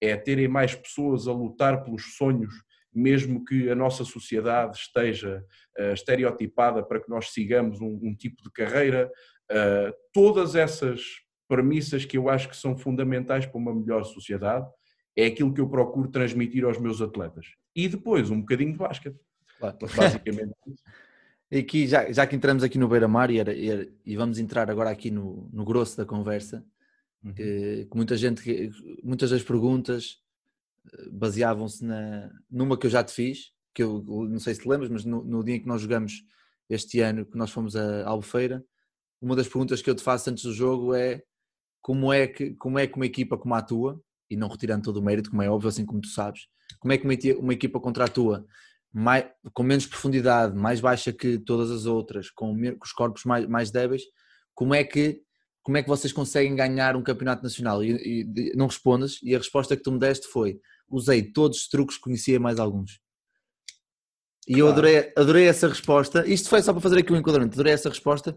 é 0.00 0.16
terem 0.16 0.48
mais 0.48 0.74
pessoas 0.74 1.28
a 1.28 1.32
lutar 1.32 1.84
pelos 1.84 2.16
sonhos, 2.16 2.52
mesmo 2.92 3.44
que 3.44 3.70
a 3.70 3.74
nossa 3.76 4.04
sociedade 4.04 4.76
esteja 4.76 5.44
uh, 5.78 5.92
estereotipada 5.92 6.82
para 6.82 7.00
que 7.00 7.08
nós 7.08 7.30
sigamos 7.30 7.80
um, 7.80 7.98
um 8.02 8.14
tipo 8.14 8.42
de 8.42 8.50
carreira. 8.50 9.10
Uh, 9.52 9.92
todas 10.12 10.54
essas 10.54 11.02
premissas 11.46 12.06
que 12.06 12.16
eu 12.16 12.30
acho 12.30 12.48
que 12.48 12.56
são 12.56 12.74
fundamentais 12.76 13.44
para 13.44 13.58
uma 13.58 13.74
melhor 13.74 14.04
sociedade 14.04 14.66
é 15.14 15.26
aquilo 15.26 15.52
que 15.52 15.60
eu 15.60 15.68
procuro 15.68 16.08
transmitir 16.08 16.64
aos 16.64 16.78
meus 16.78 17.02
atletas. 17.02 17.46
E 17.76 17.86
depois 17.86 18.30
um 18.30 18.40
bocadinho 18.40 18.72
de 18.72 18.78
basquete. 18.78 19.18
Claro. 19.58 19.76
Basicamente 19.94 20.52
isso. 20.66 20.82
Aqui, 21.54 21.86
já, 21.86 22.10
já 22.10 22.26
que 22.26 22.34
entramos 22.34 22.62
aqui 22.64 22.78
no 22.78 22.88
Beira-Mar 22.88 23.30
e, 23.30 23.36
e, 24.06 24.16
vamos 24.16 24.38
entrar 24.38 24.70
agora 24.70 24.88
aqui 24.88 25.10
no, 25.10 25.50
no 25.52 25.66
grosso 25.66 25.98
da 25.98 26.06
conversa, 26.06 26.64
uhum. 27.22 27.34
que, 27.34 27.86
que, 27.90 27.94
muita 27.94 28.16
gente, 28.16 28.70
muitas 29.04 29.28
das 29.28 29.42
perguntas 29.42 30.16
eh, 30.90 31.10
baseavam-se 31.12 31.84
numa 32.50 32.78
que 32.78 32.86
eu 32.86 32.90
já 32.90 33.04
te 33.04 33.12
fiz, 33.12 33.52
que 33.74 33.82
eu 33.82 34.02
não 34.02 34.38
sei 34.38 34.54
se 34.54 34.62
te 34.62 34.68
lembras, 34.68 34.88
mas 34.88 35.04
no, 35.04 35.22
no 35.22 35.44
dia 35.44 35.56
em 35.56 35.60
que 35.60 35.68
nós 35.68 35.82
jogamos 35.82 36.24
este 36.70 37.00
ano, 37.00 37.26
que 37.26 37.36
nós 37.36 37.50
fomos 37.50 37.76
a 37.76 38.08
Albufeira, 38.08 38.64
uma 39.22 39.36
das 39.36 39.46
perguntas 39.46 39.80
que 39.80 39.88
eu 39.88 39.94
te 39.94 40.02
faço 40.02 40.28
antes 40.28 40.44
do 40.44 40.52
jogo 40.52 40.94
é 40.94 41.22
como 41.80 42.12
é 42.12 42.26
que, 42.26 42.54
como 42.54 42.78
é 42.78 42.86
que 42.86 42.96
uma 42.96 43.06
equipa 43.06 43.38
como 43.38 43.54
a 43.54 43.62
tua, 43.62 44.00
e 44.28 44.36
não 44.36 44.48
retirando 44.48 44.84
todo 44.84 44.96
o 44.96 45.02
mérito, 45.02 45.30
como 45.30 45.42
é 45.42 45.48
óbvio, 45.48 45.68
assim 45.68 45.86
como 45.86 46.00
tu 46.00 46.08
sabes, 46.08 46.42
como 46.80 46.92
é 46.92 46.98
que 46.98 47.32
uma, 47.34 47.52
equipa 47.52 47.80
contra 47.80 48.04
a 48.04 48.08
tua, 48.08 48.44
mais, 48.92 49.26
com 49.54 49.62
menos 49.62 49.86
profundidade, 49.86 50.56
mais 50.56 50.80
baixa 50.80 51.12
que 51.12 51.38
todas 51.38 51.70
as 51.70 51.86
outras, 51.86 52.30
com, 52.30 52.54
com 52.54 52.84
os 52.84 52.92
corpos 52.92 53.24
mais, 53.24 53.46
mais 53.46 53.70
débeis, 53.70 54.02
como 54.54 54.74
é 54.74 54.84
que 54.84 55.22
como 55.62 55.76
é 55.76 55.82
que 55.82 55.88
vocês 55.88 56.12
conseguem 56.12 56.56
ganhar 56.56 56.96
um 56.96 57.02
campeonato 57.02 57.42
nacional? 57.42 57.84
E, 57.84 58.24
e, 58.26 58.52
não 58.56 58.66
respondas, 58.66 59.20
e 59.22 59.32
a 59.32 59.38
resposta 59.38 59.76
que 59.76 59.82
tu 59.82 59.92
me 59.92 59.98
deste 59.98 60.26
foi: 60.26 60.60
usei 60.88 61.22
todos 61.22 61.58
os 61.58 61.68
truques, 61.68 61.96
conhecia 61.96 62.40
mais 62.40 62.58
alguns. 62.58 63.00
E 64.46 64.54
claro. 64.54 64.66
eu 64.66 64.72
adorei, 64.72 65.12
adorei 65.16 65.46
essa 65.46 65.68
resposta. 65.68 66.26
Isto 66.26 66.48
foi 66.48 66.60
só 66.62 66.72
para 66.72 66.82
fazer 66.82 66.98
aqui 66.98 67.12
um 67.12 67.16
enquadramento. 67.16 67.54
Adorei 67.54 67.72
essa 67.72 67.88
resposta, 67.88 68.36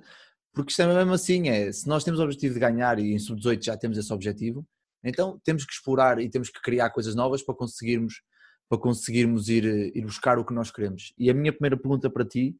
porque 0.55 0.71
isto 0.71 0.81
é 0.81 0.87
mesmo 0.87 1.13
assim: 1.13 1.49
é, 1.49 1.71
se 1.71 1.87
nós 1.87 2.03
temos 2.03 2.19
o 2.19 2.23
objetivo 2.23 2.53
de 2.53 2.59
ganhar 2.59 2.97
e 2.97 3.13
em 3.13 3.19
sub-18 3.19 3.63
já 3.63 3.77
temos 3.77 3.97
esse 3.97 4.11
objetivo, 4.11 4.65
então 5.03 5.39
temos 5.43 5.65
que 5.65 5.73
explorar 5.73 6.19
e 6.19 6.29
temos 6.29 6.49
que 6.49 6.61
criar 6.61 6.89
coisas 6.89 7.13
novas 7.13 7.43
para 7.43 7.53
conseguirmos, 7.53 8.21
para 8.67 8.79
conseguirmos 8.79 9.49
ir, 9.49 9.65
ir 9.95 10.01
buscar 10.01 10.39
o 10.39 10.45
que 10.45 10.53
nós 10.53 10.71
queremos. 10.71 11.13
E 11.17 11.29
a 11.29 11.33
minha 11.33 11.51
primeira 11.51 11.77
pergunta 11.77 12.09
para 12.09 12.25
ti, 12.25 12.57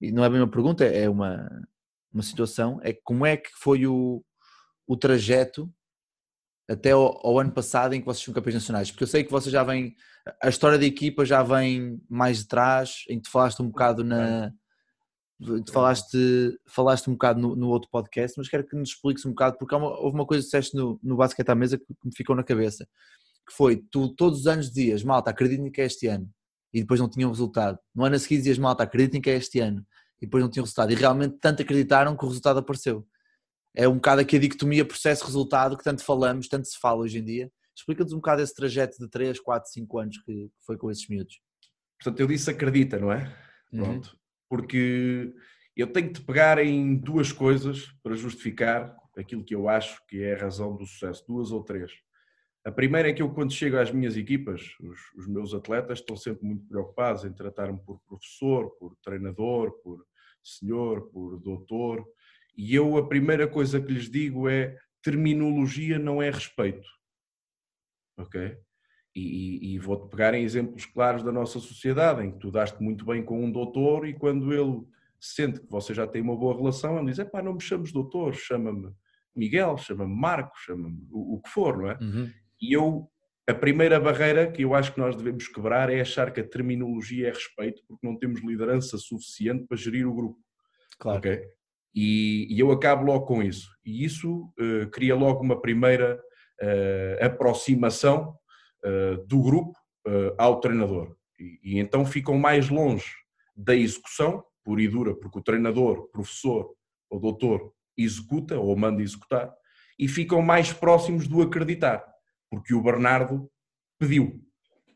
e 0.00 0.10
não 0.10 0.24
é 0.24 0.30
bem 0.30 0.40
uma 0.40 0.50
pergunta, 0.50 0.84
é 0.84 1.08
uma, 1.08 1.48
uma 2.12 2.22
situação, 2.22 2.80
é 2.82 2.92
como 2.92 3.26
é 3.26 3.36
que 3.36 3.50
foi 3.54 3.86
o, 3.86 4.24
o 4.86 4.96
trajeto 4.96 5.72
até 6.68 6.90
ao, 6.90 7.24
ao, 7.24 7.38
ano 7.38 7.52
passado 7.52 7.94
em 7.94 8.00
que 8.00 8.06
vocês 8.06 8.24
são 8.24 8.34
campeões 8.34 8.54
nacionais? 8.54 8.90
Porque 8.90 9.04
eu 9.04 9.08
sei 9.08 9.22
que 9.22 9.30
você 9.30 9.50
já 9.50 9.62
vem, 9.62 9.94
a 10.42 10.48
história 10.48 10.78
da 10.78 10.84
equipa 10.84 11.24
já 11.24 11.42
vem 11.42 12.00
mais 12.08 12.38
de 12.38 12.48
trás, 12.48 13.04
em 13.08 13.18
que 13.18 13.24
tu 13.24 13.30
falaste 13.30 13.60
um 13.62 13.68
bocado 13.68 14.02
na. 14.02 14.52
Tu 15.40 15.72
falaste, 15.72 16.58
falaste 16.66 17.08
um 17.08 17.12
bocado 17.12 17.40
no, 17.40 17.54
no 17.54 17.68
outro 17.68 17.88
podcast, 17.90 18.36
mas 18.36 18.48
quero 18.48 18.66
que 18.66 18.74
nos 18.74 18.90
expliques 18.90 19.24
um 19.24 19.30
bocado, 19.30 19.56
porque 19.56 19.74
uma, 19.74 19.88
houve 20.00 20.16
uma 20.16 20.26
coisa 20.26 20.42
que 20.42 20.46
disseste 20.46 20.76
no, 20.76 20.98
no 21.00 21.16
basquete 21.16 21.48
à 21.48 21.54
mesa 21.54 21.78
que, 21.78 21.84
me 22.04 22.14
ficou 22.14 22.34
na 22.34 22.42
cabeça, 22.42 22.84
que 23.46 23.54
foi, 23.54 23.76
tu 23.90 24.14
todos 24.16 24.40
os 24.40 24.46
anos 24.48 24.68
dizias, 24.68 25.04
malta, 25.04 25.30
acreditem 25.30 25.70
que 25.70 25.80
é 25.80 25.84
este 25.84 26.08
ano, 26.08 26.28
e 26.72 26.80
depois 26.80 26.98
não 26.98 27.08
tinham 27.08 27.30
resultado. 27.30 27.78
No 27.94 28.04
ano 28.04 28.16
a 28.16 28.18
seguir 28.18 28.38
dizias, 28.38 28.58
malta, 28.58 28.82
acreditem 28.82 29.20
que 29.20 29.30
é 29.30 29.36
este 29.36 29.60
ano, 29.60 29.86
e 30.20 30.26
depois 30.26 30.42
não 30.42 30.50
tinham 30.50 30.64
resultado. 30.64 30.90
E 30.90 30.96
realmente 30.96 31.36
tanto 31.40 31.62
acreditaram 31.62 32.16
que 32.16 32.24
o 32.24 32.28
resultado 32.28 32.58
apareceu. 32.58 33.06
É 33.74 33.88
um 33.88 33.94
bocado 33.94 34.22
aqui 34.22 34.36
a 34.36 34.40
dicotomia 34.40 34.84
processo-resultado 34.84 35.76
que 35.76 35.84
tanto 35.84 36.02
falamos, 36.02 36.48
tanto 36.48 36.66
se 36.66 36.76
fala 36.78 37.00
hoje 37.00 37.18
em 37.18 37.24
dia. 37.24 37.50
Explica-nos 37.76 38.12
um 38.12 38.16
bocado 38.16 38.42
esse 38.42 38.52
trajeto 38.52 38.98
de 38.98 39.08
3, 39.08 39.38
4, 39.38 39.70
5 39.70 39.98
anos 39.98 40.18
que 40.18 40.50
foi 40.66 40.76
com 40.76 40.90
esses 40.90 41.08
miúdos. 41.08 41.38
Portanto, 41.96 42.18
eu 42.18 42.26
disse 42.26 42.50
acredita, 42.50 42.98
não 42.98 43.12
é? 43.12 43.32
Uhum. 43.72 43.84
Pronto. 43.84 44.06
Uhum. 44.06 44.18
Porque 44.48 45.34
eu 45.76 45.86
tenho 45.86 46.12
de 46.12 46.20
pegar 46.20 46.58
em 46.58 46.96
duas 46.96 47.32
coisas 47.32 47.86
para 48.02 48.16
justificar 48.16 48.96
aquilo 49.16 49.44
que 49.44 49.54
eu 49.54 49.68
acho 49.68 50.04
que 50.06 50.22
é 50.22 50.34
a 50.34 50.38
razão 50.38 50.76
do 50.76 50.86
sucesso, 50.86 51.24
duas 51.26 51.50
ou 51.50 51.62
três. 51.62 51.92
A 52.64 52.72
primeira 52.72 53.08
é 53.08 53.12
que 53.12 53.22
eu, 53.22 53.32
quando 53.32 53.52
chego 53.52 53.78
às 53.78 53.90
minhas 53.90 54.16
equipas, 54.16 54.62
os, 54.80 54.98
os 55.16 55.26
meus 55.26 55.54
atletas 55.54 56.00
estão 56.00 56.16
sempre 56.16 56.44
muito 56.44 56.66
preocupados 56.66 57.24
em 57.24 57.32
tratar-me 57.32 57.80
por 57.80 58.00
professor, 58.00 58.70
por 58.78 58.96
treinador, 58.96 59.72
por 59.82 60.04
senhor, 60.42 61.08
por 61.10 61.38
doutor, 61.38 62.04
e 62.56 62.74
eu 62.74 62.96
a 62.96 63.08
primeira 63.08 63.46
coisa 63.46 63.80
que 63.80 63.92
lhes 63.92 64.10
digo 64.10 64.48
é 64.48 64.76
terminologia 65.02 65.98
não 65.98 66.20
é 66.20 66.30
respeito. 66.30 66.88
Ok? 68.16 68.58
E, 69.18 69.74
e, 69.74 69.78
vou-te 69.78 70.08
pegar 70.08 70.32
em 70.34 70.44
exemplos 70.44 70.86
claros 70.86 71.22
da 71.22 71.32
nossa 71.32 71.58
sociedade, 71.58 72.24
em 72.24 72.30
que 72.30 72.38
tu 72.38 72.50
daste 72.50 72.80
muito 72.82 73.04
bem 73.04 73.22
com 73.22 73.44
um 73.44 73.50
doutor 73.50 74.06
e 74.06 74.14
quando 74.14 74.52
ele 74.52 74.82
sente 75.20 75.60
que 75.60 75.68
você 75.68 75.92
já 75.92 76.06
tem 76.06 76.22
uma 76.22 76.36
boa 76.36 76.56
relação, 76.56 76.98
ele 76.98 77.10
diz: 77.10 77.22
pá, 77.30 77.42
não 77.42 77.54
me 77.54 77.60
chames 77.60 77.92
doutor, 77.92 78.34
chama-me 78.34 78.92
Miguel, 79.34 79.76
chama-me 79.76 80.14
Marco, 80.14 80.56
chama-me 80.58 81.06
o, 81.10 81.34
o, 81.36 81.42
que 81.42 81.48
for, 81.50 81.78
não 81.78 81.90
é? 81.90 81.98
Uhum. 82.00 82.30
E 82.60 82.72
eu, 82.72 83.08
a 83.48 83.54
primeira 83.54 83.98
barreira 83.98 84.50
que 84.50 84.62
eu 84.62 84.74
acho 84.74 84.92
que 84.92 85.00
nós 85.00 85.16
devemos 85.16 85.48
quebrar 85.48 85.90
é 85.90 86.00
achar 86.00 86.32
que 86.32 86.40
a 86.40 86.48
terminologia 86.48 87.28
é 87.28 87.32
respeito, 87.32 87.82
porque 87.88 88.06
não 88.06 88.16
temos 88.16 88.40
liderança 88.40 88.96
suficiente 88.98 89.64
para 89.66 89.76
gerir 89.76 90.06
o 90.06 90.14
grupo. 90.14 90.38
Claro. 90.98 91.18
Okay? 91.18 91.42
E, 91.94 92.46
e 92.54 92.60
eu 92.60 92.70
acabo 92.70 93.04
logo 93.04 93.26
com 93.26 93.42
isso. 93.42 93.68
E 93.84 94.04
isso 94.04 94.52
uh, 94.60 94.88
cria 94.92 95.14
logo 95.14 95.42
uma 95.42 95.60
primeira 95.60 96.20
uh, 96.62 97.24
aproximação 97.24 98.38
do 99.26 99.42
grupo 99.42 99.78
ao 100.36 100.60
treinador. 100.60 101.16
E, 101.38 101.58
e, 101.62 101.78
então 101.78 102.04
ficam 102.06 102.38
mais 102.38 102.68
longe 102.68 103.12
da 103.56 103.74
execução, 103.74 104.44
pura 104.64 104.82
e 104.82 104.88
dura, 104.88 105.14
porque 105.14 105.38
o 105.38 105.42
treinador, 105.42 106.08
professor 106.10 106.74
ou 107.10 107.20
doutor 107.20 107.72
executa 107.96 108.58
ou 108.58 108.76
manda 108.76 109.02
executar, 109.02 109.52
e 109.98 110.06
ficam 110.06 110.40
mais 110.40 110.72
próximos 110.72 111.26
do 111.26 111.42
acreditar 111.42 112.04
porque 112.50 112.74
o 112.74 112.82
Bernardo 112.82 113.50
pediu. 113.98 114.42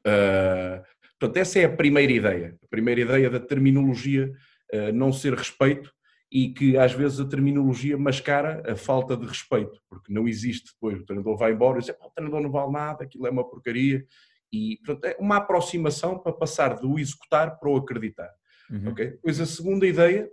Uh, 0.06 0.82
portanto, 1.18 1.36
essa 1.36 1.58
é 1.60 1.64
a 1.64 1.76
primeira 1.76 2.12
ideia. 2.12 2.58
A 2.62 2.68
primeira 2.68 3.00
ideia 3.00 3.30
da 3.30 3.40
terminologia 3.40 4.32
uh, 4.72 4.92
não 4.92 5.12
ser 5.12 5.34
respeito 5.34 5.92
e 6.32 6.48
que 6.48 6.78
às 6.78 6.92
vezes 6.94 7.20
a 7.20 7.28
terminologia 7.28 7.98
mascara 7.98 8.62
a 8.66 8.74
falta 8.74 9.14
de 9.14 9.26
respeito, 9.26 9.78
porque 9.86 10.10
não 10.10 10.26
existe 10.26 10.72
depois. 10.72 10.98
O 10.98 11.04
treinador 11.04 11.36
vai 11.36 11.52
embora 11.52 11.78
e 11.78 11.82
diz: 11.82 11.90
o 11.90 12.10
treinador 12.10 12.40
não 12.40 12.50
vale 12.50 12.72
nada, 12.72 13.04
aquilo 13.04 13.26
é 13.26 13.30
uma 13.30 13.46
porcaria. 13.46 14.02
E 14.50 14.78
portanto, 14.78 15.04
é 15.04 15.16
uma 15.20 15.36
aproximação 15.36 16.18
para 16.18 16.32
passar 16.32 16.76
do 16.76 16.98
executar 16.98 17.58
para 17.58 17.68
o 17.68 17.76
acreditar. 17.76 18.30
Uhum. 18.70 18.90
Okay? 18.90 19.10
Depois 19.10 19.40
a 19.40 19.46
segunda 19.46 19.86
ideia 19.86 20.26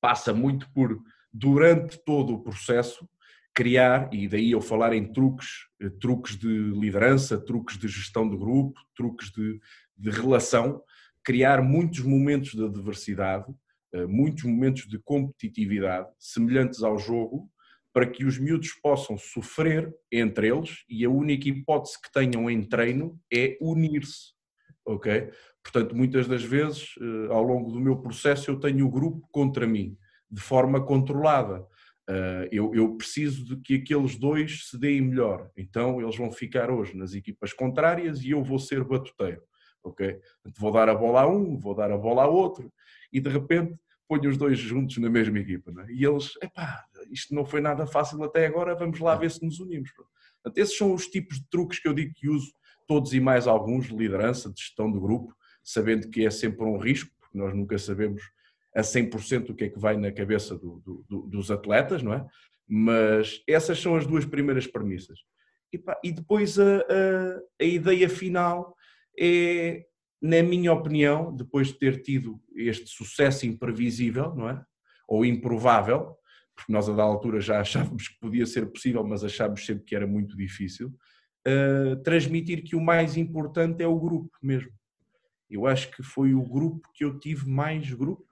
passa 0.00 0.32
muito 0.32 0.70
por, 0.72 0.98
durante 1.30 2.02
todo 2.02 2.32
o 2.32 2.42
processo, 2.42 3.06
criar, 3.54 4.08
e 4.14 4.26
daí 4.26 4.52
eu 4.52 4.60
falar 4.62 4.94
em 4.94 5.12
truques, 5.12 5.48
eh, 5.82 5.90
truques 6.00 6.36
de 6.38 6.48
liderança, 6.48 7.38
truques 7.38 7.76
de 7.76 7.88
gestão 7.88 8.28
de 8.28 8.38
grupo, 8.38 8.80
truques 8.94 9.30
de, 9.30 9.60
de 9.96 10.10
relação, 10.10 10.82
criar 11.22 11.60
muitos 11.60 12.00
momentos 12.00 12.52
de 12.52 12.64
adversidade, 12.64 13.44
muitos 14.08 14.44
momentos 14.44 14.86
de 14.86 14.98
competitividade 14.98 16.08
semelhantes 16.18 16.82
ao 16.82 16.98
jogo, 16.98 17.50
para 17.92 18.06
que 18.06 18.24
os 18.24 18.38
miúdos 18.38 18.72
possam 18.80 19.18
sofrer 19.18 19.92
entre 20.12 20.48
eles 20.48 20.84
e 20.88 21.04
a 21.04 21.10
única 21.10 21.48
hipótese 21.48 22.00
que 22.00 22.12
tenham 22.12 22.48
em 22.48 22.62
treino 22.62 23.18
é 23.32 23.56
unir-se, 23.60 24.32
ok? 24.86 25.30
Portanto, 25.62 25.96
muitas 25.96 26.28
das 26.28 26.42
vezes, 26.42 26.94
eh, 27.00 27.32
ao 27.32 27.42
longo 27.42 27.72
do 27.72 27.80
meu 27.80 28.00
processo, 28.00 28.50
eu 28.50 28.60
tenho 28.60 28.86
o 28.86 28.90
grupo 28.90 29.26
contra 29.32 29.66
mim, 29.66 29.96
de 30.30 30.40
forma 30.40 30.84
controlada. 30.84 31.66
Eu, 32.50 32.74
eu, 32.74 32.96
preciso 32.96 33.44
de 33.44 33.62
que 33.62 33.76
aqueles 33.76 34.16
dois 34.16 34.68
se 34.68 34.76
deem 34.76 35.00
melhor. 35.00 35.48
Então 35.56 36.00
eles 36.00 36.16
vão 36.16 36.32
ficar 36.32 36.68
hoje 36.68 36.96
nas 36.96 37.14
equipas 37.14 37.52
contrárias 37.52 38.20
e 38.22 38.30
eu 38.30 38.42
vou 38.42 38.58
ser 38.58 38.82
batuteiro. 38.82 39.42
Ok? 39.80 40.18
Vou 40.58 40.72
dar 40.72 40.88
a 40.88 40.94
bola 40.94 41.20
a 41.20 41.28
um, 41.28 41.56
vou 41.56 41.72
dar 41.72 41.92
a 41.92 41.96
bola 41.96 42.24
a 42.24 42.26
outro 42.26 42.68
e 43.12 43.20
de 43.20 43.28
repente 43.28 43.74
ponho 44.08 44.28
os 44.28 44.36
dois 44.36 44.58
juntos 44.58 44.96
na 44.98 45.08
mesma 45.08 45.38
equipa. 45.38 45.72
É? 45.82 45.92
E 45.92 46.04
eles, 46.04 46.32
epá, 46.42 46.84
isto 47.12 47.32
não 47.34 47.44
foi 47.44 47.60
nada 47.60 47.86
fácil 47.86 48.22
até 48.24 48.44
agora, 48.46 48.74
vamos 48.74 48.98
lá 48.98 49.14
ver 49.14 49.30
se 49.30 49.44
nos 49.44 49.60
unimos. 49.60 49.92
Portanto, 49.92 50.58
esses 50.58 50.76
são 50.76 50.92
os 50.92 51.06
tipos 51.06 51.38
de 51.38 51.48
truques 51.48 51.78
que 51.78 51.86
eu 51.86 51.94
digo 51.94 52.12
que 52.14 52.28
uso, 52.28 52.52
todos 52.88 53.14
e 53.14 53.20
mais 53.20 53.46
alguns, 53.46 53.86
de 53.86 53.96
liderança, 53.96 54.52
de 54.52 54.60
gestão 54.60 54.90
do 54.90 55.00
grupo, 55.00 55.32
sabendo 55.62 56.10
que 56.10 56.26
é 56.26 56.30
sempre 56.30 56.64
um 56.64 56.76
risco, 56.76 57.14
porque 57.20 57.38
nós 57.38 57.54
nunca 57.54 57.78
sabemos 57.78 58.22
a 58.74 58.80
100% 58.80 59.50
o 59.50 59.54
que 59.54 59.64
é 59.64 59.68
que 59.68 59.78
vai 59.78 59.96
na 59.96 60.10
cabeça 60.10 60.56
do, 60.56 61.04
do, 61.08 61.22
dos 61.28 61.50
atletas, 61.50 62.02
não 62.02 62.12
é? 62.12 62.26
Mas 62.66 63.42
essas 63.48 63.80
são 63.80 63.96
as 63.96 64.06
duas 64.06 64.24
primeiras 64.24 64.66
premissas. 64.66 65.20
E, 65.72 65.78
pá, 65.78 65.98
e 66.02 66.10
depois 66.12 66.58
a, 66.58 66.78
a, 66.78 67.40
a, 67.60 67.64
ideia 67.64 68.08
final 68.08 68.74
é, 69.18 69.84
na 70.20 70.42
minha 70.42 70.72
opinião, 70.72 71.34
depois 71.34 71.68
de 71.68 71.74
ter 71.74 72.02
tido 72.02 72.40
este 72.54 72.88
sucesso 72.88 73.46
imprevisível, 73.46 74.34
não 74.34 74.48
é? 74.48 74.62
Ou 75.08 75.24
improvável, 75.24 76.14
porque 76.54 76.72
nós 76.72 76.88
a 76.88 76.94
da 76.94 77.02
altura 77.02 77.40
já 77.40 77.60
achávamos 77.60 78.08
que 78.08 78.20
podia 78.20 78.46
ser 78.46 78.70
possível, 78.70 79.04
mas 79.06 79.24
achávamos 79.24 79.64
sempre 79.64 79.84
que 79.84 79.96
era 79.96 80.06
muito 80.06 80.36
difícil, 80.36 80.94
uh, 81.48 81.96
transmitir 82.02 82.62
que 82.62 82.76
o 82.76 82.80
mais 82.80 83.16
importante 83.16 83.82
é 83.82 83.86
o 83.86 83.98
grupo 83.98 84.30
mesmo. 84.42 84.70
Eu 85.48 85.66
acho 85.66 85.90
que 85.90 86.02
foi 86.02 86.34
o 86.34 86.42
grupo 86.42 86.88
que 86.94 87.04
eu 87.04 87.18
tive 87.18 87.48
mais 87.48 87.90
grupo 87.92 88.24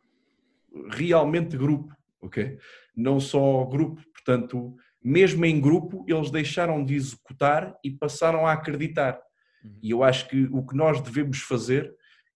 realmente 0.91 1.57
grupo, 1.57 1.95
ok? 2.21 2.59
Não 2.95 3.19
só 3.19 3.65
grupo, 3.65 4.03
portanto, 4.13 4.77
mesmo 5.03 5.45
em 5.45 5.61
grupo, 5.61 6.05
eles 6.09 6.31
deixaram 6.31 6.85
de 6.85 6.95
executar 6.95 7.77
e 7.83 7.91
passaram 7.91 8.47
a 8.47 8.53
acreditar. 8.53 9.21
Uhum. 9.65 9.79
E 9.83 9.91
eu 9.91 10.03
acho 10.03 10.29
que 10.29 10.45
o 10.51 10.65
que 10.67 10.77
nós 10.77 11.01
devemos 11.01 11.41
fazer 11.41 11.93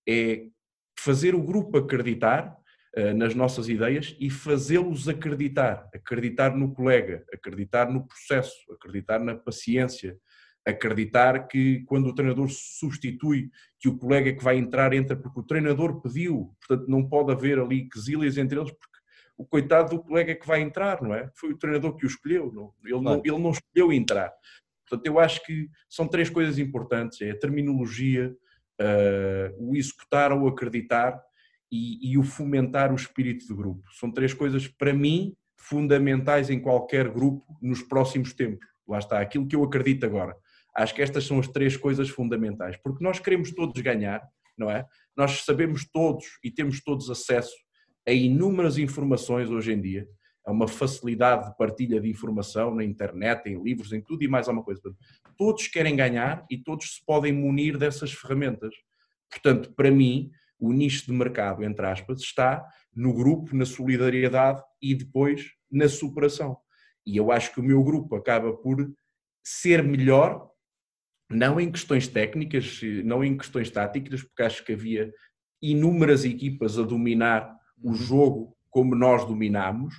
é 0.09 0.47
fazer 0.99 1.35
o 1.35 1.43
grupo 1.43 1.79
acreditar 1.79 2.57
uh, 2.97 3.15
nas 3.15 3.35
nossas 3.35 3.69
ideias 3.69 4.17
e 4.21 4.31
fazê-los 4.31 5.09
acreditar, 5.09 5.89
acreditar 5.95 6.57
no 6.57 6.73
colega, 6.73 7.25
acreditar 7.33 7.91
no 7.91 8.07
processo, 8.07 8.55
acreditar 8.73 9.19
na 9.19 9.35
paciência, 9.35 10.17
acreditar 10.67 11.49
que 11.49 11.83
quando 11.87 12.07
o 12.07 12.15
treinador 12.15 12.49
substitui, 12.49 13.51
que 13.81 13.89
o 13.89 13.99
colega 13.99 14.33
que 14.33 14.45
vai 14.45 14.57
entrar 14.57 14.93
entra 14.93 15.17
porque 15.17 15.41
o 15.41 15.45
treinador 15.45 16.01
pediu, 16.01 16.55
portanto 16.61 16.89
não 16.89 17.09
pode 17.09 17.33
haver 17.33 17.59
ali 17.59 17.89
quesílias 17.89 18.39
entre 18.39 18.59
eles 18.59 18.71
porque 18.71 18.93
o 19.37 19.45
coitado 19.45 19.97
do 19.97 20.03
colega 20.03 20.35
que 20.35 20.47
vai 20.47 20.61
entrar, 20.61 21.03
não 21.03 21.15
é? 21.15 21.29
Foi 21.35 21.51
o 21.51 21.59
treinador 21.59 21.97
que 21.97 22.05
o 22.05 22.09
escolheu, 22.09 22.53
não, 22.53 22.73
ele, 22.85 23.01
não, 23.01 23.23
ele 23.25 23.39
não 23.39 23.51
escolheu 23.51 23.93
entrar. 23.93 24.33
Portanto, 24.93 25.07
eu 25.07 25.19
acho 25.19 25.43
que 25.47 25.71
são 25.89 26.07
três 26.07 26.29
coisas 26.29 26.59
importantes: 26.59 27.23
é 27.23 27.31
a 27.31 27.39
terminologia, 27.39 28.31
uh, 28.79 29.71
o 29.71 29.75
executar 29.75 30.33
ou 30.33 30.47
acreditar 30.47 31.19
e, 31.71 32.13
e 32.13 32.19
o 32.19 32.23
fomentar 32.23 32.93
o 32.93 32.97
espírito 32.97 33.47
de 33.47 33.55
grupo. 33.55 33.83
São 33.99 34.13
três 34.13 34.35
coisas, 34.35 34.69
para 34.69 34.93
mim, 34.93 35.35
fundamentais 35.57 36.51
em 36.51 36.61
qualquer 36.61 37.09
grupo 37.09 37.43
nos 37.63 37.83
próximos 37.83 38.35
tempos. 38.35 38.67
Lá 38.87 38.99
está, 38.99 39.19
aquilo 39.19 39.49
que 39.49 39.57
eu 39.57 39.65
acredito 39.65 40.05
agora. 40.05 40.37
Acho 40.77 40.95
que 40.95 41.01
estas 41.01 41.25
são 41.25 41.39
as 41.39 41.49
três 41.49 41.75
coisas 41.75 42.11
fundamentais, 42.11 42.77
porque 42.77 43.03
nós 43.03 43.19
queremos 43.19 43.51
todos 43.53 43.81
ganhar, 43.81 44.23
não 44.59 44.71
é? 44.71 44.85
Nós 45.17 45.45
sabemos 45.45 45.89
todos 45.91 46.27
e 46.45 46.51
temos 46.51 46.83
todos 46.83 47.09
acesso 47.09 47.55
a 48.07 48.13
inúmeras 48.13 48.77
informações 48.77 49.49
hoje 49.49 49.73
em 49.73 49.81
dia, 49.81 50.07
a 50.45 50.51
uma 50.51 50.67
facilidade 50.67 51.49
de 51.49 51.57
partilha 51.57 52.01
de 52.01 52.09
informação 52.09 52.75
na 52.75 52.85
internet, 52.85 53.47
em 53.47 53.63
livros, 53.63 53.93
em 53.93 54.01
tudo 54.01 54.23
e 54.25 54.29
mais 54.29 54.49
alguma 54.49 54.65
coisa. 54.65 54.81
Todos 55.37 55.69
querem 55.69 55.95
ganhar 55.95 56.45
e 56.51 56.59
todos 56.59 56.97
se 56.97 57.05
podem 57.05 57.33
munir 57.33 57.79
dessas 57.79 58.13
ferramentas. 58.13 58.75
Portanto, 59.31 59.73
para 59.75 59.91
mim, 59.91 60.31
o 60.59 60.73
nicho 60.73 61.07
de 61.07 61.13
mercado, 61.13 61.65
entre 61.65 61.87
aspas, 61.87 62.21
está 62.21 62.65
no 62.95 63.15
grupo, 63.15 63.55
na 63.57 63.65
solidariedade 63.65 64.63
e 64.81 64.95
depois 64.95 65.53
na 65.71 65.89
superação. 65.89 66.57
E 67.07 67.17
eu 67.17 67.33
acho 67.33 67.53
que 67.53 67.61
o 67.61 67.65
meu 67.65 67.83
grupo 67.83 68.15
acaba 68.15 68.53
por 68.53 68.93
ser 69.43 69.83
melhor, 69.83 70.49
não 71.31 71.61
em 71.61 71.71
questões 71.71 72.07
técnicas, 72.07 72.81
não 73.05 73.25
em 73.25 73.37
questões 73.37 73.71
táticas, 73.71 74.23
porque 74.23 74.43
acho 74.43 74.65
que 74.65 74.73
havia 74.73 75.13
inúmeras 75.61 76.25
equipas 76.25 76.79
a 76.79 76.83
dominar 76.83 77.57
o 77.81 77.91
uhum. 77.91 77.95
jogo 77.95 78.57
como 78.71 78.95
nós 78.95 79.25
dominamos, 79.25 79.95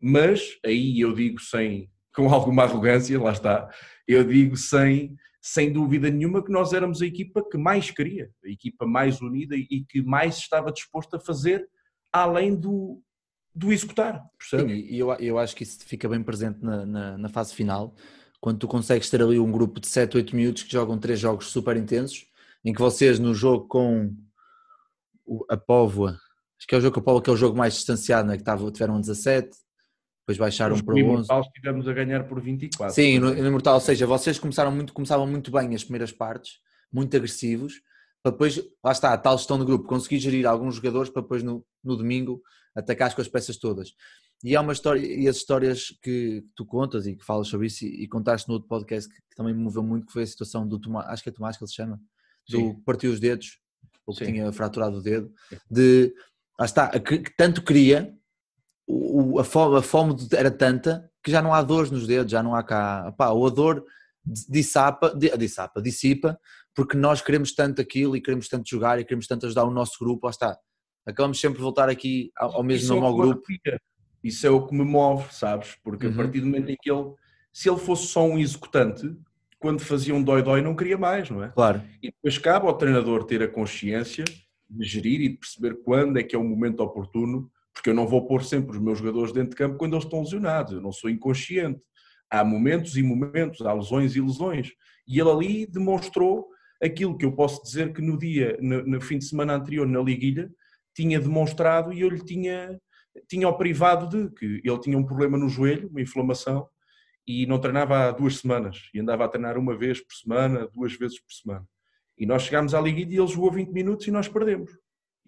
mas 0.00 0.58
aí 0.64 1.00
eu 1.00 1.12
digo 1.14 1.40
sem, 1.40 1.90
com 2.14 2.32
alguma 2.32 2.64
arrogância, 2.64 3.20
lá 3.20 3.32
está, 3.32 3.68
eu 4.06 4.24
digo 4.24 4.56
sem, 4.56 5.16
sem 5.40 5.72
dúvida 5.72 6.10
nenhuma 6.10 6.44
que 6.44 6.52
nós 6.52 6.72
éramos 6.72 7.02
a 7.02 7.06
equipa 7.06 7.42
que 7.48 7.56
mais 7.56 7.90
queria, 7.90 8.30
a 8.44 8.48
equipa 8.48 8.86
mais 8.86 9.20
unida 9.20 9.56
e 9.56 9.84
que 9.88 10.02
mais 10.02 10.38
estava 10.38 10.72
disposta 10.72 11.16
a 11.16 11.20
fazer 11.20 11.68
além 12.12 12.54
do, 12.54 13.02
do 13.54 13.72
executar. 13.72 14.24
Percebe? 14.38 14.86
E 14.88 14.98
eu, 14.98 15.12
eu 15.14 15.38
acho 15.38 15.54
que 15.54 15.62
isso 15.62 15.84
fica 15.84 16.08
bem 16.08 16.22
presente 16.22 16.62
na, 16.62 16.86
na, 16.86 17.18
na, 17.18 17.28
fase 17.28 17.54
final, 17.54 17.94
quando 18.40 18.58
tu 18.58 18.68
consegues 18.68 19.10
ter 19.10 19.22
ali 19.22 19.38
um 19.38 19.50
grupo 19.50 19.80
de 19.80 19.88
7, 19.88 20.16
8 20.16 20.36
minutos 20.36 20.62
que 20.62 20.72
jogam 20.72 20.98
três 20.98 21.18
jogos 21.18 21.46
super 21.48 21.76
intensos, 21.76 22.26
em 22.64 22.72
que 22.72 22.80
vocês 22.80 23.18
no 23.18 23.34
jogo 23.34 23.66
com 23.66 24.14
a 25.50 25.56
Póvoa, 25.56 26.18
acho 26.56 26.66
que 26.66 26.74
é 26.74 26.78
o 26.78 26.80
jogo 26.80 26.94
com 26.94 27.00
a 27.00 27.02
Póvoa 27.04 27.22
que 27.22 27.30
é 27.30 27.32
o 27.32 27.36
jogo 27.36 27.56
mais 27.56 27.74
distanciado, 27.74 28.28
né? 28.28 28.38
que 28.38 28.44
tiveram 28.72 29.00
17, 29.00 29.50
depois 30.28 30.36
baixaram 30.36 30.78
para 30.78 30.94
11. 30.94 31.02
No 31.02 31.12
Imortal 31.12 31.40
estivemos 31.40 31.88
a 31.88 31.92
ganhar 31.94 32.24
por 32.24 32.40
24. 32.40 32.94
Sim, 32.94 33.18
no, 33.18 33.34
no 33.34 33.46
Imortal, 33.46 33.74
ou 33.74 33.80
seja, 33.80 34.06
vocês 34.06 34.38
começaram 34.38 34.70
muito, 34.70 34.92
começavam 34.92 35.26
muito 35.26 35.50
bem 35.50 35.74
as 35.74 35.82
primeiras 35.82 36.12
partes, 36.12 36.58
muito 36.92 37.16
agressivos, 37.16 37.80
para 38.22 38.32
depois, 38.32 38.60
lá 38.84 38.92
está, 38.92 39.12
a 39.14 39.18
tal 39.18 39.38
gestão 39.38 39.58
do 39.58 39.64
grupo, 39.64 39.88
conseguir 39.88 40.18
gerir 40.18 40.46
alguns 40.46 40.76
jogadores 40.76 41.10
para 41.10 41.22
depois 41.22 41.42
no, 41.42 41.64
no 41.82 41.96
domingo 41.96 42.42
atacar 42.76 43.14
com 43.14 43.22
as 43.22 43.28
peças 43.28 43.56
todas. 43.56 43.94
E 44.44 44.54
há 44.54 44.60
uma 44.60 44.72
história, 44.72 45.00
e 45.00 45.26
as 45.26 45.36
histórias 45.36 45.96
que 46.02 46.44
tu 46.54 46.64
contas 46.66 47.06
e 47.06 47.16
que 47.16 47.24
falas 47.24 47.48
sobre 47.48 47.68
isso, 47.68 47.86
e, 47.86 48.04
e 48.04 48.08
contaste 48.08 48.48
no 48.48 48.54
outro 48.54 48.68
podcast 48.68 49.08
que, 49.08 49.16
que, 49.16 49.36
também 49.36 49.54
me 49.54 49.62
moveu 49.62 49.82
muito, 49.82 50.06
que 50.06 50.12
foi 50.12 50.24
a 50.24 50.26
situação 50.26 50.68
do 50.68 50.78
Tomás, 50.78 51.08
acho 51.08 51.22
que 51.22 51.30
é 51.30 51.32
Tomás 51.32 51.56
que 51.56 51.64
ele 51.64 51.70
se 51.70 51.74
chama, 51.74 52.00
do 52.48 52.74
que 52.74 52.82
partiu 52.82 53.10
os 53.10 53.18
dedos, 53.18 53.58
ou 54.06 54.14
que 54.14 54.24
Sim. 54.24 54.32
tinha 54.32 54.52
fraturado 54.52 54.98
o 54.98 55.02
dedo, 55.02 55.32
de, 55.70 56.14
lá 56.58 56.66
está, 56.66 57.00
que, 57.00 57.18
que 57.18 57.36
tanto 57.36 57.62
queria, 57.62 58.14
o, 58.88 59.38
a, 59.38 59.44
fome, 59.44 59.76
a 59.76 59.82
fome 59.82 60.16
era 60.32 60.50
tanta 60.50 61.10
que 61.22 61.30
já 61.30 61.42
não 61.42 61.52
há 61.52 61.62
dores 61.62 61.90
nos 61.90 62.06
dedos, 62.06 62.32
já 62.32 62.42
não 62.42 62.54
há 62.54 62.62
cá, 62.62 63.12
pá, 63.16 63.28
ou 63.28 63.46
a 63.46 63.50
dor 63.50 63.84
dissapa, 64.24 65.14
dissapa, 65.14 65.82
dissipa, 65.82 66.38
porque 66.74 66.96
nós 66.96 67.20
queremos 67.20 67.52
tanto 67.54 67.82
aquilo 67.82 68.16
e 68.16 68.20
queremos 68.20 68.48
tanto 68.48 68.68
jogar 68.68 68.98
e 68.98 69.04
queremos 69.04 69.26
tanto 69.26 69.46
ajudar 69.46 69.64
o 69.64 69.70
nosso 69.70 69.98
grupo, 69.98 70.26
lá 70.26 70.30
está, 70.30 70.58
acabamos 71.06 71.38
sempre 71.40 71.58
de 71.58 71.62
voltar 71.62 71.88
aqui 71.88 72.30
ao, 72.36 72.56
ao 72.56 72.62
mesmo 72.62 72.88
nome 72.94 73.06
é 73.06 73.08
ao 73.08 73.16
grupo. 73.16 73.42
Isso 74.22 74.46
é 74.46 74.50
o 74.50 74.66
que 74.66 74.74
me 74.74 74.84
move, 74.84 75.32
sabes? 75.32 75.76
Porque 75.82 76.06
uhum. 76.06 76.12
a 76.12 76.16
partir 76.16 76.40
do 76.40 76.46
momento 76.46 76.70
em 76.70 76.76
que 76.80 76.90
ele, 76.90 77.12
se 77.52 77.68
ele 77.68 77.78
fosse 77.78 78.06
só 78.08 78.24
um 78.26 78.38
executante, 78.38 79.14
quando 79.58 79.80
fazia 79.80 80.14
um 80.14 80.22
dói-dói 80.22 80.62
não 80.62 80.74
queria 80.74 80.98
mais, 80.98 81.30
não 81.30 81.42
é? 81.42 81.48
Claro. 81.48 81.82
E 82.02 82.10
depois 82.10 82.38
cabe 82.38 82.66
ao 82.66 82.76
treinador 82.76 83.24
ter 83.24 83.42
a 83.42 83.48
consciência 83.48 84.24
de 84.68 84.86
gerir 84.86 85.20
e 85.20 85.28
de 85.28 85.36
perceber 85.36 85.82
quando 85.82 86.18
é 86.18 86.22
que 86.22 86.36
é 86.36 86.38
o 86.38 86.44
momento 86.44 86.80
oportuno, 86.80 87.50
porque 87.78 87.90
eu 87.90 87.94
não 87.94 88.08
vou 88.08 88.26
pôr 88.26 88.42
sempre 88.42 88.72
os 88.72 88.82
meus 88.82 88.98
jogadores 88.98 89.32
dentro 89.32 89.50
de 89.50 89.56
campo 89.56 89.76
quando 89.76 89.92
eles 89.92 90.04
estão 90.04 90.18
lesionados, 90.18 90.72
eu 90.72 90.80
não 90.80 90.90
sou 90.90 91.08
inconsciente. 91.08 91.80
Há 92.28 92.44
momentos 92.44 92.96
e 92.96 93.04
momentos, 93.04 93.64
há 93.64 93.72
lesões 93.72 94.16
e 94.16 94.20
lesões. 94.20 94.72
E 95.06 95.20
ele 95.20 95.30
ali 95.30 95.64
demonstrou 95.64 96.48
aquilo 96.82 97.16
que 97.16 97.24
eu 97.24 97.30
posso 97.30 97.62
dizer 97.62 97.92
que 97.92 98.02
no 98.02 98.18
dia, 98.18 98.58
no, 98.60 98.84
no 98.84 99.00
fim 99.00 99.16
de 99.16 99.26
semana 99.26 99.54
anterior 99.54 99.86
na 99.86 100.00
Liguilha, 100.00 100.50
tinha 100.92 101.20
demonstrado 101.20 101.92
e 101.92 102.00
eu 102.00 102.08
lhe 102.08 102.18
tinha, 102.24 102.76
tinha 103.28 103.48
o 103.48 103.56
privado 103.56 104.08
de 104.08 104.34
que 104.34 104.60
ele 104.64 104.80
tinha 104.80 104.98
um 104.98 105.06
problema 105.06 105.38
no 105.38 105.48
joelho, 105.48 105.88
uma 105.88 106.00
inflamação, 106.00 106.68
e 107.24 107.46
não 107.46 107.60
treinava 107.60 108.08
há 108.08 108.10
duas 108.10 108.38
semanas, 108.38 108.90
e 108.92 108.98
andava 108.98 109.24
a 109.24 109.28
treinar 109.28 109.56
uma 109.56 109.78
vez 109.78 110.00
por 110.00 110.14
semana, 110.14 110.68
duas 110.74 110.94
vezes 110.94 111.20
por 111.20 111.32
semana. 111.32 111.64
E 112.18 112.26
nós 112.26 112.42
chegámos 112.42 112.74
à 112.74 112.80
Liga 112.80 112.98
e 112.98 113.16
ele 113.16 113.26
jogou 113.28 113.52
20 113.52 113.70
minutos 113.70 114.08
e 114.08 114.10
nós 114.10 114.26
perdemos. 114.26 114.72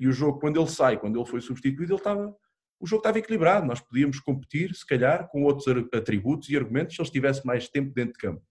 E 0.01 0.09
o 0.09 0.13
jogo, 0.13 0.41
quando 0.41 0.59
ele 0.59 0.69
sai, 0.69 0.99
quando 0.99 1.19
ele 1.19 1.29
foi 1.29 1.41
substituído, 1.41 1.93
ele 1.93 2.01
estava, 2.01 2.35
o 2.81 2.87
jogo 2.87 3.01
estava 3.01 3.19
equilibrado. 3.19 3.67
Nós 3.67 3.81
podíamos 3.81 4.19
competir, 4.19 4.75
se 4.75 4.87
calhar, 4.87 5.29
com 5.29 5.45
outros 5.45 5.69
atributos 5.95 6.49
e 6.49 6.57
argumentos 6.57 6.97
se 6.97 7.01
ele 7.01 7.07
estivesse 7.07 7.47
mais 7.47 7.69
tempo 7.69 7.93
dentro 7.95 8.15
de 8.15 8.19
campo. 8.19 8.43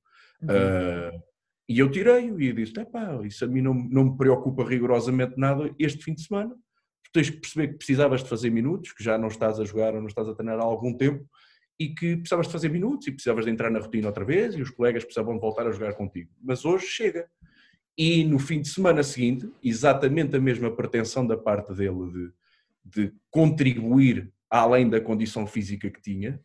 Uhum. 0.41 0.47
Uh, 0.47 1.22
e 1.68 1.80
eu 1.80 1.91
tirei-o 1.91 2.39
e 2.39 2.54
disse: 2.54 2.74
pá, 2.86 3.20
isso 3.24 3.43
a 3.43 3.47
mim 3.47 3.62
não, 3.62 3.74
não 3.74 4.06
me 4.06 4.18
preocupa 4.18 4.64
rigorosamente 4.64 5.34
nada 5.38 5.74
este 5.78 6.04
fim 6.04 6.14
de 6.14 6.22
semana 6.22 6.56
tens 7.12 7.30
que 7.30 7.38
perceber 7.38 7.70
que 7.70 7.78
precisavas 7.78 8.24
de 8.24 8.30
fazer 8.30 8.50
minutos, 8.50 8.93
que 8.93 9.04
já 9.04 9.18
não 9.18 9.28
estás 9.28 9.60
a 9.60 9.66
jogar 9.66 9.93
ou 9.93 10.00
não 10.00 10.08
estás 10.08 10.28
a 10.28 10.34
treinar 10.34 10.60
há 10.60 10.64
algum 10.64 10.95
tempo 10.95 11.26
e 11.80 11.89
que 11.89 12.18
precisavas 12.18 12.47
de 12.47 12.54
fazer 12.54 12.70
minutos 12.70 13.08
e 13.08 13.12
precisavas 13.12 13.45
de 13.45 13.52
entrar 13.52 13.72
na 13.72 13.80
rotina 13.80 14.08
outra 14.08 14.26
vez 14.26 14.54
e 14.56 14.62
os 14.62 14.70
colegas 14.70 15.04
precisavam 15.04 15.36
de 15.36 15.41
voltar 15.41 15.66
a 15.66 15.72
jogar 15.72 15.93
contigo. 15.93 16.30
Mas 16.41 16.66
hoje 16.66 16.86
chega. 16.86 17.28
E 18.00 18.24
no 18.24 18.39
fim 18.39 18.62
de 18.62 18.70
semana 18.70 19.04
seguinte, 19.04 19.52
exatamente 19.62 20.34
a 20.34 20.39
mesma 20.39 20.74
pretensão 20.74 21.28
da 21.28 21.36
parte 21.36 21.74
dele 21.74 22.10
de, 22.10 23.10
de 23.10 23.14
contribuir 23.30 24.32
além 24.50 24.89
da 24.89 25.02
condição 25.02 25.45
física 25.45 25.89
que 25.89 26.02
tinha, 26.02 26.41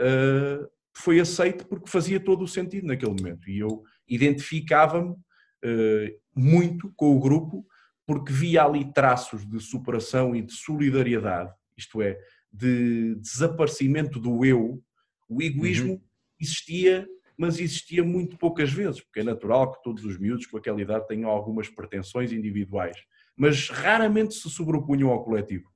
uh, 0.00 0.68
foi 0.92 1.20
aceito 1.20 1.64
porque 1.68 1.88
fazia 1.88 2.18
todo 2.18 2.42
o 2.42 2.48
sentido 2.48 2.88
naquele 2.88 3.12
momento. 3.12 3.48
E 3.48 3.56
eu 3.56 3.84
identificava-me 4.08 5.10
uh, 5.10 6.20
muito 6.34 6.92
com 6.96 7.16
o 7.16 7.20
grupo 7.20 7.64
porque 8.04 8.32
via 8.32 8.64
ali 8.64 8.92
traços 8.92 9.48
de 9.48 9.60
superação 9.60 10.34
e 10.34 10.42
de 10.42 10.52
solidariedade, 10.52 11.52
isto 11.76 12.02
é, 12.02 12.18
de 12.52 13.14
desaparecimento 13.14 14.18
do 14.18 14.44
eu. 14.44 14.82
O 15.28 15.40
egoísmo 15.40 15.92
uhum. 15.92 16.00
existia, 16.40 17.06
mas 17.36 17.58
existia 17.58 18.02
muito 18.02 18.38
poucas 18.38 18.72
vezes, 18.72 19.00
porque 19.00 19.20
é 19.20 19.22
natural 19.22 19.72
que 19.72 19.82
todos 19.82 20.04
os 20.04 20.18
miúdos 20.18 20.46
com 20.46 20.56
aquela 20.56 20.80
idade 20.80 21.06
tenham 21.06 21.28
algumas 21.28 21.68
pretensões 21.68 22.32
individuais, 22.32 22.96
mas 23.36 23.68
raramente 23.68 24.34
se 24.34 24.48
sobrepunham 24.48 25.10
ao 25.10 25.22
coletivo. 25.22 25.68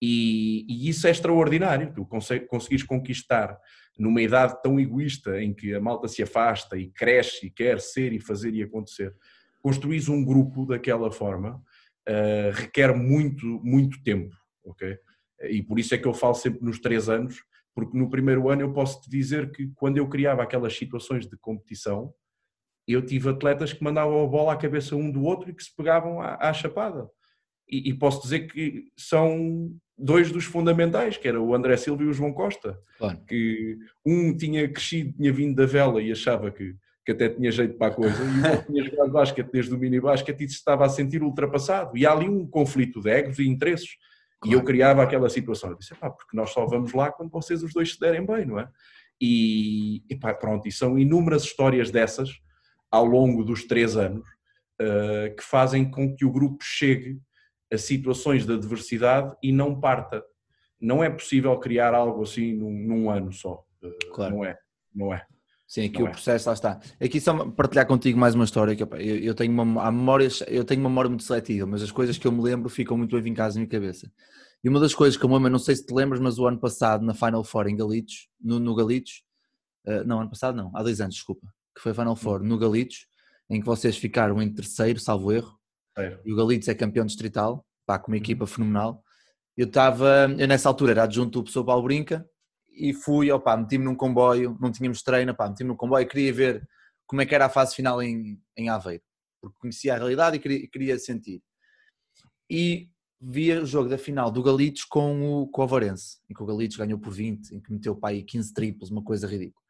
E, 0.00 0.66
e 0.68 0.88
isso 0.88 1.06
é 1.06 1.10
extraordinário, 1.10 1.92
tu 1.94 2.04
conseguires 2.04 2.82
conquistar 2.82 3.56
numa 3.96 4.20
idade 4.20 4.60
tão 4.62 4.80
egoísta 4.80 5.40
em 5.40 5.54
que 5.54 5.74
a 5.74 5.80
malta 5.80 6.08
se 6.08 6.22
afasta 6.22 6.76
e 6.76 6.88
cresce 6.88 7.46
e 7.46 7.50
quer 7.50 7.80
ser 7.80 8.12
e 8.12 8.18
fazer 8.18 8.52
e 8.54 8.62
acontecer, 8.62 9.14
construís 9.60 10.08
um 10.08 10.24
grupo 10.24 10.66
daquela 10.66 11.12
forma 11.12 11.62
uh, 12.08 12.50
requer 12.52 12.96
muito, 12.96 13.46
muito 13.62 14.02
tempo, 14.02 14.34
ok? 14.64 14.98
E 15.42 15.62
por 15.62 15.78
isso 15.78 15.94
é 15.94 15.98
que 15.98 16.06
eu 16.06 16.14
falo 16.14 16.34
sempre 16.34 16.64
nos 16.64 16.80
três 16.80 17.08
anos, 17.08 17.42
porque 17.74 17.96
no 17.96 18.10
primeiro 18.10 18.48
ano 18.48 18.62
eu 18.62 18.72
posso 18.72 19.00
te 19.02 19.10
dizer 19.10 19.50
que 19.50 19.70
quando 19.74 19.96
eu 19.96 20.08
criava 20.08 20.42
aquelas 20.42 20.76
situações 20.76 21.26
de 21.26 21.36
competição, 21.36 22.12
eu 22.86 23.04
tive 23.04 23.28
atletas 23.28 23.72
que 23.72 23.82
mandavam 23.82 24.22
a 24.22 24.26
bola 24.26 24.52
à 24.52 24.56
cabeça 24.56 24.96
um 24.96 25.10
do 25.10 25.22
outro 25.22 25.50
e 25.50 25.54
que 25.54 25.62
se 25.62 25.74
pegavam 25.74 26.20
à, 26.20 26.36
à 26.48 26.52
chapada. 26.52 27.08
E, 27.68 27.90
e, 27.90 27.94
posso 27.94 28.22
dizer 28.22 28.40
que 28.48 28.84
são 28.96 29.70
dois 29.96 30.30
dos 30.30 30.44
fundamentais, 30.44 31.16
que 31.16 31.28
era 31.28 31.40
o 31.40 31.54
André 31.54 31.76
Silva 31.76 32.02
e 32.02 32.06
o 32.06 32.12
João 32.12 32.32
Costa. 32.32 32.78
Claro. 32.98 33.18
Que 33.26 33.78
um 34.04 34.36
tinha 34.36 34.68
crescido, 34.68 35.12
tinha 35.12 35.32
vindo 35.32 35.54
da 35.54 35.64
vela 35.64 36.02
e 36.02 36.10
achava 36.12 36.50
que 36.50 36.74
que 37.04 37.12
até 37.12 37.28
tinha 37.28 37.50
jeito 37.50 37.76
para 37.76 37.92
a 37.92 37.94
coisa, 37.94 38.16
e 38.22 38.40
o 38.40 38.50
outro 38.50 38.66
tinha 38.72 38.84
jogado 38.84 39.10
basquete 39.10 39.50
desde 39.52 39.74
o 39.74 39.78
mini 39.78 40.00
basquete 40.00 40.44
e 40.44 40.48
se 40.48 40.54
estava 40.54 40.86
a 40.86 40.88
sentir 40.88 41.22
ultrapassado. 41.22 41.96
E 41.96 42.06
há 42.06 42.12
ali 42.12 42.28
um 42.28 42.46
conflito 42.46 43.00
de 43.00 43.10
egos 43.10 43.38
e 43.38 43.46
interesses. 43.46 43.96
Claro. 44.42 44.56
E 44.56 44.58
eu 44.58 44.64
criava 44.64 45.02
aquela 45.02 45.30
situação. 45.30 45.70
Eu 45.70 45.76
disse, 45.76 45.94
pá, 45.94 46.10
porque 46.10 46.36
nós 46.36 46.50
só 46.50 46.66
vamos 46.66 46.92
lá 46.92 47.12
quando 47.12 47.30
vocês 47.30 47.62
os 47.62 47.72
dois 47.72 47.92
se 47.92 48.00
derem 48.00 48.26
bem, 48.26 48.44
não 48.44 48.58
é? 48.58 48.68
E, 49.20 50.02
e 50.10 50.16
pá, 50.16 50.34
pronto, 50.34 50.66
e 50.66 50.72
são 50.72 50.98
inúmeras 50.98 51.44
histórias 51.44 51.92
dessas 51.92 52.28
ao 52.90 53.04
longo 53.04 53.44
dos 53.44 53.64
três 53.64 53.96
anos 53.96 54.26
uh, 54.80 55.34
que 55.36 55.44
fazem 55.44 55.88
com 55.88 56.14
que 56.14 56.24
o 56.24 56.32
grupo 56.32 56.58
chegue 56.60 57.20
a 57.72 57.78
situações 57.78 58.44
de 58.44 58.52
adversidade 58.52 59.32
e 59.42 59.52
não 59.52 59.78
parta. 59.78 60.24
Não 60.80 61.04
é 61.04 61.08
possível 61.08 61.56
criar 61.60 61.94
algo 61.94 62.22
assim 62.22 62.54
num, 62.54 62.72
num 62.72 63.10
ano 63.10 63.32
só. 63.32 63.64
Uh, 63.80 64.12
claro. 64.12 64.34
Não 64.34 64.44
é, 64.44 64.58
não 64.92 65.14
é. 65.14 65.24
Sim, 65.72 65.86
aqui 65.86 66.02
o 66.02 66.06
é? 66.06 66.10
processo, 66.10 66.50
lá 66.50 66.52
está. 66.52 66.78
Aqui 67.00 67.18
só 67.18 67.48
partilhar 67.48 67.86
contigo 67.86 68.18
mais 68.18 68.34
uma 68.34 68.44
história, 68.44 68.76
que 68.76 68.82
eu, 68.82 68.88
eu 68.98 69.34
tenho 69.34 69.50
uma, 69.50 69.90
memória, 69.90 70.28
eu 70.46 70.64
tenho 70.66 70.82
uma 70.82 70.90
memória 70.90 71.08
muito 71.08 71.22
seletiva, 71.24 71.66
mas 71.66 71.82
as 71.82 71.90
coisas 71.90 72.18
que 72.18 72.26
eu 72.26 72.30
me 72.30 72.42
lembro 72.42 72.68
ficam 72.68 72.94
muito 72.94 73.16
bem 73.16 73.22
vincadas 73.22 73.54
na 73.54 73.60
minha 73.60 73.70
cabeça. 73.70 74.12
E 74.62 74.68
uma 74.68 74.78
das 74.78 74.94
coisas 74.94 75.18
que 75.18 75.24
eu 75.24 75.30
me 75.30 75.34
lembro, 75.36 75.48
não 75.48 75.58
sei 75.58 75.74
se 75.74 75.86
te 75.86 75.94
lembras, 75.94 76.20
mas 76.20 76.38
o 76.38 76.46
ano 76.46 76.58
passado, 76.58 77.06
na 77.06 77.14
Final 77.14 77.42
Four 77.42 77.68
em 77.68 77.74
Galitos, 77.74 78.28
no, 78.38 78.58
no 78.58 78.74
Galitos, 78.74 79.24
uh, 79.86 80.04
não, 80.04 80.20
ano 80.20 80.28
passado 80.28 80.54
não, 80.54 80.70
há 80.76 80.82
dois 80.82 81.00
anos, 81.00 81.14
desculpa, 81.14 81.46
que 81.74 81.80
foi 81.80 81.94
Final 81.94 82.16
Four 82.16 82.42
no 82.42 82.58
Galitos, 82.58 83.06
em 83.48 83.58
que 83.58 83.64
vocês 83.64 83.96
ficaram 83.96 84.42
em 84.42 84.52
terceiro, 84.52 85.00
salvo 85.00 85.32
erro, 85.32 85.58
é. 85.96 86.18
e 86.22 86.34
o 86.34 86.36
Galitos 86.36 86.68
é 86.68 86.74
campeão 86.74 87.06
distrital, 87.06 87.64
pá, 87.86 87.98
com 87.98 88.12
uma 88.12 88.16
uhum. 88.16 88.22
equipa 88.22 88.46
fenomenal. 88.46 89.02
Eu 89.56 89.68
estava, 89.68 90.26
eu 90.36 90.46
nessa 90.46 90.68
altura 90.68 90.92
era 90.92 91.04
adjunto 91.04 91.40
do 91.40 91.44
pessoal 91.44 91.64
Paulo 91.64 91.84
Brinca, 91.84 92.28
e 92.74 92.92
fui, 92.92 93.30
opá, 93.30 93.56
meti-me 93.56 93.84
num 93.84 93.94
comboio, 93.94 94.56
não 94.60 94.72
tínhamos 94.72 95.02
treino, 95.02 95.32
opá, 95.32 95.48
meti-me 95.48 95.68
num 95.68 95.76
comboio, 95.76 96.08
queria 96.08 96.32
ver 96.32 96.68
como 97.06 97.20
é 97.20 97.26
que 97.26 97.34
era 97.34 97.46
a 97.46 97.50
fase 97.50 97.74
final 97.74 98.02
em, 98.02 98.40
em 98.56 98.68
Aveiro, 98.68 99.02
porque 99.40 99.56
conhecia 99.58 99.94
a 99.94 99.98
realidade 99.98 100.36
e 100.36 100.40
queria, 100.40 100.68
queria 100.68 100.98
sentir. 100.98 101.42
E 102.50 102.88
via 103.20 103.62
o 103.62 103.66
jogo 103.66 103.88
da 103.88 103.98
final 103.98 104.30
do 104.30 104.42
Galitos 104.42 104.84
com 104.84 105.42
o, 105.42 105.46
com 105.48 105.60
o 105.60 105.64
Avarense, 105.64 106.18
em 106.28 106.34
que 106.34 106.42
o 106.42 106.46
Galitos 106.46 106.76
ganhou 106.76 106.98
por 106.98 107.12
20, 107.12 107.54
em 107.54 107.60
que 107.60 107.72
meteu 107.72 107.92
o 107.92 107.96
pai 107.96 108.22
15 108.22 108.52
triplos, 108.52 108.90
uma 108.90 109.02
coisa 109.02 109.26
ridícula. 109.26 109.62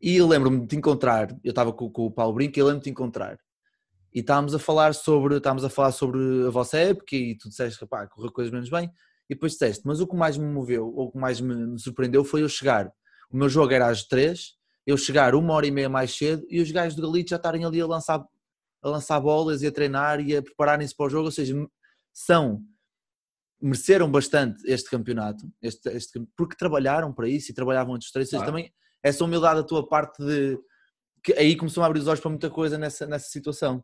E 0.00 0.20
lembro-me 0.20 0.60
de 0.60 0.66
te 0.66 0.76
encontrar, 0.76 1.30
eu 1.42 1.50
estava 1.50 1.72
com, 1.72 1.90
com 1.90 2.06
o 2.06 2.10
Paulo 2.10 2.34
Brinco 2.34 2.58
e 2.58 2.62
lembro-me 2.62 2.84
de 2.84 2.90
encontrar. 2.90 3.38
E 4.14 4.20
estávamos 4.20 4.54
a 4.54 4.58
falar 4.58 4.94
sobre, 4.94 5.36
estávamos 5.36 5.64
a 5.64 5.70
falar 5.70 5.92
sobre 5.92 6.46
a 6.46 6.50
vossa 6.50 6.76
época 6.76 7.16
e 7.16 7.36
tu 7.36 7.48
disseste 7.48 7.78
que 7.78 7.86
pá, 7.86 8.06
correu 8.06 8.30
coisas 8.30 8.52
menos 8.52 8.68
bem 8.68 8.92
e 9.32 9.34
depois 9.34 9.52
disseste, 9.52 9.82
mas 9.86 9.98
o 9.98 10.06
que 10.06 10.14
mais 10.14 10.36
me 10.36 10.44
moveu, 10.44 10.86
ou 10.94 11.06
o 11.06 11.10
que 11.10 11.18
mais 11.18 11.40
me 11.40 11.78
surpreendeu 11.78 12.22
foi 12.22 12.42
eu 12.42 12.48
chegar, 12.48 12.92
o 13.30 13.36
meu 13.36 13.48
jogo 13.48 13.72
era 13.72 13.88
às 13.88 14.04
três, 14.04 14.52
eu 14.86 14.96
chegar 14.96 15.34
uma 15.34 15.54
hora 15.54 15.66
e 15.66 15.70
meia 15.70 15.88
mais 15.88 16.14
cedo 16.14 16.44
e 16.50 16.60
os 16.60 16.70
gajos 16.70 16.94
do 16.94 17.02
Galito 17.02 17.30
já 17.30 17.36
estarem 17.36 17.64
ali 17.64 17.80
a 17.80 17.86
lançar, 17.86 18.22
a 18.82 18.88
lançar 18.88 19.18
bolas 19.20 19.62
e 19.62 19.66
a 19.66 19.72
treinar 19.72 20.20
e 20.20 20.36
a 20.36 20.42
prepararem-se 20.42 20.94
para 20.94 21.06
o 21.06 21.08
jogo, 21.08 21.24
ou 21.24 21.30
seja, 21.30 21.54
são, 22.12 22.62
mereceram 23.60 24.10
bastante 24.10 24.62
este 24.70 24.90
campeonato, 24.90 25.50
este, 25.62 25.88
este, 25.88 26.22
porque 26.36 26.56
trabalharam 26.56 27.10
para 27.10 27.26
isso 27.26 27.50
e 27.50 27.54
trabalhavam 27.54 27.94
antes 27.94 28.08
dos 28.08 28.12
três, 28.12 28.28
ou 28.28 28.38
seja, 28.38 28.44
também 28.44 28.70
essa 29.02 29.24
humildade 29.24 29.62
da 29.62 29.66
tua 29.66 29.88
parte 29.88 30.22
de, 30.22 30.58
que 31.24 31.32
aí 31.34 31.56
começou 31.56 31.82
a 31.82 31.86
abrir 31.86 32.00
os 32.00 32.06
olhos 32.06 32.20
para 32.20 32.30
muita 32.30 32.50
coisa 32.50 32.76
nessa, 32.76 33.06
nessa 33.06 33.30
situação. 33.30 33.82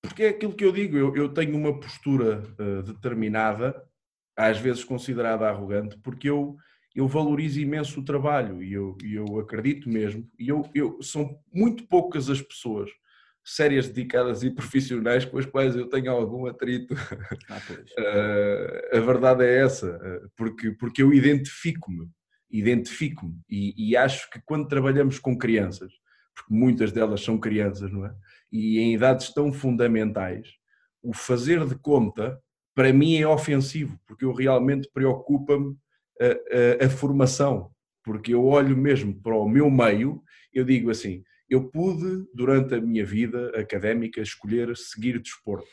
Porque 0.00 0.22
é 0.22 0.28
aquilo 0.30 0.54
que 0.54 0.64
eu 0.64 0.72
digo, 0.72 0.96
eu, 0.96 1.14
eu 1.14 1.34
tenho 1.34 1.54
uma 1.54 1.78
postura 1.78 2.42
uh, 2.58 2.82
determinada 2.82 3.74
às 4.36 4.58
vezes 4.58 4.84
considerada 4.84 5.48
arrogante, 5.48 5.98
porque 5.98 6.28
eu, 6.28 6.56
eu 6.94 7.06
valorizo 7.06 7.60
imenso 7.60 8.00
o 8.00 8.04
trabalho 8.04 8.62
e 8.62 8.72
eu, 8.72 8.96
eu 9.02 9.38
acredito 9.38 9.88
mesmo, 9.88 10.28
e 10.38 10.48
eu, 10.48 10.68
eu, 10.74 11.02
são 11.02 11.38
muito 11.52 11.86
poucas 11.86 12.28
as 12.28 12.40
pessoas 12.40 12.90
sérias, 13.44 13.88
dedicadas 13.88 14.42
e 14.42 14.50
profissionais 14.54 15.24
com 15.24 15.38
as 15.38 15.46
quais 15.46 15.76
eu 15.76 15.88
tenho 15.88 16.10
algum 16.10 16.46
atrito. 16.46 16.94
Ah, 17.48 17.60
uh, 17.60 18.96
a 18.96 19.00
verdade 19.00 19.44
é 19.44 19.58
essa, 19.60 20.00
porque, 20.36 20.70
porque 20.72 21.02
eu 21.02 21.12
identifico-me, 21.12 22.08
identifico-me 22.50 23.38
e, 23.48 23.90
e 23.90 23.96
acho 23.96 24.30
que 24.30 24.40
quando 24.44 24.68
trabalhamos 24.68 25.18
com 25.18 25.36
crianças, 25.36 25.92
porque 26.34 26.52
muitas 26.52 26.90
delas 26.90 27.22
são 27.22 27.38
crianças, 27.38 27.92
não 27.92 28.06
é? 28.06 28.14
E 28.50 28.78
em 28.78 28.94
idades 28.94 29.32
tão 29.32 29.52
fundamentais, 29.52 30.48
o 31.02 31.12
fazer 31.12 31.66
de 31.66 31.74
conta 31.76 32.40
para 32.74 32.92
mim 32.92 33.16
é 33.16 33.26
ofensivo, 33.26 33.98
porque 34.06 34.24
eu 34.24 34.32
realmente 34.32 34.88
preocupa-me 34.92 35.76
a, 36.20 36.84
a, 36.84 36.86
a, 36.86 36.90
formação, 36.90 37.70
porque 38.02 38.34
eu 38.34 38.44
olho 38.44 38.76
mesmo 38.76 39.14
para 39.20 39.36
o 39.36 39.48
meu 39.48 39.70
meio, 39.70 40.22
eu 40.52 40.64
digo 40.64 40.90
assim, 40.90 41.22
eu 41.48 41.68
pude 41.68 42.26
durante 42.34 42.74
a 42.74 42.80
minha 42.80 43.04
vida 43.04 43.50
académica 43.58 44.20
escolher 44.20 44.76
seguir 44.76 45.20
desporto, 45.20 45.68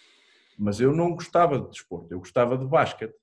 mas 0.58 0.80
eu 0.80 0.94
não 0.94 1.14
gostava 1.14 1.60
de 1.60 1.70
desporto, 1.70 2.14
eu 2.14 2.20
gostava 2.20 2.58
de 2.58 2.66
basquete, 2.66 3.14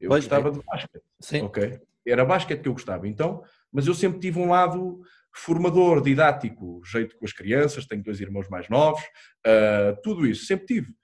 eu 0.00 0.08
pois 0.08 0.24
gostava 0.24 0.48
é. 0.48 0.52
de 0.52 0.60
basquete, 0.62 1.02
Sim. 1.20 1.42
ok? 1.42 1.80
Era 2.06 2.24
basquete 2.24 2.60
que 2.60 2.68
eu 2.68 2.72
gostava, 2.74 3.08
então, 3.08 3.42
mas 3.72 3.86
eu 3.86 3.94
sempre 3.94 4.18
tive 4.18 4.38
um 4.38 4.50
lado 4.50 5.00
formador, 5.34 6.02
didático, 6.02 6.82
jeito 6.84 7.16
com 7.16 7.24
as 7.24 7.32
crianças, 7.32 7.86
tenho 7.86 8.02
dois 8.02 8.20
irmãos 8.20 8.48
mais 8.48 8.68
novos, 8.68 9.02
uh, 9.46 9.98
tudo 10.02 10.26
isso, 10.26 10.44
sempre 10.44 10.66
tive. 10.66 10.94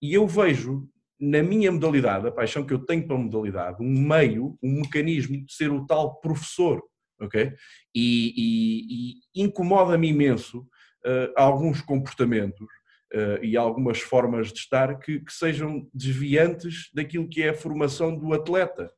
E 0.00 0.14
eu 0.14 0.26
vejo 0.26 0.88
na 1.22 1.40
minha 1.40 1.70
modalidade, 1.70 2.26
a 2.26 2.32
paixão 2.32 2.64
que 2.66 2.74
eu 2.74 2.80
tenho 2.80 3.06
pela 3.06 3.20
modalidade, 3.20 3.76
um 3.80 4.08
meio, 4.08 4.58
um 4.60 4.80
mecanismo 4.80 5.46
de 5.46 5.54
ser 5.54 5.70
o 5.70 5.86
tal 5.86 6.16
professor, 6.16 6.82
ok? 7.20 7.52
E, 7.94 8.34
e, 8.36 9.40
e 9.40 9.44
incomoda-me 9.44 10.08
imenso 10.08 10.58
uh, 11.06 11.32
alguns 11.36 11.80
comportamentos 11.80 12.66
uh, 13.14 13.38
e 13.40 13.56
algumas 13.56 14.00
formas 14.00 14.52
de 14.52 14.58
estar 14.58 14.98
que, 14.98 15.20
que, 15.20 15.32
sejam 15.32 15.88
desviantes 15.94 16.90
daquilo 16.92 17.28
que 17.28 17.40
é 17.40 17.50
a 17.50 17.54
formação 17.54 18.16
do 18.16 18.32
atleta. 18.32 18.90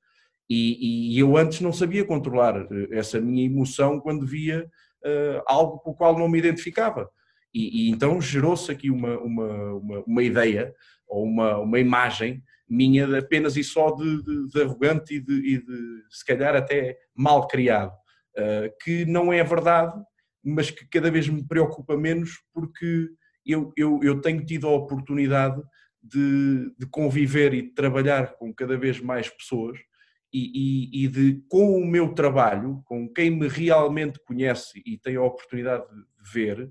E, 0.49 1.15
e 1.15 1.19
eu 1.19 1.37
antes 1.37 1.61
não 1.61 1.75
sabia 1.75 2.07
controlar 2.07 2.57
uh, 2.57 2.89
essa 2.91 3.21
minha 3.21 3.45
emoção 3.45 4.01
quando 4.01 4.27
via 4.27 4.67
algo 5.47 5.81
com 5.81 5.91
o 5.91 5.95
qual 5.95 6.19
não 6.19 6.31
me 6.31 6.39
identificava. 6.39 7.11
E, 7.53 7.91
então 7.91 8.19
gerou-se 8.23 8.73
aqui 8.73 8.91
uma, 8.91 9.19
uma, 9.19 9.75
uma, 9.75 10.05
uma 10.07 10.23
ideia 10.23 10.75
ou 11.07 11.25
uma, 11.25 11.59
uma 11.59 11.79
imagem 11.79 12.43
minha 12.69 13.19
apenas 13.19 13.57
e 13.57 13.65
só 13.65 13.91
de, 13.91 14.23
de, 14.23 14.49
de 14.49 14.63
arrogante 14.63 15.15
e 15.15 15.21
de, 15.21 15.33
e 15.33 15.59
de, 15.59 16.03
se 16.11 16.25
calhar 16.25 16.57
até 16.57 16.99
mal 17.15 17.47
criado, 17.47 17.93
uh, 18.37 18.73
que 18.83 19.05
não 19.05 19.33
é 19.33 19.43
verdade, 19.45 19.95
mas 20.43 20.71
que 20.71 20.87
cada 20.89 21.11
vez 21.11 21.29
me 21.29 21.47
preocupa 21.47 21.97
menos 21.97 22.43
porque 22.53 23.09
eu, 23.45 23.73
eu, 23.77 24.01
eu 24.03 24.21
tenho 24.21 24.45
tido 24.45 24.67
a 24.67 24.73
oportunidade 24.73 25.63
de, 26.03 26.71
de, 26.79 26.87
conviver 26.87 27.55
e 27.55 27.63
de 27.63 27.71
trabalhar 27.71 28.35
com 28.37 28.53
cada 28.53 28.77
vez 28.77 29.01
mais 29.01 29.29
pessoas 29.29 29.79
e, 30.33 30.51
e, 30.93 31.05
e, 31.05 31.09
de, 31.09 31.43
com 31.49 31.79
o 31.79 31.87
meu 31.87 32.13
trabalho, 32.13 32.83
com 32.85 33.09
quem 33.09 33.31
me 33.31 33.49
realmente 33.49 34.19
conhece 34.25 34.83
e 34.85 34.99
tem 34.99 35.17
a 35.17 35.23
oportunidade 35.23 35.87
de 35.89 36.31
ver, 36.33 36.71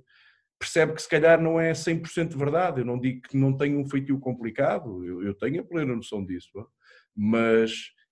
percebe 0.63 0.93
que 0.93 1.01
se 1.01 1.09
calhar 1.09 1.41
não 1.41 1.59
é 1.59 1.73
100% 1.73 2.37
verdade. 2.37 2.81
Eu 2.81 2.85
não 2.85 2.97
digo 2.97 3.21
que 3.21 3.35
não 3.35 3.55
tenho 3.55 3.79
um 3.79 3.85
feitio 3.85 4.17
complicado, 4.19 5.05
eu, 5.05 5.21
eu 5.21 5.33
tenho 5.33 5.61
a 5.61 5.65
plena 5.65 5.95
noção 5.95 6.25
disso, 6.25 6.49
mas 7.15 7.71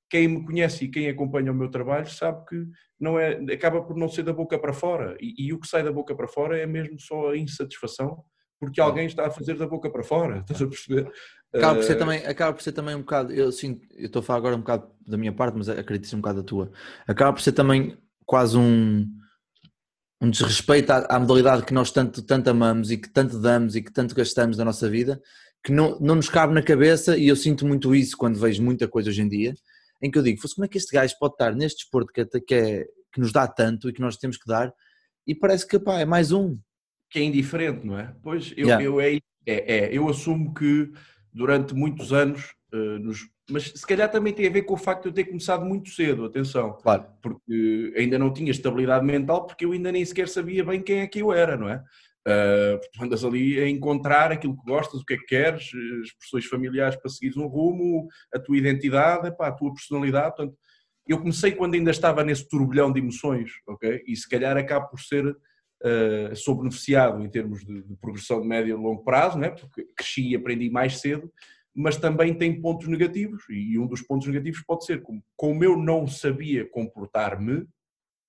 quem 0.10 0.28
me 0.28 0.45
conhece 0.45 0.86
e 0.86 0.89
quem 0.89 1.08
acompanha 1.08 1.52
o 1.52 1.56
meu 1.56 1.70
trabalho 1.70 2.10
sabe 2.10 2.45
que 2.45 2.66
não 2.99 3.18
é, 3.18 3.39
acaba 3.54 3.82
por 3.82 3.95
não 3.95 4.10
ser 4.10 4.24
da 4.24 4.34
boca 4.34 4.60
para 4.60 4.74
fora. 4.74 5.18
E, 5.22 5.47
e 5.47 5.54
o 5.54 5.60
que 5.60 5.68
sai 5.68 5.82
da 5.82 5.91
boca 5.91 6.14
para 6.14 6.28
fora 6.28 6.60
é 6.60 6.68
mesmo 6.68 6.99
só 6.99 7.32
a 7.32 7.38
insatisfação 7.38 8.24
porque 8.60 8.80
alguém 8.80 9.08
está 9.08 9.26
a 9.26 9.32
fazer 9.32 9.58
da 9.58 9.66
boca 9.66 9.89
para 9.89 10.04
fora, 10.04 10.41
estás 10.41 10.62
a 10.62 10.68
perceber? 10.68 11.12
Acaba 11.52 11.76
por 11.76 11.84
ser 11.84 11.93
eh, 11.93 11.95
também, 11.95 12.26
acaba 12.28 12.54
por 12.54 12.62
ser 12.62 12.72
também 12.74 12.93
um 12.93 12.99
bocado, 12.99 13.34
eu 13.34 13.52
sim, 13.52 13.82
eu 13.97 14.06
estou 14.06 14.20
a 14.20 14.24
falar 14.24 14.38
agora 14.38 14.56
um 14.56 14.60
bocado 14.60 14.88
da 15.08 15.18
minha 15.18 15.34
parte, 15.34 15.58
mas 15.58 15.68
acredito 15.68 16.08
ser 16.08 16.16
um 16.16 16.22
bocado 16.22 16.43
da 16.43 16.47
tua. 16.47 16.72
Acaba 17.08 17.34
por 17.34 17.41
ser 17.41 17.54
também 17.54 17.97
quase 18.24 18.56
um, 18.56 19.12
um 20.22 20.30
desrespeito 20.30 20.91
à, 20.91 21.05
à, 21.09 21.19
modalidade 21.19 21.65
que 21.65 21.74
nós 21.74 21.91
tanto, 21.91 22.22
tanto 22.22 22.49
amamos 22.49 22.91
e 22.91 22.97
que 22.97 23.09
tanto 23.09 23.39
damos 23.39 23.76
e 23.76 23.82
que 23.82 23.91
tanto 23.91 24.13
gastamos 24.13 24.55
da 24.55 24.63
nossa 24.63 24.88
vida, 24.88 25.19
que 25.63 25.72
não, 25.72 25.99
não 25.99 26.15
nos 26.15 26.30
cabe 26.30 26.53
na 26.53 26.61
cabeça, 26.61 27.17
e 27.17 27.28
eu 27.28 27.36
sinto 27.36 27.65
muito 27.65 27.93
isso 27.95 28.15
quando 28.15 28.39
vejo 28.39 28.61
muita 28.61 28.88
coisa 28.88 29.09
hoje 29.09 29.22
em 29.22 29.28
dia, 29.28 29.55
em 30.01 30.11
que 30.11 30.17
eu 30.17 30.24
digo, 30.24 30.41
como 30.55 30.65
é 30.65 30.67
que 30.67 30.78
este 30.78 30.93
gajo 30.93 31.15
pode 31.19 31.34
estar 31.34 31.55
neste 31.55 31.80
desporto 31.80 32.11
que, 32.13 32.26
que, 32.41 32.55
é, 32.55 32.86
que 33.11 33.19
nos 33.19 33.32
dá 33.32 33.47
tanto 33.47 33.89
e 33.89 33.93
que 33.93 34.01
nós 34.01 34.17
temos 34.17 34.38
que 34.38 34.47
dar, 34.47 34.72
e 35.26 35.34
parece 35.34 35.67
que 35.67 35.80
pá, 35.80 35.99
é 35.99 36.05
mais 36.05 36.32
um. 36.32 36.57
Que 37.09 37.19
é 37.19 37.24
indiferente, 37.24 37.86
não 37.86 37.99
é? 37.99 38.15
Pois 38.24 38.53
eu, 38.55 38.67
yeah. 38.67 38.84
eu, 38.84 39.01
é, 39.01 39.15
é, 39.15 39.19
é, 39.45 39.89
eu 39.91 40.07
assumo 40.07 40.53
que 40.53 40.91
durante 41.34 41.74
muitos 41.74 42.13
anos 42.13 42.53
uh, 42.74 42.99
nos 42.99 43.28
mas 43.52 43.66
se 43.66 43.86
calhar 43.86 44.10
também 44.10 44.34
tem 44.34 44.47
a 44.47 44.52
ver 44.52 44.64
com 44.64 44.74
o 44.74 44.78
facto 44.78 45.04
de 45.04 45.10
eu 45.10 45.14
ter 45.14 45.26
começado 45.26 45.66
muito 45.66 45.89
cedo, 45.89 46.26
atenção. 46.26 46.74
Claro. 46.82 47.06
Porque 47.22 47.93
ainda 47.97 48.18
não 48.18 48.34
tinha 48.34 48.52
estabilidade 48.52 49.06
mental, 49.06 49.45
porque 49.45 49.66
eu 49.66 49.74
ainda 49.74 49.91
nem 49.91 50.04
sequer 50.04 50.28
sabia 50.28 50.64
bem 50.64 50.82
quem 50.82 50.99
é 50.99 51.08
que 51.08 51.20
eu 51.22 51.32
era, 51.32 51.58
não 51.58 51.70
é? 51.70 51.84
Uh, 52.28 52.80
tu 52.93 53.04
andas 53.04 53.24
ali 53.26 53.60
a 53.60 53.68
encontrar 53.68 54.32
aquilo 54.32 54.56
que 54.56 54.64
gostas, 54.64 55.02
o 55.02 55.06
que 55.06 55.16
é 55.16 55.18
que 55.18 55.26
queres, 55.26 55.72
expressões 56.04 56.45
familiares 56.45 56.95
para 56.95 57.10
seguires 57.10 57.36
um 57.36 57.47
rumo, 57.47 58.08
a 58.34 58.39
tua 58.39 58.58
identidade, 58.58 59.28
epá, 59.28 59.47
a 59.47 59.52
tua 59.52 59.74
personalidade. 59.74 60.36
Portanto, 60.36 60.56
eu 61.08 61.18
comecei 61.18 61.52
quando 61.52 61.74
ainda 61.74 61.89
estava 61.89 62.24
nesse 62.24 62.47
turbilhão 62.47 62.91
de 62.93 62.99
emoções, 62.99 63.52
ok? 63.68 64.04
E 64.08 64.16
se 64.16 64.30
calhar 64.30 64.56
acaba 64.56 64.86
por 64.86 64.99
ser, 64.99 65.26
uh, 65.26 66.36
sou 66.36 66.56
beneficiado 66.56 67.24
em 67.24 67.30
termos 67.30 67.66
de, 67.66 67.82
de 67.82 67.95
progressão 67.95 68.39
de 68.39 68.47
médio 68.47 68.78
e 68.78 68.82
longo 68.82 69.04
prazo, 69.04 69.39
não 69.39 69.45
é? 69.45 69.49
Porque 69.49 69.88
cresci 69.97 70.30
e 70.30 70.36
aprendi 70.36 70.70
mais 70.70 70.99
cedo, 70.99 71.32
mas 71.76 71.97
também 71.97 72.34
tem 72.34 72.59
pontos 72.61 72.88
negativos, 72.88 73.43
e 73.49 73.80
um 73.80 73.88
dos 73.88 74.01
pontos 74.01 74.28
negativos 74.28 74.61
pode 74.65 74.86
ser 74.86 75.01
como, 75.01 75.24
como 75.36 75.63
eu 75.63 75.78
não 75.78 76.05
sabia 76.05 76.69
comportar-me, 76.69 77.65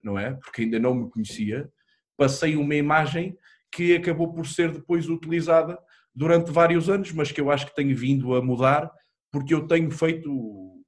não 0.03 0.19
é? 0.19 0.35
Porque 0.35 0.63
ainda 0.63 0.79
não 0.79 0.95
me 0.95 1.11
conhecia, 1.11 1.69
passei 2.17 2.57
uma 2.57 2.75
imagem 2.75 3.37
que 3.73 3.97
acabou 3.97 4.33
por 4.33 4.47
ser 4.47 4.71
depois 4.71 5.09
utilizada 5.09 5.79
durante 6.15 6.51
vários 6.51 6.89
anos, 6.89 7.11
mas 7.13 7.33
que 7.33 7.41
eu 7.41 7.51
acho 7.51 7.67
que 7.67 7.75
tenho 7.75 7.97
vindo 7.97 8.35
a 8.35 8.43
mudar, 8.43 8.91
porque 9.31 9.55
eu 9.55 9.67
tenho 9.67 9.91
feito 9.91 10.31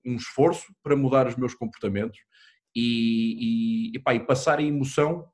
um 0.04 0.16
esforço 0.16 0.72
para 0.82 0.94
mudar 0.94 1.26
os 1.26 1.36
meus 1.36 1.54
comportamentos 1.54 2.18
e, 2.76 3.90
e, 3.94 3.96
e 3.96 4.20
passar 4.20 4.58
a 4.58 4.62
emoção 4.62 5.26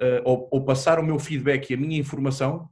uh, 0.00 0.22
ou, 0.24 0.48
ou, 0.52 0.64
passar 0.64 0.98
o 0.98 1.02
meu 1.02 1.18
feedback 1.18 1.70
e 1.70 1.74
a 1.74 1.76
minha 1.76 1.98
informação 1.98 2.68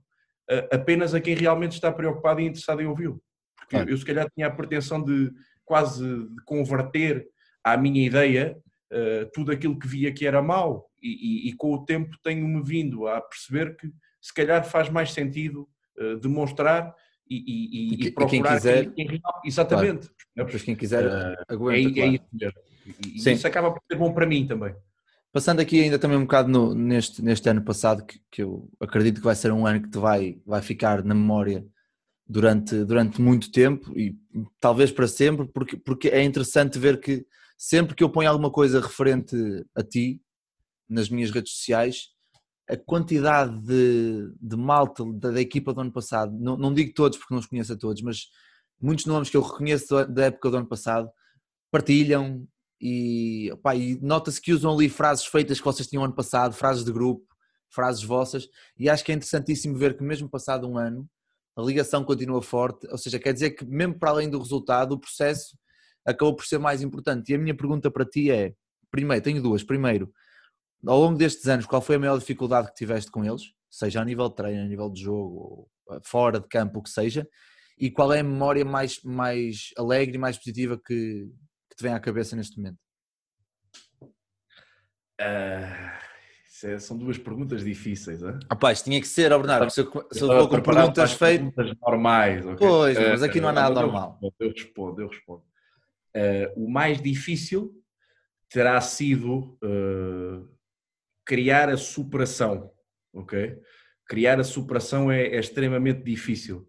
uh, 0.51 0.69
apenas 0.71 1.15
a 1.15 1.21
quem 1.21 1.35
realmente 1.35 1.73
está 1.73 1.91
preocupado 1.91 2.41
e 2.41 2.45
interessado 2.45 2.83
em 2.83 2.87
ouvi-lo. 2.87 3.23
Porque 3.69 3.77
claro. 3.77 3.91
eu, 3.91 3.99
se 3.99 4.05
calhar, 4.05 4.31
tinha 4.35 4.47
a 4.47 4.51
pretensão 4.51 5.03
de 5.03 5.31
quase 5.65 6.03
de 6.05 6.43
converter 6.45 7.29
à 7.63 7.77
minha 7.77 8.07
ideia 8.07 8.57
uh, 8.93 9.31
tudo 9.33 9.53
aquilo 9.53 9.79
que 9.79 9.87
via 9.87 10.13
que 10.13 10.27
era 10.27 10.41
mau, 10.41 10.91
e, 11.03 11.47
e, 11.47 11.49
e 11.51 11.53
com 11.53 11.73
o 11.73 11.85
tempo 11.85 12.17
tenho-me 12.23 12.63
vindo 12.63 13.07
a 13.07 13.21
perceber 13.21 13.77
que 13.77 13.93
se 14.21 14.33
calhar 14.35 14.65
faz 14.65 14.89
mais 14.89 15.13
sentido 15.13 15.69
demonstrar 16.23 16.95
e, 17.31 17.37
e, 17.37 18.07
e, 18.07 18.11
procurar 18.13 18.31
quem 18.31 18.43
quiser, 18.43 18.93
quem, 18.93 19.07
quem, 19.07 19.23
exatamente. 19.45 20.09
Claro. 20.35 20.59
Quem 20.65 20.77
quiser 20.77 21.07
uh, 21.07 21.37
aguenta. 21.49 22.01
É, 22.01 22.03
é, 22.03 22.09
isso 22.09 22.25
mesmo. 22.33 22.59
E, 23.05 23.33
isso 23.33 23.47
acaba 23.47 23.71
por 23.71 23.83
ser 23.87 23.99
bom 23.99 24.13
para 24.13 24.27
mim 24.27 24.47
também. 24.47 24.75
Passando 25.31 25.61
aqui 25.61 25.83
ainda 25.83 25.99
também 25.99 26.17
um 26.17 26.23
bocado 26.23 26.49
no, 26.49 26.75
neste, 26.75 27.23
neste 27.23 27.49
ano 27.49 27.63
passado, 27.63 28.05
que, 28.05 28.19
que, 28.31 28.43
eu 28.43 28.69
acredito 28.81 29.17
que 29.17 29.25
vai 29.25 29.35
ser 29.35 29.53
um 29.53 29.67
ano 29.67 29.83
que 29.83 29.91
te 29.91 29.99
vai, 29.99 30.39
vai 30.47 30.63
ficar 30.63 31.05
na 31.05 31.15
memória 31.15 31.65
durante, 32.29 32.85
durante 32.85 33.21
muito 33.21 33.51
tempo 33.51 33.99
e 33.99 34.15
talvez 34.61 34.93
para 34.93 35.09
sempre, 35.09 35.47
porque, 35.47 35.77
porque 35.77 36.09
é 36.09 36.23
interessante 36.23 36.79
ver 36.79 37.01
que 37.01 37.27
sempre 37.57 37.95
que 37.95 38.05
eu 38.05 38.11
ponho 38.11 38.29
alguma 38.29 38.51
coisa 38.51 38.81
referente 38.81 39.35
a 39.75 39.83
ti 39.83 40.21
nas 40.89 41.09
minhas 41.09 41.31
redes 41.31 41.53
sociais, 41.53 42.09
a 42.69 42.77
quantidade 42.77 43.59
de, 43.63 44.31
de 44.41 44.57
malta 44.57 45.03
da, 45.15 45.31
da, 45.31 45.41
equipa 45.41 45.73
do 45.73 45.81
ano 45.81 45.93
passado, 45.93 46.37
não, 46.39 46.57
não, 46.57 46.73
digo 46.73 46.93
todos 46.93 47.17
porque 47.17 47.33
não 47.33 47.41
os 47.41 47.47
conheço 47.47 47.73
a 47.73 47.77
todos, 47.77 48.03
mas 48.03 48.27
muitos 48.81 49.07
nomes 49.07 49.31
que 49.31 49.37
eu 49.37 49.43
reconheço 49.43 50.07
da 50.07 50.27
época 50.27 50.51
do 50.51 50.59
ano 50.59 50.67
passado 50.67 51.11
partilham, 51.71 52.47
e, 52.81 53.51
e 53.75 53.99
nota-se 54.01 54.41
que 54.41 54.53
usam 54.53 54.73
ali 54.73 54.89
frases 54.89 55.25
feitas 55.25 55.59
que 55.59 55.65
vocês 55.65 55.89
tinham 55.89 56.05
ano 56.05 56.15
passado, 56.15 56.55
frases 56.55 56.85
de 56.85 56.93
grupo, 56.93 57.27
frases 57.71 58.03
vossas, 58.03 58.49
e 58.79 58.89
acho 58.89 59.05
que 59.05 59.13
é 59.13 59.15
interessantíssimo 59.15 59.77
ver 59.77 59.97
que 59.97 60.03
mesmo 60.03 60.29
passado 60.29 60.69
um 60.69 60.79
ano, 60.79 61.09
a 61.59 61.63
ligação 61.63 62.05
continua 62.05 62.41
forte, 62.41 62.87
ou 62.87 62.97
seja, 62.97 63.19
quer 63.19 63.33
dizer 63.33 63.51
que 63.51 63.65
mesmo 63.65 63.99
para 63.99 64.11
além 64.11 64.31
do 64.31 64.39
resultado, 64.39 64.93
o 64.93 64.99
processo 64.99 65.59
acabou 66.07 66.37
por 66.37 66.47
ser 66.47 66.59
mais 66.59 66.83
importante. 66.83 67.33
E 67.33 67.35
a 67.35 67.39
minha 67.39 67.55
pergunta 67.55 67.91
para 67.91 68.05
ti 68.05 68.31
é, 68.31 68.55
primeiro, 68.93 69.25
tenho 69.25 69.43
duas, 69.43 69.65
primeiro, 69.65 70.13
ao 70.87 71.01
longo 71.01 71.19
destes 71.19 71.49
anos, 71.49 71.67
qual 71.67 71.83
foi 71.83 71.97
a 71.97 71.99
maior 71.99 72.17
dificuldade 72.17 72.69
que 72.69 72.75
tiveste 72.75 73.11
com 73.11 73.25
eles? 73.25 73.43
Seja 73.69 74.01
a 74.01 74.05
nível 74.05 74.29
de 74.29 74.37
treino, 74.37 74.63
a 74.63 74.69
nível 74.69 74.89
de 74.89 75.03
jogo, 75.03 75.69
fora 76.05 76.39
de 76.39 76.47
campo, 76.47 76.79
o 76.79 76.83
que 76.83 76.91
seja, 76.91 77.29
e 77.77 77.91
qual 77.91 78.13
é 78.13 78.21
a 78.21 78.25
memória 78.25 78.65
mais, 78.65 79.03
mais 79.03 79.71
alegre 79.77 80.15
e 80.15 80.19
mais 80.19 80.39
positiva 80.39 80.79
que, 80.79 81.29
te 81.77 81.83
vem 81.83 81.93
à 81.93 81.99
cabeça 81.99 82.37
neste 82.37 82.57
momento? 82.57 82.79
Uh, 85.21 85.98
são 86.79 86.97
duas 86.97 87.17
perguntas 87.17 87.65
difíceis, 87.65 88.23
hein? 88.23 88.39
Rapaz, 88.51 88.83
tinha 88.83 89.01
que 89.01 89.07
ser, 89.07 89.33
oh 89.33 89.39
Bernardo, 89.39 89.71
se 89.71 89.81
eu, 89.81 90.07
se 90.11 90.23
eu 90.23 90.29
vou 90.29 90.49
com 90.49 90.61
perguntas 90.61 91.13
feitas. 91.13 91.55
Perguntas 91.55 91.79
normais, 91.81 92.45
okay? 92.45 92.57
Pois, 92.57 92.99
uh, 92.99 93.01
mas 93.11 93.23
aqui 93.23 93.41
não 93.41 93.49
há 93.49 93.53
nada 93.53 93.79
uh, 93.79 93.83
normal. 93.83 94.19
Eu 94.41 94.51
respondo, 94.51 95.01
eu 95.01 95.09
respondo. 95.09 95.43
o 96.57 96.69
mais 96.71 97.01
difícil 97.01 97.73
terá 98.51 98.81
sido 98.81 99.59
criar 101.25 101.69
a 101.69 101.77
superação, 101.77 102.71
ok? 103.13 103.59
Criar 104.07 104.41
a 104.41 104.45
superação 104.45 105.13
é, 105.13 105.27
é 105.27 105.39
extremamente 105.39 106.03
difícil, 106.03 106.67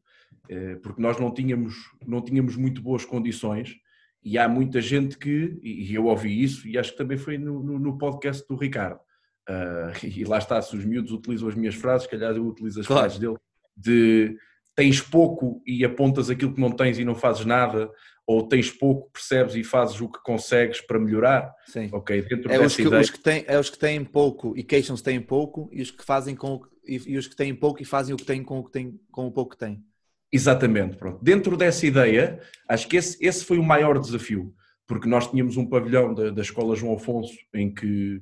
porque 0.84 1.02
nós 1.02 1.18
não 1.18 1.34
tínhamos, 1.34 1.76
não 2.06 2.22
tínhamos 2.22 2.56
muito 2.56 2.82
boas 2.82 3.06
condições 3.06 3.76
e 4.24 4.38
há 4.38 4.48
muita 4.48 4.82
gente 4.82 5.18
que, 5.18 5.58
e 5.64 5.94
eu 5.96 6.06
ouvi 6.06 6.44
isso, 6.44 6.68
e 6.68 6.78
acho 6.78 6.92
que 6.92 6.98
também 6.98 7.18
foi 7.18 7.38
no, 7.38 7.64
no, 7.64 7.80
no 7.80 7.98
podcast 7.98 8.46
do 8.48 8.56
Ricardo, 8.56 9.00
uh, 9.50 9.92
e 10.06 10.24
lá 10.24 10.38
está, 10.38 10.62
se 10.62 10.76
os 10.76 10.86
miúdos 10.86 11.12
utilizam 11.12 11.50
as 11.50 11.56
minhas 11.56 11.76
frases, 11.76 12.04
se 12.04 12.10
calhar 12.10 12.36
eu 12.36 12.46
utilizo 12.46 12.80
as 12.80 12.88
claro. 12.88 13.02
frases 13.02 13.20
dele, 13.20 13.36
de 13.76 14.38
tens 14.76 15.02
pouco 15.02 15.62
e 15.68 15.84
apontas 15.84 16.30
aquilo 16.30 16.54
que 16.54 16.62
não 16.62 16.72
tens 16.72 16.98
e 16.98 17.04
não 17.04 17.16
fazes 17.16 17.46
nada, 17.46 17.92
ou 18.26 18.48
tens 18.48 18.72
pouco, 18.72 19.12
percebes 19.12 19.56
e 19.56 19.64
fazes 19.64 20.00
o 20.00 20.08
que 20.08 20.22
consegues 20.24 20.80
para 20.80 21.00
melhorar. 21.00 21.52
Sim. 21.66 21.90
Ok, 21.92 22.22
dentro 22.22 22.52
é, 22.52 22.64
os 22.64 22.76
que, 22.76 22.84
ideia... 22.84 23.02
os 23.02 23.10
que 23.10 23.20
têm, 23.20 23.44
é 23.48 23.60
os 23.60 23.70
que 23.70 23.80
têm 23.80 24.06
pouco 24.06 24.54
e 24.56 24.64
queixam-se 24.64 25.04
têm 25.04 25.20
pouco, 25.20 25.70
e 25.74 25.82
os 25.82 25.92
que 25.92 26.06
fazem 26.06 26.36
com 26.36 26.62
e, 26.86 27.02
e, 27.08 27.18
os 27.18 27.28
que 27.28 27.36
têm 27.36 27.54
pouco 27.54 27.82
e 27.82 27.86
fazem 27.86 28.14
o 28.14 28.18
que 28.18 28.26
têm 28.26 28.44
com 28.44 28.60
o, 28.60 28.64
que 28.64 28.72
têm, 28.72 29.00
com 29.12 29.26
o 29.26 29.32
pouco 29.32 29.52
que 29.52 29.58
têm. 29.58 29.84
Exatamente, 30.32 30.96
pronto. 30.96 31.24
Dentro 31.24 31.58
dessa 31.58 31.86
ideia, 31.86 32.40
acho 32.68 32.88
que 32.88 32.98
esse, 32.98 33.18
esse 33.20 33.44
foi 33.44 33.58
o 33.58 33.64
maior 33.64 34.00
desafio, 34.00 34.54
porque 34.88 35.10
nós 35.10 35.28
tínhamos 35.30 35.58
um 35.58 35.66
pavilhão 35.66 36.14
da, 36.14 36.30
da 36.30 36.42
Escola 36.42 36.76
João 36.76 36.94
Afonso 36.94 37.34
em 37.54 37.74
que 37.74 38.22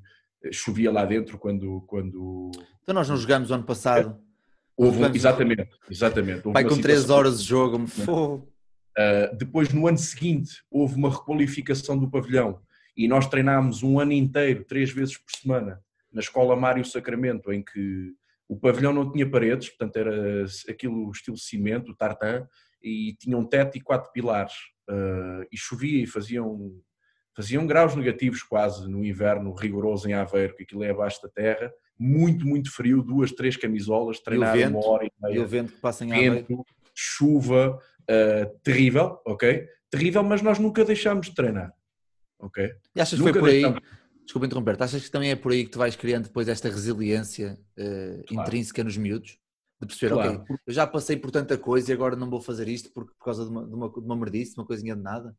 chovia 0.52 0.92
lá 0.92 1.06
dentro 1.06 1.38
quando. 1.38 1.82
quando... 1.88 2.52
Então 2.84 2.96
nós 2.96 3.10
não 3.10 3.18
jogámos 3.18 3.50
o 3.50 3.54
ano 3.54 3.64
passado. 3.64 4.20
Houve, 4.76 5.04
exatamente, 5.16 5.70
exatamente. 5.90 6.42
Houve 6.46 6.54
Pai, 6.54 6.64
com 6.64 6.80
3 6.80 7.10
horas 7.10 7.42
de 7.42 7.48
jogo, 7.48 7.84
uh, 7.84 9.36
Depois, 9.36 9.74
no 9.74 9.88
ano 9.88 9.98
seguinte, 9.98 10.64
houve 10.70 10.96
uma 10.96 11.10
requalificação 11.10 11.98
do 11.98 12.10
pavilhão 12.10 12.62
e 12.96 13.08
nós 13.08 13.28
treinámos 13.28 13.84
um 13.84 14.00
ano 14.00 14.12
inteiro, 14.12 14.64
três 14.64 14.92
vezes 14.92 15.18
por 15.18 15.32
semana, 15.32 15.80
na 16.12 16.20
Escola 16.20 16.56
Mário 16.56 16.84
Sacramento, 16.84 17.54
em 17.54 17.64
que 17.64 18.12
o 18.48 18.58
pavilhão 18.58 18.92
não 18.92 19.12
tinha 19.12 19.30
paredes, 19.30 19.70
portanto 19.70 19.98
era 19.98 20.46
aquilo 20.68 21.12
estilo 21.12 21.38
cimento, 21.38 21.96
tartan, 21.96 22.48
e 22.82 23.16
tinha 23.20 23.38
um 23.38 23.46
teto 23.46 23.78
e 23.78 23.82
quatro 23.82 24.12
pilares. 24.12 24.54
Uh, 24.90 25.46
e 25.52 25.58
chovia 25.58 26.02
e 26.02 26.08
faziam, 26.08 26.72
faziam 27.38 27.68
graus 27.68 27.96
negativos 27.96 28.42
quase 28.42 28.90
no 28.90 29.06
inverno 29.06 29.54
rigoroso 29.54 30.10
em 30.10 30.14
Aveiro, 30.14 30.56
que 30.56 30.64
aquilo 30.64 30.84
é 30.84 30.90
abaixo 30.90 31.22
da 31.22 31.30
terra. 31.30 31.72
Muito, 31.98 32.48
muito 32.48 32.72
frio, 32.72 33.04
duas, 33.04 33.32
três 33.32 33.56
camisolas, 33.56 34.20
treinar 34.20 34.58
uma 34.70 34.84
hora 34.84 35.06
e 35.06 35.12
meia. 35.22 35.36
E 35.36 35.40
o 35.40 35.48
vento 35.48 35.74
que 35.74 35.80
passa 35.80 36.04
em 36.04 36.12
Aveiro. 36.12 36.48
Vento, 36.48 36.66
chuva, 36.96 37.80
uh, 38.10 38.60
terrível, 38.64 39.22
ok? 39.24 39.68
Terrível, 39.92 40.24
mas 40.24 40.42
nós 40.42 40.58
nunca 40.58 40.84
deixámos 40.84 41.28
de 41.28 41.36
treinar. 41.36 41.72
Ok? 42.40 42.72
E 42.96 43.02
achas 43.02 43.20
que 43.20 43.24
foi 43.24 43.40
por 43.40 43.50
aí? 43.50 43.64
Desculpa 44.24 44.48
interromper, 44.48 44.82
achas 44.82 45.06
que 45.06 45.12
também 45.12 45.30
é 45.30 45.36
por 45.36 45.52
aí 45.52 45.64
que 45.64 45.70
tu 45.70 45.78
vais 45.78 45.96
criando 45.96 46.24
depois 46.24 46.50
esta 46.50 46.68
resiliência 46.70 47.58
uh, 47.78 48.24
claro. 48.26 48.48
intrínseca 48.48 48.84
nos 48.84 48.98
miúdos? 48.98 49.38
De 49.80 49.86
perceber, 49.86 50.14
claro. 50.16 50.42
ok, 50.42 50.56
eu 50.66 50.74
já 50.74 50.88
passei 50.88 51.16
por 51.16 51.30
tanta 51.30 51.56
coisa 51.56 51.92
e 51.92 51.94
agora 51.94 52.16
não 52.16 52.30
vou 52.30 52.42
fazer 52.42 52.68
isto 52.68 52.92
por, 52.92 53.06
por 53.06 53.24
causa 53.24 53.46
de 53.46 53.52
uma, 53.52 53.66
de 53.66 53.76
uma, 53.76 53.90
de 53.90 54.00
uma 54.00 54.16
merdice, 54.16 54.56
de 54.56 54.60
uma 54.60 54.66
coisinha 54.66 54.96
de 54.96 55.04
nada? 55.04 55.36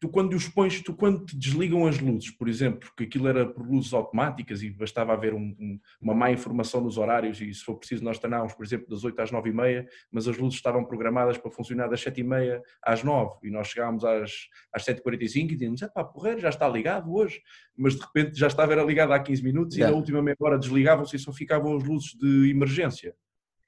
Tu 0.00 0.08
quando 0.08 0.34
os 0.34 0.48
pões, 0.48 0.80
tu 0.80 0.94
quando 0.94 1.24
te 1.24 1.36
desligam 1.36 1.86
as 1.86 1.98
luzes, 2.00 2.30
por 2.30 2.48
exemplo, 2.48 2.80
porque 2.80 3.04
aquilo 3.04 3.28
era 3.28 3.46
por 3.46 3.66
luzes 3.66 3.92
automáticas 3.92 4.62
e 4.62 4.70
bastava 4.70 5.12
haver 5.12 5.34
um, 5.34 5.56
um, 5.58 5.80
uma 6.00 6.14
má 6.14 6.30
informação 6.30 6.80
nos 6.80 6.98
horários 6.98 7.40
e 7.40 7.52
se 7.54 7.62
for 7.62 7.76
preciso 7.76 8.02
nós 8.02 8.18
treinávamos, 8.18 8.54
por 8.54 8.64
exemplo, 8.64 8.88
das 8.88 9.04
8 9.04 9.20
às 9.20 9.30
9 9.30 9.50
e 9.50 9.52
meia, 9.52 9.88
mas 10.10 10.26
as 10.26 10.36
luzes 10.36 10.56
estavam 10.56 10.84
programadas 10.84 11.38
para 11.38 11.50
funcionar 11.50 11.88
das 11.88 12.00
7 12.00 12.20
e 12.20 12.24
meia 12.24 12.62
às 12.82 13.02
9 13.02 13.38
e 13.44 13.50
nós 13.50 13.68
chegávamos 13.68 14.04
às, 14.04 14.32
às 14.72 14.84
7h45 14.84 15.36
e 15.36 15.46
dizíamos, 15.46 15.82
é 15.82 15.88
pá, 15.88 16.04
porreiro, 16.04 16.40
já 16.40 16.48
está 16.48 16.68
ligado 16.68 17.14
hoje, 17.14 17.40
mas 17.76 17.94
de 17.94 18.02
repente 18.02 18.38
já 18.38 18.46
estava 18.46 18.72
era 18.72 18.82
ligado 18.82 19.12
há 19.12 19.20
15 19.20 19.42
minutos 19.42 19.76
e 19.76 19.80
na 19.80 19.90
última 19.90 20.22
meia 20.22 20.36
hora 20.40 20.58
desligavam-se 20.58 21.16
e 21.16 21.18
só 21.18 21.32
ficavam 21.32 21.76
as 21.76 21.84
luzes 21.84 22.14
de 22.14 22.50
emergência. 22.50 23.14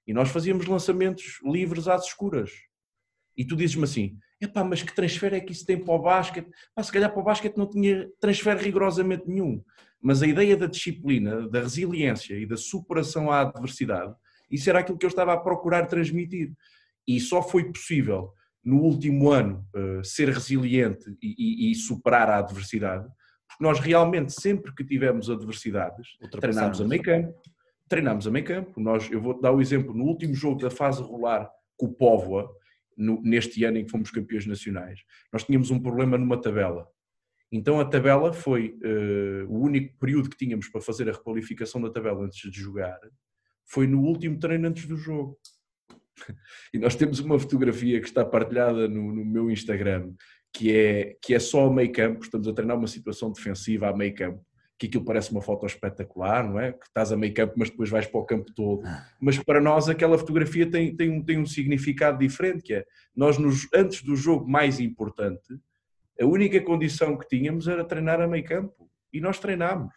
E 0.06 0.12
nós 0.14 0.30
fazíamos 0.30 0.66
lançamentos 0.66 1.38
livres 1.44 1.86
às 1.86 2.06
escuras. 2.06 2.50
E 3.36 3.44
tu 3.44 3.54
dizes-me 3.54 3.84
assim, 3.84 4.18
Epá, 4.40 4.62
mas 4.62 4.82
que 4.82 4.94
transfer 4.94 5.34
é 5.34 5.40
que 5.40 5.52
isso 5.52 5.66
tem 5.66 5.78
para 5.78 5.94
o 5.94 5.98
basquete? 5.98 6.48
Pá, 6.74 6.82
se 6.82 6.92
calhar 6.92 7.10
para 7.10 7.20
o 7.20 7.24
basquete 7.24 7.56
não 7.56 7.68
tinha 7.68 8.08
transfer 8.20 8.56
rigorosamente 8.56 9.24
nenhum. 9.26 9.62
Mas 10.00 10.22
a 10.22 10.26
ideia 10.26 10.56
da 10.56 10.66
disciplina, 10.66 11.48
da 11.48 11.60
resiliência 11.60 12.34
e 12.34 12.46
da 12.46 12.56
superação 12.56 13.32
à 13.32 13.40
adversidade, 13.40 14.14
isso 14.50 14.70
era 14.70 14.78
aquilo 14.78 14.96
que 14.96 15.04
eu 15.04 15.08
estava 15.08 15.32
a 15.32 15.36
procurar 15.36 15.86
transmitir. 15.86 16.52
E 17.06 17.18
só 17.18 17.42
foi 17.42 17.64
possível 17.64 18.32
no 18.64 18.82
último 18.82 19.30
ano 19.30 19.66
uh, 19.74 20.04
ser 20.04 20.28
resiliente 20.28 21.04
e, 21.22 21.34
e, 21.38 21.72
e, 21.72 21.74
superar 21.74 22.28
a 22.28 22.38
adversidade, 22.38 23.08
porque 23.48 23.64
nós 23.64 23.80
realmente, 23.80 24.32
sempre 24.32 24.74
que 24.74 24.84
tivemos 24.84 25.30
adversidades, 25.30 26.06
treinámos 26.40 26.80
a 26.80 26.84
meio 26.84 27.02
campo, 27.02 27.34
treinámos 27.88 28.26
a 28.26 28.30
meio 28.30 28.44
campo. 28.44 28.78
Nós, 28.78 29.10
eu 29.10 29.20
vou-te 29.20 29.40
dar 29.40 29.52
o 29.52 29.60
exemplo, 29.60 29.94
no 29.94 30.04
último 30.04 30.34
jogo 30.34 30.60
da 30.60 30.70
fase 30.70 31.02
regular 31.02 31.50
com 31.76 31.86
o 31.86 31.92
Póvoa, 31.92 32.50
no, 32.98 33.22
neste 33.22 33.64
ano 33.64 33.78
em 33.78 33.84
que 33.84 33.90
fomos 33.90 34.10
campeões 34.10 34.44
nacionais. 34.44 35.00
Nós 35.32 35.44
tínhamos 35.44 35.70
um 35.70 35.80
problema 35.80 36.18
numa 36.18 36.40
tabela. 36.40 36.86
Então 37.50 37.80
a 37.80 37.84
tabela 37.84 38.32
foi 38.32 38.78
uh, 38.82 39.46
o 39.48 39.60
único 39.60 39.96
período 39.98 40.28
que 40.28 40.36
tínhamos 40.36 40.68
para 40.68 40.80
fazer 40.80 41.08
a 41.08 41.12
requalificação 41.12 41.80
da 41.80 41.88
tabela 41.88 42.24
antes 42.24 42.50
de 42.50 42.60
jogar, 42.60 42.98
foi 43.64 43.86
no 43.86 44.02
último 44.02 44.38
treino 44.38 44.68
antes 44.68 44.86
do 44.86 44.96
jogo. 44.96 45.38
E 46.74 46.78
nós 46.78 46.96
temos 46.96 47.20
uma 47.20 47.38
fotografia 47.38 48.00
que 48.00 48.08
está 48.08 48.24
partilhada 48.24 48.88
no, 48.88 49.12
no 49.12 49.24
meu 49.24 49.48
Instagram, 49.50 50.12
que 50.52 50.74
é, 50.74 51.16
que 51.22 51.32
é 51.32 51.38
só 51.38 51.66
a 51.66 51.72
meio 51.72 51.92
campo, 51.92 52.24
estamos 52.24 52.48
a 52.48 52.52
treinar 52.52 52.76
uma 52.76 52.88
situação 52.88 53.30
defensiva 53.30 53.88
a 53.88 53.96
meio 53.96 54.12
campo, 54.14 54.44
que 54.78 54.86
aquilo 54.86 55.04
parece 55.04 55.32
uma 55.32 55.42
foto 55.42 55.66
espetacular, 55.66 56.48
não 56.48 56.60
é? 56.60 56.72
Que 56.72 56.86
estás 56.86 57.10
a 57.10 57.16
meio 57.16 57.34
campo, 57.34 57.54
mas 57.56 57.68
depois 57.68 57.90
vais 57.90 58.06
para 58.06 58.20
o 58.20 58.24
campo 58.24 58.52
todo. 58.54 58.86
Ah. 58.86 59.04
Mas 59.20 59.38
para 59.38 59.60
nós 59.60 59.88
aquela 59.88 60.16
fotografia 60.16 60.70
tem, 60.70 60.94
tem, 60.94 61.10
um, 61.10 61.22
tem 61.22 61.38
um 61.38 61.46
significado 61.46 62.18
diferente, 62.18 62.62
que 62.62 62.74
é, 62.74 62.84
nós 63.14 63.38
nos, 63.38 63.66
antes 63.74 64.02
do 64.02 64.14
jogo 64.14 64.48
mais 64.48 64.78
importante, 64.78 65.58
a 66.20 66.24
única 66.24 66.60
condição 66.60 67.16
que 67.16 67.26
tínhamos 67.26 67.66
era 67.66 67.84
treinar 67.84 68.20
a 68.20 68.28
meio 68.28 68.44
campo. 68.44 68.88
E 69.12 69.20
nós 69.20 69.38
treinámos. 69.38 69.92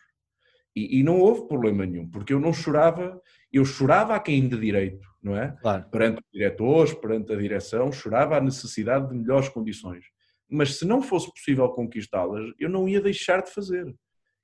E, 0.76 1.00
e, 1.00 1.04
não 1.04 1.20
houve 1.20 1.48
problema 1.48 1.86
nenhum, 1.86 2.10
porque 2.10 2.32
eu 2.32 2.40
não 2.40 2.54
chorava, 2.54 3.22
eu 3.52 3.66
chorava 3.66 4.16
a 4.16 4.20
quem 4.20 4.48
de 4.48 4.58
direito, 4.58 5.06
não 5.22 5.36
é? 5.36 5.54
Claro. 5.62 5.86
Perante 5.90 6.20
os 6.20 6.32
diretores, 6.32 6.94
perante 6.94 7.34
a 7.34 7.36
direção, 7.36 7.92
chorava 7.92 8.38
a 8.38 8.42
necessidade 8.42 9.10
de 9.10 9.16
melhores 9.16 9.50
condições. 9.50 10.06
Mas 10.50 10.78
se 10.78 10.86
não 10.86 11.02
fosse 11.02 11.30
possível 11.30 11.68
conquistá-las, 11.70 12.54
eu 12.58 12.70
não 12.70 12.88
ia 12.88 13.02
deixar 13.02 13.42
de 13.42 13.52
fazer. 13.52 13.94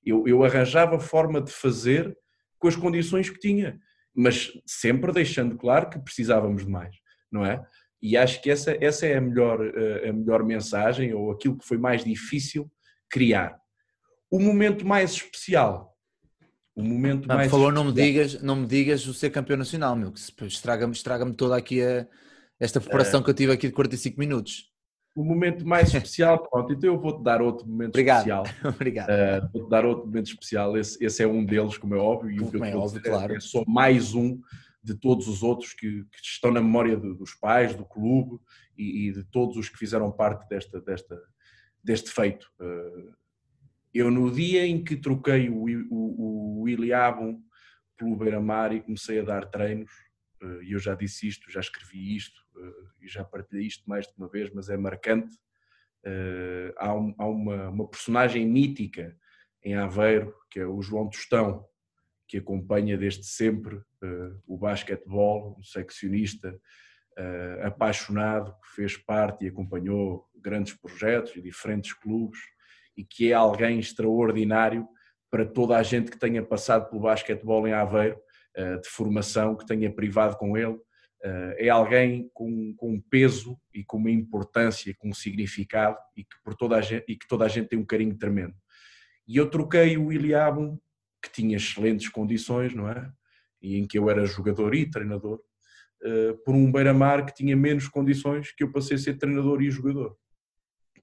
Eu, 0.07 0.27
eu 0.27 0.43
arranjava 0.43 0.99
forma 0.99 1.41
de 1.41 1.51
fazer 1.51 2.17
com 2.59 2.67
as 2.67 2.75
condições 2.75 3.29
que 3.29 3.39
tinha, 3.39 3.79
mas 4.15 4.51
sempre 4.65 5.11
deixando 5.11 5.55
claro 5.55 5.89
que 5.89 5.99
precisávamos 5.99 6.65
de 6.65 6.71
mais, 6.71 6.95
não 7.31 7.45
é? 7.45 7.63
E 8.01 8.15
acho 8.15 8.41
que 8.41 8.49
essa, 8.49 8.77
essa 8.79 9.05
é 9.05 9.17
a 9.17 9.21
melhor, 9.21 9.59
eh, 9.61 10.09
a 10.09 10.13
melhor 10.13 10.43
mensagem, 10.43 11.13
ou 11.13 11.31
aquilo 11.31 11.57
que 11.57 11.65
foi 11.65 11.77
mais 11.77 12.03
difícil 12.03 12.71
criar. 13.09 13.59
O 14.29 14.39
momento 14.39 14.85
mais 14.85 15.11
especial. 15.11 15.95
O 16.75 16.83
momento 16.83 17.27
mais 17.27 17.49
por 17.49 17.57
favor, 17.57 17.73
não 17.73 17.85
me, 17.85 17.93
digas, 17.93 18.41
não 18.41 18.55
me 18.55 18.67
digas 18.67 19.07
o 19.07 19.13
ser 19.13 19.31
campeão 19.31 19.57
nacional, 19.57 19.95
meu, 19.95 20.11
que 20.11 20.19
estraga-me 20.45 20.93
estraga 20.93 21.25
toda 21.33 21.57
aqui 21.57 21.81
a, 21.81 22.07
esta 22.59 22.79
preparação 22.79 23.19
é. 23.19 23.23
que 23.23 23.29
eu 23.29 23.33
tive 23.33 23.51
aqui 23.51 23.67
de 23.67 23.73
45 23.73 24.19
minutos. 24.19 24.71
O 25.17 25.23
momento 25.23 25.67
mais 25.67 25.87
especial, 25.87 26.37
pronto, 26.47 26.71
então 26.71 26.93
eu 26.93 26.99
vou-te 26.99 27.23
dar 27.23 27.41
outro 27.41 27.67
momento 27.67 27.89
Obrigado. 27.89 28.19
especial. 28.19 28.45
Obrigado. 28.63 29.09
Uh, 29.09 29.49
vou-te 29.51 29.69
dar 29.69 29.83
outro 29.83 30.05
momento 30.05 30.27
especial, 30.27 30.77
esse, 30.77 31.03
esse, 31.03 31.23
é 31.23 31.27
um 31.27 31.43
deles, 31.43 31.75
como 31.75 31.95
é 31.95 31.97
óbvio, 31.97 32.29
e 32.29 32.39
o 32.39 32.51
que 32.51 32.57
eu 32.57 32.63
é 32.63 32.75
óbvio, 32.75 33.01
claro. 33.01 33.35
é 33.35 33.39
só 33.39 33.63
mais 33.67 34.13
um 34.13 34.39
de 34.83 34.93
todos 34.93 35.27
os 35.27 35.41
outros 35.41 35.73
que, 35.73 36.03
que 36.03 36.19
estão 36.21 36.51
na 36.51 36.61
memória 36.61 36.95
de, 36.95 37.15
dos 37.15 37.33
pais, 37.33 37.73
do 37.73 37.83
clube 37.83 38.39
e, 38.77 39.07
e, 39.07 39.11
de 39.11 39.23
todos 39.23 39.57
os 39.57 39.67
que 39.67 39.77
fizeram 39.77 40.11
parte 40.11 40.47
desta, 40.47 40.79
desta, 40.79 41.19
deste 41.83 42.11
feito. 42.11 42.47
Uh, 42.59 43.11
eu, 43.91 44.11
no 44.11 44.29
dia 44.31 44.67
em 44.67 44.83
que 44.83 44.95
troquei 44.95 45.49
o, 45.49 45.65
o, 45.89 46.61
o 46.61 46.65
pelo 47.97 48.15
Beira-Mar 48.15 48.71
e 48.71 48.81
comecei 48.81 49.19
a 49.19 49.23
dar 49.23 49.47
treinos, 49.47 49.89
e 50.61 50.71
eu 50.71 50.79
já 50.79 50.95
disse 50.95 51.27
isto, 51.27 51.51
já 51.51 51.59
escrevi 51.59 52.15
isto 52.15 52.41
uh, 52.55 52.89
e 53.01 53.07
já 53.07 53.23
partilhei 53.23 53.65
isto 53.65 53.87
mais 53.89 54.05
de 54.05 54.13
uma 54.17 54.27
vez, 54.27 54.51
mas 54.53 54.69
é 54.69 54.77
marcante. 54.77 55.37
há, 56.77 56.93
um, 56.93 57.13
há 57.17 57.25
uma, 57.27 57.69
uma 57.69 57.87
personagem 57.87 58.45
mítica 58.47 59.17
em 59.63 59.75
Aveiro, 59.75 60.33
que 60.49 60.59
é 60.59 60.65
o 60.65 60.81
João 60.81 61.09
Tostão, 61.09 61.65
que 62.27 62.37
acompanha 62.37 62.97
desde 62.97 63.25
sempre 63.25 63.81
o 64.45 64.57
basquetebol, 64.57 65.55
um 65.57 65.63
seccionista 65.63 66.59
apaixonado, 67.63 68.53
que 68.61 68.75
fez 68.75 68.97
parte 68.97 69.45
e 69.45 69.47
acompanhou 69.47 70.29
grandes 70.35 70.73
projetos 70.73 71.35
e 71.35 71.41
diferentes 71.41 71.93
clubes 71.93 72.39
e 72.95 73.03
que 73.03 73.31
é 73.31 73.33
alguém 73.33 73.79
extraordinário 73.79 74.87
para 75.29 75.45
toda 75.45 75.77
a 75.77 75.83
gente 75.83 76.09
que 76.09 76.17
tenha 76.17 76.43
passado 76.43 76.89
pelo 76.89 77.01
basquetebol 77.01 77.67
em 77.67 77.73
Aveiro, 77.73 78.19
de 78.81 78.89
formação, 78.89 79.55
que 79.55 79.65
tenha 79.65 79.93
privado 79.93 80.35
com 80.37 80.57
ele. 80.57 80.79
é 81.57 81.69
alguém 81.69 82.29
com, 82.33 82.73
com 82.75 82.93
um 82.93 83.01
peso 83.01 83.59
e 83.73 83.83
com 83.83 83.97
uma 83.97 84.09
importância, 84.09 84.95
com 84.97 85.09
um 85.09 85.13
significado 85.13 85.97
e 86.15 86.23
que, 86.23 86.35
por 86.43 86.55
toda 86.55 86.75
a 86.75 86.81
gente, 86.81 87.05
e 87.07 87.15
que 87.15 87.27
toda 87.27 87.45
a 87.45 87.47
gente 87.47 87.67
tem 87.67 87.77
um 87.77 87.85
carinho 87.85 88.17
tremendo. 88.17 88.55
E 89.27 89.37
eu 89.37 89.49
troquei 89.49 89.97
o 89.97 90.05
William 90.07 90.79
que 91.21 91.31
tinha 91.31 91.57
excelentes 91.57 92.09
condições, 92.09 92.73
não 92.73 92.89
é? 92.89 93.11
E 93.61 93.77
em 93.77 93.85
que 93.85 93.97
eu 93.97 94.09
era 94.09 94.25
jogador 94.25 94.73
e 94.73 94.89
treinador, 94.89 95.41
uh, 96.03 96.37
por 96.45 96.55
um 96.55 96.71
beira-mar 96.71 97.25
que 97.25 97.33
tinha 97.33 97.55
menos 97.55 97.87
condições, 97.87 98.51
que 98.51 98.63
eu 98.63 98.71
passei 98.71 98.95
a 98.95 98.99
ser 98.99 99.17
treinador 99.17 99.61
e 99.61 99.69
jogador. 99.69 100.17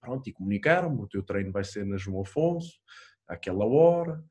Pronto, 0.01 0.29
e 0.29 0.33
comunicaram-me, 0.33 1.03
o 1.03 1.09
teu 1.09 1.23
treino 1.23 1.53
vai 1.53 1.65
ser 1.65 1.85
na 1.85 1.97
João 1.97 2.23
Afonso, 2.23 2.79
àquela 3.27 3.65
hora, 3.65 4.23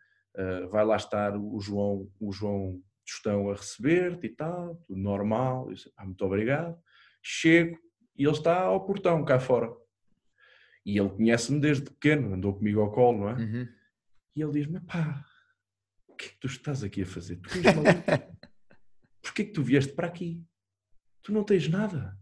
vai 0.70 0.86
lá 0.86 0.96
estar 0.96 1.36
o 1.36 1.60
João, 1.60 2.08
o 2.20 2.32
João 2.32 2.80
Tostão 3.06 3.50
a 3.50 3.56
receber-te 3.56 4.28
e 4.28 4.30
tal, 4.30 4.76
tudo 4.88 5.00
normal, 5.00 5.68
eu 5.68 5.74
disse, 5.74 5.92
ah, 5.98 6.06
muito 6.06 6.24
obrigado. 6.26 6.78
Chego 7.22 7.78
e 8.16 8.24
ele 8.24 8.32
está 8.32 8.62
ao 8.62 8.86
portão, 8.86 9.24
cá 9.26 9.40
fora. 9.40 9.72
E 10.86 10.98
ele 10.98 11.10
conhece-me 11.10 11.60
desde 11.60 11.90
pequeno, 11.90 12.34
andou 12.34 12.54
comigo 12.54 12.82
ao 12.82 12.92
colo, 12.92 13.20
não 13.20 13.30
é? 13.30 13.34
Uhum. 13.34 13.68
E 14.36 14.42
ele 14.42 14.52
diz-me, 14.52 14.80
pá, 14.82 15.26
o 16.08 16.16
que 16.16 16.26
é 16.26 16.30
que 16.30 16.40
tu 16.40 16.48
estás 16.48 16.84
aqui 16.84 17.04
a 17.04 17.06
fazer? 17.06 17.38
Tu 17.38 17.58
és 17.58 17.64
maluco? 17.64 18.04
Porquê 19.22 19.42
é 19.44 19.46
que 19.46 19.54
tu 19.54 19.64
vieste 19.64 19.94
para 19.94 20.08
aqui? 20.08 20.44
Tu 21.22 21.32
não 21.32 21.44
tens 21.44 21.68
nada. 21.70 22.18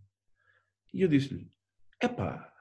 E 0.93 1.01
eu 1.01 1.07
disse-lhe, 1.07 1.51
epá, 2.01 2.51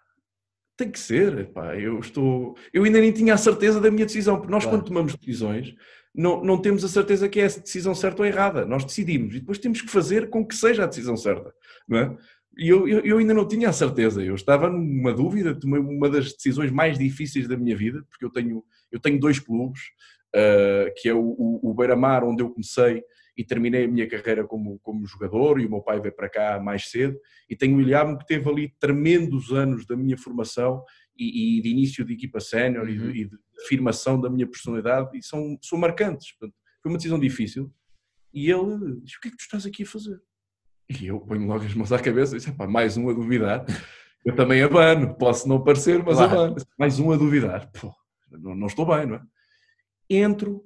tem 0.76 0.90
que 0.90 0.98
ser, 0.98 1.38
epá, 1.38 1.76
eu 1.78 1.98
estou... 2.00 2.56
Eu 2.72 2.84
ainda 2.84 3.00
nem 3.00 3.12
tinha 3.12 3.34
a 3.34 3.38
certeza 3.38 3.80
da 3.80 3.90
minha 3.90 4.06
decisão, 4.06 4.36
porque 4.36 4.50
nós 4.50 4.64
claro. 4.64 4.78
quando 4.78 4.88
tomamos 4.88 5.14
decisões, 5.14 5.74
não, 6.14 6.42
não 6.42 6.60
temos 6.60 6.84
a 6.84 6.88
certeza 6.88 7.28
que 7.28 7.40
é 7.40 7.44
a 7.44 7.48
decisão 7.48 7.94
certa 7.94 8.22
ou 8.22 8.26
errada. 8.26 8.64
Nós 8.64 8.84
decidimos 8.84 9.34
e 9.34 9.40
depois 9.40 9.58
temos 9.58 9.80
que 9.80 9.90
fazer 9.90 10.28
com 10.28 10.44
que 10.44 10.54
seja 10.54 10.84
a 10.84 10.86
decisão 10.86 11.16
certa, 11.16 11.54
não 11.88 11.98
é? 11.98 12.16
E 12.58 12.68
eu, 12.68 12.86
eu, 12.86 13.00
eu, 13.00 13.18
ainda 13.18 13.32
não 13.32 13.46
tinha 13.46 13.68
a 13.68 13.72
certeza, 13.72 14.22
eu 14.22 14.34
estava 14.34 14.68
numa 14.68 15.14
dúvida, 15.14 15.54
tomei 15.58 15.80
uma 15.80 16.10
das 16.10 16.32
decisões 16.32 16.70
mais 16.70 16.98
difíceis 16.98 17.46
da 17.46 17.56
minha 17.56 17.76
vida, 17.76 18.04
porque 18.10 18.24
eu 18.24 18.30
tenho, 18.30 18.64
eu 18.90 19.00
tenho 19.00 19.20
dois 19.20 19.38
clubes, 19.38 19.80
uh, 20.34 20.92
que 20.96 21.08
é 21.08 21.14
o, 21.14 21.20
o, 21.20 21.70
o 21.70 21.74
Beira-Mar, 21.74 22.24
onde 22.24 22.42
eu 22.42 22.50
comecei 22.50 23.02
e 23.36 23.44
terminei 23.44 23.84
a 23.84 23.88
minha 23.88 24.06
carreira 24.06 24.44
como, 24.44 24.78
como 24.80 25.06
jogador, 25.06 25.60
e 25.60 25.66
o 25.66 25.70
meu 25.70 25.80
pai 25.80 26.00
veio 26.00 26.14
para 26.14 26.28
cá 26.28 26.60
mais 26.60 26.90
cedo, 26.90 27.18
e 27.48 27.56
tenho 27.56 27.76
o 27.76 27.78
William 27.78 28.16
que 28.16 28.26
teve 28.26 28.50
ali 28.50 28.74
tremendos 28.78 29.52
anos 29.52 29.86
da 29.86 29.96
minha 29.96 30.18
formação 30.18 30.82
e, 31.20 31.58
e 31.58 31.62
de 31.62 31.68
início 31.68 32.04
de 32.04 32.14
equipa 32.14 32.40
sénior 32.40 32.86
uhum. 32.86 32.90
e, 32.90 32.98
de, 32.98 33.20
e, 33.20 33.24
de, 33.26 33.36
afirmação 33.64 34.18
da 34.18 34.30
minha 34.30 34.46
personalidade, 34.46 35.16
e 35.16 35.22
são, 35.22 35.58
são 35.60 35.78
marcantes. 35.78 36.32
Portanto, 36.32 36.56
foi 36.82 36.90
uma 36.90 36.96
decisão 36.96 37.18
difícil, 37.18 37.70
e 38.32 38.50
ele 38.50 39.00
diz, 39.02 39.16
o 39.16 39.20
que 39.20 39.28
é 39.28 39.30
que 39.30 39.36
tu 39.36 39.42
estás 39.42 39.66
aqui 39.66 39.82
a 39.82 39.86
fazer? 39.86 40.18
E 40.88 41.06
eu 41.06 41.20
ponho 41.20 41.46
logo 41.46 41.64
as 41.64 41.74
mãos 41.74 41.92
à 41.92 41.98
cabeça 41.98 42.34
e 42.34 42.38
disse, 42.38 42.52
mais 42.68 42.96
um 42.96 43.10
a 43.10 43.12
duvidar. 43.12 43.64
Eu 44.24 44.34
também 44.34 44.62
abano, 44.62 45.14
posso 45.16 45.48
não 45.48 45.62
parecer, 45.62 46.02
mas 46.02 46.16
claro. 46.16 46.32
abano. 46.32 46.56
Mais 46.78 46.98
um 46.98 47.12
a 47.12 47.16
duvidar. 47.16 47.70
Pô, 47.72 47.94
não, 48.30 48.54
não 48.54 48.66
estou 48.66 48.86
bem, 48.86 49.06
não 49.06 49.16
é? 49.16 49.22
entro, 50.10 50.64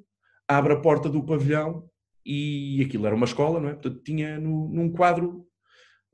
abro 0.48 0.72
a 0.72 0.80
porta 0.80 1.10
do 1.10 1.22
pavilhão 1.22 1.88
e 2.24 2.82
aquilo 2.82 3.06
era 3.06 3.14
uma 3.14 3.26
escola, 3.26 3.60
não 3.60 3.68
é? 3.68 3.74
Portanto, 3.74 4.02
tinha 4.02 4.40
no, 4.40 4.68
num 4.68 4.90
quadro 4.90 5.46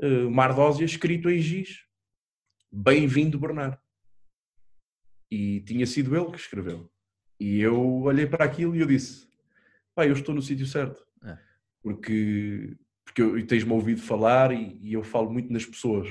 uh, 0.02 0.26
uma 0.26 0.42
ardósia 0.42 0.84
escrito 0.84 1.30
em 1.30 1.38
giz, 1.38 1.84
bem-vindo 2.72 3.38
Bernardo. 3.38 3.78
E 5.30 5.60
tinha 5.60 5.86
sido 5.86 6.16
ele 6.16 6.30
que 6.30 6.38
escreveu. 6.38 6.90
E 7.38 7.60
eu 7.60 8.02
olhei 8.02 8.26
para 8.26 8.44
aquilo 8.44 8.76
e 8.76 8.80
eu 8.80 8.86
disse, 8.86 9.26
pá, 9.94 10.06
eu 10.06 10.12
estou 10.12 10.34
no 10.34 10.42
sítio 10.42 10.66
certo. 10.66 11.02
É. 11.24 11.38
Porque, 11.82 12.76
porque 13.04 13.22
eu, 13.22 13.46
tens-me 13.46 13.72
ouvido 13.72 14.02
falar 14.02 14.52
e, 14.52 14.78
e, 14.82 14.92
eu 14.92 15.02
falo 15.02 15.32
muito 15.32 15.52
nas 15.52 15.64
pessoas. 15.64 16.08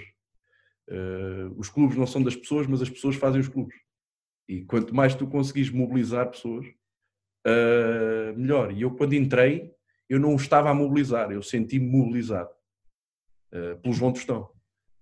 Uh, 0.90 1.54
os 1.56 1.70
clubes 1.70 1.96
não 1.96 2.08
são 2.08 2.24
das 2.24 2.36
pessoas, 2.36 2.66
mas 2.66 2.82
as 2.82 2.90
pessoas 2.90 3.16
fazem 3.16 3.40
os 3.40 3.48
clubes. 3.48 3.78
E 4.48 4.64
quanto 4.64 4.96
mais 4.96 5.14
tu 5.14 5.28
conseguires 5.28 5.70
mobilizar 5.70 6.32
pessoas, 6.32 6.66
uh, 7.46 8.36
melhor. 8.36 8.72
E 8.72 8.82
eu, 8.82 8.92
quando 8.92 9.14
entrei, 9.14 9.72
eu 10.10 10.20
não 10.20 10.36
estava 10.36 10.72
a 10.72 10.74
mobilizar, 10.74 11.32
eu 11.32 11.44
senti-me 11.44 11.86
mobilizado 11.86 12.50
uh, 13.54 13.80
pelo 13.80 13.94
João 13.94 14.12
Tostão, 14.12 14.50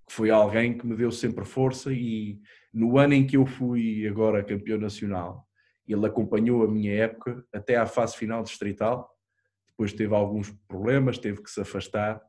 que 0.05 0.13
foi 0.13 0.29
alguém 0.29 0.77
que 0.77 0.85
me 0.85 0.97
deu 0.97 1.11
sempre 1.11 1.45
força. 1.45 1.93
E 1.93 2.41
no 2.77 2.99
ano 2.99 3.15
em 3.15 3.25
que 3.25 3.37
eu 3.37 3.45
fui 3.45 4.07
agora 4.07 4.43
campeão 4.43 4.77
nacional, 4.77 5.47
ele 5.87 6.05
acompanhou 6.05 6.63
a 6.63 6.67
minha 6.67 6.93
época 6.93 7.43
até 7.51 7.75
à 7.75 7.87
fase 7.87 8.15
final 8.15 8.43
distrital. 8.43 9.09
Depois 9.69 9.93
teve 9.93 10.13
alguns 10.13 10.51
problemas, 10.67 11.17
teve 11.17 11.41
que 11.41 11.49
se 11.49 11.59
afastar. 11.59 12.21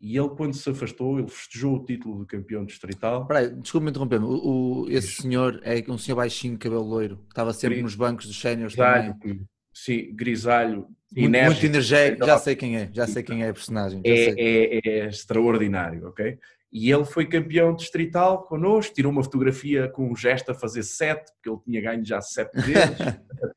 E 0.00 0.16
ele, 0.16 0.30
quando 0.30 0.54
se 0.54 0.68
afastou, 0.70 1.18
ele 1.18 1.28
festejou 1.28 1.76
o 1.76 1.84
título 1.84 2.20
de 2.20 2.26
campeão 2.26 2.64
distrital. 2.64 3.28
desculpe-me 3.60 3.90
interromper 3.90 4.20
-me. 4.20 4.26
O, 4.26 4.84
o, 4.84 4.90
esse 4.90 5.22
senhor 5.22 5.60
é 5.62 5.82
um 5.88 5.98
senhor 5.98 6.16
baixinho, 6.16 6.58
cabelo 6.58 6.82
loiro, 6.82 7.16
que 7.18 7.32
estava 7.32 7.52
sempre 7.52 7.76
Gris, 7.76 7.82
nos 7.82 7.94
bancos 7.94 8.26
dos 8.26 8.40
séniores 8.40 8.74
também. 8.74 9.46
Sim, 9.72 10.14
grisalho, 10.14 10.86
muito, 11.16 11.36
muito 11.36 11.66
energético, 11.66 12.24
já 12.24 12.38
sei 12.38 12.54
quem 12.54 12.76
é, 12.76 12.88
já 12.92 13.06
sei 13.08 13.22
quem 13.24 13.42
é 13.42 13.48
a 13.48 13.52
personagem. 13.52 14.00
É, 14.04 14.34
é, 14.38 14.80
é, 14.84 15.06
extraordinário, 15.08 16.06
ok? 16.06 16.38
E 16.74 16.90
ele 16.90 17.04
foi 17.04 17.26
campeão 17.26 17.74
distrital 17.74 18.44
connosco, 18.46 18.92
tirou 18.92 19.12
uma 19.12 19.22
fotografia 19.22 19.88
com 19.88 20.10
um 20.10 20.16
gesto 20.16 20.50
a 20.50 20.54
fazer 20.54 20.82
sete, 20.82 21.32
porque 21.32 21.48
ele 21.48 21.60
tinha 21.64 21.80
ganho 21.80 22.04
já 22.04 22.20
sete 22.20 22.52
vezes, 22.60 22.96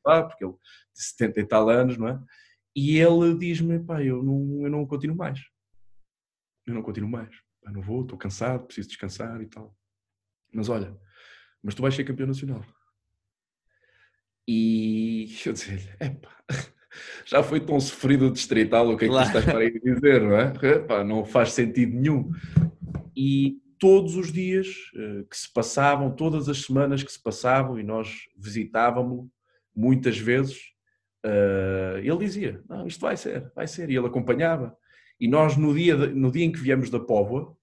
porque 0.02 0.44
ele 0.44 0.52
tem 0.52 0.60
70 0.94 1.40
e 1.40 1.44
tal 1.44 1.68
anos, 1.68 1.98
não 1.98 2.08
é? 2.08 2.20
E 2.76 2.96
ele 2.96 3.36
diz-me, 3.36 3.80
pá, 3.80 4.00
eu 4.02 4.22
não, 4.22 4.62
eu 4.62 4.70
não 4.70 4.86
continuo 4.86 5.16
mais 5.16 5.40
eu 6.70 6.74
não 6.74 6.82
continuo 6.82 7.10
mais. 7.10 7.30
Eu 7.64 7.72
não 7.72 7.82
vou, 7.82 8.02
estou 8.02 8.18
cansado, 8.18 8.66
preciso 8.66 8.88
descansar 8.88 9.40
e 9.40 9.46
tal. 9.46 9.74
Mas 10.52 10.68
olha, 10.68 10.96
mas 11.62 11.74
tu 11.74 11.82
vais 11.82 11.94
ser 11.94 12.04
campeão 12.04 12.26
nacional. 12.26 12.64
E 14.46 15.26
eu 15.44 15.52
disse-lhe, 15.52 15.88
epá, 16.00 16.36
já 17.26 17.42
foi 17.42 17.60
tão 17.60 17.78
sofrido 17.80 18.26
o 18.26 18.32
distrital, 18.32 18.88
o 18.88 18.96
que 18.96 19.04
é 19.04 19.08
que 19.08 19.14
claro. 19.14 19.30
tu 19.30 19.38
estás 19.38 19.44
para 19.44 19.58
aí 19.58 19.80
dizer, 19.80 20.22
não 20.22 20.36
é? 20.36 20.52
Epá, 20.76 21.04
não 21.04 21.24
faz 21.24 21.52
sentido 21.52 21.94
nenhum. 21.94 22.30
E 23.20 23.60
todos 23.80 24.14
os 24.14 24.32
dias 24.32 24.68
eh, 24.94 25.24
que 25.28 25.36
se 25.36 25.52
passavam, 25.52 26.14
todas 26.14 26.48
as 26.48 26.62
semanas 26.62 27.02
que 27.02 27.10
se 27.10 27.20
passavam 27.20 27.76
e 27.76 27.82
nós 27.82 28.28
visitávamos 28.36 29.28
muitas 29.74 30.16
vezes, 30.16 30.58
uh, 31.24 31.98
ele 31.98 32.18
dizia, 32.18 32.62
não, 32.68 32.86
isto 32.86 33.00
vai 33.00 33.16
ser, 33.16 33.50
vai 33.54 33.66
ser, 33.66 33.90
e 33.90 33.96
ele 33.96 34.06
acompanhava. 34.06 34.76
E 35.20 35.26
nós, 35.28 35.56
no 35.56 35.74
dia, 35.74 35.96
no 35.96 36.30
dia 36.30 36.44
em 36.44 36.52
que 36.52 36.58
viemos 36.58 36.90
da 36.90 36.98
Póvoa, 37.00 37.56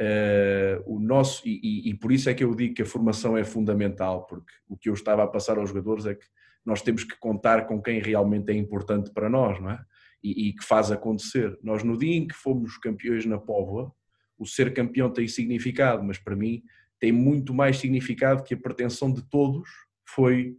uh, 0.00 0.82
o 0.84 0.98
nosso, 0.98 1.46
e, 1.46 1.60
e, 1.62 1.90
e, 1.90 1.94
por 1.94 2.10
isso 2.10 2.28
é 2.28 2.34
que 2.34 2.42
eu 2.44 2.54
digo 2.54 2.74
que 2.74 2.82
a 2.82 2.86
formação 2.86 3.36
é 3.36 3.44
fundamental, 3.44 4.26
porque 4.26 4.52
o 4.68 4.76
que 4.76 4.88
eu 4.88 4.94
estava 4.94 5.22
a 5.22 5.28
passar 5.28 5.58
aos 5.58 5.68
jogadores 5.70 6.06
é 6.06 6.14
que 6.14 6.26
nós 6.64 6.82
temos 6.82 7.04
que 7.04 7.16
contar 7.18 7.66
com 7.66 7.80
quem 7.80 8.00
realmente 8.00 8.50
é 8.50 8.54
importante 8.54 9.12
para 9.12 9.28
nós, 9.28 9.60
não 9.60 9.70
é? 9.70 9.80
E, 10.22 10.48
e 10.48 10.52
que 10.52 10.64
faz 10.64 10.90
acontecer. 10.90 11.56
Nós, 11.62 11.84
no 11.84 11.96
dia 11.96 12.16
em 12.16 12.26
que 12.26 12.34
fomos 12.34 12.76
campeões 12.78 13.24
na 13.26 13.38
Póvoa, 13.38 13.92
o 14.38 14.46
ser 14.46 14.72
campeão 14.72 15.10
tem 15.10 15.26
significado, 15.26 16.02
mas 16.02 16.18
para 16.18 16.36
mim 16.36 16.62
tem 16.98 17.12
muito 17.12 17.52
mais 17.52 17.78
significado 17.78 18.42
que 18.42 18.54
a 18.54 18.56
pretensão 18.56 19.12
de 19.12 19.22
todos 19.22 19.68
foi 20.08 20.56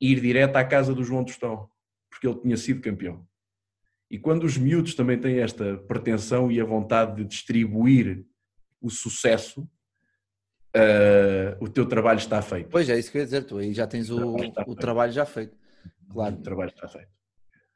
ir 0.00 0.20
direto 0.20 0.56
à 0.56 0.64
casa 0.64 0.94
do 0.94 1.02
João 1.02 1.24
Tostão, 1.24 1.68
porque 2.10 2.26
ele 2.26 2.40
tinha 2.40 2.56
sido 2.56 2.80
campeão. 2.80 3.26
E 4.10 4.18
quando 4.18 4.44
os 4.44 4.56
miúdos 4.56 4.94
também 4.94 5.18
têm 5.18 5.40
esta 5.40 5.76
pretensão 5.78 6.50
e 6.50 6.60
a 6.60 6.64
vontade 6.64 7.16
de 7.16 7.24
distribuir 7.24 8.24
o 8.80 8.88
sucesso, 8.88 9.68
uh, 10.74 11.56
o 11.60 11.68
teu 11.68 11.86
trabalho 11.86 12.18
está 12.18 12.40
feito. 12.40 12.70
Pois 12.70 12.88
é, 12.88 12.98
isso 12.98 13.10
que 13.10 13.18
eu 13.18 13.20
ia 13.20 13.26
dizer, 13.26 13.44
tu 13.44 13.58
aí 13.58 13.74
já 13.74 13.86
tens 13.86 14.08
o, 14.10 14.36
o, 14.66 14.74
trabalho, 14.74 15.12
já 15.12 15.26
feito. 15.26 15.56
Claro. 16.08 16.36
O 16.36 16.42
trabalho 16.42 16.70
está 16.70 16.88
feito. 16.88 17.17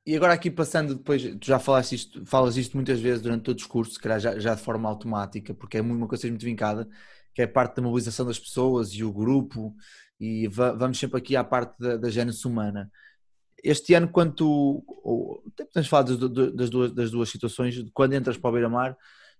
E 0.04 0.16
agora 0.16 0.32
aqui 0.32 0.50
passando 0.50 0.96
depois, 0.96 1.22
tu 1.22 1.46
já 1.46 1.60
falaste 1.60 1.94
isto, 1.94 2.26
falas 2.26 2.56
isto 2.56 2.76
muitas 2.76 2.98
vezes 3.00 3.22
durante 3.22 3.44
todo 3.44 3.54
o 3.54 3.56
discurso, 3.56 3.92
se 3.92 4.00
calhar 4.00 4.18
já, 4.18 4.36
já 4.38 4.54
de 4.54 4.60
forma 4.60 4.88
automática, 4.88 5.54
porque 5.54 5.78
é 5.78 5.80
uma 5.80 6.08
coisa 6.08 6.26
muito 6.26 6.44
vincada, 6.44 6.88
que 7.32 7.40
é 7.40 7.44
a 7.44 7.48
parte 7.48 7.76
da 7.76 7.82
mobilização 7.82 8.26
das 8.26 8.38
pessoas 8.38 8.90
e 8.92 9.04
o 9.04 9.12
grupo, 9.12 9.74
e 10.18 10.48
vamos 10.48 10.98
sempre 10.98 11.18
aqui 11.18 11.36
à 11.36 11.44
parte 11.44 11.78
da, 11.78 11.96
da 11.96 12.10
gênese 12.10 12.46
humana. 12.46 12.90
Este 13.62 13.94
ano, 13.94 14.08
quando 14.08 14.34
tu, 14.34 14.84
ou, 15.04 15.42
podemos 15.56 15.88
falar 15.88 16.02
das, 16.02 16.18
das, 16.18 16.70
duas, 16.70 16.92
das 16.92 17.10
duas 17.12 17.28
situações, 17.28 17.76
quando 17.94 18.14
entras 18.14 18.36
para 18.36 18.50
o 18.50 18.52
Beira-Mar, 18.52 18.96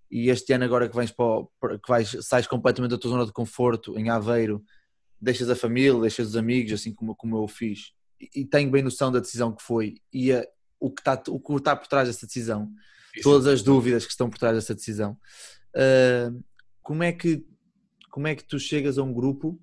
e 0.09 0.29
este 0.29 0.53
ano 0.53 0.63
agora 0.63 0.87
que 0.87 0.95
vais 0.95 1.11
para 1.11 1.77
que 1.79 1.89
vais, 1.89 2.17
sais 2.21 2.47
completamente 2.47 2.91
da 2.91 2.97
tua 2.97 3.11
zona 3.11 3.25
de 3.25 3.33
conforto 3.33 3.97
em 3.97 4.09
Aveiro, 4.09 4.63
deixas 5.19 5.49
a 5.49 5.55
família, 5.55 5.99
deixas 5.99 6.29
os 6.29 6.35
amigos, 6.37 6.71
assim 6.73 6.93
como, 6.93 7.15
como 7.15 7.37
eu 7.37 7.47
fiz, 7.47 7.93
e 8.35 8.45
tenho 8.45 8.69
bem 8.69 8.83
noção 8.83 9.11
da 9.11 9.19
decisão 9.19 9.51
que 9.53 9.63
foi 9.63 9.95
e 10.11 10.31
a, 10.31 10.45
o, 10.79 10.91
que 10.91 11.01
está, 11.01 11.21
o 11.29 11.39
que 11.39 11.53
está 11.53 11.75
por 11.75 11.87
trás 11.87 12.07
dessa 12.07 12.25
decisão, 12.25 12.69
Isso. 13.15 13.23
todas 13.23 13.47
as 13.47 13.61
dúvidas 13.61 14.05
que 14.05 14.11
estão 14.11 14.29
por 14.29 14.37
trás 14.37 14.55
dessa 14.55 14.75
decisão. 14.75 15.17
Uh, 15.75 16.43
como, 16.81 17.03
é 17.03 17.11
que, 17.11 17.45
como 18.11 18.27
é 18.27 18.35
que 18.35 18.43
tu 18.43 18.59
chegas 18.59 18.97
a 18.97 19.03
um 19.03 19.13
grupo 19.13 19.59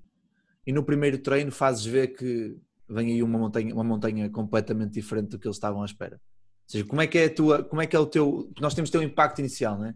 e 0.66 0.72
no 0.72 0.84
primeiro 0.84 1.18
treino 1.18 1.52
fazes 1.52 1.84
ver 1.84 2.08
que 2.08 2.56
vem 2.88 3.12
aí 3.12 3.22
uma 3.22 3.38
montanha, 3.38 3.74
uma 3.74 3.84
montanha 3.84 4.30
completamente 4.30 4.92
diferente 4.92 5.28
do 5.28 5.38
que 5.38 5.46
eles 5.46 5.56
estavam 5.56 5.82
à 5.82 5.84
espera? 5.84 6.16
Ou 6.16 6.72
seja, 6.72 6.84
como 6.84 7.02
é 7.02 7.06
que 7.06 7.18
é 7.18 7.24
a 7.26 7.34
tua, 7.34 7.64
como 7.64 7.82
é 7.82 7.86
que 7.86 7.96
é 7.96 7.98
o 7.98 8.06
teu, 8.06 8.50
nós 8.60 8.74
temos 8.74 8.88
de 8.90 8.92
ter 8.92 8.98
um 8.98 9.08
impacto 9.08 9.40
inicial, 9.40 9.78
não 9.78 9.86
é? 9.86 9.94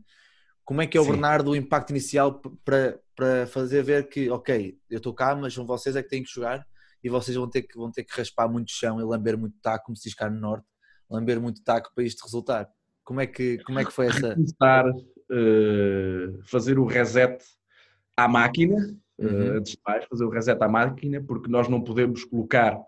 Como 0.64 0.80
é 0.80 0.86
que 0.86 0.96
é 0.96 1.00
o 1.00 1.04
Sim. 1.04 1.10
Bernardo 1.10 1.50
o 1.50 1.56
impacto 1.56 1.90
inicial 1.90 2.40
para, 2.64 2.98
para 3.14 3.46
fazer 3.46 3.82
ver 3.82 4.08
que, 4.08 4.30
ok, 4.30 4.76
eu 4.90 4.96
estou 4.96 5.12
cá, 5.12 5.34
mas 5.34 5.52
são 5.52 5.66
vocês 5.66 5.94
é 5.94 6.02
que 6.02 6.08
têm 6.08 6.22
que 6.22 6.32
jogar 6.32 6.66
e 7.04 7.10
vocês 7.10 7.36
vão 7.36 7.46
ter 7.46 7.62
que, 7.62 7.76
vão 7.76 7.92
ter 7.92 8.02
que 8.02 8.16
raspar 8.16 8.48
muito 8.48 8.72
chão 8.72 8.98
e 8.98 9.04
lamber 9.04 9.36
muito 9.36 9.56
taco, 9.60 9.84
como 9.84 9.96
se 9.96 10.04
diz 10.04 10.14
cá 10.14 10.30
no 10.30 10.40
Norte, 10.40 10.66
lamber 11.10 11.38
muito 11.38 11.62
taco 11.62 11.92
para 11.94 12.02
isto 12.02 12.24
resultar. 12.24 12.66
Como 13.04 13.20
é 13.20 13.26
que, 13.26 13.58
como 13.64 13.78
é 13.78 13.84
que 13.84 13.92
foi 13.92 14.06
essa... 14.06 14.34
Começar, 14.34 14.88
uh, 14.88 16.42
fazer 16.44 16.78
o 16.78 16.86
reset 16.86 17.44
à 18.16 18.26
máquina, 18.26 18.76
uh, 19.18 19.26
uhum. 19.26 19.58
antes 19.58 19.72
de 19.72 19.78
mais, 19.86 20.06
fazer 20.06 20.24
o 20.24 20.30
reset 20.30 20.62
à 20.62 20.66
máquina, 20.66 21.22
porque 21.22 21.50
nós 21.50 21.68
não 21.68 21.82
podemos 21.82 22.24
colocar 22.24 22.80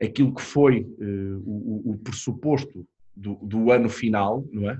aquilo 0.00 0.34
que 0.34 0.42
foi 0.42 0.82
uh, 0.82 1.42
o, 1.46 1.92
o, 1.92 1.98
pressuposto 2.04 2.86
do, 3.16 3.36
do, 3.36 3.72
ano 3.72 3.88
final, 3.88 4.46
não 4.52 4.68
é? 4.68 4.78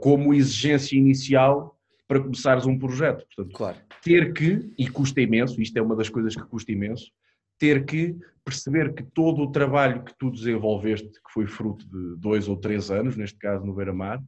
como 0.00 0.34
exigência 0.34 0.96
inicial 0.96 1.78
para 2.08 2.20
começares 2.20 2.66
um 2.66 2.78
projeto. 2.78 3.24
Portanto, 3.34 3.56
claro. 3.56 3.78
ter 4.02 4.32
que, 4.32 4.72
e 4.76 4.88
custa 4.88 5.20
imenso, 5.20 5.60
isto 5.60 5.76
é 5.76 5.80
uma 5.80 5.94
das 5.94 6.08
coisas 6.08 6.34
que 6.34 6.42
custa 6.42 6.72
imenso, 6.72 7.10
ter 7.58 7.84
que 7.84 8.16
perceber 8.44 8.94
que 8.94 9.02
todo 9.02 9.42
o 9.42 9.52
trabalho 9.52 10.02
que 10.02 10.16
tu 10.16 10.30
desenvolveste, 10.30 11.08
que 11.08 11.32
foi 11.32 11.46
fruto 11.46 11.86
de 11.86 12.16
dois 12.18 12.48
ou 12.48 12.56
três 12.56 12.90
anos, 12.90 13.16
neste 13.16 13.38
caso 13.38 13.64
no 13.64 13.74
Beira-Mar, 13.74 14.22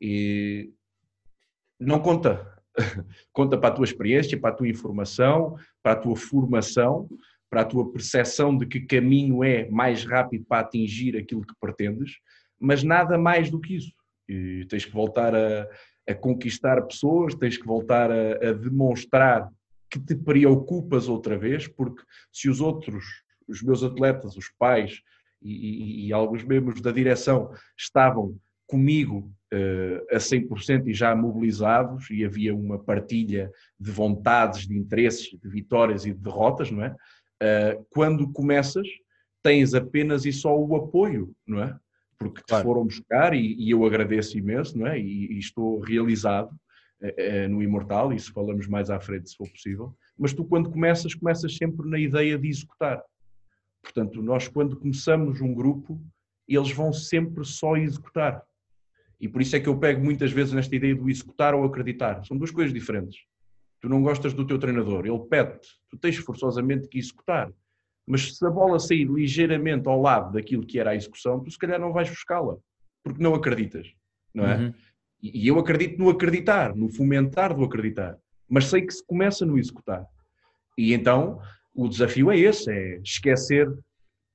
e 0.00 0.70
não 1.78 2.00
conta. 2.00 2.54
conta 3.32 3.58
para 3.58 3.68
a 3.68 3.72
tua 3.72 3.84
experiência, 3.84 4.38
para 4.38 4.50
a 4.50 4.54
tua 4.54 4.68
informação, 4.68 5.56
para 5.82 5.92
a 5.92 5.96
tua 5.96 6.16
formação, 6.16 7.08
para 7.50 7.62
a 7.62 7.64
tua 7.64 7.90
percepção 7.92 8.56
de 8.56 8.66
que 8.66 8.80
caminho 8.80 9.44
é 9.44 9.68
mais 9.68 10.04
rápido 10.04 10.44
para 10.46 10.60
atingir 10.60 11.16
aquilo 11.16 11.46
que 11.46 11.54
pretendes, 11.60 12.12
mas 12.58 12.82
nada 12.82 13.18
mais 13.18 13.50
do 13.50 13.60
que 13.60 13.76
isso. 13.76 13.92
E 14.28 14.66
tens 14.68 14.84
que 14.84 14.92
voltar 14.92 15.34
a, 15.34 15.68
a 16.08 16.14
conquistar 16.14 16.80
pessoas, 16.82 17.34
tens 17.34 17.56
que 17.56 17.66
voltar 17.66 18.10
a, 18.10 18.48
a 18.48 18.52
demonstrar 18.52 19.50
que 19.90 19.98
te 19.98 20.14
preocupas 20.14 21.08
outra 21.08 21.38
vez, 21.38 21.68
porque 21.68 22.02
se 22.32 22.48
os 22.48 22.60
outros, 22.60 23.04
os 23.48 23.62
meus 23.62 23.82
atletas, 23.82 24.36
os 24.36 24.48
pais 24.58 25.02
e, 25.40 25.52
e, 25.52 26.06
e 26.06 26.12
alguns 26.12 26.44
membros 26.44 26.80
da 26.80 26.90
direção 26.90 27.50
estavam 27.76 28.38
comigo 28.66 29.32
uh, 29.54 30.14
a 30.14 30.18
100% 30.18 30.88
e 30.88 30.94
já 30.94 31.14
mobilizados 31.14 32.10
e 32.10 32.24
havia 32.24 32.54
uma 32.54 32.78
partilha 32.78 33.50
de 33.78 33.90
vontades, 33.90 34.66
de 34.66 34.76
interesses, 34.76 35.30
de 35.40 35.48
vitórias 35.48 36.04
e 36.04 36.12
de 36.12 36.18
derrotas, 36.18 36.70
não 36.70 36.84
é? 36.84 36.94
Uh, 37.42 37.86
quando 37.90 38.32
começas, 38.32 38.86
tens 39.42 39.74
apenas 39.74 40.24
e 40.24 40.32
só 40.32 40.56
o 40.58 40.74
apoio, 40.74 41.32
não 41.46 41.62
é? 41.62 41.78
Porque 42.18 42.40
te 42.40 42.48
claro. 42.48 42.64
foram 42.64 42.84
buscar 42.84 43.34
e, 43.34 43.54
e, 43.54 43.70
eu 43.70 43.84
agradeço 43.84 44.38
imenso, 44.38 44.76
não 44.76 44.86
é? 44.86 44.98
E, 44.98 45.34
e 45.34 45.38
estou 45.38 45.78
realizado 45.78 46.50
no 47.50 47.62
Imortal, 47.62 48.12
isso 48.12 48.32
falamos 48.32 48.66
mais 48.66 48.90
à 48.90 48.98
frente 48.98 49.30
se 49.30 49.36
for 49.36 49.48
possível, 49.50 49.94
mas 50.18 50.32
tu 50.32 50.44
quando 50.44 50.70
começas, 50.70 51.14
começas 51.14 51.56
sempre 51.56 51.88
na 51.88 51.98
ideia 51.98 52.38
de 52.38 52.48
executar. 52.48 53.02
Portanto, 53.82 54.22
nós 54.22 54.48
quando 54.48 54.76
começamos 54.76 55.40
um 55.40 55.54
grupo, 55.54 56.00
eles 56.48 56.72
vão 56.72 56.92
sempre 56.92 57.44
só 57.44 57.76
executar. 57.76 58.42
E 59.20 59.28
por 59.28 59.40
isso 59.40 59.56
é 59.56 59.60
que 59.60 59.68
eu 59.68 59.78
pego 59.78 60.04
muitas 60.04 60.32
vezes 60.32 60.52
nesta 60.52 60.74
ideia 60.74 60.94
do 60.94 61.08
executar 61.08 61.54
ou 61.54 61.64
acreditar. 61.64 62.24
São 62.24 62.36
duas 62.36 62.50
coisas 62.50 62.72
diferentes. 62.72 63.20
Tu 63.80 63.88
não 63.88 64.02
gostas 64.02 64.34
do 64.34 64.46
teu 64.46 64.58
treinador, 64.58 65.06
ele 65.06 65.18
pede 65.28 65.60
tu 65.88 65.96
tens 65.98 66.16
forçosamente 66.16 66.88
que 66.88 66.98
executar. 66.98 67.52
Mas 68.06 68.36
se 68.36 68.46
a 68.46 68.50
bola 68.50 68.78
sair 68.78 69.04
ligeiramente 69.04 69.88
ao 69.88 70.00
lado 70.00 70.32
daquilo 70.32 70.64
que 70.64 70.78
era 70.78 70.90
a 70.90 70.94
execução, 70.94 71.42
tu 71.42 71.50
se 71.50 71.58
calhar 71.58 71.80
não 71.80 71.92
vais 71.92 72.08
buscá-la, 72.08 72.56
porque 73.02 73.22
não 73.22 73.34
acreditas, 73.34 73.92
não 74.32 74.46
é? 74.46 74.56
Uhum. 74.56 74.74
E 75.22 75.48
eu 75.48 75.58
acredito 75.58 75.98
no 75.98 76.10
acreditar, 76.10 76.74
no 76.74 76.88
fomentar 76.88 77.54
do 77.54 77.64
acreditar. 77.64 78.16
Mas 78.48 78.66
sei 78.66 78.82
que 78.82 78.92
se 78.92 79.04
começa 79.04 79.44
no 79.44 79.58
executar. 79.58 80.06
E 80.78 80.92
então 80.92 81.40
o 81.74 81.88
desafio 81.88 82.30
é 82.30 82.38
esse: 82.38 82.70
é 82.70 83.00
esquecer 83.00 83.68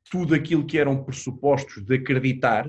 tudo 0.09 0.33
aquilo 0.33 0.65
que 0.65 0.77
eram 0.77 1.03
pressupostos 1.03 1.83
de 1.83 1.95
acreditar, 1.95 2.67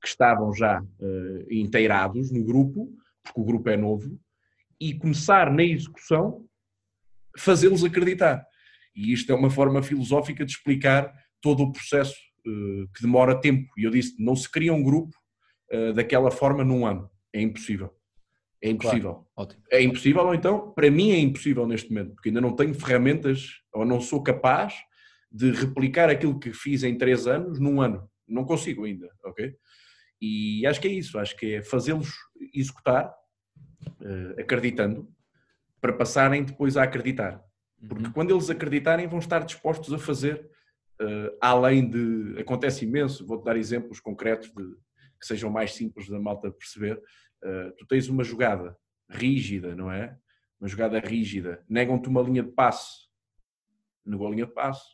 que 0.00 0.08
estavam 0.08 0.52
já 0.52 0.80
uh, 0.80 1.46
inteirados 1.52 2.30
no 2.30 2.44
grupo, 2.44 2.92
porque 3.22 3.40
o 3.40 3.44
grupo 3.44 3.68
é 3.70 3.76
novo, 3.76 4.18
e 4.80 4.94
começar 4.94 5.50
na 5.50 5.64
execução 5.64 6.44
fazê-los 7.36 7.84
acreditar. 7.84 8.44
E 8.94 9.12
isto 9.12 9.30
é 9.32 9.34
uma 9.34 9.50
forma 9.50 9.82
filosófica 9.82 10.44
de 10.44 10.52
explicar 10.52 11.12
todo 11.40 11.62
o 11.62 11.72
processo 11.72 12.14
uh, 12.46 12.88
que 12.94 13.02
demora 13.02 13.40
tempo. 13.40 13.68
E 13.76 13.84
eu 13.84 13.90
disse: 13.90 14.14
não 14.18 14.36
se 14.36 14.50
cria 14.50 14.72
um 14.72 14.82
grupo 14.82 15.16
uh, 15.72 15.92
daquela 15.92 16.30
forma 16.30 16.64
num 16.64 16.86
ano. 16.86 17.10
É 17.32 17.40
impossível. 17.40 17.94
É 18.60 18.70
impossível. 18.70 19.26
Claro. 19.34 19.56
É 19.70 19.82
impossível, 19.82 20.26
ou 20.26 20.34
então, 20.34 20.72
para 20.72 20.90
mim 20.90 21.12
é 21.12 21.18
impossível 21.18 21.66
neste 21.66 21.90
momento, 21.90 22.14
porque 22.14 22.28
ainda 22.28 22.40
não 22.40 22.54
tenho 22.54 22.74
ferramentas, 22.74 23.60
ou 23.72 23.84
não 23.84 24.00
sou 24.00 24.22
capaz 24.22 24.74
de 25.30 25.50
replicar 25.52 26.10
aquilo 26.10 26.38
que 26.38 26.52
fiz 26.52 26.82
em 26.82 26.96
três 26.96 27.26
anos 27.26 27.60
num 27.60 27.80
ano. 27.80 28.10
Não 28.26 28.44
consigo 28.44 28.84
ainda, 28.84 29.08
ok? 29.24 29.54
E 30.20 30.66
acho 30.66 30.80
que 30.80 30.88
é 30.88 30.92
isso, 30.92 31.18
acho 31.18 31.36
que 31.36 31.54
é 31.54 31.62
fazê-los 31.62 32.10
executar, 32.52 33.14
uh, 34.00 34.40
acreditando, 34.40 35.08
para 35.80 35.92
passarem 35.92 36.42
depois 36.42 36.76
a 36.76 36.82
acreditar. 36.82 37.40
Porque 37.88 38.06
uhum. 38.06 38.12
quando 38.12 38.34
eles 38.34 38.50
acreditarem, 38.50 39.06
vão 39.06 39.20
estar 39.20 39.44
dispostos 39.44 39.92
a 39.92 39.98
fazer, 39.98 40.50
uh, 41.00 41.36
além 41.40 41.88
de. 41.88 42.40
Acontece 42.40 42.84
imenso, 42.84 43.24
vou-te 43.24 43.44
dar 43.44 43.56
exemplos 43.56 44.00
concretos 44.00 44.50
de 44.50 44.64
que 45.18 45.26
sejam 45.26 45.50
mais 45.50 45.74
simples 45.74 46.08
da 46.08 46.18
malta 46.18 46.50
perceber, 46.50 46.96
uh, 46.96 47.72
tu 47.76 47.86
tens 47.86 48.08
uma 48.08 48.24
jogada 48.24 48.76
rígida, 49.08 49.74
não 49.74 49.90
é? 49.90 50.16
Uma 50.60 50.68
jogada 50.68 50.98
rígida, 50.98 51.64
negam-te 51.68 52.08
uma 52.08 52.22
linha 52.22 52.42
de 52.42 52.50
passe, 52.50 53.08
negou 54.04 54.26
a 54.26 54.30
linha 54.30 54.46
de 54.46 54.52
passe, 54.52 54.84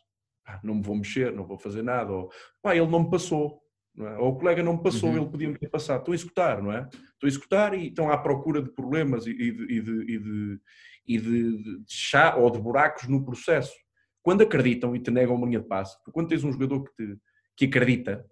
não 0.63 0.75
me 0.75 0.83
vou 0.83 0.95
mexer, 0.95 1.31
não 1.33 1.45
vou 1.45 1.57
fazer 1.57 1.81
nada, 1.81 2.11
ou 2.11 2.31
pá, 2.61 2.75
ele 2.75 2.87
não 2.87 3.03
me 3.03 3.09
passou, 3.09 3.61
não 3.95 4.07
é? 4.07 4.17
ou 4.17 4.29
o 4.29 4.37
colega 4.37 4.61
não 4.61 4.77
me 4.77 4.83
passou, 4.83 5.09
uhum. 5.09 5.17
ele 5.17 5.29
podia 5.29 5.47
me 5.47 5.57
ter 5.57 5.69
passado, 5.69 5.99
estou 5.99 6.11
a 6.11 6.15
executar, 6.15 6.61
não 6.61 6.71
é? 6.71 6.87
Estou 6.91 7.25
a 7.25 7.27
executar 7.27 7.73
e 7.73 7.87
estão 7.87 8.11
à 8.11 8.17
procura 8.17 8.61
de 8.61 8.69
problemas 8.71 9.25
e 9.25 9.33
de, 9.33 9.43
e 9.43 9.81
de, 9.81 10.01
e 10.01 10.19
de, 10.19 10.59
e 11.07 11.17
de, 11.17 11.83
de 11.83 11.93
chá 11.93 12.35
ou 12.35 12.49
de 12.51 12.59
buracos 12.59 13.07
no 13.07 13.23
processo. 13.23 13.73
Quando 14.21 14.41
acreditam 14.41 14.95
e 14.95 14.99
te 14.99 15.11
negam 15.11 15.35
uma 15.35 15.47
linha 15.47 15.61
de 15.61 15.67
passe, 15.67 15.95
quando 16.11 16.29
tens 16.29 16.43
um 16.43 16.51
jogador 16.51 16.83
que 16.83 16.93
te 16.95 17.19
que 17.57 17.65
acredita 17.65 18.25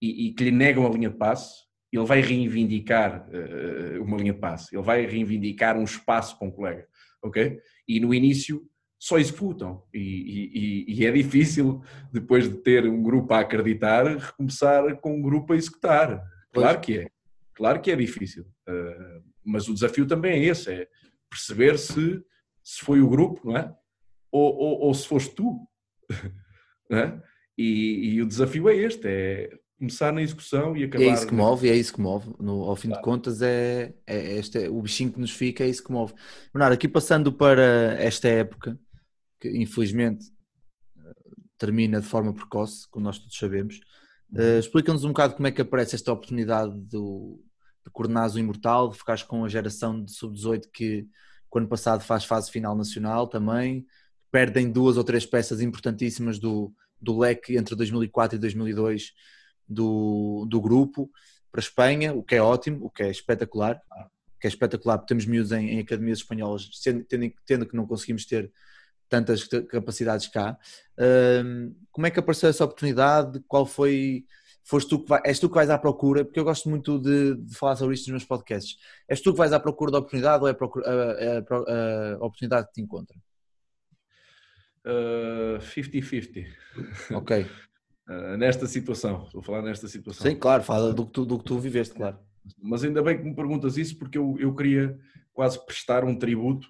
e, 0.00 0.28
e 0.28 0.32
que 0.32 0.44
lhe 0.44 0.50
negam 0.50 0.86
a 0.86 0.90
linha 0.90 1.10
de 1.10 1.16
passe, 1.16 1.64
ele 1.92 2.04
vai 2.04 2.20
reivindicar 2.20 3.28
uh, 3.28 4.02
uma 4.02 4.16
linha 4.16 4.32
de 4.32 4.38
passe, 4.38 4.74
ele 4.74 4.84
vai 4.84 5.04
reivindicar 5.06 5.76
um 5.76 5.84
espaço 5.84 6.38
para 6.38 6.48
um 6.48 6.50
colega, 6.50 6.86
ok? 7.22 7.58
E 7.86 7.98
no 7.98 8.14
início 8.14 8.62
só 8.98 9.18
executam 9.18 9.82
e, 9.92 10.84
e, 10.86 10.94
e, 10.94 11.06
é 11.06 11.10
difícil 11.10 11.82
depois 12.12 12.48
de 12.48 12.58
ter 12.58 12.86
um 12.86 13.02
grupo 13.02 13.32
a 13.32 13.40
acreditar 13.40 14.04
recomeçar 14.04 14.94
com 15.00 15.16
um 15.16 15.22
grupo 15.22 15.54
a 15.54 15.56
executar. 15.56 16.22
Claro 16.52 16.78
pois. 16.78 16.86
que 16.86 16.98
é, 16.98 17.10
claro 17.54 17.80
que 17.80 17.90
é 17.90 17.96
difícil, 17.96 18.44
uh, 18.68 19.24
mas 19.44 19.68
o 19.68 19.74
desafio 19.74 20.06
também 20.06 20.32
é 20.32 20.44
esse, 20.44 20.70
é 20.70 20.88
perceber 21.28 21.78
se, 21.78 22.22
se 22.62 22.84
foi 22.84 23.00
o 23.00 23.08
grupo, 23.08 23.40
não 23.44 23.56
é? 23.56 23.74
Ou, 24.30 24.54
ou, 24.54 24.80
ou 24.80 24.94
se 24.94 25.08
foste 25.08 25.34
tu, 25.34 25.66
é? 26.90 27.20
e, 27.56 28.14
e, 28.14 28.22
o 28.22 28.26
desafio 28.26 28.68
é 28.68 28.76
este, 28.76 29.08
é 29.08 29.50
começar 29.80 30.12
na 30.12 30.20
execução 30.20 30.76
e 30.76 30.84
acabar... 30.84 31.04
É 31.04 31.08
isso 31.08 31.26
que 31.26 31.32
move, 31.32 31.68
é 31.70 31.74
isso 31.74 31.94
que 31.94 32.00
move, 32.02 32.30
no, 32.38 32.64
ao 32.64 32.76
fim 32.76 32.88
claro. 32.88 33.02
de 33.02 33.04
contas 33.04 33.40
é, 33.40 33.94
é, 34.06 34.36
este, 34.36 34.68
o 34.68 34.82
bichinho 34.82 35.10
que 35.10 35.18
nos 35.18 35.30
fica, 35.30 35.64
é 35.64 35.68
isso 35.68 35.82
que 35.82 35.90
move. 35.90 36.12
Bernardo, 36.52 36.74
aqui 36.74 36.86
passando 36.86 37.32
para 37.32 37.94
esta 37.98 38.28
época, 38.28 38.78
que 39.40 39.48
infelizmente 39.48 40.26
termina 41.56 41.98
de 41.98 42.06
forma 42.06 42.34
precoce, 42.34 42.86
como 42.90 43.06
nós 43.06 43.18
todos 43.18 43.36
sabemos, 43.36 43.80
uh, 44.34 44.58
explica-nos 44.58 45.02
um 45.02 45.08
bocado 45.08 45.34
como 45.34 45.46
é 45.46 45.50
que 45.50 45.62
aparece 45.62 45.94
esta 45.94 46.12
oportunidade 46.12 46.78
do, 46.78 47.42
de 47.84 47.90
coordenares 47.90 48.34
o 48.34 48.38
Imortal, 48.38 48.90
de 48.90 48.98
ficares 48.98 49.22
com 49.22 49.46
a 49.46 49.48
geração 49.48 50.04
de 50.04 50.12
sub-18 50.12 50.64
que, 50.70 51.06
que 51.50 51.58
ano 51.58 51.68
passado 51.68 52.02
faz 52.02 52.26
fase 52.26 52.50
final 52.50 52.76
nacional 52.76 53.26
também, 53.26 53.86
perdem 54.30 54.70
duas 54.70 54.98
ou 54.98 55.04
três 55.04 55.24
peças 55.24 55.62
importantíssimas 55.62 56.38
do, 56.38 56.70
do 57.00 57.18
leque 57.18 57.56
entre 57.56 57.74
2004 57.74 58.36
e 58.36 58.38
2002 58.38 59.12
do, 59.70 60.46
do 60.48 60.60
grupo 60.60 61.10
para 61.50 61.60
a 61.60 61.62
Espanha, 61.62 62.12
o 62.12 62.22
que 62.22 62.34
é 62.34 62.42
ótimo, 62.42 62.86
o 62.86 62.90
que 62.90 63.02
é 63.02 63.10
espetacular, 63.10 63.80
que 64.40 64.46
é 64.46 64.48
espetacular 64.48 64.98
porque 64.98 65.08
temos 65.08 65.26
miúdos 65.26 65.52
em, 65.52 65.70
em 65.70 65.80
academias 65.80 66.18
espanholas, 66.18 66.68
tendo, 66.82 67.34
tendo, 67.46 67.66
que 67.66 67.76
não 67.76 67.86
conseguimos 67.86 68.24
ter 68.24 68.50
tantas 69.08 69.44
capacidades 69.68 70.28
cá. 70.28 70.56
Um, 71.44 71.74
como 71.90 72.06
é 72.06 72.10
que 72.10 72.18
apareceu 72.20 72.48
essa 72.48 72.64
oportunidade? 72.64 73.40
Qual 73.46 73.66
foi? 73.66 74.24
Foste 74.62 74.90
tu 74.90 75.00
que 75.02 75.08
vai, 75.08 75.20
és 75.24 75.38
tu 75.38 75.48
que 75.48 75.54
vais 75.54 75.70
à 75.70 75.78
procura? 75.78 76.24
Porque 76.24 76.38
eu 76.38 76.44
gosto 76.44 76.68
muito 76.68 76.98
de, 76.98 77.34
de, 77.34 77.54
falar 77.56 77.76
sobre 77.76 77.94
isto 77.94 78.04
nos 78.04 78.22
meus 78.22 78.24
podcasts. 78.24 78.76
És 79.08 79.20
tu 79.20 79.32
que 79.32 79.38
vais 79.38 79.52
à 79.52 79.58
procura 79.58 79.90
da 79.90 79.98
oportunidade 79.98 80.42
ou 80.42 80.48
é 80.48 80.52
a, 80.52 80.54
procura, 80.54 80.86
a, 80.86 81.38
a, 81.38 82.14
a 82.14 82.24
oportunidade 82.24 82.68
que 82.68 82.74
te 82.74 82.80
encontra? 82.80 83.16
50-50. 84.84 86.46
Uh, 87.10 87.16
ok. 87.16 87.46
Uh, 88.10 88.36
nesta 88.36 88.66
situação, 88.66 89.22
estou 89.22 89.40
a 89.40 89.44
falar 89.44 89.62
nesta 89.62 89.86
situação. 89.86 90.28
Sim, 90.28 90.36
claro, 90.36 90.64
fala 90.64 90.92
do 90.92 91.06
que 91.06 91.12
tu, 91.12 91.24
do 91.24 91.38
que 91.38 91.44
tu 91.44 91.60
viveste, 91.60 91.94
claro. 91.94 92.18
Mas 92.60 92.82
ainda 92.82 93.00
bem 93.02 93.16
que 93.16 93.22
me 93.22 93.36
perguntas 93.36 93.76
isso, 93.76 93.96
porque 93.96 94.18
eu, 94.18 94.36
eu 94.40 94.52
queria 94.52 94.98
quase 95.32 95.64
prestar 95.64 96.04
um 96.04 96.18
tributo 96.18 96.66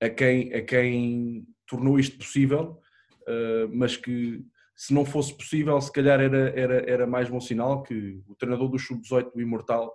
a 0.00 0.08
quem, 0.08 0.50
a 0.54 0.62
quem 0.62 1.46
tornou 1.66 2.00
isto 2.00 2.16
possível, 2.16 2.80
uh, 3.22 3.68
mas 3.70 3.98
que 3.98 4.42
se 4.74 4.94
não 4.94 5.04
fosse 5.04 5.36
possível, 5.36 5.78
se 5.78 5.92
calhar 5.92 6.20
era, 6.20 6.58
era, 6.58 6.90
era 6.90 7.06
mais 7.06 7.28
bom 7.28 7.40
sinal 7.40 7.82
que 7.82 8.22
o 8.26 8.34
treinador 8.34 8.68
do 8.70 8.78
Sub-18 8.78 9.34
do 9.34 9.42
Imortal 9.42 9.94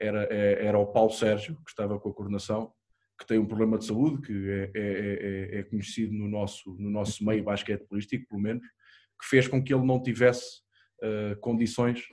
era, 0.00 0.26
é, 0.30 0.64
era 0.64 0.78
o 0.78 0.86
Paulo 0.86 1.10
Sérgio, 1.10 1.56
que 1.56 1.70
estava 1.70 2.00
com 2.00 2.08
a 2.08 2.14
coordenação, 2.14 2.72
que 3.18 3.26
tem 3.26 3.38
um 3.38 3.46
problema 3.46 3.76
de 3.76 3.84
saúde, 3.84 4.22
que 4.22 4.50
é, 4.50 4.70
é, 4.74 5.56
é, 5.56 5.58
é 5.58 5.62
conhecido 5.64 6.14
no 6.14 6.26
nosso, 6.26 6.74
no 6.78 6.88
nosso 6.88 7.22
meio 7.22 7.44
basquetebolístico, 7.44 8.26
pelo 8.28 8.40
menos, 8.40 8.64
que 9.20 9.26
fez 9.26 9.46
com 9.46 9.62
que 9.62 9.72
ele 9.72 9.84
não 9.84 10.02
tivesse 10.02 10.60
uh, 11.02 11.38
condições 11.40 12.08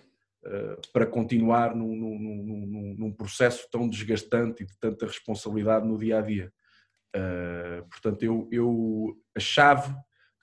uh, 0.46 0.92
para 0.92 1.06
continuar 1.06 1.74
num, 1.74 1.96
num, 1.96 2.20
num, 2.20 2.96
num, 3.00 3.14
processo 3.14 3.66
tão 3.72 3.88
desgastante 3.88 4.64
e 4.64 4.66
de 4.66 4.78
tanta 4.78 5.06
responsabilidade 5.06 5.88
no 5.88 5.98
dia 5.98 6.20
a 6.20 6.22
dia. 6.22 6.52
Uh, 7.16 7.88
portanto, 7.90 8.24
eu, 8.24 8.50
eu, 8.52 9.18
a 9.36 9.40
chave 9.40 9.96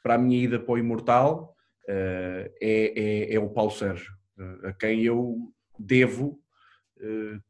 para 0.02 0.14
a 0.14 0.18
minha 0.18 0.42
ida 0.42 0.58
para 0.58 0.72
o 0.72 0.78
Imortal 0.78 1.54
é, 1.86 2.50
é, 2.60 3.34
é, 3.34 3.38
o 3.38 3.50
Paulo 3.50 3.70
Sérgio, 3.70 4.10
a 4.64 4.72
quem 4.72 5.02
eu 5.02 5.52
devo 5.78 6.40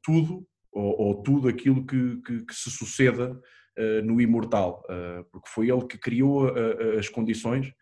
tudo 0.02 0.46
ou, 0.72 1.00
ou 1.00 1.22
tudo 1.22 1.46
aquilo 1.48 1.86
que, 1.86 2.20
que, 2.22 2.44
que 2.44 2.54
se 2.54 2.68
suceda 2.68 3.40
no 4.04 4.20
Imortal, 4.20 4.84
porque 5.30 5.48
foi 5.48 5.70
ele 5.70 5.86
que 5.86 5.98
criou 5.98 6.52
as 6.98 7.08
condições 7.08 7.72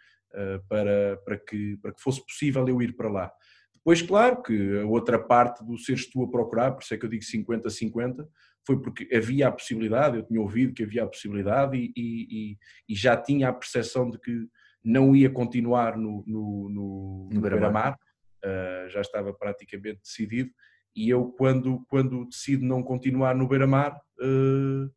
para, 0.68 1.18
para, 1.24 1.38
que, 1.38 1.76
para 1.78 1.92
que 1.92 2.00
fosse 2.00 2.24
possível 2.24 2.66
eu 2.68 2.80
ir 2.80 2.96
para 2.96 3.10
lá. 3.10 3.32
Depois, 3.74 4.00
claro, 4.00 4.42
que 4.42 4.78
a 4.78 4.86
outra 4.86 5.18
parte 5.18 5.64
do 5.64 5.76
seres 5.76 6.08
tu 6.08 6.22
a 6.22 6.30
procurar, 6.30 6.72
por 6.72 6.82
isso 6.82 6.94
é 6.94 6.96
que 6.96 7.04
eu 7.04 7.10
digo 7.10 7.24
50-50, 7.24 8.26
foi 8.64 8.80
porque 8.80 9.12
havia 9.14 9.48
a 9.48 9.52
possibilidade, 9.52 10.16
eu 10.16 10.22
tinha 10.22 10.40
ouvido 10.40 10.72
que 10.72 10.84
havia 10.84 11.02
a 11.02 11.08
possibilidade 11.08 11.76
e, 11.76 11.92
e, 11.96 12.58
e 12.88 12.94
já 12.94 13.16
tinha 13.16 13.48
a 13.48 13.52
percepção 13.52 14.08
de 14.08 14.18
que 14.20 14.46
não 14.84 15.14
ia 15.14 15.28
continuar 15.28 15.96
no, 15.96 16.24
no, 16.26 16.68
no, 16.68 17.28
no 17.32 17.40
Beira-Mar, 17.40 17.98
uh, 18.44 18.88
já 18.88 19.00
estava 19.00 19.32
praticamente 19.32 20.00
decidido, 20.00 20.50
e 20.94 21.08
eu, 21.08 21.26
quando, 21.32 21.84
quando 21.88 22.26
decido 22.26 22.64
não 22.64 22.82
continuar 22.82 23.34
no 23.34 23.48
Beira-Mar, 23.48 23.96
uh, 24.20 24.90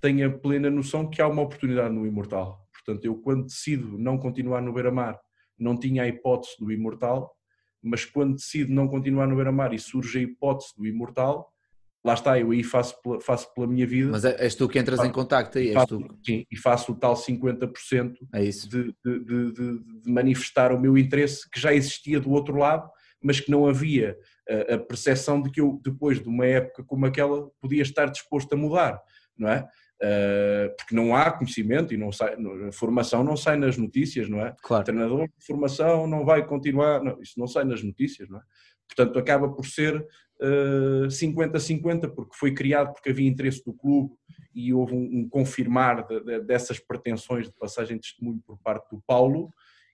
tenho 0.00 0.28
a 0.28 0.38
plena 0.38 0.68
noção 0.68 1.08
que 1.08 1.22
há 1.22 1.28
uma 1.28 1.42
oportunidade 1.42 1.94
no 1.94 2.06
Imortal. 2.06 2.60
Portanto, 2.84 3.04
eu, 3.04 3.16
quando 3.16 3.44
decido 3.44 3.98
não 3.98 4.18
continuar 4.18 4.60
no 4.60 4.72
Beira-Mar, 4.72 5.18
não 5.58 5.78
tinha 5.78 6.02
a 6.02 6.08
hipótese 6.08 6.54
do 6.58 6.72
Imortal, 6.72 7.32
mas 7.82 8.04
quando 8.04 8.34
decido 8.34 8.72
não 8.72 8.88
continuar 8.88 9.26
no 9.26 9.36
Beira-Mar 9.36 9.72
e 9.72 9.78
surge 9.78 10.18
a 10.18 10.22
hipótese 10.22 10.72
do 10.76 10.86
Imortal, 10.86 11.52
lá 12.04 12.14
está, 12.14 12.38
eu 12.38 12.50
aí 12.50 12.62
faço 12.62 13.00
pela, 13.02 13.20
faço 13.20 13.52
pela 13.54 13.66
minha 13.66 13.86
vida. 13.86 14.10
Mas 14.10 14.24
é, 14.24 14.36
és 14.42 14.54
tu 14.54 14.68
que 14.68 14.78
entras 14.78 14.98
faço, 14.98 15.08
em 15.08 15.12
contacto 15.12 15.58
aí, 15.58 15.72
faço, 15.72 15.98
tu. 15.98 16.18
Sim, 16.24 16.44
e 16.50 16.56
faço 16.56 16.92
o 16.92 16.94
tal 16.94 17.14
50% 17.14 18.14
é 18.34 18.44
isso. 18.44 18.68
De, 18.68 18.94
de, 19.04 19.24
de, 19.24 19.52
de, 19.52 20.10
manifestar 20.10 20.72
o 20.72 20.80
meu 20.80 20.98
interesse 20.98 21.48
que 21.50 21.60
já 21.60 21.72
existia 21.72 22.20
do 22.20 22.30
outro 22.30 22.56
lado, 22.56 22.88
mas 23.22 23.40
que 23.40 23.50
não 23.50 23.66
havia 23.66 24.16
a, 24.68 24.78
percepção 24.78 25.40
de 25.40 25.50
que 25.50 25.60
eu, 25.60 25.80
depois 25.82 26.20
de 26.20 26.28
uma 26.28 26.46
época 26.46 26.84
como 26.84 27.06
aquela, 27.06 27.48
podia 27.60 27.82
estar 27.82 28.06
disposto 28.06 28.52
a 28.52 28.56
mudar, 28.56 29.00
não 29.38 29.48
é? 29.48 29.68
Uh, 30.02 30.74
porque 30.76 30.96
não 30.96 31.14
há 31.14 31.30
conhecimento 31.30 31.94
e 31.94 31.96
não 31.96 32.10
sai, 32.10 32.36
formação 32.72 33.22
não 33.22 33.36
sai 33.36 33.56
nas 33.56 33.76
notícias, 33.76 34.28
não 34.28 34.40
é? 34.40 34.52
Claro. 34.60 34.82
O 34.82 34.84
treinador 34.84 35.28
de 35.28 35.46
formação 35.46 36.08
não 36.08 36.24
vai 36.24 36.44
continuar, 36.44 37.04
não, 37.04 37.22
isso 37.22 37.38
não 37.38 37.46
sai 37.46 37.64
nas 37.64 37.84
notícias, 37.84 38.28
não 38.28 38.38
é? 38.38 38.42
Portanto, 38.88 39.16
acaba 39.18 39.48
por 39.48 39.64
ser 39.64 40.04
50-50, 41.08 42.04
uh, 42.04 42.14
porque 42.14 42.36
foi 42.36 42.52
criado 42.52 42.92
porque 42.92 43.10
havia 43.10 43.28
interesse 43.28 43.64
do 43.64 43.72
clube 43.72 44.12
e 44.52 44.74
houve 44.74 44.92
um, 44.92 45.20
um 45.20 45.28
confirmar 45.28 46.04
de, 46.06 46.20
de, 46.20 46.40
dessas 46.40 46.80
pretensões 46.80 47.46
de 47.46 47.52
passagem 47.52 47.96
de 47.96 48.02
testemunho 48.02 48.42
por 48.44 48.58
parte 48.58 48.90
do 48.90 49.00
Paulo 49.06 49.50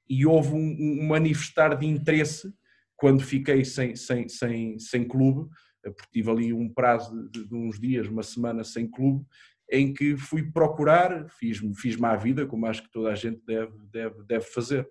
e 0.09 0.25
houve 0.25 0.55
um, 0.55 1.03
um 1.03 1.07
manifestar 1.07 1.77
de 1.77 1.87
interesse 1.87 2.53
quando 2.97 3.23
fiquei 3.23 3.65
sem, 3.65 3.95
sem, 3.95 4.29
sem, 4.29 4.79
sem 4.79 5.07
clube, 5.07 5.49
eh, 5.85 5.91
porque 5.91 6.11
tive 6.13 6.31
ali 6.31 6.53
um 6.53 6.69
prazo 6.69 7.29
de, 7.31 7.47
de, 7.47 7.55
uns 7.55 7.79
dias, 7.79 8.09
uma 8.09 8.23
semana 8.23 8.65
sem 8.65 8.89
clube, 8.91 9.25
em 9.71 9.93
que 9.93 10.17
fui 10.17 10.51
procurar, 10.51 11.29
fiz-me 11.29 11.75
fiz 11.75 12.03
à 12.03 12.17
vida, 12.17 12.47
como 12.47 12.67
acho 12.67 12.83
que 12.83 12.91
toda 12.91 13.11
a 13.11 13.15
gente 13.15 13.41
deve, 13.47 13.73
deve, 13.93 14.23
deve 14.25 14.45
fazer. 14.45 14.89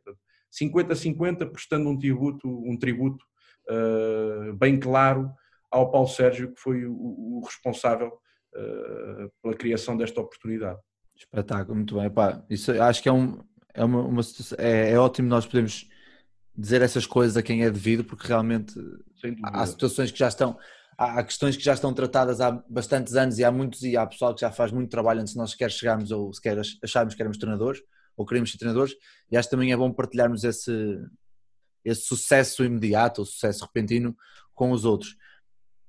50-50, 0.53 1.49
prestando 1.51 1.89
um 1.89 1.97
tributo, 1.97 2.47
um 2.47 2.77
tributo 2.77 3.23
uh, 3.69 4.53
bem 4.53 4.79
claro 4.79 5.31
ao 5.71 5.91
Paulo 5.91 6.07
Sérgio, 6.07 6.53
que 6.53 6.61
foi 6.61 6.85
o, 6.85 6.93
o 6.93 7.41
responsável 7.45 8.07
uh, 8.07 9.31
pela 9.41 9.55
criação 9.55 9.97
desta 9.97 10.21
oportunidade. 10.21 10.79
Espetáculo, 11.15 11.75
muito 11.75 11.95
bem. 11.95 12.11
Isso 12.49 12.71
acho 12.81 13.01
que 13.01 13.09
é, 13.09 13.11
um, 13.11 13.43
é, 13.73 13.83
uma, 13.83 14.01
uma 14.01 14.21
é, 14.57 14.91
é 14.91 14.99
ótimo 14.99 15.27
nós 15.27 15.45
podemos 15.45 15.89
dizer 16.55 16.81
essas 16.81 17.05
coisas 17.05 17.37
a 17.37 17.43
quem 17.43 17.63
é 17.63 17.69
devido, 17.69 18.03
porque 18.03 18.27
realmente 18.27 18.73
há 19.43 19.65
situações 19.65 20.11
que 20.11 20.19
já 20.19 20.27
estão, 20.27 20.57
há 20.97 21.23
questões 21.23 21.55
que 21.55 21.63
já 21.63 21.73
estão 21.73 21.93
tratadas 21.93 22.41
há 22.41 22.51
bastantes 22.67 23.13
anos 23.15 23.37
e 23.37 23.43
há 23.43 23.51
muitos 23.51 23.83
e 23.83 23.95
há 23.95 24.05
pessoal 24.05 24.33
que 24.33 24.41
já 24.41 24.51
faz 24.51 24.71
muito 24.71 24.89
trabalho 24.89 25.21
antes 25.21 25.33
de 25.33 25.39
nós 25.39 25.51
sequer 25.51 25.69
chegarmos 25.71 26.11
ou 26.11 26.33
sequer 26.33 26.59
acharmos 26.83 27.13
que 27.13 27.21
éramos 27.21 27.37
treinadores 27.37 27.81
ou 28.15 28.25
queremos 28.25 28.51
ser 28.51 28.57
treinadores 28.57 28.95
e 29.29 29.37
acho 29.37 29.47
que 29.47 29.55
também 29.55 29.71
é 29.71 29.77
bom 29.77 29.91
partilharmos 29.93 30.43
esse, 30.43 30.99
esse 31.85 32.01
sucesso 32.01 32.63
imediato 32.63 33.21
ou 33.21 33.25
sucesso 33.25 33.63
repentino 33.63 34.17
com 34.55 34.71
os 34.71 34.85
outros. 34.85 35.15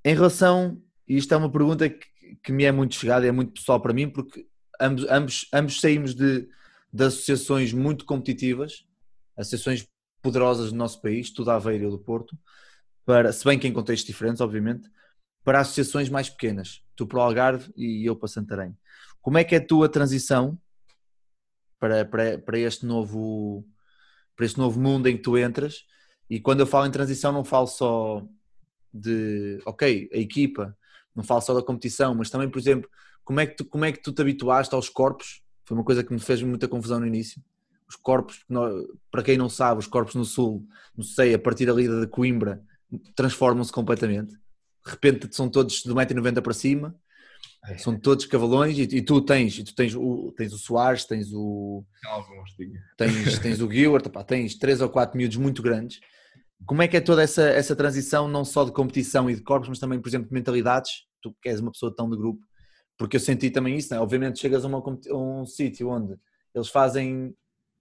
Em 0.04 0.14
relação, 0.14 0.80
e 1.08 1.16
isto 1.16 1.32
é 1.32 1.36
uma 1.38 1.50
pergunta 1.50 1.88
que, 1.88 2.06
que 2.42 2.52
me 2.52 2.64
é 2.64 2.72
muito 2.72 2.94
chegada 2.94 3.24
e 3.24 3.30
é 3.30 3.32
muito 3.32 3.52
pessoal 3.52 3.80
para 3.80 3.94
mim, 3.94 4.10
porque 4.10 4.46
ambos, 4.78 5.06
ambos, 5.08 5.48
ambos 5.54 5.80
saímos 5.80 6.14
de, 6.14 6.46
de 6.92 7.04
associações 7.04 7.72
muito 7.72 8.04
competitivas, 8.04 8.84
associações 9.34 9.88
poderosas 10.20 10.70
do 10.70 10.76
nosso 10.76 11.00
país, 11.00 11.30
tudo 11.30 11.50
a 11.50 11.54
Aveiro 11.54 11.88
e 11.88 11.90
do 11.90 11.98
Porto, 11.98 12.38
para, 13.06 13.32
se 13.32 13.42
bem 13.42 13.58
que 13.58 13.66
em 13.66 13.72
contextos 13.72 14.06
diferentes, 14.06 14.42
obviamente, 14.42 14.90
para 15.48 15.60
associações 15.60 16.10
mais 16.10 16.28
pequenas, 16.28 16.82
tu 16.94 17.06
para 17.06 17.20
o 17.20 17.22
Algarve 17.22 17.72
e 17.74 18.04
eu 18.04 18.14
para 18.14 18.28
Santarém. 18.28 18.76
Como 19.22 19.38
é 19.38 19.44
que 19.44 19.54
é 19.54 19.58
a 19.58 19.66
tua 19.66 19.88
transição 19.88 20.60
para, 21.80 22.04
para, 22.04 22.38
para, 22.38 22.58
este 22.58 22.84
novo, 22.84 23.66
para 24.36 24.44
este 24.44 24.58
novo 24.58 24.78
mundo 24.78 25.08
em 25.08 25.16
que 25.16 25.22
tu 25.22 25.38
entras 25.38 25.86
E 26.28 26.38
quando 26.38 26.60
eu 26.60 26.66
falo 26.66 26.84
em 26.84 26.90
transição, 26.90 27.32
não 27.32 27.44
falo 27.44 27.66
só 27.66 28.22
de, 28.92 29.58
ok, 29.64 30.10
a 30.12 30.18
equipa, 30.18 30.76
não 31.16 31.24
falo 31.24 31.40
só 31.40 31.54
da 31.54 31.62
competição, 31.62 32.14
mas 32.14 32.28
também, 32.28 32.50
por 32.50 32.58
exemplo, 32.58 32.90
como 33.24 33.40
é 33.40 33.46
que 33.46 33.56
tu, 33.56 33.64
como 33.64 33.86
é 33.86 33.92
que 33.92 34.02
tu 34.02 34.12
te 34.12 34.20
habituaste 34.20 34.74
aos 34.74 34.90
corpos? 34.90 35.42
Foi 35.64 35.78
uma 35.78 35.84
coisa 35.84 36.04
que 36.04 36.12
me 36.12 36.20
fez 36.20 36.42
muita 36.42 36.68
confusão 36.68 37.00
no 37.00 37.06
início. 37.06 37.42
Os 37.88 37.96
corpos, 37.96 38.44
para 39.10 39.22
quem 39.22 39.38
não 39.38 39.48
sabe, 39.48 39.78
os 39.78 39.86
corpos 39.86 40.14
no 40.14 40.26
Sul, 40.26 40.68
não 40.94 41.02
sei, 41.02 41.32
a 41.32 41.38
partir 41.38 41.70
ali 41.70 41.88
de 41.88 42.06
Coimbra, 42.06 42.62
transformam-se 43.14 43.72
completamente. 43.72 44.38
De 44.88 44.92
repente 44.92 45.34
são 45.34 45.48
todos 45.48 45.82
de 45.82 45.90
1,90m 45.90 46.40
para 46.40 46.54
cima, 46.54 46.94
é. 47.66 47.76
são 47.76 47.98
todos 47.98 48.24
cavalões 48.24 48.78
e, 48.78 48.82
e, 48.82 49.02
tu 49.02 49.20
tens, 49.20 49.58
e 49.58 49.64
tu 49.64 49.74
tens 49.74 49.94
o, 49.94 50.32
tens 50.36 50.52
o 50.52 50.58
Soares, 50.58 51.04
tens 51.04 51.32
o. 51.32 51.84
Alguns, 52.06 52.54
tens, 52.96 53.38
tens 53.38 53.60
o 53.60 53.70
Gilbert, 53.70 54.02
tens 54.26 54.54
três 54.56 54.80
ou 54.80 54.88
quatro 54.88 55.18
miúdos 55.18 55.36
muito 55.36 55.62
grandes. 55.62 56.00
Como 56.64 56.82
é 56.82 56.88
que 56.88 56.96
é 56.96 57.00
toda 57.00 57.22
essa, 57.22 57.42
essa 57.42 57.76
transição, 57.76 58.26
não 58.28 58.44
só 58.44 58.64
de 58.64 58.72
competição 58.72 59.30
e 59.30 59.34
de 59.34 59.42
corpos, 59.42 59.68
mas 59.68 59.78
também, 59.78 60.00
por 60.00 60.08
exemplo, 60.08 60.28
de 60.28 60.34
mentalidades? 60.34 61.06
Tu 61.22 61.34
que 61.42 61.48
és 61.48 61.60
uma 61.60 61.70
pessoa 61.70 61.94
tão 61.94 62.08
de 62.08 62.16
grupo, 62.16 62.40
porque 62.96 63.16
eu 63.16 63.20
senti 63.20 63.50
também 63.50 63.76
isso, 63.76 63.92
né? 63.92 64.00
obviamente 64.00 64.38
chegas 64.38 64.64
a, 64.64 64.68
uma, 64.68 64.78
a 64.78 65.16
um 65.16 65.44
sítio 65.46 65.88
onde 65.88 66.16
eles 66.54 66.68
fazem, 66.68 67.34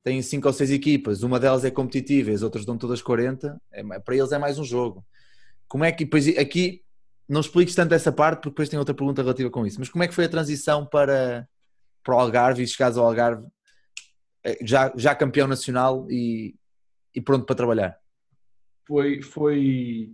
têm 0.03 0.21
cinco 0.21 0.47
ou 0.47 0.53
seis 0.53 0.71
equipas, 0.71 1.23
uma 1.23 1.39
delas 1.39 1.63
é 1.63 1.71
competitiva 1.71 2.31
e 2.31 2.33
as 2.33 2.41
outras 2.41 2.65
dão 2.65 2.77
todas 2.77 3.01
40, 3.01 3.59
é, 3.71 3.99
para 3.99 4.15
eles 4.15 4.31
é 4.31 4.37
mais 4.37 4.59
um 4.59 4.63
jogo. 4.63 5.05
Como 5.67 5.83
é 5.83 5.91
que, 5.91 6.05
depois 6.05 6.27
aqui, 6.37 6.83
não 7.27 7.41
expliques 7.41 7.75
tanto 7.75 7.93
essa 7.93 8.11
parte, 8.11 8.37
porque 8.37 8.49
depois 8.49 8.69
tem 8.69 8.79
outra 8.79 8.95
pergunta 8.95 9.21
relativa 9.21 9.49
com 9.49 9.65
isso, 9.65 9.79
mas 9.79 9.89
como 9.89 10.03
é 10.03 10.07
que 10.07 10.13
foi 10.13 10.25
a 10.25 10.29
transição 10.29 10.85
para, 10.85 11.47
para 12.03 12.15
o 12.15 12.19
Algarve 12.19 12.63
e 12.63 12.67
chegares 12.67 12.97
ao 12.97 13.05
Algarve 13.05 13.45
eh, 14.43 14.57
já, 14.61 14.93
já 14.95 15.13
campeão 15.13 15.47
nacional 15.47 16.07
e, 16.09 16.55
e 17.13 17.21
pronto 17.21 17.45
para 17.45 17.55
trabalhar? 17.55 17.97
Foi, 18.87 19.21
foi 19.21 20.09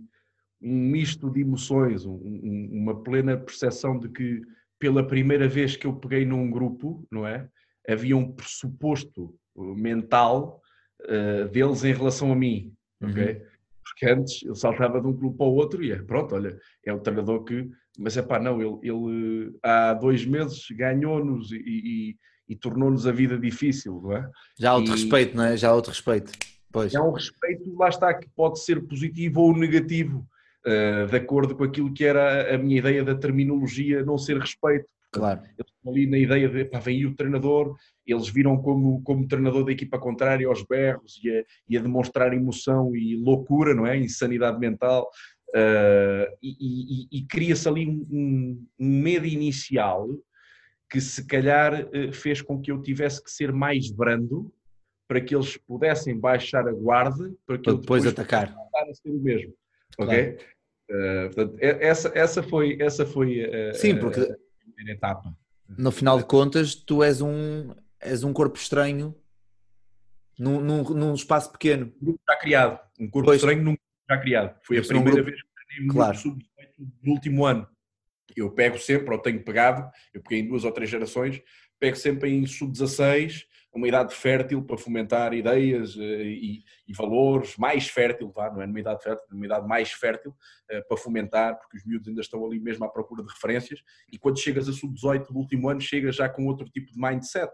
um 0.60 0.90
misto 0.90 1.30
de 1.30 1.40
emoções, 1.40 2.04
um, 2.04 2.14
um, 2.14 2.68
uma 2.72 3.02
plena 3.02 3.36
percepção 3.36 3.98
de 3.98 4.08
que 4.08 4.42
pela 4.78 5.06
primeira 5.06 5.48
vez 5.48 5.76
que 5.76 5.86
eu 5.86 5.94
peguei 5.94 6.26
num 6.26 6.50
grupo, 6.50 7.06
não 7.10 7.26
é? 7.26 7.48
Havia 7.88 8.16
um 8.16 8.32
pressuposto 8.32 9.34
mental 9.56 10.60
uh, 11.02 11.48
deles 11.48 11.84
em 11.84 11.92
relação 11.92 12.32
a 12.32 12.34
mim, 12.34 12.74
ok? 13.00 13.42
Porque 13.84 14.06
antes 14.06 14.42
eu 14.42 14.54
saltava 14.54 15.00
de 15.00 15.06
um 15.06 15.16
clube 15.16 15.36
para 15.36 15.46
o 15.46 15.54
outro 15.54 15.84
e 15.84 15.92
é, 15.92 16.02
pronto, 16.02 16.34
olha, 16.34 16.58
é 16.84 16.92
o 16.92 17.00
treinador 17.00 17.44
que. 17.44 17.68
Mas 17.98 18.16
é 18.16 18.22
pá, 18.22 18.40
não, 18.40 18.60
ele, 18.60 18.78
ele 18.82 19.56
há 19.62 19.94
dois 19.94 20.24
meses 20.24 20.66
ganhou-nos 20.70 21.52
e, 21.52 21.56
e, 21.58 22.16
e 22.48 22.56
tornou-nos 22.56 23.06
a 23.06 23.12
vida 23.12 23.38
difícil, 23.38 24.00
não 24.02 24.16
é? 24.16 24.28
Já 24.58 24.70
há 24.70 24.74
outro 24.74 24.92
e, 24.92 24.96
respeito, 24.96 25.36
não 25.36 25.44
é? 25.44 25.56
Já 25.56 25.68
há 25.68 25.74
outro 25.74 25.92
respeito. 25.92 26.32
Pois. 26.72 26.92
É 26.92 27.00
um 27.00 27.12
respeito, 27.12 27.76
lá 27.76 27.88
está, 27.88 28.12
que 28.12 28.28
pode 28.34 28.58
ser 28.60 28.84
positivo 28.84 29.42
ou 29.42 29.56
negativo. 29.56 30.26
Uh, 30.66 31.06
de 31.06 31.16
acordo 31.16 31.54
com 31.54 31.62
aquilo 31.62 31.92
que 31.92 32.04
era 32.04 32.54
a 32.54 32.56
minha 32.56 32.78
ideia 32.78 33.04
da 33.04 33.14
terminologia 33.14 34.02
não 34.02 34.16
ser 34.16 34.38
respeito. 34.38 34.86
Claro. 35.12 35.42
Eles 35.42 35.70
estão 35.76 35.92
ali 35.92 36.06
na 36.06 36.18
ideia 36.18 36.48
de, 36.48 36.64
pá, 36.64 36.80
vem 36.80 36.96
aí 36.96 37.06
o 37.06 37.14
treinador, 37.14 37.76
eles 38.06 38.28
viram 38.28 38.56
como, 38.56 39.02
como 39.02 39.26
treinador 39.26 39.64
da 39.64 39.72
equipa 39.72 39.98
contrária 39.98 40.46
aos 40.46 40.62
berros 40.62 41.20
e 41.22 41.30
a, 41.30 41.44
e 41.68 41.78
a 41.78 41.80
demonstrar 41.80 42.32
emoção 42.32 42.94
e 42.94 43.16
loucura, 43.16 43.74
não 43.74 43.86
é? 43.86 43.96
Insanidade 43.96 44.58
mental. 44.58 45.08
Uh, 45.50 46.26
e, 46.42 47.08
e, 47.12 47.18
e 47.18 47.26
cria-se 47.26 47.68
ali 47.68 47.86
um, 47.86 48.66
um, 48.78 48.88
medo 49.00 49.24
inicial 49.24 50.08
que 50.90 51.00
se 51.00 51.24
calhar 51.26 51.86
uh, 51.86 52.12
fez 52.12 52.42
com 52.42 52.60
que 52.60 52.72
eu 52.72 52.82
tivesse 52.82 53.22
que 53.22 53.30
ser 53.30 53.52
mais 53.52 53.88
brando 53.88 54.52
para 55.06 55.20
que 55.20 55.34
eles 55.34 55.56
pudessem 55.56 56.18
baixar 56.18 56.66
a 56.66 56.72
guarda 56.72 57.32
para 57.46 57.56
que 57.56 57.64
para 57.64 57.74
depois, 57.74 58.02
depois 58.02 58.06
atacar. 58.06 58.52
A 58.74 58.94
ser 58.94 59.10
o 59.10 59.20
mesmo. 59.20 59.54
Claro. 59.96 60.10
Ok? 60.10 60.38
Uh, 60.90 61.34
portanto, 61.34 61.56
essa, 61.60 62.12
essa 62.14 62.42
foi, 62.42 62.76
essa 62.80 63.06
foi 63.06 63.44
a, 63.44 63.74
Sim, 63.74 63.96
porque 63.96 64.20
a 64.20 64.36
primeira 64.58 64.92
etapa. 64.98 65.32
No 65.78 65.90
final 65.90 66.18
de 66.18 66.26
contas, 66.26 66.74
tu 66.74 67.02
és 67.02 67.20
um, 67.22 67.72
és 68.04 68.22
um 68.22 68.32
corpo 68.32 68.58
estranho 68.58 69.14
num, 70.38 70.60
num, 70.60 70.82
num 70.82 71.14
espaço 71.14 71.50
pequeno. 71.50 71.92
Um 72.00 72.04
grupo 72.04 72.20
já 72.28 72.36
criado. 72.36 72.80
Um 73.00 73.10
corpo 73.10 73.26
pois. 73.26 73.36
estranho 73.36 73.62
num 73.62 73.72
grupo 73.72 73.82
já 74.08 74.18
criado. 74.18 74.60
Foi 74.62 74.78
a 74.78 74.82
primeira 74.82 75.10
grupo... 75.10 75.30
vez 75.30 75.42
que 75.42 75.48
treinei 75.66 75.88
claro. 75.94 76.16
sub 76.16 76.44
do 76.78 77.10
último 77.10 77.44
ano. 77.44 77.68
Eu 78.36 78.50
pego 78.50 78.78
sempre, 78.78 79.14
ou 79.14 79.20
tenho 79.20 79.42
pegado, 79.44 79.88
eu 80.12 80.20
peguei 80.20 80.40
em 80.40 80.48
duas 80.48 80.64
ou 80.64 80.72
três 80.72 80.90
gerações, 80.90 81.40
pego 81.78 81.96
sempre 81.96 82.30
em 82.30 82.46
sub-16 82.46 83.44
uma 83.74 83.88
idade 83.88 84.14
fértil 84.14 84.62
para 84.62 84.78
fomentar 84.78 85.34
ideias 85.34 85.96
eh, 85.98 86.22
e, 86.22 86.62
e 86.86 86.92
valores, 86.92 87.56
mais 87.56 87.88
fértil, 87.88 88.30
vá, 88.30 88.48
não 88.48 88.62
é 88.62 88.66
numa 88.66 88.78
idade 88.78 89.02
fértil, 89.02 89.26
numa 89.30 89.46
idade 89.46 89.66
mais 89.66 89.90
fértil 89.90 90.32
eh, 90.70 90.80
para 90.82 90.96
fomentar, 90.96 91.58
porque 91.58 91.78
os 91.78 91.84
miúdos 91.84 92.06
ainda 92.06 92.20
estão 92.20 92.44
ali 92.46 92.60
mesmo 92.60 92.84
à 92.84 92.88
procura 92.88 93.24
de 93.24 93.32
referências 93.32 93.82
e 94.12 94.16
quando 94.16 94.38
chegas 94.38 94.68
a 94.68 94.72
sub-18 94.72 95.26
do 95.26 95.38
último 95.38 95.68
ano, 95.68 95.80
chegas 95.80 96.14
já 96.14 96.28
com 96.28 96.46
outro 96.46 96.66
tipo 96.66 96.92
de 96.92 97.00
mindset 97.00 97.52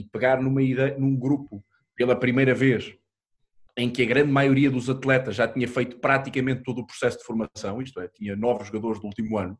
e 0.00 0.08
pegar 0.10 0.40
numa 0.40 0.62
ideia, 0.62 0.96
num 0.98 1.16
grupo 1.16 1.64
pela 1.94 2.16
primeira 2.16 2.54
vez 2.54 2.94
em 3.76 3.90
que 3.90 4.02
a 4.02 4.06
grande 4.06 4.30
maioria 4.30 4.70
dos 4.70 4.88
atletas 4.88 5.34
já 5.34 5.48
tinha 5.48 5.66
feito 5.66 5.98
praticamente 5.98 6.62
todo 6.62 6.80
o 6.80 6.86
processo 6.86 7.18
de 7.18 7.24
formação, 7.24 7.82
isto 7.82 8.00
é, 8.00 8.08
tinha 8.08 8.36
novos 8.36 8.68
jogadores 8.68 9.00
do 9.00 9.06
último 9.06 9.36
ano, 9.36 9.58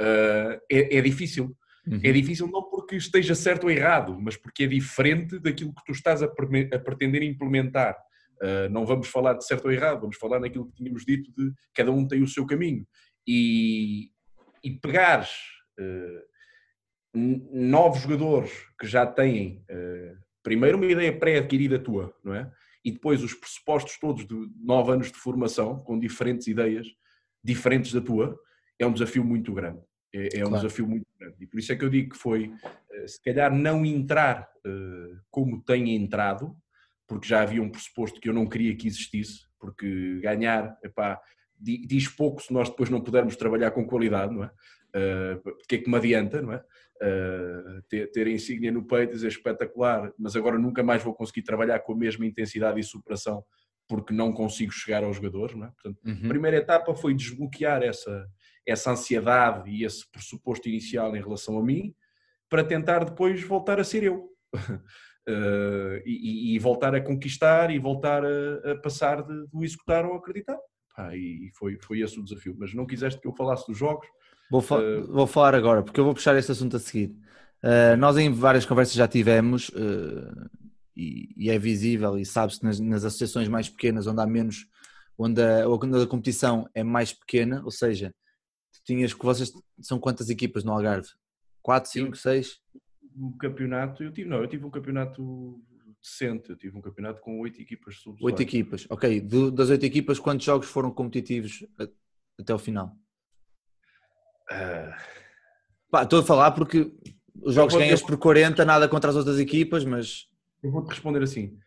eh, 0.00 0.60
é, 0.70 0.96
é 0.96 1.00
difícil, 1.02 1.54
Uhum. 1.86 2.00
É 2.02 2.12
difícil 2.12 2.46
não 2.46 2.62
porque 2.62 2.96
esteja 2.96 3.34
certo 3.34 3.64
ou 3.64 3.70
errado, 3.70 4.16
mas 4.20 4.36
porque 4.36 4.64
é 4.64 4.66
diferente 4.66 5.38
daquilo 5.38 5.74
que 5.74 5.84
tu 5.84 5.92
estás 5.92 6.22
a, 6.22 6.26
a 6.26 6.78
pretender 6.78 7.22
implementar. 7.22 7.96
Uh, 8.40 8.68
não 8.70 8.86
vamos 8.86 9.08
falar 9.08 9.34
de 9.34 9.46
certo 9.46 9.66
ou 9.66 9.72
errado, 9.72 10.00
vamos 10.00 10.16
falar 10.16 10.40
naquilo 10.40 10.66
que 10.66 10.74
tínhamos 10.74 11.04
dito 11.04 11.32
de 11.36 11.52
cada 11.74 11.90
um 11.90 12.06
tem 12.06 12.22
o 12.22 12.28
seu 12.28 12.46
caminho. 12.46 12.86
E, 13.26 14.10
e 14.62 14.70
pegares 14.80 15.30
uh, 15.78 16.31
novos 17.14 18.00
jogadores 18.00 18.50
que 18.78 18.86
já 18.86 19.06
têm, 19.06 19.64
uh, 19.70 20.16
primeiro, 20.42 20.78
uma 20.78 20.86
ideia 20.86 21.16
pré-adquirida 21.16 21.78
tua, 21.78 22.14
não 22.24 22.34
é? 22.34 22.50
E 22.84 22.90
depois 22.90 23.22
os 23.22 23.34
pressupostos 23.34 23.98
todos 23.98 24.26
de 24.26 24.50
nove 24.60 24.92
anos 24.92 25.12
de 25.12 25.18
formação, 25.18 25.78
com 25.80 25.98
diferentes 25.98 26.46
ideias, 26.46 26.86
diferentes 27.42 27.92
da 27.92 28.00
tua, 28.00 28.38
é 28.78 28.86
um 28.86 28.92
desafio 28.92 29.24
muito 29.24 29.52
grande. 29.52 29.80
É, 30.12 30.38
é 30.38 30.44
um 30.44 30.48
claro. 30.48 30.64
desafio 30.64 30.86
muito 30.86 31.06
grande. 31.18 31.36
E 31.40 31.46
por 31.46 31.58
isso 31.58 31.72
é 31.72 31.76
que 31.76 31.84
eu 31.84 31.88
digo 31.88 32.10
que 32.10 32.18
foi, 32.18 32.52
eh, 32.90 33.06
se 33.06 33.22
calhar, 33.22 33.54
não 33.54 33.84
entrar 33.84 34.48
uh, 34.66 35.20
como 35.30 35.62
tem 35.62 35.94
entrado, 35.94 36.54
porque 37.06 37.26
já 37.26 37.42
havia 37.42 37.62
um 37.62 37.70
pressuposto 37.70 38.20
que 38.20 38.28
eu 38.28 38.34
não 38.34 38.46
queria 38.46 38.76
que 38.76 38.86
existisse, 38.86 39.46
porque 39.58 40.20
ganhar, 40.20 40.76
epá, 40.82 41.20
diz 41.58 42.08
pouco 42.08 42.42
se 42.42 42.52
nós 42.52 42.68
depois 42.68 42.90
não 42.90 43.00
pudermos 43.00 43.36
trabalhar 43.36 43.70
com 43.70 43.86
qualidade, 43.86 44.34
não 44.34 44.44
é? 44.44 44.50
Uh, 44.94 45.40
porque 45.40 45.76
é 45.76 45.78
que 45.78 45.88
me 45.88 45.96
adianta, 45.96 46.42
não 46.42 46.52
é? 46.52 46.62
Uh, 47.02 47.82
ter, 47.88 48.12
ter 48.12 48.28
a 48.28 48.30
insígnia 48.30 48.70
no 48.70 48.86
peito 48.86 49.10
e 49.10 49.14
dizer 49.14 49.26
espetacular, 49.26 50.12
mas 50.16 50.36
agora 50.36 50.56
nunca 50.56 50.84
mais 50.84 51.02
vou 51.02 51.12
conseguir 51.12 51.42
trabalhar 51.42 51.80
com 51.80 51.94
a 51.94 51.96
mesma 51.96 52.24
intensidade 52.24 52.78
e 52.78 52.84
superação 52.84 53.44
porque 53.88 54.14
não 54.14 54.32
consigo 54.32 54.72
chegar 54.72 55.04
aos 55.04 55.16
jogadores, 55.16 55.54
não 55.54 55.66
é? 55.66 55.70
Portanto, 55.70 56.00
uhum. 56.04 56.24
a 56.24 56.28
primeira 56.28 56.56
etapa 56.56 56.94
foi 56.94 57.14
desbloquear 57.14 57.82
essa, 57.82 58.26
essa 58.66 58.90
ansiedade 58.90 59.70
e 59.70 59.84
esse 59.84 60.10
pressuposto 60.10 60.68
inicial 60.68 61.14
em 61.16 61.20
relação 61.20 61.58
a 61.58 61.62
mim, 61.62 61.94
para 62.48 62.64
tentar 62.64 63.04
depois 63.04 63.42
voltar 63.42 63.80
a 63.80 63.84
ser 63.84 64.02
eu. 64.04 64.30
uh, 64.54 66.00
e, 66.06 66.54
e, 66.54 66.58
voltar 66.58 66.94
a 66.94 67.00
conquistar 67.00 67.70
e 67.70 67.78
voltar 67.78 68.24
a, 68.24 68.72
a 68.72 68.76
passar 68.76 69.22
de, 69.22 69.46
do 69.48 69.64
executar 69.64 70.04
ao 70.04 70.14
acreditar. 70.14 70.58
Pá, 70.94 71.14
e 71.16 71.50
foi, 71.54 71.78
foi 71.80 72.00
esse 72.00 72.18
o 72.18 72.24
desafio. 72.24 72.54
Mas 72.58 72.74
não 72.74 72.86
quiseste 72.86 73.20
que 73.20 73.26
eu 73.26 73.34
falasse 73.34 73.66
dos 73.66 73.76
jogos? 73.76 74.06
Vou, 74.52 74.60
fa 74.60 74.78
uh... 74.78 75.10
vou 75.10 75.26
falar 75.26 75.54
agora, 75.54 75.82
porque 75.82 75.98
eu 75.98 76.04
vou 76.04 76.12
puxar 76.12 76.36
esse 76.36 76.52
assunto 76.52 76.76
a 76.76 76.78
seguir. 76.78 77.16
Uh, 77.62 77.96
nós 77.96 78.18
em 78.18 78.30
várias 78.30 78.66
conversas 78.66 78.94
já 78.94 79.08
tivemos, 79.08 79.70
e, 80.94 81.32
e, 81.34 81.48
é 81.48 81.58
visível 81.58 82.18
e 82.18 82.26
sabe-se 82.26 82.62
nas, 82.62 82.78
nas, 82.78 83.02
associações 83.02 83.48
mais 83.48 83.70
pequenas, 83.70 84.06
onde 84.06 84.20
há 84.20 84.26
menos, 84.26 84.66
onde 85.16 85.40
a, 85.40 85.66
onde 85.66 86.02
a 86.02 86.06
competição 86.06 86.68
é 86.74 86.84
mais 86.84 87.14
pequena, 87.14 87.62
ou 87.64 87.70
seja, 87.70 88.14
tinhas 88.84 89.14
que 89.14 89.24
vocês 89.24 89.50
são 89.80 89.98
quantas 89.98 90.28
equipas 90.28 90.64
no 90.64 90.72
Algarve? 90.72 91.08
4, 91.62 91.90
5, 91.90 92.16
6? 92.16 92.60
O 93.16 93.32
campeonato, 93.38 94.02
eu 94.02 94.12
tive, 94.12 94.28
não, 94.28 94.38
eu 94.38 94.48
tive 94.48 94.66
um 94.66 94.70
campeonato 94.70 95.58
decente, 96.02 96.50
eu 96.50 96.56
tive 96.56 96.76
um 96.76 96.82
campeonato 96.82 97.22
com 97.22 97.40
8 97.40 97.62
equipas 97.62 97.96
sub 97.96 98.18
8 98.20 98.42
equipas, 98.42 98.86
ok. 98.90 99.18
Do, 99.20 99.50
das 99.50 99.70
8 99.70 99.86
equipas, 99.86 100.18
quantos 100.18 100.44
jogos 100.44 100.66
foram 100.66 100.90
competitivos 100.90 101.64
até 102.38 102.52
o 102.52 102.58
final? 102.58 102.94
Uh... 104.50 105.22
Pá, 105.90 106.04
estou 106.04 106.20
a 106.20 106.24
falar 106.24 106.52
porque 106.52 106.90
os 107.42 107.54
jogos 107.54 107.74
ganhas 107.74 108.00
por 108.00 108.16
40, 108.16 108.64
nada 108.64 108.88
contra 108.88 109.10
as 109.10 109.16
outras 109.16 109.38
equipas, 109.38 109.84
mas. 109.84 110.26
Eu 110.62 110.70
vou-te 110.70 110.88
responder 110.88 111.22
assim. 111.22 111.58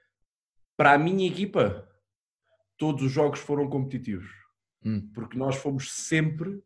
Para 0.78 0.94
a 0.94 0.98
minha 0.98 1.28
equipa, 1.28 1.88
todos 2.78 3.04
os 3.04 3.12
jogos 3.12 3.40
foram 3.40 3.70
competitivos. 3.70 4.30
Hum. 4.84 5.10
Porque 5.14 5.38
nós 5.38 5.56
fomos 5.56 5.92
sempre 5.92 6.62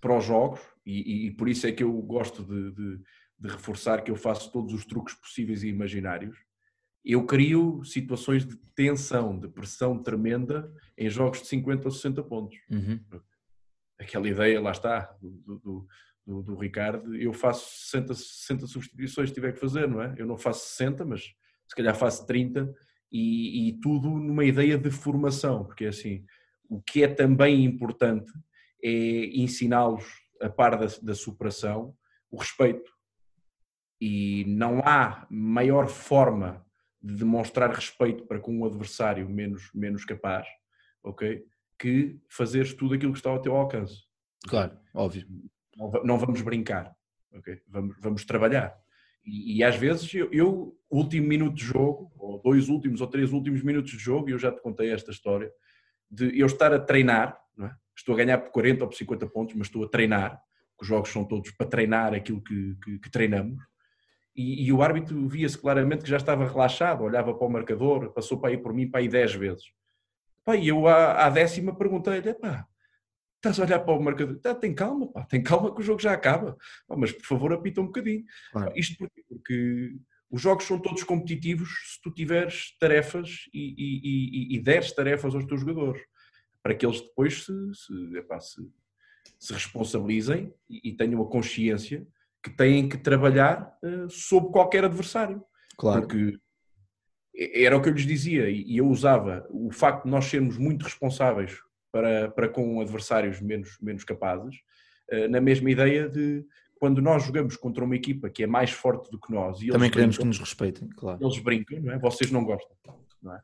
para 0.00 0.18
os 0.18 0.24
jogos, 0.24 0.60
e, 0.84 1.26
e, 1.26 1.30
por 1.30 1.48
isso 1.48 1.66
é 1.66 1.72
que 1.72 1.82
eu 1.82 1.90
gosto 2.02 2.42
de, 2.42 2.72
de, 2.72 3.02
de, 3.38 3.48
reforçar 3.48 4.02
que 4.02 4.10
eu 4.10 4.16
faço 4.16 4.52
todos 4.52 4.74
os 4.74 4.84
truques 4.84 5.14
possíveis 5.14 5.62
e 5.62 5.68
imaginários, 5.68 6.36
eu 7.02 7.24
crio 7.24 7.82
situações 7.84 8.44
de 8.44 8.54
tensão, 8.74 9.38
de 9.38 9.48
pressão 9.48 10.02
tremenda 10.02 10.70
em 10.96 11.08
jogos 11.08 11.40
de 11.40 11.48
50 11.48 11.86
ou 11.86 11.90
60 11.90 12.22
pontos. 12.22 12.58
Uhum. 12.70 13.00
Aquela 14.04 14.28
ideia, 14.28 14.60
lá 14.60 14.70
está, 14.70 15.16
do, 15.20 15.58
do, 15.58 15.86
do, 16.26 16.42
do, 16.42 16.54
Ricardo, 16.54 17.14
eu 17.14 17.32
faço 17.32 17.90
60, 17.90 18.14
60 18.14 18.66
substituições 18.66 19.28
se 19.30 19.34
tiver 19.34 19.52
que 19.52 19.60
fazer, 19.60 19.88
não 19.88 20.02
é? 20.02 20.14
Eu 20.16 20.26
não 20.26 20.36
faço 20.36 20.66
60, 20.68 21.04
mas 21.04 21.22
se 21.66 21.74
calhar 21.74 21.94
faço 21.96 22.26
30 22.26 22.72
e, 23.10 23.68
e 23.68 23.80
tudo 23.80 24.08
numa 24.10 24.44
ideia 24.44 24.78
de 24.78 24.90
formação, 24.90 25.64
porque 25.64 25.86
é 25.86 25.88
assim, 25.88 26.24
o 26.68 26.80
que 26.80 27.02
é 27.02 27.08
também 27.08 27.64
importante 27.64 28.32
é 28.82 29.26
ensiná-los, 29.38 30.04
a 30.40 30.48
par 30.48 30.78
da, 30.78 30.86
da 31.02 31.14
superação, 31.14 31.96
o 32.30 32.36
respeito. 32.36 32.92
E 34.00 34.44
não 34.46 34.80
há 34.80 35.26
maior 35.30 35.88
forma 35.88 36.64
de 37.00 37.14
demonstrar 37.14 37.70
respeito 37.70 38.26
para 38.26 38.40
com 38.40 38.58
um 38.58 38.64
adversário 38.64 39.28
menos, 39.28 39.70
menos 39.74 40.04
capaz, 40.04 40.46
ok? 41.02 41.44
Que 41.78 42.18
fazeres 42.28 42.72
tudo 42.74 42.94
aquilo 42.94 43.12
que 43.12 43.18
está 43.18 43.30
ao 43.30 43.40
teu 43.40 43.54
alcance. 43.54 44.04
Claro, 44.46 44.76
óbvio. 44.94 45.26
Não, 45.76 45.90
não 46.04 46.18
vamos 46.18 46.40
brincar, 46.42 46.94
ok? 47.32 47.60
Vamos, 47.68 47.96
vamos 48.00 48.24
trabalhar. 48.24 48.76
E, 49.24 49.58
e 49.58 49.64
às 49.64 49.76
vezes 49.76 50.12
eu, 50.14 50.28
eu, 50.32 50.78
último 50.90 51.26
minuto 51.26 51.56
de 51.56 51.64
jogo, 51.64 52.12
ou 52.16 52.40
dois 52.42 52.68
últimos 52.68 53.00
ou 53.00 53.06
três 53.06 53.32
últimos 53.32 53.62
minutos 53.62 53.92
de 53.92 53.98
jogo, 53.98 54.28
e 54.28 54.32
eu 54.32 54.38
já 54.38 54.52
te 54.52 54.60
contei 54.60 54.92
esta 54.92 55.10
história, 55.10 55.50
de 56.10 56.38
eu 56.38 56.46
estar 56.46 56.72
a 56.72 56.78
treinar, 56.78 57.38
é? 57.60 57.70
estou 57.96 58.14
a 58.14 58.18
ganhar 58.18 58.38
por 58.38 58.50
40 58.50 58.84
ou 58.84 58.90
por 58.90 58.96
50 58.96 59.26
pontos, 59.28 59.54
mas 59.56 59.66
estou 59.66 59.84
a 59.84 59.88
treinar, 59.88 60.40
os 60.80 60.86
jogos 60.86 61.10
são 61.10 61.24
todos 61.24 61.50
para 61.52 61.66
treinar 61.66 62.14
aquilo 62.14 62.42
que, 62.42 62.76
que, 62.84 62.98
que 62.98 63.10
treinamos, 63.10 63.58
e, 64.36 64.66
e 64.66 64.72
o 64.72 64.82
árbitro 64.82 65.28
via-se 65.28 65.56
claramente 65.56 66.02
que 66.02 66.10
já 66.10 66.16
estava 66.16 66.46
relaxado, 66.46 67.04
olhava 67.04 67.32
para 67.34 67.46
o 67.46 67.50
marcador, 67.50 68.12
passou 68.12 68.38
para 68.38 68.50
aí 68.50 68.58
por 68.58 68.74
mim 68.74 68.90
para 68.90 69.00
aí 69.00 69.08
10 69.08 69.34
vezes. 69.36 69.64
Pá, 70.44 70.56
e 70.56 70.68
eu 70.68 70.86
à, 70.86 71.26
à 71.26 71.30
décima 71.30 71.76
perguntei-lhe, 71.76 72.34
pá, 72.34 72.66
estás 73.36 73.58
a 73.58 73.64
olhar 73.64 73.80
para 73.80 73.94
o 73.94 74.02
marcador, 74.02 74.38
tá, 74.38 74.54
tem 74.54 74.74
calma, 74.74 75.10
pá, 75.10 75.24
tem 75.24 75.42
calma 75.42 75.74
que 75.74 75.80
o 75.80 75.84
jogo 75.84 76.00
já 76.00 76.12
acaba, 76.12 76.56
pá, 76.86 76.96
mas 76.96 77.12
por 77.12 77.24
favor 77.24 77.52
apita 77.52 77.80
um 77.80 77.86
bocadinho. 77.86 78.24
Claro. 78.52 78.72
Isto 78.76 78.96
porque, 78.98 79.22
porque 79.28 79.96
os 80.30 80.40
jogos 80.40 80.64
são 80.64 80.78
todos 80.78 81.02
competitivos 81.04 81.68
se 81.92 82.02
tu 82.02 82.10
tiveres 82.10 82.76
tarefas 82.78 83.48
e, 83.52 83.74
e, 83.78 84.54
e, 84.54 84.56
e 84.56 84.62
deres 84.62 84.92
tarefas 84.92 85.34
aos 85.34 85.44
teus 85.44 85.60
jogadores, 85.60 86.02
para 86.62 86.74
que 86.74 86.84
eles 86.84 87.00
depois 87.00 87.44
se, 87.44 87.52
se, 87.74 88.18
epá, 88.18 88.40
se, 88.40 88.60
se 89.38 89.52
responsabilizem 89.52 90.52
e, 90.68 90.92
tenham 90.94 91.22
a 91.22 91.28
consciência 91.28 92.06
que 92.42 92.50
têm 92.50 92.88
que 92.88 92.98
trabalhar 92.98 93.78
uh, 93.82 94.08
sob 94.10 94.50
qualquer 94.50 94.84
adversário. 94.84 95.42
Claro. 95.76 96.02
Porque 96.02 96.38
era 97.36 97.76
o 97.76 97.82
que 97.82 97.88
eu 97.88 97.92
lhes 97.92 98.06
dizia 98.06 98.48
e 98.48 98.76
eu 98.76 98.86
usava 98.86 99.46
o 99.50 99.70
facto 99.72 100.04
de 100.04 100.10
nós 100.10 100.26
sermos 100.26 100.56
muito 100.56 100.84
responsáveis 100.84 101.58
para, 101.90 102.30
para 102.30 102.48
com 102.48 102.80
adversários 102.80 103.40
menos, 103.40 103.76
menos 103.80 104.04
capazes, 104.04 104.56
uh, 105.12 105.28
na 105.28 105.40
mesma 105.40 105.70
ideia 105.70 106.08
de 106.08 106.44
quando 106.78 107.00
nós 107.00 107.24
jogamos 107.24 107.56
contra 107.56 107.84
uma 107.84 107.94
equipa 107.94 108.28
que 108.28 108.42
é 108.42 108.46
mais 108.46 108.70
forte 108.70 109.10
do 109.10 109.18
que 109.18 109.32
nós 109.32 109.62
e 109.62 109.68
também 109.68 109.90
queremos 109.90 110.16
brincam, 110.16 110.32
que 110.32 110.38
nos 110.38 110.38
respeitem, 110.38 110.88
claro. 110.90 111.18
Eles 111.24 111.38
brincam, 111.38 111.80
não 111.80 111.92
é? 111.92 111.98
Vocês 111.98 112.30
não 112.30 112.44
gostam, 112.44 112.76
não 113.22 113.34
é? 113.34 113.40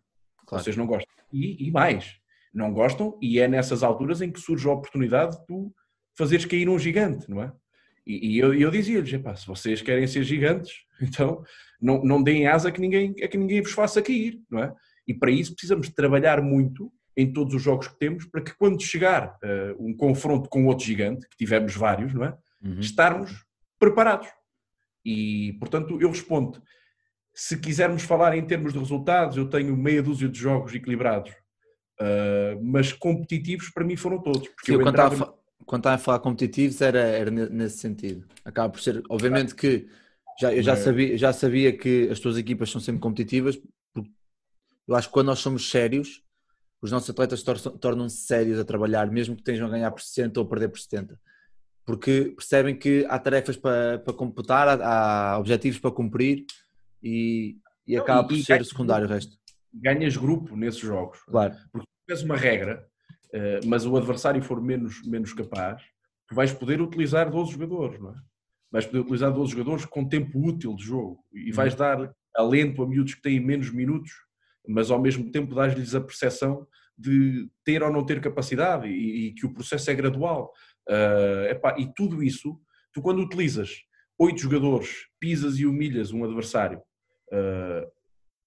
Claro. 0.46 0.64
Vocês 0.64 0.76
não 0.76 0.86
gostam. 0.86 1.14
E, 1.32 1.68
e, 1.68 1.70
mais, 1.70 2.16
não 2.52 2.72
gostam, 2.72 3.16
e 3.22 3.38
é 3.38 3.46
nessas 3.46 3.82
alturas 3.82 4.20
em 4.20 4.30
que 4.30 4.40
surge 4.40 4.68
a 4.68 4.72
oportunidade 4.72 5.38
de 5.38 5.46
tu 5.46 5.72
fazeres 6.18 6.44
cair 6.44 6.68
um 6.68 6.78
gigante, 6.78 7.30
não 7.30 7.42
é? 7.42 7.52
E, 8.06 8.34
e 8.34 8.38
eu, 8.38 8.54
eu 8.54 8.70
dizia-lhes, 8.70 9.10
se 9.10 9.46
vocês 9.46 9.82
querem 9.82 10.06
ser 10.06 10.22
gigantes, 10.24 10.72
então 11.00 11.42
não, 11.80 12.02
não 12.02 12.22
deem 12.22 12.46
asa 12.46 12.70
que 12.70 12.80
ninguém, 12.80 13.14
a 13.22 13.28
que 13.28 13.38
ninguém 13.38 13.62
vos 13.62 13.72
faça 13.72 14.02
cair, 14.02 14.40
não 14.50 14.62
é? 14.62 14.74
E 15.06 15.14
para 15.14 15.30
isso 15.30 15.52
precisamos 15.54 15.88
trabalhar 15.88 16.40
muito 16.42 16.92
em 17.16 17.32
todos 17.32 17.54
os 17.54 17.62
jogos 17.62 17.88
que 17.88 17.98
temos, 17.98 18.24
para 18.24 18.42
que 18.42 18.56
quando 18.56 18.82
chegar 18.82 19.36
uh, 19.42 19.84
um 19.84 19.94
confronto 19.94 20.48
com 20.48 20.66
outro 20.66 20.86
gigante, 20.86 21.28
que 21.28 21.36
tivemos 21.36 21.74
vários, 21.74 22.14
não 22.14 22.24
é? 22.24 22.36
Uhum. 22.62 22.80
Estarmos 22.80 23.44
preparados. 23.78 24.28
E, 25.04 25.54
portanto, 25.58 26.00
eu 26.00 26.08
respondo, 26.08 26.62
se 27.34 27.58
quisermos 27.58 28.02
falar 28.02 28.36
em 28.36 28.46
termos 28.46 28.72
de 28.72 28.78
resultados, 28.78 29.36
eu 29.36 29.48
tenho 29.48 29.76
meia 29.76 30.02
dúzia 30.02 30.28
de 30.28 30.38
jogos 30.38 30.74
equilibrados, 30.74 31.32
uh, 32.00 32.62
mas 32.62 32.92
competitivos 32.92 33.70
para 33.70 33.84
mim 33.84 33.96
foram 33.96 34.22
todos. 34.22 34.48
Porque 34.48 34.72
Sim, 34.72 34.78
eu 34.78 34.88
entrava 34.88 35.34
quando 35.64 35.80
estava 35.80 35.96
a 35.96 35.98
falar 35.98 36.18
competitivos 36.20 36.80
era, 36.80 37.00
era 37.00 37.30
nesse 37.30 37.78
sentido. 37.78 38.26
Acaba 38.44 38.70
por 38.70 38.80
ser, 38.80 39.02
obviamente 39.08 39.54
que 39.54 39.88
já, 40.40 40.52
eu 40.54 40.62
já 40.62 40.74
sabia, 40.76 41.18
já 41.18 41.32
sabia 41.32 41.76
que 41.76 42.08
as 42.10 42.18
tuas 42.18 42.36
equipas 42.36 42.70
são 42.70 42.80
sempre 42.80 43.00
competitivas, 43.00 43.60
porque 43.92 44.10
eu 44.88 44.94
acho 44.94 45.08
que 45.08 45.14
quando 45.14 45.26
nós 45.26 45.38
somos 45.38 45.70
sérios, 45.70 46.22
os 46.80 46.90
nossos 46.90 47.10
atletas 47.10 47.42
tornam-se 47.42 48.16
sérios 48.16 48.58
a 48.58 48.64
trabalhar, 48.64 49.10
mesmo 49.10 49.36
que 49.36 49.42
tenham 49.42 49.66
a 49.66 49.70
ganhar 49.70 49.90
por 49.90 50.00
60 50.00 50.40
ou 50.40 50.46
perder 50.46 50.68
por 50.68 50.80
70. 50.80 51.20
Porque 51.84 52.32
percebem 52.36 52.74
que 52.74 53.04
há 53.08 53.18
tarefas 53.18 53.56
para, 53.56 53.98
para 53.98 54.14
computar, 54.14 54.66
há, 54.68 55.32
há 55.32 55.38
objetivos 55.38 55.78
para 55.78 55.90
cumprir 55.90 56.46
e, 57.02 57.58
e 57.86 57.96
acaba 57.96 58.26
por 58.26 58.34
e, 58.34 58.42
ser 58.42 58.64
secundário 58.64 59.06
o 59.06 59.10
resto. 59.10 59.36
Ganhas 59.74 60.16
grupo 60.16 60.56
nesses 60.56 60.80
jogos. 60.80 61.20
Claro. 61.24 61.54
Porque 61.70 61.86
tens 62.06 62.22
uma 62.22 62.36
regra 62.36 62.88
mas 63.66 63.86
o 63.86 63.96
adversário 63.96 64.42
for 64.42 64.60
menos, 64.60 65.06
menos 65.06 65.32
capaz, 65.32 65.82
tu 66.28 66.34
vais 66.34 66.52
poder 66.52 66.80
utilizar 66.80 67.30
12 67.30 67.52
jogadores, 67.52 68.00
não 68.00 68.10
é? 68.10 68.14
Vais 68.72 68.86
poder 68.86 69.00
utilizar 69.00 69.32
12 69.32 69.52
jogadores 69.52 69.84
com 69.84 70.08
tempo 70.08 70.38
útil 70.38 70.74
de 70.76 70.84
jogo 70.84 71.18
e 71.32 71.50
vais 71.50 71.72
uhum. 71.72 71.78
dar 71.78 72.14
alento 72.36 72.82
a 72.82 72.88
miúdos 72.88 73.14
que 73.14 73.22
têm 73.22 73.40
menos 73.40 73.70
minutos, 73.70 74.12
mas 74.68 74.90
ao 74.90 75.00
mesmo 75.00 75.30
tempo 75.32 75.54
dás-lhes 75.54 75.94
a 75.94 76.00
percepção 76.00 76.66
de 76.96 77.50
ter 77.64 77.82
ou 77.82 77.92
não 77.92 78.04
ter 78.04 78.20
capacidade 78.20 78.86
e, 78.86 79.28
e 79.28 79.34
que 79.34 79.44
o 79.46 79.52
processo 79.52 79.90
é 79.90 79.94
gradual. 79.94 80.52
Uh, 80.88 81.46
epá, 81.50 81.76
e 81.78 81.92
tudo 81.94 82.22
isso, 82.22 82.60
tu 82.92 83.02
quando 83.02 83.22
utilizas 83.22 83.70
oito 84.18 84.40
jogadores, 84.40 85.06
pisas 85.18 85.58
e 85.58 85.66
humilhas 85.66 86.12
um 86.12 86.24
adversário, 86.24 86.78
uh, 87.32 87.90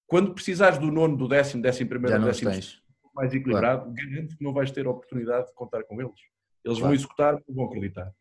quando 0.07 0.33
precisares 0.33 0.77
do 0.77 0.91
nono, 0.91 1.17
do 1.17 1.27
décimo, 1.27 1.61
décimo 1.61 1.89
primeiro, 1.89 2.23
décimo 2.23 2.51
tens 2.51 2.82
mais 3.13 3.33
equilibrado, 3.33 3.83
claro. 3.83 3.95
garanto 3.95 4.37
que 4.37 4.43
não 4.43 4.53
vais 4.53 4.71
ter 4.71 4.85
a 4.85 4.89
oportunidade 4.89 5.47
de 5.47 5.53
contar 5.53 5.83
com 5.83 6.01
eles. 6.01 6.19
Eles 6.63 6.77
claro. 6.77 6.81
vão 6.81 6.93
executar, 6.93 7.41
vão 7.47 7.65
acreditar. 7.65 8.11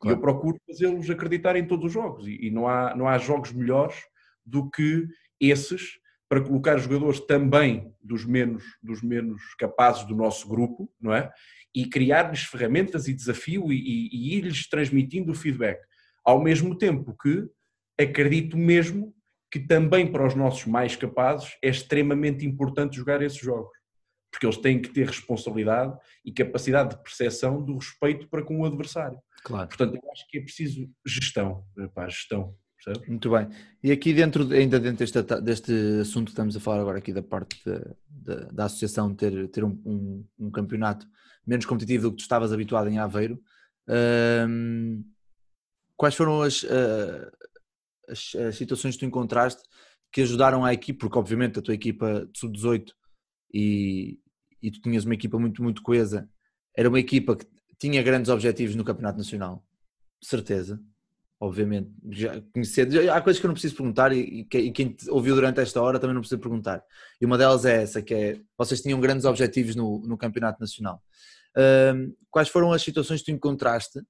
Claro. 0.00 0.16
E 0.16 0.18
eu 0.18 0.20
procuro 0.20 0.58
fazê-los 0.66 1.10
acreditar 1.10 1.56
em 1.56 1.66
todos 1.66 1.86
os 1.86 1.92
jogos. 1.92 2.26
E, 2.26 2.46
e, 2.46 2.50
não, 2.50 2.66
há, 2.66 2.96
não 2.96 3.06
há 3.06 3.18
jogos 3.18 3.52
melhores 3.52 3.96
do 4.44 4.68
que 4.70 5.06
esses 5.38 5.98
para 6.28 6.40
colocar 6.40 6.78
jogadores 6.78 7.20
também 7.20 7.92
dos 8.00 8.24
menos, 8.24 8.64
dos 8.82 9.02
menos 9.02 9.42
capazes 9.58 10.04
do 10.04 10.14
nosso 10.14 10.48
grupo, 10.48 10.90
não 11.00 11.12
é? 11.12 11.30
E 11.74 11.86
criar-lhes 11.86 12.44
ferramentas 12.44 13.08
e 13.08 13.14
desafio 13.14 13.72
e, 13.72 13.76
e, 13.76 14.08
e 14.12 14.36
ir-lhes 14.36 14.68
transmitindo 14.68 15.32
o 15.32 15.34
feedback. 15.34 15.80
Ao 16.24 16.40
mesmo 16.40 16.76
tempo 16.76 17.16
que 17.20 17.48
acredito 18.00 18.56
mesmo 18.56 19.14
que 19.50 19.58
também 19.58 20.10
para 20.10 20.24
os 20.24 20.34
nossos 20.34 20.64
mais 20.66 20.94
capazes 20.94 21.56
é 21.62 21.68
extremamente 21.68 22.46
importante 22.46 22.96
jogar 22.96 23.20
esses 23.22 23.40
jogos 23.40 23.79
porque 24.30 24.46
eles 24.46 24.56
têm 24.56 24.80
que 24.80 24.90
ter 24.90 25.06
responsabilidade 25.06 25.96
e 26.24 26.32
capacidade 26.32 26.90
de 26.90 27.02
percepção 27.02 27.62
do 27.62 27.76
respeito 27.76 28.28
para 28.28 28.42
com 28.42 28.60
o 28.60 28.64
adversário. 28.64 29.18
Claro. 29.42 29.68
Portanto, 29.68 29.94
eu 29.96 30.12
acho 30.12 30.26
que 30.28 30.38
é 30.38 30.42
preciso 30.42 30.88
gestão, 31.06 31.64
pá, 31.94 32.08
gestão. 32.08 32.54
Percebe? 32.82 33.10
Muito 33.10 33.30
bem. 33.30 33.48
E 33.82 33.92
aqui 33.92 34.14
dentro, 34.14 34.50
ainda 34.52 34.80
dentro 34.80 34.98
deste, 34.98 35.22
deste 35.42 35.72
assunto 36.00 36.26
que 36.26 36.32
estamos 36.32 36.56
a 36.56 36.60
falar 36.60 36.80
agora 36.80 36.98
aqui 36.98 37.12
da 37.12 37.22
parte 37.22 37.62
da, 37.64 37.94
da, 38.08 38.34
da 38.50 38.64
associação 38.64 39.14
ter, 39.14 39.48
ter 39.48 39.64
um, 39.64 39.80
um, 39.84 40.26
um, 40.38 40.50
campeonato 40.50 41.06
menos 41.46 41.66
competitivo 41.66 42.04
do 42.04 42.10
que 42.12 42.16
tu 42.18 42.22
estavas 42.22 42.52
habituado 42.52 42.88
em 42.88 42.98
Aveiro, 42.98 43.38
hum, 44.48 45.04
quais 45.94 46.14
foram 46.14 46.40
as, 46.40 46.62
uh, 46.62 47.30
as, 48.08 48.34
as, 48.34 48.56
situações 48.56 48.94
que 48.94 49.00
tu 49.00 49.06
encontraste 49.06 49.62
que 50.10 50.22
ajudaram 50.22 50.64
a 50.64 50.72
equipe, 50.72 50.98
porque 50.98 51.18
obviamente 51.18 51.58
a 51.58 51.62
tua 51.62 51.74
equipa 51.74 52.26
de 52.32 52.38
sub-18 52.38 52.92
e, 53.52 54.18
e 54.62 54.70
tu 54.70 54.80
tinhas 54.80 55.04
uma 55.04 55.14
equipa 55.14 55.38
muito, 55.38 55.62
muito 55.62 55.82
coesa, 55.82 56.28
era 56.76 56.88
uma 56.88 57.00
equipa 57.00 57.36
que 57.36 57.46
tinha 57.78 58.02
grandes 58.02 58.30
objetivos 58.30 58.76
no 58.76 58.84
Campeonato 58.84 59.18
Nacional, 59.18 59.64
certeza, 60.22 60.80
obviamente. 61.40 61.90
Já 62.10 62.40
conhecendo, 62.52 63.10
há 63.10 63.20
coisas 63.20 63.40
que 63.40 63.46
eu 63.46 63.48
não 63.48 63.54
preciso 63.54 63.76
perguntar 63.76 64.12
e, 64.12 64.46
e, 64.52 64.70
quem 64.70 64.96
ouviu 65.08 65.34
durante 65.34 65.60
esta 65.60 65.80
hora 65.80 65.98
também 65.98 66.14
não 66.14 66.20
precisa 66.20 66.40
perguntar. 66.40 66.84
E 67.20 67.24
uma 67.24 67.38
delas 67.38 67.64
é 67.64 67.82
essa, 67.82 68.02
que 68.02 68.14
é, 68.14 68.40
vocês 68.56 68.82
tinham 68.82 69.00
grandes 69.00 69.24
objetivos 69.24 69.74
no, 69.74 70.00
no 70.00 70.18
Campeonato 70.18 70.60
Nacional. 70.60 71.02
Um, 71.56 72.14
quais 72.30 72.48
foram 72.48 72.72
as 72.72 72.82
situações 72.82 73.20
que 73.20 73.26
tu 73.26 73.34
encontraste 73.34 74.00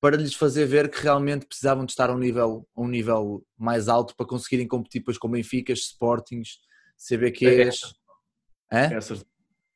para 0.00 0.16
lhes 0.16 0.34
fazer 0.34 0.66
ver 0.66 0.90
que 0.90 1.00
realmente 1.00 1.46
precisavam 1.46 1.86
de 1.86 1.92
estar 1.92 2.10
a 2.10 2.12
um 2.12 2.18
nível, 2.18 2.68
a 2.76 2.82
um 2.82 2.88
nível 2.88 3.42
mais 3.56 3.88
alto 3.88 4.14
para 4.14 4.26
conseguirem 4.26 4.68
competir 4.68 5.00
depois 5.00 5.16
com 5.16 5.30
Benficas, 5.30 5.78
Sportings, 5.78 6.58
CBQs? 6.98 7.94
Essas, 8.70 9.24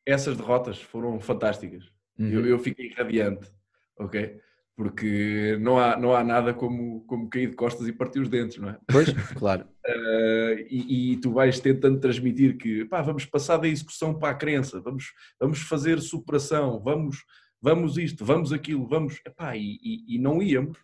essas 0.06 0.36
derrotas 0.36 0.80
foram 0.80 1.20
fantásticas. 1.20 1.90
Uhum. 2.18 2.30
Eu, 2.30 2.46
eu 2.46 2.58
fiquei 2.58 2.92
radiante, 2.92 3.50
ok? 3.98 4.40
porque 4.78 5.58
não 5.60 5.76
há, 5.76 5.96
não 5.98 6.14
há 6.14 6.22
nada 6.22 6.54
como, 6.54 7.00
como 7.00 7.28
cair 7.28 7.50
de 7.50 7.56
costas 7.56 7.88
e 7.88 7.92
partir 7.92 8.20
os 8.20 8.28
dentes, 8.28 8.58
não 8.58 8.70
é? 8.70 8.78
Pois, 8.86 9.08
claro. 9.36 9.66
Uh, 9.84 10.54
e, 10.70 11.14
e, 11.14 11.16
tu 11.16 11.32
vais 11.32 11.58
tentando 11.58 11.98
transmitir 11.98 12.56
que 12.56 12.84
pá, 12.84 13.02
vamos 13.02 13.26
passar 13.26 13.56
da 13.56 13.66
execução 13.66 14.16
para 14.16 14.30
a 14.30 14.34
crença, 14.36 14.80
vamos, 14.80 15.12
vamos 15.40 15.62
fazer 15.62 16.00
superação, 16.00 16.78
vamos, 16.78 17.24
vamos 17.60 17.98
isto, 17.98 18.24
vamos 18.24 18.52
aquilo, 18.52 18.86
vamos. 18.86 19.20
Epá, 19.26 19.56
e, 19.56 19.80
e, 19.82 20.14
e 20.14 20.18
não 20.20 20.40
íamos. 20.40 20.78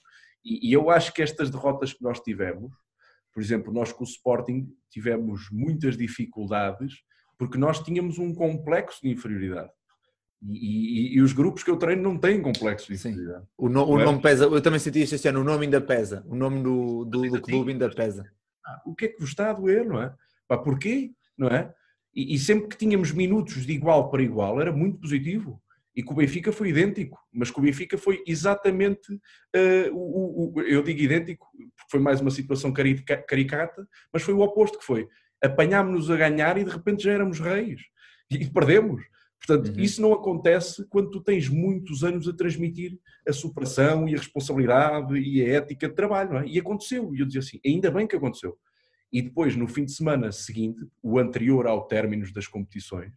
E, 0.44 0.72
eu 0.72 0.90
acho 0.90 1.14
que 1.14 1.22
estas 1.22 1.48
derrotas 1.48 1.92
que 1.92 2.02
nós 2.02 2.18
tivemos, 2.18 2.72
por 3.32 3.40
exemplo, 3.40 3.72
nós 3.72 3.92
com 3.92 4.02
o 4.02 4.08
Sporting 4.08 4.66
tivemos 4.90 5.48
muitas 5.52 5.96
dificuldades 5.96 6.94
porque 7.44 7.58
nós 7.58 7.78
tínhamos 7.80 8.18
um 8.18 8.34
complexo 8.34 9.02
de 9.02 9.10
inferioridade. 9.10 9.68
E, 10.42 11.12
e, 11.12 11.16
e, 11.16 11.20
os 11.20 11.34
grupos 11.34 11.62
que 11.62 11.70
eu 11.70 11.76
treino 11.76 12.02
não 12.02 12.16
têm 12.16 12.40
complexo 12.40 12.88
de 12.88 12.94
inferioridade. 12.94 13.46
O, 13.56 13.68
no, 13.68 13.86
o 13.86 14.00
é? 14.00 14.04
nome 14.04 14.22
pesa, 14.22 14.44
eu 14.44 14.60
também 14.62 14.80
senti 14.80 15.02
isto 15.02 15.14
este 15.14 15.28
ano, 15.28 15.42
o 15.42 15.44
nome 15.44 15.66
ainda 15.66 15.80
pesa, 15.80 16.24
o 16.26 16.34
nome 16.34 16.62
do, 16.62 17.04
do, 17.04 17.20
do 17.22 17.42
clube 17.42 17.72
ainda 17.72 17.90
pesa. 17.90 18.24
Ah, 18.66 18.80
o 18.86 18.94
que 18.94 19.04
é 19.04 19.08
que 19.08 19.20
vos 19.20 19.28
está 19.28 19.50
a 19.50 19.52
doer, 19.52 19.86
não 19.86 20.00
é? 20.00 20.14
Pá, 20.48 20.56
porquê? 20.56 21.12
Não 21.36 21.48
é? 21.48 21.70
E, 22.14 22.34
e, 22.34 22.38
sempre 22.38 22.68
que 22.68 22.78
tínhamos 22.78 23.12
minutos 23.12 23.66
de 23.66 23.72
igual 23.74 24.10
para 24.10 24.22
igual 24.22 24.58
era 24.58 24.72
muito 24.72 25.00
positivo. 25.00 25.60
E 25.94 26.02
com 26.02 26.14
o 26.14 26.16
Benfica 26.16 26.50
foi 26.50 26.70
idêntico, 26.70 27.18
mas 27.30 27.50
com 27.50 27.60
o 27.60 27.64
Benfica 27.64 27.98
foi 27.98 28.22
exatamente, 28.26 29.12
uh, 29.12 29.92
o, 29.92 30.54
o, 30.56 30.60
eu 30.62 30.82
digo 30.82 31.00
idêntico, 31.00 31.46
porque 31.52 31.90
foi 31.90 32.00
mais 32.00 32.20
uma 32.20 32.30
situação 32.30 32.72
caricata, 32.72 33.86
mas 34.12 34.22
foi 34.22 34.32
o 34.32 34.40
oposto 34.40 34.78
que 34.78 34.84
foi. 34.84 35.06
Apanhámos-nos 35.44 36.10
a 36.10 36.16
ganhar 36.16 36.56
e 36.58 36.64
de 36.64 36.70
repente 36.70 37.04
já 37.04 37.12
éramos 37.12 37.38
reis. 37.38 37.82
E 38.30 38.48
perdemos. 38.48 39.02
Portanto, 39.46 39.74
uhum. 39.74 39.80
isso 39.80 40.00
não 40.00 40.12
acontece 40.12 40.86
quando 40.88 41.10
tu 41.10 41.20
tens 41.20 41.48
muitos 41.48 42.02
anos 42.02 42.26
a 42.26 42.32
transmitir 42.32 42.98
a 43.28 43.32
superação 43.32 44.08
e 44.08 44.14
a 44.14 44.18
responsabilidade 44.18 45.18
e 45.18 45.42
a 45.42 45.56
ética 45.56 45.86
de 45.86 45.94
trabalho, 45.94 46.38
é? 46.38 46.46
E 46.46 46.58
aconteceu. 46.58 47.14
E 47.14 47.20
eu 47.20 47.26
dizia 47.26 47.40
assim, 47.40 47.60
ainda 47.64 47.90
bem 47.90 48.06
que 48.06 48.16
aconteceu. 48.16 48.56
E 49.12 49.20
depois, 49.20 49.54
no 49.54 49.68
fim 49.68 49.84
de 49.84 49.92
semana 49.92 50.32
seguinte, 50.32 50.80
o 51.02 51.18
anterior 51.18 51.66
ao 51.66 51.86
término 51.86 52.26
das 52.32 52.48
competições, 52.48 53.12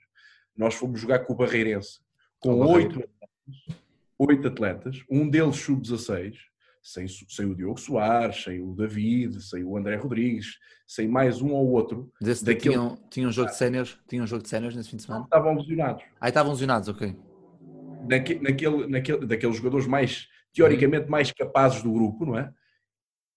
nós 0.56 0.76
fomos 0.76 1.00
jogar 1.00 1.20
com 1.20 1.34
o 1.34 1.36
Barreirense, 1.36 2.02
com 2.40 2.60
oito 2.60 3.00
atletas, 3.00 3.78
oito 4.20 4.48
atletas, 4.48 5.04
um 5.10 5.30
deles 5.30 5.56
sub-16, 5.56 6.36
sem, 6.88 7.06
sem 7.06 7.46
o 7.46 7.54
Diogo 7.54 7.78
Soares, 7.78 8.44
sem 8.44 8.62
o 8.62 8.74
David, 8.74 9.42
sem 9.44 9.62
o 9.62 9.76
André 9.76 9.98
Rodrigues, 9.98 10.58
sem 10.88 11.06
mais 11.06 11.42
um 11.42 11.52
ou 11.52 11.70
outro. 11.72 12.10
Desse 12.22 12.46
daquele... 12.46 12.76
tinham, 12.76 12.98
tinham 13.10 13.30
um 13.30 13.32
jogo 13.34 13.50
de 13.50 13.58
séniores 13.58 14.00
tinham 14.08 14.24
um 14.24 14.28
jogo 14.28 14.44
de 14.44 14.48
séniores 14.48 14.76
nesse 14.76 14.90
fim 14.90 14.96
de 14.96 15.04
semana? 15.04 15.26
Estavam 15.26 15.58
lesionados. 15.58 16.04
Ah, 16.22 16.30
estavam 16.30 16.54
lesionados, 16.54 16.88
ok. 16.88 17.14
Naque, 18.08 18.36
naquele, 18.36 18.88
naquele, 18.88 19.26
daqueles 19.26 19.58
jogadores 19.58 19.86
mais, 19.86 20.30
teoricamente, 20.54 21.10
mais 21.10 21.30
capazes 21.30 21.84
do 21.84 21.92
grupo, 21.92 22.26
não 22.26 22.38
é? 22.38 22.54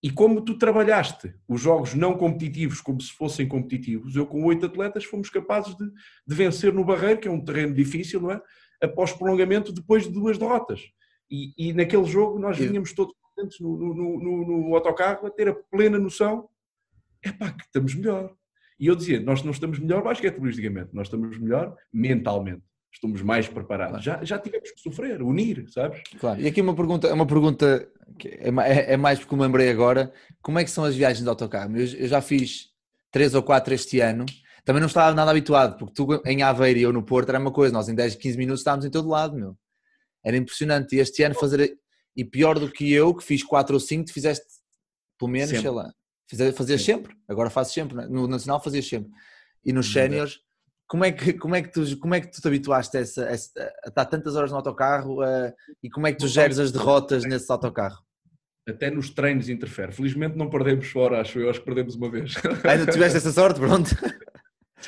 E 0.00 0.12
como 0.12 0.42
tu 0.42 0.56
trabalhaste 0.56 1.34
os 1.48 1.60
jogos 1.60 1.92
não 1.92 2.16
competitivos 2.16 2.80
como 2.80 3.00
se 3.00 3.12
fossem 3.12 3.48
competitivos, 3.48 4.14
eu 4.14 4.26
com 4.26 4.44
oito 4.44 4.64
atletas 4.64 5.04
fomos 5.04 5.28
capazes 5.28 5.76
de, 5.76 5.84
de 6.24 6.34
vencer 6.36 6.72
no 6.72 6.84
Barreiro, 6.84 7.18
que 7.18 7.26
é 7.26 7.30
um 7.30 7.44
terreno 7.44 7.74
difícil, 7.74 8.20
não 8.20 8.30
é? 8.30 8.40
Após 8.80 9.12
prolongamento, 9.12 9.72
depois 9.72 10.04
de 10.04 10.10
duas 10.10 10.38
derrotas. 10.38 10.82
E, 11.28 11.52
e 11.58 11.72
naquele 11.72 12.04
jogo 12.04 12.38
nós 12.38 12.56
vinhamos 12.56 12.92
todos 12.92 13.14
no, 13.60 13.76
no, 13.76 13.94
no, 13.94 14.68
no, 14.68 14.74
autocarro 14.74 15.26
a 15.26 15.30
ter 15.30 15.48
a 15.48 15.54
plena 15.54 15.98
noção 15.98 16.48
é 17.22 17.32
pá, 17.32 17.52
que 17.52 17.64
estamos 17.64 17.94
melhor. 17.94 18.34
E 18.78 18.86
eu 18.86 18.96
dizia, 18.96 19.20
nós 19.20 19.42
não 19.42 19.50
estamos 19.50 19.78
melhor 19.78 20.02
basquetebolisticamente, 20.02 20.94
nós 20.94 21.06
estamos 21.06 21.38
melhor 21.38 21.76
mentalmente. 21.92 22.62
Estamos 22.92 23.22
mais 23.22 23.46
preparados. 23.46 24.02
Já, 24.02 24.24
já 24.24 24.38
tivemos 24.38 24.70
que 24.72 24.80
sofrer, 24.80 25.22
unir, 25.22 25.66
sabes? 25.68 26.02
Claro. 26.18 26.40
E 26.40 26.46
aqui 26.46 26.60
uma 26.60 26.74
pergunta, 26.74 27.12
uma 27.14 27.26
pergunta 27.26 27.88
que 28.18 28.28
é, 28.28 28.48
é, 28.48 28.92
é 28.94 28.96
mais 28.96 29.20
porque 29.20 29.36
me 29.36 29.42
lembrei 29.42 29.70
agora. 29.70 30.12
Como 30.42 30.58
é 30.58 30.64
que 30.64 30.70
são 30.70 30.84
as 30.84 30.96
viagens 30.96 31.22
de 31.22 31.28
autocarro? 31.28 31.76
Eu, 31.76 31.86
eu 31.86 32.08
já 32.08 32.20
fiz 32.20 32.70
três 33.10 33.34
ou 33.34 33.42
quatro 33.42 33.72
este 33.74 34.00
ano. 34.00 34.26
Também 34.64 34.80
não 34.80 34.88
estava 34.88 35.14
nada 35.14 35.30
habituado, 35.30 35.76
porque 35.78 35.94
tu 35.94 36.20
em 36.26 36.42
Aveiro 36.42 36.78
e 36.78 36.82
eu 36.82 36.92
no 36.92 37.02
Porto 37.02 37.28
era 37.28 37.38
uma 37.38 37.52
coisa, 37.52 37.72
nós 37.72 37.88
em 37.88 37.94
10, 37.94 38.16
15 38.16 38.38
minutos 38.38 38.60
estávamos 38.60 38.84
em 38.84 38.90
todo 38.90 39.08
lado, 39.08 39.36
meu. 39.36 39.56
Era 40.24 40.36
impressionante. 40.36 40.96
E 40.96 40.98
este 40.98 41.22
ano 41.22 41.34
fazer 41.34 41.78
e 42.20 42.24
pior 42.24 42.58
do 42.58 42.70
que 42.70 42.92
eu, 42.92 43.14
que 43.14 43.24
fiz 43.24 43.42
4 43.42 43.72
ou 43.72 43.80
5, 43.80 44.04
tu 44.04 44.12
fizeste 44.12 44.44
pelo 45.18 45.30
menos, 45.30 45.48
sempre. 45.48 45.62
sei 45.62 45.70
lá, 45.70 45.90
fazias 46.54 46.82
sempre, 46.82 47.16
agora 47.26 47.48
fazes 47.48 47.72
sempre, 47.72 47.96
né? 47.96 48.06
no 48.10 48.28
Nacional 48.28 48.62
fazias 48.62 48.86
sempre. 48.86 49.10
E 49.64 49.72
nos 49.72 49.90
séniores, 49.90 50.38
como 50.86 51.02
é 51.02 51.12
que 51.12 51.32
como 51.32 51.54
é 51.54 51.62
que 51.62 51.72
tu 51.72 51.98
como 51.98 52.14
é 52.14 52.20
que 52.20 52.30
tu 52.30 52.42
te 52.42 52.46
habituaste 52.46 52.98
a, 52.98 53.00
essa, 53.00 53.26
a, 53.26 53.34
estar 53.88 54.04
tantas 54.04 54.36
horas 54.36 54.50
no 54.50 54.58
autocarro 54.58 55.22
uh, 55.22 55.50
e 55.82 55.88
como 55.88 56.06
é 56.06 56.12
que 56.12 56.18
tu 56.18 56.28
geres 56.28 56.58
as 56.58 56.70
derrotas 56.70 57.24
nesse 57.24 57.50
autocarro? 57.50 58.04
Até 58.68 58.90
nos 58.90 59.08
treinos 59.08 59.48
interfere. 59.48 59.92
Felizmente 59.92 60.36
não 60.36 60.50
perdemos 60.50 60.88
fora, 60.88 61.22
acho 61.22 61.38
eu, 61.38 61.48
acho 61.48 61.60
que 61.60 61.64
perdemos 61.64 61.94
uma 61.94 62.10
vez. 62.10 62.34
Ainda 62.68 62.92
tiveste 62.92 63.16
essa 63.16 63.32
sorte, 63.32 63.58
pronto. 63.58 63.90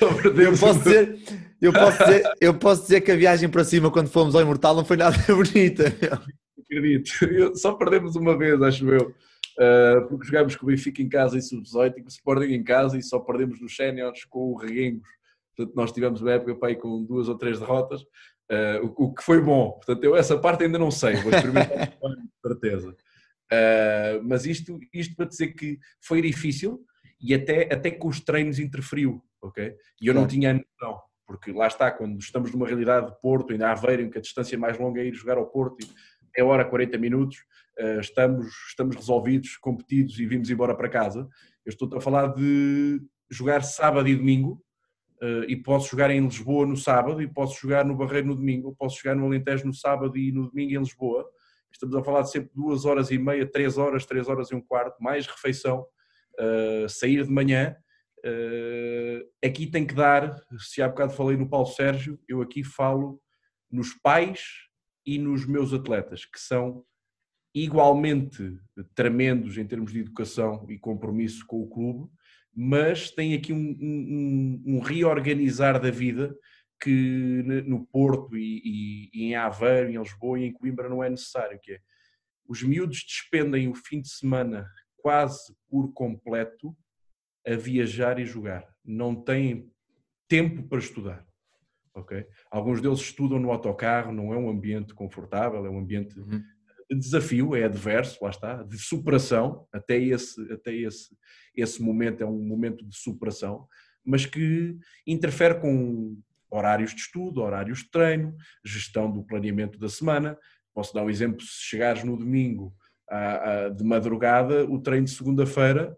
Eu 0.00 0.56
posso, 0.58 0.78
dizer, 0.78 1.18
eu, 1.60 1.70
posso 1.70 1.98
dizer, 1.98 2.22
eu 2.40 2.54
posso 2.54 2.82
dizer 2.82 3.02
que 3.02 3.12
a 3.12 3.16
viagem 3.16 3.46
para 3.46 3.62
cima 3.62 3.90
quando 3.90 4.08
fomos 4.08 4.34
ao 4.34 4.40
Imortal 4.40 4.74
não 4.74 4.86
foi 4.86 4.96
nada 4.96 5.16
bonita. 5.28 5.94
Meu 6.00 6.41
acredito. 6.72 7.10
Só 7.56 7.74
perdemos 7.74 8.16
uma 8.16 8.36
vez, 8.36 8.60
acho 8.62 8.88
eu. 8.88 9.14
Uh, 9.58 10.08
porque 10.08 10.26
jogámos 10.26 10.56
com 10.56 10.64
o 10.64 10.68
Benfica 10.70 11.02
em 11.02 11.08
casa 11.08 11.36
em 11.36 11.42
sub-18 11.42 11.98
e 11.98 12.00
com 12.00 12.06
o 12.06 12.10
Sporting 12.10 12.52
em 12.52 12.64
casa 12.64 12.96
e 12.96 13.02
só 13.02 13.18
perdemos 13.18 13.60
nos 13.60 13.76
séniores 13.76 14.24
com 14.24 14.52
o 14.52 14.56
Reguengos. 14.56 15.08
Portanto, 15.54 15.76
nós 15.76 15.92
tivemos 15.92 16.22
uma 16.22 16.32
época 16.32 16.54
para 16.54 16.74
com 16.74 17.04
duas 17.04 17.28
ou 17.28 17.36
três 17.36 17.60
derrotas, 17.60 18.00
uh, 18.00 18.82
o, 18.96 19.04
o, 19.04 19.14
que 19.14 19.22
foi 19.22 19.42
bom. 19.42 19.72
Portanto, 19.72 20.02
eu 20.04 20.16
essa 20.16 20.38
parte 20.38 20.64
ainda 20.64 20.78
não 20.78 20.90
sei, 20.90 21.16
vou 21.16 21.30
experimentar 21.30 21.92
com 22.00 22.08
certeza. 22.46 22.96
Uh, 23.52 24.24
mas 24.24 24.46
isto, 24.46 24.78
isto 24.90 25.14
para 25.14 25.26
dizer 25.26 25.48
que 25.48 25.78
foi 26.00 26.22
difícil 26.22 26.82
e 27.20 27.34
até, 27.34 27.72
até 27.72 27.90
com 27.90 28.08
os 28.08 28.20
treinos 28.20 28.58
interferiu, 28.58 29.22
ok? 29.42 29.76
E 30.00 30.06
eu 30.06 30.14
não 30.14 30.26
tinha 30.26 30.54
noção, 30.54 30.98
porque 31.26 31.52
lá 31.52 31.66
está, 31.66 31.90
quando 31.90 32.18
estamos 32.18 32.50
numa 32.50 32.66
realidade 32.66 33.08
de 33.08 33.20
Porto, 33.20 33.52
ainda 33.52 33.70
Aveiro, 33.70 34.02
em 34.02 34.10
que 34.10 34.16
a 34.16 34.22
distância 34.22 34.58
mais 34.58 34.78
longa 34.78 35.02
é 35.02 35.04
ir 35.04 35.14
jogar 35.14 35.36
ao 35.36 35.46
Porto 35.46 35.84
e 35.84 35.88
é 36.36 36.42
hora 36.42 36.64
40 36.64 36.98
minutos, 36.98 37.44
eh, 37.78 38.00
estamos, 38.00 38.52
estamos 38.68 38.96
resolvidos, 38.96 39.56
competidos 39.56 40.18
e 40.18 40.26
vimos 40.26 40.50
embora 40.50 40.74
para 40.74 40.88
casa. 40.88 41.28
Eu 41.64 41.70
estou 41.70 41.88
a 41.96 42.00
falar 42.00 42.28
de 42.28 43.00
jogar 43.30 43.62
sábado 43.62 44.08
e 44.08 44.16
domingo, 44.16 44.62
eh, 45.20 45.46
e 45.48 45.56
posso 45.56 45.90
jogar 45.90 46.10
em 46.10 46.20
Lisboa 46.20 46.66
no 46.66 46.76
sábado, 46.76 47.22
e 47.22 47.28
posso 47.28 47.60
jogar 47.60 47.84
no 47.84 47.96
Barreiro 47.96 48.28
no 48.28 48.34
domingo, 48.34 48.74
posso 48.78 48.98
jogar 49.02 49.14
no 49.14 49.26
Alentejo 49.26 49.66
no 49.66 49.74
sábado 49.74 50.16
e 50.16 50.32
no 50.32 50.48
domingo 50.48 50.72
em 50.72 50.78
Lisboa. 50.78 51.28
Estamos 51.70 51.96
a 51.96 52.04
falar 52.04 52.22
de 52.22 52.30
sempre 52.30 52.50
duas 52.54 52.84
horas 52.84 53.10
e 53.10 53.18
meia, 53.18 53.46
três 53.46 53.78
horas, 53.78 54.04
três 54.04 54.28
horas 54.28 54.50
e 54.50 54.54
um 54.54 54.60
quarto, 54.60 55.02
mais 55.02 55.26
refeição, 55.26 55.86
uh, 56.38 56.86
sair 56.86 57.24
de 57.24 57.30
manhã. 57.30 57.74
Aqui 59.42 59.66
tem 59.66 59.86
que 59.86 59.94
dar, 59.94 60.38
se 60.58 60.82
há 60.82 60.88
bocado 60.88 61.14
falei 61.14 61.36
no 61.36 61.48
Paulo 61.48 61.66
Sérgio, 61.66 62.20
eu 62.28 62.42
aqui 62.42 62.62
falo 62.62 63.18
nos 63.70 63.94
pais 63.94 64.40
e 65.04 65.18
nos 65.18 65.46
meus 65.46 65.72
atletas, 65.72 66.24
que 66.24 66.38
são 66.38 66.84
igualmente 67.54 68.58
tremendos 68.94 69.58
em 69.58 69.66
termos 69.66 69.92
de 69.92 70.00
educação 70.00 70.66
e 70.68 70.78
compromisso 70.78 71.46
com 71.46 71.62
o 71.62 71.68
clube, 71.68 72.10
mas 72.54 73.10
têm 73.10 73.34
aqui 73.34 73.52
um, 73.52 73.76
um, 73.80 74.62
um 74.66 74.78
reorganizar 74.80 75.80
da 75.80 75.90
vida 75.90 76.36
que 76.80 77.42
no 77.66 77.86
Porto 77.86 78.36
e, 78.36 78.60
e, 78.64 79.10
e, 79.14 79.24
em 79.24 79.34
Aveiro, 79.36 79.90
em 79.90 79.98
Lisboa 79.98 80.38
e 80.38 80.44
em 80.44 80.52
Coimbra 80.52 80.88
não 80.88 81.02
é 81.02 81.08
necessário, 81.08 81.58
que 81.62 81.72
é 81.72 81.80
os 82.48 82.62
miúdos 82.62 83.04
despendem 83.06 83.68
o 83.68 83.74
fim 83.74 84.00
de 84.00 84.08
semana 84.08 84.68
quase 84.96 85.54
por 85.68 85.92
completo 85.92 86.76
a 87.46 87.54
viajar 87.54 88.18
e 88.18 88.26
jogar. 88.26 88.66
Não 88.84 89.14
têm 89.14 89.70
tempo 90.28 90.68
para 90.68 90.78
estudar 90.78 91.31
Alguns 92.50 92.80
deles 92.80 93.00
estudam 93.00 93.38
no 93.38 93.50
autocarro, 93.50 94.12
não 94.12 94.32
é 94.32 94.36
um 94.36 94.48
ambiente 94.48 94.94
confortável, 94.94 95.64
é 95.64 95.70
um 95.70 95.78
ambiente 95.78 96.18
uhum. 96.18 96.42
de 96.90 96.98
desafio, 96.98 97.54
é 97.54 97.64
adverso, 97.64 98.18
lá 98.22 98.30
está, 98.30 98.62
de 98.62 98.78
superação, 98.78 99.66
até 99.72 99.98
esse, 99.98 100.40
até 100.52 100.74
esse, 100.74 101.16
esse 101.54 101.82
momento 101.82 102.22
é 102.22 102.26
um 102.26 102.42
momento 102.42 102.84
de 102.86 102.96
superação, 102.96 103.66
mas 104.04 104.26
que 104.26 104.76
interfere 105.06 105.60
com 105.60 106.18
horários 106.50 106.94
de 106.94 107.00
estudo, 107.00 107.42
horários 107.42 107.78
de 107.78 107.90
treino, 107.90 108.36
gestão 108.64 109.10
do 109.10 109.24
planeamento 109.24 109.78
da 109.78 109.88
semana. 109.88 110.38
Posso 110.74 110.92
dar 110.92 111.04
um 111.04 111.10
exemplo, 111.10 111.40
se 111.40 111.62
chegares 111.62 112.04
no 112.04 112.16
domingo 112.16 112.74
de 113.76 113.84
madrugada, 113.84 114.64
o 114.64 114.80
treino 114.80 115.04
de 115.04 115.12
segunda-feira 115.12 115.96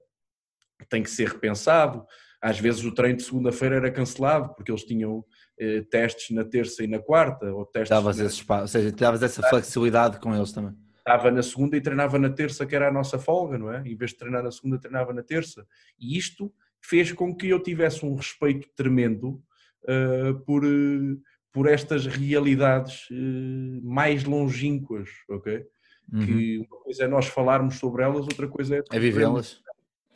tem 0.89 1.03
que 1.03 1.11
ser 1.11 1.29
repensado. 1.29 2.05
Às 2.45 2.59
vezes 2.59 2.85
o 2.85 2.93
treino 2.93 3.17
de 3.17 3.23
segunda-feira 3.23 3.77
era 3.77 3.91
cancelado 3.91 4.55
porque 4.55 4.71
eles 4.71 4.85
tinham 4.85 5.25
eh, 5.59 5.81
testes 5.91 6.35
na 6.37 6.45
terça 6.45 6.85
e 6.85 6.87
na 6.87 6.99
quarta, 6.99 7.47
ou 7.53 7.65
testes. 7.65 7.91
Davas 7.91 8.19
na... 8.19 8.27
esse 8.27 8.45
ou 8.47 8.69
seja, 8.69 8.93
davas 8.93 9.23
essa 9.23 9.43
flexibilidade 9.49 10.21
com 10.21 10.35
eles 10.35 10.53
também. 10.53 10.75
Estava 10.99 11.31
na 11.31 11.43
segunda 11.43 11.77
e 11.77 11.81
treinava 11.81 12.19
na 12.19 12.29
terça, 12.29 12.67
que 12.67 12.75
era 12.75 12.89
a 12.89 12.93
nossa 12.93 13.19
folga, 13.19 13.57
não 13.57 13.73
é? 13.73 13.83
Em 13.87 13.97
vez 13.97 14.11
de 14.11 14.19
treinar 14.19 14.43
na 14.43 14.51
segunda, 14.51 14.79
treinava 14.79 15.13
na 15.13 15.23
terça. 15.23 15.67
E 15.99 16.19
isto 16.19 16.53
fez 16.83 17.13
com 17.13 17.35
que 17.35 17.49
eu 17.49 17.63
tivesse 17.63 18.05
um 18.05 18.15
respeito 18.15 18.69
tremendo 18.77 19.43
uh, 19.85 20.39
por, 20.45 20.65
uh, 20.65 21.21
por 21.51 21.67
estas 21.67 22.07
realidades 22.07 23.09
uh, 23.11 23.81
mais 23.83 24.25
longínquas, 24.25 25.09
ok? 25.31 25.67
uhum. 26.13 26.27
que 26.27 26.59
uma 26.59 26.81
coisa 26.81 27.05
é 27.05 27.09
nós 27.09 27.27
falarmos 27.27 27.77
sobre 27.77 28.03
elas, 28.03 28.23
outra 28.23 28.49
coisa 28.49 28.77
é... 28.77 28.83
É 28.93 28.99
vivê-las. 28.99 29.63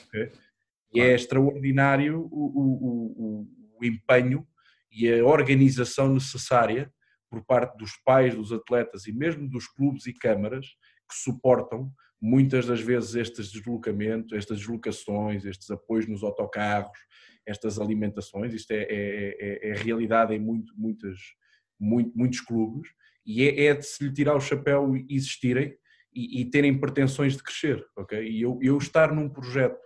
Okay? 0.06 0.30
E 0.92 1.00
é 1.00 1.14
extraordinário 1.14 2.28
o, 2.30 2.46
o, 2.46 3.42
o, 3.42 3.48
o 3.80 3.84
empenho 3.84 4.46
e 4.90 5.10
a 5.12 5.24
organização 5.24 6.12
necessária 6.12 6.92
por 7.30 7.44
parte 7.44 7.76
dos 7.76 7.92
pais 8.04 8.34
dos 8.34 8.52
atletas 8.52 9.06
e 9.06 9.12
mesmo 9.12 9.48
dos 9.48 9.66
clubes 9.66 10.06
e 10.06 10.14
câmaras 10.14 10.66
que 11.08 11.14
suportam 11.14 11.92
muitas 12.20 12.66
das 12.66 12.80
vezes 12.80 13.14
estes 13.14 13.52
deslocamentos, 13.52 14.32
estas 14.32 14.58
deslocações, 14.58 15.44
estes 15.44 15.70
apoios 15.70 16.08
nos 16.08 16.22
autocarros, 16.22 16.98
estas 17.46 17.78
alimentações, 17.78 18.52
isto 18.52 18.72
é, 18.72 18.82
é, 18.82 19.36
é, 19.38 19.70
é 19.70 19.74
realidade 19.74 20.34
em 20.34 20.38
muito, 20.38 20.72
muitas, 20.76 21.18
muito, 21.78 22.16
muitos 22.16 22.40
clubes. 22.40 22.90
E 23.24 23.44
é, 23.44 23.66
é, 23.66 23.74
de 23.74 23.86
se 23.86 24.04
lhe 24.04 24.12
tirar 24.12 24.34
o 24.34 24.40
chapéu 24.40 24.96
e 24.96 25.06
existirem 25.10 25.74
e, 26.14 26.40
e, 26.40 26.50
terem 26.50 26.78
pretensões 26.78 27.36
de 27.36 27.42
crescer, 27.42 27.86
ok? 27.96 28.20
E 28.26 28.42
eu, 28.42 28.58
eu 28.62 28.76
estar 28.78 29.14
num 29.14 29.28
projeto 29.28 29.78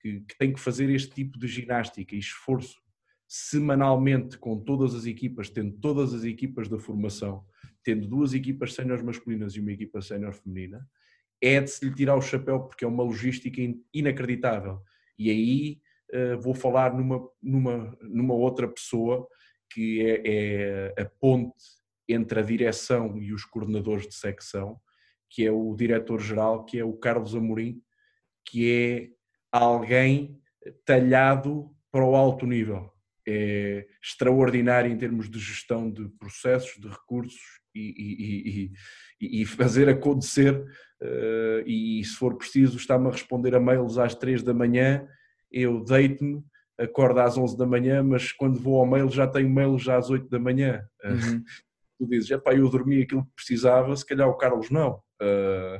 que, 0.00 0.20
que 0.20 0.38
tem 0.38 0.52
que 0.52 0.60
fazer 0.60 0.90
este 0.90 1.14
tipo 1.14 1.38
de 1.38 1.46
ginástica 1.46 2.14
e 2.14 2.18
esforço 2.18 2.80
semanalmente 3.28 4.36
com 4.36 4.58
todas 4.58 4.94
as 4.94 5.06
equipas, 5.06 5.48
tendo 5.48 5.78
todas 5.78 6.12
as 6.12 6.24
equipas 6.24 6.68
da 6.68 6.78
formação, 6.78 7.44
tendo 7.84 8.08
duas 8.08 8.34
equipas 8.34 8.74
séniores 8.74 9.04
masculinas 9.04 9.54
e 9.54 9.60
uma 9.60 9.70
equipa 9.70 10.00
sénior 10.02 10.32
feminina, 10.32 10.84
é 11.40 11.60
de 11.60 11.70
se 11.70 11.84
lhe 11.84 11.94
tirar 11.94 12.16
o 12.16 12.20
chapéu 12.20 12.60
porque 12.60 12.84
é 12.84 12.88
uma 12.88 13.04
logística 13.04 13.60
inacreditável. 13.94 14.82
E 15.18 15.30
aí 15.30 15.80
uh, 16.12 16.40
vou 16.40 16.54
falar 16.54 16.92
numa, 16.92 17.26
numa, 17.40 17.96
numa 18.02 18.34
outra 18.34 18.66
pessoa 18.66 19.28
que 19.72 20.04
é, 20.04 20.22
é, 20.96 21.02
a 21.02 21.04
ponte 21.04 21.54
entre 22.08 22.40
a 22.40 22.42
direção 22.42 23.16
e 23.16 23.32
os 23.32 23.44
coordenadores 23.44 24.08
de 24.08 24.14
secção, 24.14 24.80
que 25.30 25.46
é 25.46 25.52
o 25.52 25.72
diretor-geral, 25.76 26.64
que 26.64 26.78
é 26.78 26.84
o 26.84 26.94
Carlos 26.94 27.36
Amorim, 27.36 27.80
que 28.44 28.68
é 28.68 29.10
alguém 29.52 30.40
talhado 30.84 31.70
para 31.90 32.04
o 32.04 32.14
alto 32.14 32.46
nível 32.46 32.90
é 33.26 33.86
extraordinário 34.02 34.90
em 34.90 34.96
termos 34.96 35.30
de 35.30 35.38
gestão 35.38 35.90
de 35.90 36.08
processos, 36.18 36.80
de 36.80 36.88
recursos 36.88 37.40
e, 37.74 37.94
e, 37.96 38.72
e, 39.20 39.42
e 39.42 39.46
fazer 39.46 39.88
acontecer. 39.88 40.54
Uh, 41.02 41.62
e 41.66 42.02
se 42.04 42.16
for 42.16 42.36
preciso, 42.36 42.76
está-me 42.76 43.08
a 43.08 43.12
responder 43.12 43.54
a 43.54 43.60
mails 43.60 43.98
às 43.98 44.14
3 44.14 44.42
da 44.42 44.52
manhã, 44.52 45.06
eu 45.50 45.82
deito-me, 45.82 46.42
acordo 46.78 47.20
às 47.20 47.36
11 47.36 47.56
da 47.56 47.66
manhã, 47.66 48.02
mas 48.02 48.32
quando 48.32 48.58
vou 48.58 48.78
ao 48.78 48.86
mail 48.86 49.08
já 49.08 49.26
tenho 49.26 49.48
mails 49.48 49.82
já 49.82 49.96
às 49.96 50.10
8 50.10 50.28
da 50.28 50.38
manhã. 50.38 50.82
Uhum. 51.04 51.42
tu 51.98 52.06
dizes, 52.06 52.30
pá, 52.42 52.54
eu 52.54 52.68
dormi 52.68 53.02
aquilo 53.02 53.24
que 53.24 53.34
precisava, 53.34 53.94
se 53.94 54.04
calhar 54.04 54.28
o 54.28 54.36
Carlos 54.36 54.70
não. 54.70 55.02
Uh, 55.20 55.78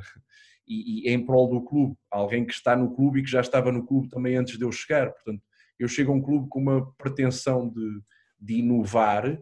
e, 0.71 1.09
e 1.09 1.13
em 1.13 1.25
prol 1.25 1.49
do 1.49 1.61
clube, 1.61 1.95
alguém 2.09 2.45
que 2.45 2.53
está 2.53 2.75
no 2.75 2.95
clube 2.95 3.19
e 3.19 3.23
que 3.23 3.29
já 3.29 3.41
estava 3.41 3.71
no 3.71 3.85
clube 3.85 4.09
também 4.09 4.37
antes 4.37 4.57
de 4.57 4.63
eu 4.63 4.71
chegar. 4.71 5.11
Portanto, 5.11 5.43
eu 5.77 5.87
chego 5.87 6.11
a 6.11 6.15
um 6.15 6.21
clube 6.21 6.47
com 6.47 6.61
uma 6.61 6.93
pretensão 6.93 7.69
de, 7.69 8.01
de 8.39 8.55
inovar, 8.55 9.37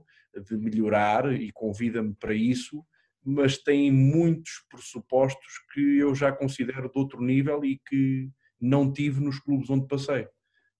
de 0.48 0.58
melhorar 0.58 1.32
e 1.32 1.52
convida-me 1.52 2.16
para 2.16 2.34
isso, 2.34 2.84
mas 3.24 3.58
tem 3.58 3.92
muitos 3.92 4.66
pressupostos 4.70 5.60
que 5.74 5.98
eu 5.98 6.16
já 6.16 6.32
considero 6.32 6.90
de 6.90 6.98
outro 6.98 7.22
nível 7.22 7.64
e 7.64 7.80
que 7.88 8.30
não 8.60 8.92
tive 8.92 9.22
nos 9.22 9.40
clubes 9.40 9.70
onde 9.70 9.88
passei. 9.88 10.28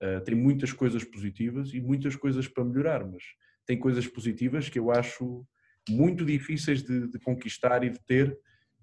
Uh, 0.02 0.24
tem 0.24 0.34
muitas 0.34 0.72
coisas 0.72 1.04
positivas 1.04 1.74
e 1.74 1.82
muitas 1.82 2.16
coisas 2.16 2.48
para 2.48 2.64
melhorar, 2.64 3.06
mas 3.06 3.22
tem 3.66 3.78
coisas 3.78 4.08
positivas 4.08 4.70
que 4.70 4.80
eu 4.80 4.90
acho 4.90 5.46
muito 5.90 6.26
difíceis 6.26 6.82
de, 6.82 7.08
de 7.08 7.20
conquistar 7.20 7.84
e 7.84 7.90
de 7.90 8.00
ter 8.06 8.38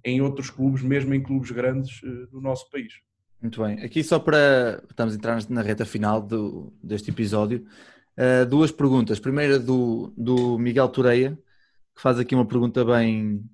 em 0.05 0.20
outros 0.20 0.51
clubes, 0.51 0.82
mesmo 0.82 1.14
em 1.14 1.23
clubes 1.23 1.51
grandes 1.51 2.02
uh, 2.02 2.27
do 2.28 2.40
nosso 2.40 2.70
país. 2.70 2.93
Muito 3.40 3.62
bem. 3.62 3.81
Aqui 3.82 4.02
só 4.02 4.18
para. 4.18 4.82
Estamos 4.90 5.14
a 5.14 5.16
entrar 5.16 5.51
na 5.51 5.62
reta 5.62 5.85
final 5.85 6.20
do, 6.20 6.73
deste 6.82 7.10
episódio. 7.10 7.66
Uh, 8.16 8.47
duas 8.47 8.73
perguntas. 8.73 9.20
Primeira 9.20 9.59
do, 9.59 10.12
do 10.16 10.59
Miguel 10.59 10.89
Toreia, 10.89 11.39
que 11.94 12.02
faz 12.02 12.18
aqui 12.18 12.35
uma 12.35 12.47
pergunta 12.47 12.85
bem. 12.85 13.44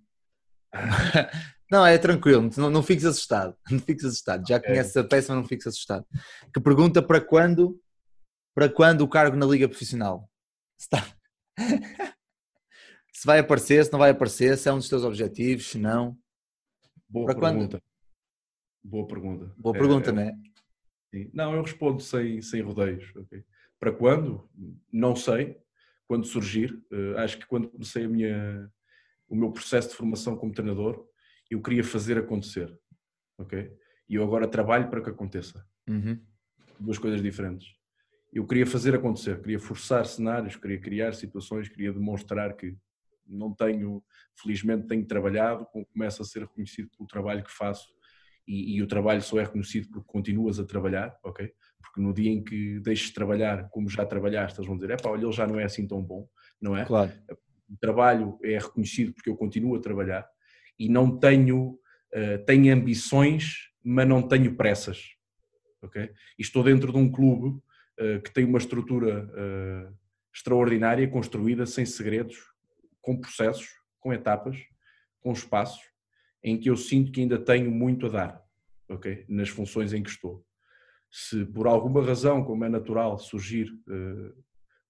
não, 1.71 1.85
é 1.85 1.99
tranquilo, 1.99 2.49
não, 2.57 2.71
não 2.71 2.83
fiques 2.83 3.05
assustado. 3.05 3.57
Não 3.71 3.79
fiques 3.79 4.05
assustado. 4.05 4.47
Já 4.47 4.61
conheces 4.61 4.97
a 4.97 5.05
peça, 5.05 5.35
mas 5.35 5.43
não 5.43 5.49
fiques 5.49 5.67
assustado. 5.67 6.07
Que 6.55 6.61
pergunta 6.61 7.03
para 7.03 7.21
quando, 7.21 7.79
para 8.55 8.69
quando 8.69 9.03
o 9.03 9.09
cargo 9.09 9.37
na 9.37 9.47
Liga 9.47 9.69
Profissional? 9.69 10.29
Está... 10.79 11.05
se 13.13 13.27
vai 13.27 13.39
aparecer, 13.39 13.85
se 13.85 13.93
não 13.93 13.99
vai 13.99 14.11
aparecer, 14.11 14.57
se 14.57 14.69
é 14.69 14.73
um 14.73 14.79
dos 14.79 14.89
teus 14.89 15.05
objetivos, 15.05 15.71
se 15.71 15.79
não. 15.79 16.17
Boa 17.13 17.27
para 17.27 17.35
pergunta. 17.35 17.79
quando? 17.79 17.83
Boa 18.83 19.07
pergunta. 19.07 19.55
Boa 19.59 19.73
pergunta, 19.75 20.11
é, 20.11 20.13
não 20.13 20.23
é? 20.23 20.35
Sim. 21.15 21.31
Não, 21.35 21.55
eu 21.55 21.63
respondo 21.63 22.03
sem, 22.03 22.41
sem 22.41 22.63
rodeios. 22.63 23.15
Okay? 23.15 23.45
Para 23.79 23.93
quando? 23.93 24.49
Não 24.91 25.15
sei. 25.15 25.59
Quando 26.09 26.27
surgir. 26.27 26.73
Uh, 26.91 27.19
acho 27.19 27.39
que 27.39 27.47
quando 27.47 27.69
comecei 27.69 28.07
a 28.07 28.09
minha, 28.09 28.71
o 29.29 29.37
meu 29.37 29.53
processo 29.53 29.91
de 29.91 29.95
formação 29.95 30.37
como 30.37 30.55
treinador, 30.55 31.07
eu 31.51 31.61
queria 31.61 31.85
fazer 31.85 32.17
acontecer. 32.17 32.75
Ok? 33.39 33.71
E 34.09 34.15
eu 34.15 34.25
agora 34.25 34.49
trabalho 34.49 34.89
para 34.89 35.03
que 35.03 35.11
aconteça. 35.11 35.67
Uhum. 35.87 36.19
Duas 36.81 36.99
coisas 36.99 37.21
diferentes. 37.23 37.69
Eu 38.33 38.47
queria 38.47 38.67
fazer 38.67 38.95
acontecer, 38.95 39.39
queria 39.43 39.61
forçar 39.61 40.07
cenários, 40.07 40.57
queria 40.57 40.81
criar 40.81 41.13
situações, 41.13 41.69
queria 41.69 41.93
demonstrar 41.93 42.57
que 42.57 42.75
não 43.27 43.55
tenho, 43.55 44.03
felizmente 44.41 44.87
tenho 44.87 45.07
trabalhado, 45.07 45.67
começo 45.93 46.23
a 46.23 46.25
ser 46.25 46.41
reconhecido 46.41 46.91
pelo 46.97 47.07
trabalho 47.07 47.45
que 47.45 47.53
faço 47.53 47.87
e, 48.47 48.77
e, 48.77 48.83
o 48.83 48.87
trabalho 48.87 49.23
só 49.23 49.39
é 49.39 49.45
reconhecido 49.45 49.89
porque 49.91 50.07
continuas 50.07 50.59
a 50.59 50.65
trabalhar, 50.65 51.17
ok? 51.23 51.53
Porque 51.81 52.01
no 52.01 52.13
dia 52.13 52.31
em 52.31 52.43
que 52.43 52.81
deixes 52.81 53.09
de 53.09 53.15
trabalhar 53.15 53.69
como 53.71 53.89
já 53.89 54.05
trabalhaste, 54.05 54.59
eles 54.59 54.67
vão 54.67 54.77
dizer, 54.77 54.91
é 54.91 54.97
pá, 54.97 55.11
olha, 55.11 55.23
ele 55.23 55.33
já 55.33 55.47
não 55.47 55.61
é 55.61 55.65
assim 55.65 55.87
tão 55.87 56.03
bom, 56.03 56.29
não 56.61 56.77
é? 56.77 56.85
Claro. 56.85 57.13
O 57.69 57.77
trabalho 57.81 58.39
é 58.43 58.59
reconhecido 58.59 59.15
porque 59.15 59.31
eu 59.31 59.37
continuo 59.37 59.77
a 59.77 59.81
trabalhar 59.81 60.27
e 60.79 60.89
não 60.89 61.19
tenho, 61.19 61.79
uh, 62.15 62.45
tenho 62.45 62.75
ambições, 62.75 63.71
mas 63.83 64.09
não 64.09 64.27
tenho 64.27 64.57
pressas, 64.57 65.15
ok? 65.81 66.11
E 66.39 66.43
estou 66.43 66.65
dentro 66.65 66.93
de 66.93 66.99
um 66.99 67.11
clube 67.11 67.49
uh, 68.01 68.21
que 68.23 68.33
tem 68.33 68.45
uma 68.45 68.59
estrutura 68.59 69.25
uh, 69.25 69.97
extraordinária, 70.35 71.07
construída 71.09 71.65
sem 71.65 71.87
segredos, 71.87 72.52
com 73.03 73.21
processos, 73.21 73.69
com 74.01 74.13
etapas, 74.13 74.57
com 75.21 75.33
espaços, 75.33 75.83
em 76.43 76.59
que 76.59 76.71
eu 76.71 76.77
sinto 76.77 77.13
que 77.13 77.21
ainda 77.21 77.39
tenho 77.39 77.71
muito 77.71 78.07
a 78.07 78.09
dar, 78.09 78.45
ok? 78.89 79.25
Nas 79.29 79.49
funções 79.49 79.93
em 79.93 80.03
que 80.03 80.11
estou. 80.11 80.45
Se 81.11 81.45
por 81.45 81.67
alguma 81.67 82.03
razão, 82.03 82.43
como 82.43 82.65
é 82.65 82.69
natural, 82.69 83.19
surgir 83.19 83.71
uh, 83.71 84.45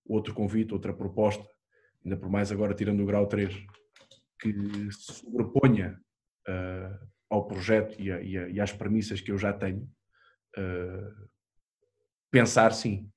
outro 0.06 0.32
convite, 0.32 0.72
outra 0.72 0.92
proposta, 0.92 1.46
ainda 2.04 2.16
por 2.16 2.30
mais 2.30 2.52
agora 2.52 2.74
tirando 2.74 3.02
o 3.02 3.06
grau 3.06 3.26
3, 3.26 3.52
que 4.40 4.52
se 4.92 5.12
sobreponha 5.14 6.00
uh, 6.48 7.08
ao 7.28 7.46
projeto 7.46 8.00
e, 8.00 8.10
a, 8.10 8.20
e, 8.20 8.38
a, 8.38 8.48
e, 8.48 8.60
às 8.60 8.72
premissas 8.72 9.20
que 9.20 9.32
eu 9.32 9.38
já 9.38 9.52
tenho, 9.52 9.82
uh, 10.58 11.28
pensar 12.30 12.72
sim, 12.72 13.10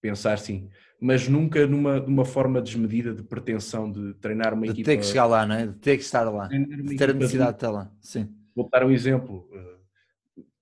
pensar 0.00 0.38
sim, 0.38 0.70
mas 1.00 1.28
nunca 1.28 1.66
numa, 1.66 2.00
numa 2.00 2.24
forma 2.24 2.60
desmedida 2.60 3.14
de 3.14 3.22
pretensão 3.22 3.90
de 3.90 4.14
treinar 4.14 4.54
uma 4.54 4.62
de 4.64 4.72
equipa. 4.72 4.90
De 4.90 4.96
ter 4.96 5.00
que 5.00 5.06
chegar 5.06 5.26
lá, 5.26 5.46
não 5.46 5.54
é? 5.54 5.66
De 5.66 5.74
ter 5.74 5.96
que 5.96 6.02
estar 6.02 6.22
lá, 6.30 6.48
de 6.48 6.96
ter 6.96 7.10
a 7.10 7.12
necessidade 7.12 7.50
de 7.50 7.56
estar 7.56 7.70
lá. 7.70 7.90
Sim. 8.00 8.34
Vou 8.54 8.68
dar 8.70 8.84
um 8.84 8.90
exemplo. 8.90 9.48
Eh, 9.52 9.76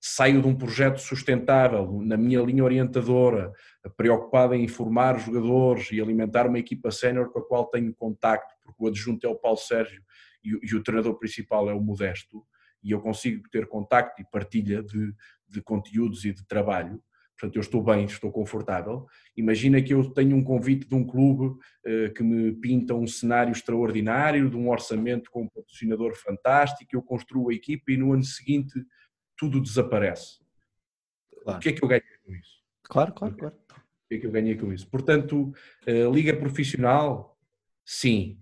saio 0.07 0.39
de 0.39 0.47
um 0.47 0.55
projeto 0.55 0.99
sustentável, 0.99 1.99
na 2.03 2.15
minha 2.15 2.39
linha 2.41 2.63
orientadora, 2.63 3.51
preocupado 3.97 4.53
em 4.53 4.67
formar 4.67 5.17
jogadores 5.17 5.91
e 5.91 5.99
alimentar 5.99 6.45
uma 6.47 6.59
equipa 6.59 6.91
sénior 6.91 7.31
com 7.31 7.39
a 7.39 7.47
qual 7.47 7.65
tenho 7.65 7.91
contacto, 7.91 8.53
porque 8.63 8.83
o 8.83 8.87
adjunto 8.87 9.25
é 9.25 9.29
o 9.29 9.35
Paulo 9.35 9.57
Sérgio 9.57 10.03
e, 10.43 10.59
e 10.61 10.75
o 10.75 10.83
treinador 10.83 11.17
principal 11.17 11.69
é 11.71 11.73
o 11.73 11.81
Modesto, 11.81 12.45
e 12.83 12.91
eu 12.91 13.01
consigo 13.01 13.49
ter 13.49 13.67
contacto 13.67 14.21
e 14.21 14.25
partilha 14.25 14.83
de, 14.83 15.11
de 15.49 15.61
conteúdos 15.63 16.23
e 16.23 16.31
de 16.31 16.45
trabalho 16.45 17.01
portanto 17.37 17.55
eu 17.55 17.61
estou 17.61 17.83
bem, 17.83 18.05
estou 18.05 18.31
confortável. 18.31 19.05
Imagina 19.35 19.81
que 19.81 19.93
eu 19.93 20.09
tenho 20.11 20.35
um 20.35 20.43
convite 20.43 20.87
de 20.87 20.95
um 20.95 21.05
clube 21.05 21.45
uh, 21.45 22.13
que 22.15 22.23
me 22.23 22.53
pinta 22.53 22.93
um 22.93 23.05
cenário 23.05 23.51
extraordinário, 23.51 24.49
de 24.49 24.55
um 24.55 24.69
orçamento 24.69 25.29
com 25.29 25.43
um 25.43 25.49
patrocinador 25.49 26.15
fantástico, 26.15 26.95
eu 26.95 27.01
construo 27.01 27.49
a 27.49 27.53
equipa 27.53 27.91
e 27.91 27.97
no 27.97 28.13
ano 28.13 28.23
seguinte 28.23 28.73
tudo 29.37 29.61
desaparece. 29.61 30.39
Claro. 31.43 31.59
O 31.59 31.61
que 31.61 31.69
é 31.69 31.73
que 31.73 31.83
eu 31.83 31.87
ganhei 31.87 32.03
com 32.25 32.33
isso? 32.33 32.63
Claro, 32.83 33.13
claro, 33.13 33.35
claro. 33.35 33.55
O 33.55 34.07
que 34.07 34.15
é 34.15 34.17
que 34.19 34.25
eu 34.25 34.31
ganhei 34.31 34.55
com 34.55 34.71
isso? 34.71 34.87
Portanto, 34.89 35.53
uh, 35.87 36.13
liga 36.13 36.35
profissional, 36.35 37.37
sim. 37.83 38.39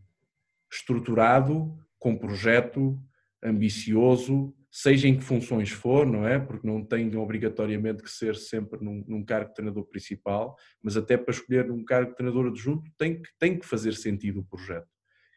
Estruturado, 0.71 1.77
com 1.97 2.17
projeto, 2.17 2.99
ambicioso, 3.43 4.53
seja 4.75 5.07
em 5.07 5.15
que 5.15 5.23
funções 5.23 5.69
for, 5.69 6.03
não 6.03 6.27
é? 6.27 6.39
Porque 6.39 6.65
não 6.65 6.83
tem 6.83 7.15
obrigatoriamente 7.15 8.01
que 8.01 8.09
ser 8.09 8.35
sempre 8.35 8.83
num, 8.83 9.03
num, 9.07 9.23
cargo 9.23 9.49
de 9.49 9.53
treinador 9.53 9.85
principal, 9.85 10.57
mas 10.81 10.97
até 10.97 11.15
para 11.15 11.31
escolher 11.31 11.69
um 11.69 11.85
cargo 11.85 12.09
de 12.09 12.17
treinador 12.17 12.47
adjunto 12.47 12.89
tem 12.97 13.21
que, 13.21 13.29
tem 13.37 13.59
que 13.59 13.67
fazer 13.67 13.93
sentido 13.93 14.39
o 14.39 14.43
projeto. 14.43 14.87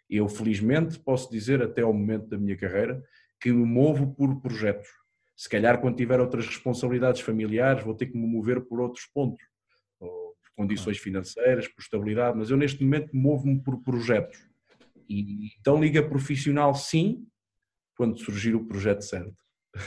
Eu, 0.09 0.27
felizmente, 0.27 0.99
posso 0.99 1.31
dizer 1.31 1.63
até 1.63 1.83
ao 1.83 1.93
momento 1.93 2.27
da 2.29 2.39
minha 2.39 2.57
carreira 2.57 3.03
que 3.39 3.53
me 3.53 3.67
movo 3.67 4.15
por 4.15 4.41
projetos. 4.41 4.89
Se 5.37 5.51
calhar, 5.51 5.83
quando 5.83 5.97
tiver 5.97 6.19
outras 6.19 6.47
responsabilidades 6.47 7.21
familiares, 7.21 7.85
vou 7.85 7.95
ter 7.95 8.07
que 8.07 8.17
me 8.17 8.27
mover 8.27 8.63
por 8.63 8.81
outros 8.81 9.05
pontos, 9.05 9.45
por 9.99 10.35
condições 10.57 10.97
financeiras, 10.97 11.69
por 11.69 11.83
estabilidade, 11.83 12.39
mas 12.39 12.49
eu 12.49 12.57
neste 12.57 12.83
momento 12.83 13.15
movo-me 13.15 13.63
por 13.63 13.83
projetos. 13.83 14.39
E 15.07 15.51
então, 15.61 15.79
liga 15.79 16.03
profissional, 16.03 16.75
sim, 16.75 17.27
quando 17.97 18.19
surgir 18.19 18.55
o 18.55 18.65
projeto 18.65 19.03
certo. 19.03 19.35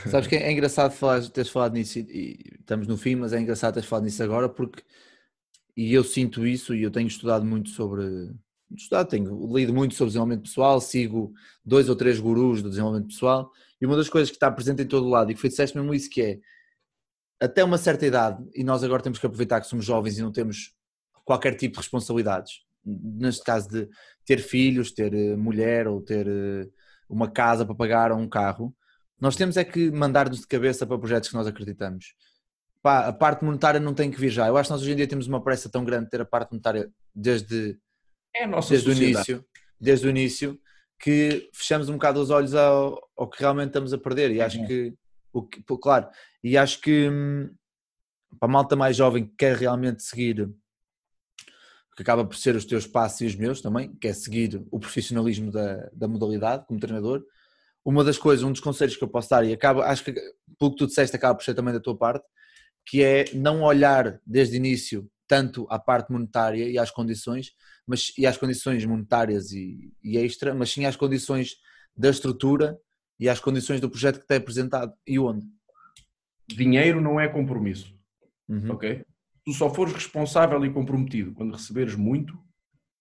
Sabes 0.08 0.28
que 0.28 0.36
é 0.36 0.52
engraçado 0.52 0.92
falar, 0.92 1.26
teres 1.30 1.50
falado 1.50 1.72
nisso 1.72 1.98
e 1.98 2.38
estamos 2.60 2.86
no 2.86 2.96
fim, 2.96 3.16
mas 3.16 3.32
é 3.32 3.40
engraçado 3.40 3.74
teres 3.74 3.88
falado 3.88 4.04
nisso 4.04 4.22
agora 4.22 4.48
porque 4.48 4.82
e 5.76 5.94
eu 5.94 6.04
sinto 6.04 6.46
isso 6.46 6.74
e 6.74 6.82
eu 6.82 6.90
tenho 6.90 7.08
estudado 7.08 7.44
muito 7.44 7.70
sobre 7.70 8.30
estudado, 8.76 9.08
tenho 9.08 9.56
lido 9.56 9.72
muito 9.72 9.94
sobre 9.94 10.10
desenvolvimento 10.10 10.42
pessoal, 10.42 10.80
sigo 10.80 11.32
dois 11.64 11.88
ou 11.88 11.96
três 11.96 12.20
gurus 12.20 12.62
do 12.62 12.68
desenvolvimento 12.68 13.08
pessoal 13.08 13.50
e 13.80 13.86
uma 13.86 13.96
das 13.96 14.08
coisas 14.08 14.30
que 14.30 14.36
está 14.36 14.50
presente 14.50 14.82
em 14.82 14.86
todo 14.86 15.06
o 15.06 15.10
lado 15.10 15.30
e 15.30 15.34
que 15.34 15.40
foi 15.40 15.50
disseste 15.50 15.76
mesmo 15.76 15.92
isso 15.92 16.08
que 16.08 16.22
é 16.22 16.38
até 17.40 17.64
uma 17.64 17.78
certa 17.78 18.06
idade 18.06 18.44
e 18.54 18.62
nós 18.62 18.84
agora 18.84 19.02
temos 19.02 19.18
que 19.18 19.26
aproveitar 19.26 19.60
que 19.60 19.66
somos 19.66 19.84
jovens 19.84 20.18
e 20.18 20.22
não 20.22 20.30
temos 20.30 20.72
qualquer 21.24 21.54
tipo 21.54 21.74
de 21.74 21.80
responsabilidades 21.80 22.62
neste 22.84 23.44
caso 23.44 23.68
de 23.68 23.88
ter 24.24 24.38
filhos, 24.38 24.92
ter 24.92 25.12
eh, 25.12 25.36
mulher 25.36 25.86
ou 25.86 26.00
ter 26.00 26.26
eh, 26.26 26.68
uma 27.10 27.30
casa 27.30 27.66
para 27.66 27.74
pagar 27.74 28.12
ou 28.12 28.18
um 28.18 28.28
carro 28.28 28.74
nós 29.20 29.36
temos 29.36 29.56
é 29.56 29.64
que 29.64 29.90
mandar-nos 29.90 30.40
de 30.40 30.46
cabeça 30.46 30.86
para 30.86 30.98
projetos 30.98 31.28
que 31.28 31.34
nós 31.34 31.46
acreditamos. 31.46 32.14
Pá, 32.82 33.06
a 33.06 33.12
parte 33.12 33.44
monetária 33.44 33.78
não 33.78 33.92
tem 33.92 34.10
que 34.10 34.18
vir 34.18 34.30
já. 34.30 34.48
Eu 34.48 34.56
acho 34.56 34.68
que 34.68 34.72
nós 34.72 34.80
hoje 34.80 34.92
em 34.92 34.96
dia 34.96 35.06
temos 35.06 35.26
uma 35.26 35.44
pressa 35.44 35.68
tão 35.68 35.84
grande 35.84 36.04
de 36.04 36.10
ter 36.10 36.22
a 36.22 36.24
parte 36.24 36.52
monetária 36.52 36.90
desde, 37.14 37.78
é 38.34 38.48
desde 38.48 38.88
o 38.88 38.92
início, 38.92 39.44
desde 39.78 40.06
o 40.06 40.10
início, 40.10 40.58
que 40.98 41.50
fechamos 41.52 41.90
um 41.90 41.94
bocado 41.94 42.20
os 42.20 42.30
olhos 42.30 42.54
ao, 42.54 42.98
ao 43.14 43.28
que 43.28 43.38
realmente 43.40 43.68
estamos 43.68 43.92
a 43.92 43.98
perder. 43.98 44.30
E 44.30 44.40
acho 44.40 44.66
que, 44.66 44.94
o 45.34 45.42
que, 45.42 45.62
claro, 45.78 46.08
e 46.42 46.56
acho 46.56 46.80
que 46.80 47.10
hum, 47.10 47.54
para 48.38 48.48
a 48.48 48.52
malta 48.52 48.74
mais 48.74 48.96
jovem 48.96 49.26
que 49.26 49.34
quer 49.36 49.54
realmente 49.54 50.02
seguir, 50.02 50.48
que 52.00 52.02
acaba 52.02 52.24
por 52.24 52.34
ser 52.34 52.56
os 52.56 52.64
teus 52.64 52.86
passos 52.86 53.20
e 53.20 53.26
os 53.26 53.34
meus 53.34 53.60
também, 53.60 53.94
quer 53.96 54.14
seguir 54.14 54.62
o 54.70 54.80
profissionalismo 54.80 55.52
da, 55.52 55.90
da 55.92 56.08
modalidade 56.08 56.64
como 56.66 56.80
treinador, 56.80 57.22
uma 57.84 58.02
das 58.02 58.16
coisas, 58.16 58.42
um 58.42 58.52
dos 58.52 58.60
conselhos 58.62 58.96
que 58.96 59.04
eu 59.04 59.08
posso 59.08 59.28
dar, 59.28 59.44
e 59.44 59.52
acaba, 59.52 59.84
acho 59.84 60.04
que 60.04 60.14
pelo 60.58 60.70
que 60.70 60.78
tu 60.78 60.86
disseste, 60.86 61.14
acaba 61.14 61.34
por 61.34 61.44
ser 61.44 61.52
também 61.52 61.74
da 61.74 61.80
tua 61.80 61.94
parte, 61.94 62.24
que 62.86 63.02
é 63.02 63.26
não 63.34 63.60
olhar 63.60 64.18
desde 64.24 64.56
o 64.56 64.56
início 64.56 65.10
tanto 65.28 65.66
à 65.68 65.78
parte 65.78 66.10
monetária 66.10 66.70
e 66.70 66.78
às 66.78 66.90
condições, 66.90 67.52
mas 67.86 68.12
e 68.16 68.26
às 68.26 68.38
condições 68.38 68.82
monetárias 68.86 69.52
e, 69.52 69.92
e 70.02 70.16
extra, 70.16 70.54
mas 70.54 70.70
sim 70.70 70.86
às 70.86 70.96
condições 70.96 71.56
da 71.94 72.08
estrutura 72.08 72.78
e 73.18 73.28
às 73.28 73.40
condições 73.40 73.78
do 73.78 73.90
projeto 73.90 74.20
que 74.20 74.26
te 74.26 74.34
é 74.34 74.36
apresentado 74.38 74.94
e 75.06 75.18
onde. 75.18 75.46
Dinheiro 76.48 76.98
não 76.98 77.20
é 77.20 77.28
compromisso, 77.28 77.94
uhum. 78.48 78.72
ok? 78.72 79.04
Tu 79.50 79.54
só 79.54 79.68
fores 79.68 79.92
responsável 79.92 80.64
e 80.64 80.72
comprometido 80.72 81.32
quando 81.32 81.54
receberes 81.54 81.96
muito, 81.96 82.38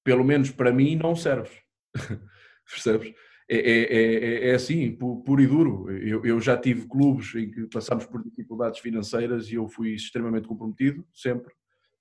pelo 0.04 0.24
menos 0.24 0.50
para 0.50 0.74
mim, 0.74 0.96
não 0.96 1.16
serves. 1.16 1.52
Percebes? 2.68 3.14
É, 3.48 3.56
é, 3.56 3.84
é, 3.84 4.50
é, 4.50 4.56
assim, 4.56 4.96
puro 4.96 5.40
e 5.40 5.46
duro. 5.46 5.92
Eu, 5.92 6.26
eu, 6.26 6.42
já 6.42 6.58
tive 6.58 6.88
clubes 6.88 7.36
em 7.36 7.52
que 7.52 7.68
passámos 7.68 8.08
por 8.08 8.24
dificuldades 8.24 8.80
financeiras 8.80 9.52
e 9.52 9.56
eu 9.56 9.68
fui 9.68 9.94
extremamente 9.94 10.48
comprometido, 10.48 11.06
sempre, 11.14 11.54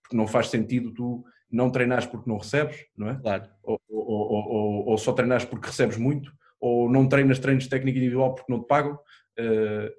porque 0.03 0.17
não 0.17 0.27
faz 0.27 0.49
sentido 0.49 0.95
tu 0.95 1.23
não 1.51 1.71
treinares 1.71 2.07
porque 2.07 2.31
não 2.31 2.39
recebes, 2.39 2.87
não 2.97 3.11
é? 3.11 3.17
Claro. 3.21 3.51
Ou, 3.63 3.79
ou, 3.87 4.33
ou, 4.33 4.87
ou 4.87 4.97
só 4.97 5.13
treinares 5.13 5.45
porque 5.45 5.67
recebes 5.67 5.99
muito, 5.99 6.33
ou 6.59 6.91
não 6.91 7.07
treinas 7.07 7.39
treinos 7.39 7.65
de 7.65 7.71
técnica 7.71 7.99
individual 7.99 8.35
porque 8.35 8.51
não 8.51 8.63
te 8.63 8.67
pagam. 8.67 8.95
Uh, 9.39 9.93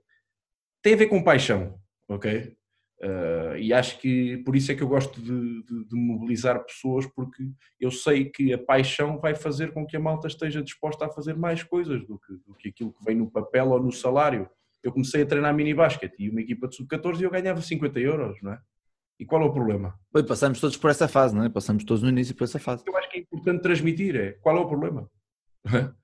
tem 0.82 0.96
a 0.96 0.98
ver 0.98 1.06
com 1.06 1.24
paixão, 1.24 1.80
ok? 2.08 2.58
Uh, 3.02 3.56
e 3.58 3.72
acho 3.72 3.98
que 4.00 4.38
por 4.40 4.58
isso 4.58 4.74
é 4.74 4.76
que 4.76 4.84
eu 4.84 4.88
gosto 4.88 5.22
de, 5.22 5.64
de, 5.64 5.86
de, 5.86 5.96
mobilizar 5.96 6.62
pessoas, 6.66 7.06
porque 7.06 7.50
eu 7.80 7.90
sei 7.92 8.26
que 8.26 8.52
a 8.52 8.58
paixão 8.58 9.18
vai 9.18 9.34
fazer 9.34 9.72
com 9.72 9.88
que 9.88 9.96
a 9.96 10.00
malta 10.00 10.28
esteja 10.28 10.62
disposta 10.62 11.06
a 11.06 11.10
fazer 11.10 11.38
mais 11.38 11.64
coisas 11.64 12.06
do 12.06 12.20
que, 12.20 12.34
do 12.46 12.54
que 12.56 12.68
aquilo 12.68 12.92
que 12.92 13.06
vem 13.06 13.16
no 13.16 13.32
papel 13.32 13.70
ou 13.70 13.82
no 13.82 13.92
salário. 13.92 14.50
Eu 14.84 14.92
comecei 14.92 15.22
a 15.22 15.26
treinar 15.26 15.56
mini 15.56 15.74
basquete 15.74 16.16
e 16.20 16.30
uma 16.30 16.42
equipa 16.42 16.68
de 16.68 16.76
sub-14 16.76 17.22
e 17.22 17.24
eu 17.24 17.32
ganhava 17.32 17.62
50 17.62 18.00
euros, 18.02 18.38
não 18.42 18.52
é? 18.52 18.60
E 19.18 19.26
qual 19.26 19.42
é 19.42 19.46
o 19.46 19.54
problema? 19.54 19.98
Bem, 20.14 20.26
passamos 20.26 20.60
todos 20.60 20.76
por 20.76 20.90
essa 20.90 21.08
fase, 21.08 21.34
não 21.34 21.44
é? 21.44 21.50
Passamos 21.50 21.86
todos 21.86 22.04
no 22.04 22.10
início 22.10 22.36
por 22.36 22.44
essa 22.44 22.60
fase. 22.60 22.84
Eu 22.86 22.98
acho 22.98 23.10
que 23.10 23.18
é 23.18 23.22
importante 23.22 23.62
transmitir, 23.62 24.16
é 24.18 24.32
qual 24.42 24.58
é 24.58 24.60
o 24.60 24.68
problema? 24.68 25.10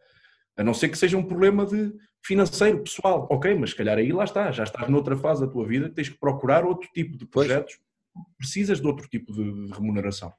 A 0.57 0.63
não 0.63 0.73
ser 0.73 0.87
que 0.87 0.97
seja 0.97 1.17
um 1.17 1.23
problema 1.23 1.65
de 1.65 1.93
financeiro, 2.25 2.81
pessoal. 2.81 3.27
Ok, 3.29 3.53
mas 3.55 3.69
se 3.69 3.75
calhar 3.75 3.97
aí 3.97 4.11
lá 4.11 4.23
está, 4.23 4.51
já 4.51 4.63
estás 4.63 4.89
noutra 4.89 5.15
fase 5.15 5.45
da 5.45 5.51
tua 5.51 5.67
vida, 5.67 5.89
tens 5.89 6.09
que 6.09 6.19
procurar 6.19 6.65
outro 6.65 6.89
tipo 6.91 7.17
de 7.17 7.25
projetos, 7.25 7.77
pois. 8.13 8.25
precisas 8.37 8.81
de 8.81 8.87
outro 8.87 9.07
tipo 9.07 9.31
de, 9.31 9.71
remuneração. 9.71 10.33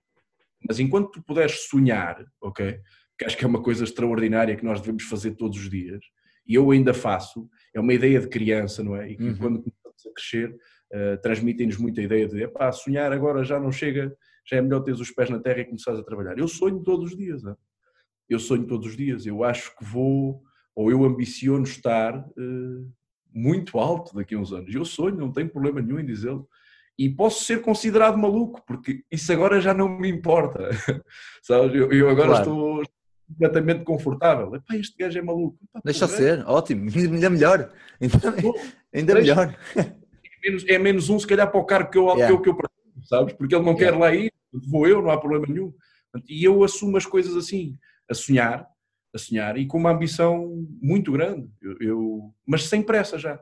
Mas 0.69 0.81
enquanto 0.81 1.13
tu 1.13 1.23
puderes 1.23 1.69
sonhar, 1.69 2.25
ok, 2.41 2.81
que 3.19 3.25
acho 3.25 3.37
que 3.37 3.45
é 3.45 3.49
uma 3.49 3.63
coisa 3.63 3.85
extraordinária 3.85 4.57
que 4.57 4.65
nós 4.65 4.81
devemos 4.81 5.05
fazer 5.05 5.37
todos 5.37 5.59
os 5.59 5.71
dias, 5.71 6.01
e 6.47 6.55
eu 6.55 6.71
ainda 6.71 6.93
faço, 6.93 7.49
é 7.75 7.81
uma 7.81 7.95
ideia 7.95 8.21
de 8.21 8.29
criança, 8.29 8.83
não 8.83 8.97
é? 8.97 9.11
E 9.11 9.17
que 9.17 9.23
uhum. 9.23 9.37
quando 9.37 9.63
começamos 9.63 10.07
a 10.07 10.13
crescer, 10.13 10.51
uh, 10.93 11.21
transmitem-nos 11.23 11.77
muita 11.77 12.03
ideia 12.03 12.27
de, 12.27 12.43
epá, 12.43 12.71
sonhar 12.73 13.13
agora 13.13 13.45
já 13.45 13.61
não 13.61 13.71
chega, 13.71 14.17
já 14.49 14.57
é 14.57 14.61
melhor 14.61 14.81
teres 14.81 15.01
os 15.01 15.11
pés 15.11 15.31
na 15.31 15.39
terra 15.39 15.61
e 15.61 15.65
começares 15.65 16.01
a 16.01 16.05
trabalhar. 16.05 16.39
Eu 16.39 16.49
sonho 16.49 16.83
todos 16.83 17.13
os 17.13 17.17
dias, 17.17 17.45
é? 17.45 17.55
eu 18.29 18.39
sonho 18.39 18.67
todos 18.67 18.89
os 18.89 18.97
dias, 18.97 19.25
eu 19.27 19.45
acho 19.45 19.77
que 19.77 19.85
vou 19.85 20.43
ou 20.77 20.91
eu 20.91 21.05
ambiciono 21.05 21.65
estar 21.65 22.19
uh, 22.19 22.93
muito 23.33 23.79
alto 23.79 24.15
daqui 24.15 24.35
a 24.35 24.39
uns 24.39 24.53
anos. 24.53 24.73
Eu 24.75 24.85
sonho, 24.85 25.17
não 25.17 25.33
tenho 25.33 25.49
problema 25.49 25.81
nenhum 25.81 25.99
em 25.99 26.05
dizê-lo. 26.05 26.47
E 26.99 27.09
posso 27.09 27.45
ser 27.45 27.63
considerado 27.63 28.17
maluco, 28.17 28.63
porque 28.67 29.03
isso 29.11 29.33
agora 29.33 29.61
já 29.61 29.73
não 29.73 29.89
me 29.89 30.09
importa. 30.09 30.71
Sabes? 31.43 31.75
Eu, 31.75 31.91
eu 31.93 32.11
agora 32.11 32.29
claro. 32.29 32.43
estou 32.43 32.83
completamente 33.29 33.85
confortável. 33.85 34.55
Epá, 34.55 34.77
este 34.77 34.97
gajo 34.99 35.19
é 35.19 35.23
maluco. 35.23 35.59
Epá, 35.65 35.81
Deixa 35.85 36.07
ser, 36.07 36.45
ótimo, 36.47 36.89
ainda 36.95 37.31
melhor. 37.31 37.73
Ainda, 38.01 38.19
ainda 38.95 39.15
melhor. 39.15 39.59
É 39.77 40.51
menos, 40.51 40.65
é 40.69 40.79
menos 40.79 41.11
um, 41.11 41.19
se 41.19 41.27
calhar, 41.27 41.51
para 41.51 41.61
o 41.61 41.65
cargo 41.65 41.91
que 41.91 41.99
eu, 41.99 42.07
yeah. 42.09 42.27
que 42.27 42.33
eu, 42.33 42.41
que 42.41 42.49
eu 42.51 42.55
pretendo, 42.55 43.07
sabes? 43.07 43.35
Porque 43.35 43.55
ele 43.55 43.65
não 43.65 43.73
yeah. 43.73 43.93
quer 43.93 43.99
lá 43.99 44.15
ir, 44.15 44.33
vou 44.53 44.87
eu, 44.87 45.03
não 45.03 45.11
há 45.11 45.19
problema 45.19 45.47
nenhum. 45.49 45.73
E 46.29 46.45
eu 46.45 46.63
assumo 46.65 46.97
as 46.97 47.05
coisas 47.05 47.37
assim, 47.37 47.77
a 48.09 48.15
sonhar, 48.15 48.67
a 49.17 49.19
sonhar 49.19 49.59
e 49.59 49.67
com 49.67 49.79
uma 49.79 49.91
ambição 49.91 50.67
muito 50.81 51.11
grande, 51.13 51.51
eu, 51.61 51.77
eu, 51.81 52.35
mas 52.47 52.65
sem 52.65 52.83
pressa 52.83 53.19
já. 53.19 53.41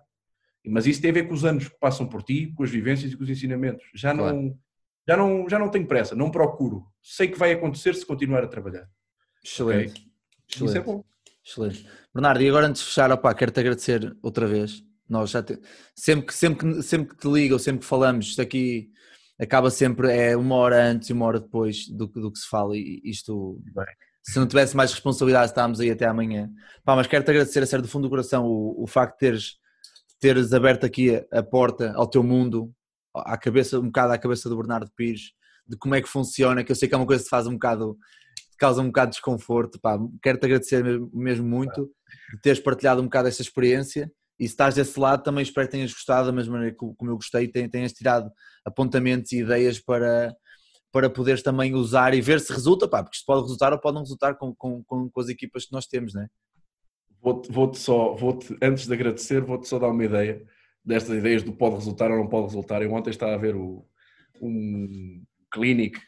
Mas 0.66 0.86
isso 0.86 1.00
tem 1.00 1.10
a 1.10 1.14
ver 1.14 1.28
com 1.28 1.34
os 1.34 1.44
anos 1.44 1.68
que 1.68 1.78
passam 1.78 2.06
por 2.06 2.22
ti, 2.22 2.52
com 2.56 2.62
as 2.62 2.70
vivências 2.70 3.12
e 3.12 3.16
com 3.16 3.22
os 3.22 3.28
ensinamentos. 3.28 3.84
Já 3.94 4.14
claro. 4.14 4.34
não, 4.34 4.58
já 5.06 5.16
não, 5.16 5.48
já 5.48 5.58
não 5.58 5.68
tenho 5.68 5.86
pressa, 5.86 6.14
não 6.14 6.30
procuro. 6.30 6.86
Sei 7.02 7.28
que 7.28 7.38
vai 7.38 7.52
acontecer 7.52 7.94
se 7.94 8.06
continuar 8.06 8.42
a 8.42 8.48
trabalhar. 8.48 8.88
Excelente. 9.44 9.90
Okay? 9.90 10.12
Excelente. 10.48 10.70
Isso 10.70 10.78
é 10.78 10.80
bom. 10.80 11.04
Excelente. 11.44 11.86
Bernardo, 12.14 12.42
e 12.42 12.48
agora 12.48 12.66
antes 12.66 12.80
de 12.80 12.88
fechar, 12.88 13.12
opa, 13.12 13.34
quero-te 13.34 13.60
agradecer 13.60 14.16
outra 14.22 14.46
vez. 14.46 14.82
Nós 15.06 15.30
já 15.30 15.42
te... 15.42 15.60
sempre, 15.94 16.26
que, 16.26 16.34
sempre, 16.34 16.74
que, 16.74 16.82
sempre 16.82 17.08
que 17.10 17.20
te 17.20 17.28
ligo 17.28 17.58
sempre 17.58 17.80
que 17.80 17.86
falamos, 17.86 18.28
isto 18.28 18.40
aqui 18.40 18.90
acaba 19.38 19.70
sempre 19.70 20.10
é 20.10 20.36
uma 20.36 20.54
hora 20.54 20.82
antes 20.82 21.10
e 21.10 21.12
uma 21.12 21.26
hora 21.26 21.40
depois 21.40 21.88
do, 21.88 22.06
do 22.06 22.32
que 22.32 22.38
se 22.38 22.48
fala 22.48 22.76
e 22.76 23.02
isto 23.04 23.60
Bem 23.74 23.84
se 24.24 24.38
não 24.38 24.46
tivesse 24.46 24.74
mais 24.74 24.90
responsabilidade 24.90 25.50
estávamos 25.50 25.80
aí 25.80 25.90
até 25.90 26.06
amanhã. 26.06 26.50
Pá, 26.82 26.96
mas 26.96 27.06
quero-te 27.06 27.30
agradecer 27.30 27.62
a 27.62 27.66
sério 27.66 27.82
do 27.82 27.88
fundo 27.88 28.04
do 28.04 28.10
coração 28.10 28.46
o, 28.46 28.82
o 28.82 28.86
facto 28.86 29.14
de 29.14 29.18
teres, 29.18 29.56
teres 30.18 30.52
aberto 30.52 30.84
aqui 30.86 31.22
a, 31.30 31.42
porta 31.42 31.92
ao 31.94 32.06
teu 32.06 32.22
mundo, 32.22 32.72
à 33.14 33.36
cabeça, 33.36 33.78
um 33.78 33.86
bocado 33.86 34.12
à 34.14 34.18
cabeça 34.18 34.48
do 34.48 34.56
Bernardo 34.56 34.90
Pires, 34.96 35.32
de 35.68 35.76
como 35.76 35.94
é 35.94 36.00
que 36.00 36.08
funciona, 36.08 36.64
que 36.64 36.72
eu 36.72 36.76
sei 36.76 36.88
que 36.88 36.94
é 36.94 36.98
uma 36.98 37.06
coisa 37.06 37.22
que 37.22 37.28
faz 37.28 37.46
um 37.46 37.52
bocado, 37.52 37.98
causa 38.58 38.80
um 38.80 38.86
bocado 38.86 39.10
de 39.10 39.16
desconforto. 39.16 39.78
Quero-te 40.22 40.46
agradecer 40.46 40.82
mesmo, 40.82 41.10
mesmo 41.12 41.46
muito 41.46 41.90
de 42.32 42.40
teres 42.40 42.60
partilhado 42.60 43.02
um 43.02 43.04
bocado 43.04 43.28
essa 43.28 43.42
experiência 43.42 44.10
e 44.38 44.44
se 44.44 44.52
estás 44.52 44.74
desse 44.74 44.98
lado 44.98 45.22
também 45.22 45.42
espero 45.42 45.68
que 45.68 45.72
tenhas 45.72 45.92
gostado 45.92 46.26
da 46.26 46.32
mesma 46.32 46.54
maneira 46.54 46.74
como 46.76 47.10
eu 47.10 47.16
gostei, 47.16 47.46
tenhas 47.46 47.92
tirado 47.92 48.30
apontamentos 48.64 49.30
e 49.32 49.40
ideias 49.40 49.78
para 49.78 50.34
para 50.94 51.10
poderes 51.10 51.42
também 51.42 51.74
usar 51.74 52.14
e 52.14 52.20
ver 52.20 52.38
se 52.38 52.52
resulta, 52.52 52.86
pá, 52.86 53.02
porque 53.02 53.16
isto 53.16 53.26
pode 53.26 53.42
resultar 53.42 53.72
ou 53.72 53.80
pode 53.80 53.96
não 53.96 54.02
resultar 54.02 54.36
com, 54.36 54.54
com, 54.54 54.80
com, 54.84 55.10
com 55.10 55.20
as 55.20 55.28
equipas 55.28 55.66
que 55.66 55.72
nós 55.72 55.88
temos, 55.88 56.14
né? 56.14 56.28
Vou-te 57.20 57.50
vou 57.50 57.74
só, 57.74 58.14
vou-te, 58.14 58.56
antes 58.62 58.86
de 58.86 58.94
agradecer, 58.94 59.40
vou-te 59.40 59.66
só 59.66 59.80
dar 59.80 59.88
uma 59.88 60.04
ideia 60.04 60.46
destas 60.84 61.18
ideias 61.18 61.42
do 61.42 61.52
pode 61.52 61.74
resultar 61.74 62.12
ou 62.12 62.18
não 62.18 62.28
pode 62.28 62.46
resultar. 62.46 62.80
Eu 62.80 62.92
ontem 62.92 63.10
estava 63.10 63.34
a 63.34 63.38
ver 63.38 63.56
o, 63.56 63.84
um 64.40 65.24
clinic 65.52 65.98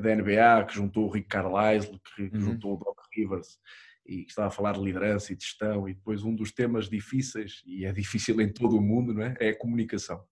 da 0.00 0.14
NBA 0.14 0.64
que 0.68 0.76
juntou 0.76 1.06
o 1.06 1.10
Rick 1.10 1.26
Carlisle, 1.26 2.00
que 2.14 2.22
uhum. 2.22 2.40
juntou 2.40 2.74
o 2.74 2.76
Doc 2.76 3.00
Rivers 3.16 3.58
e 4.06 4.22
que 4.22 4.30
estava 4.30 4.46
a 4.46 4.52
falar 4.52 4.74
de 4.74 4.80
liderança 4.84 5.32
e 5.32 5.36
de 5.36 5.42
gestão 5.42 5.88
e 5.88 5.94
depois 5.94 6.22
um 6.22 6.32
dos 6.32 6.52
temas 6.52 6.88
difíceis, 6.88 7.64
e 7.66 7.84
é 7.84 7.90
difícil 7.90 8.40
em 8.40 8.52
todo 8.52 8.76
o 8.76 8.80
mundo, 8.80 9.12
não 9.12 9.22
é? 9.22 9.34
É 9.40 9.48
a 9.48 9.58
comunicação. 9.58 10.22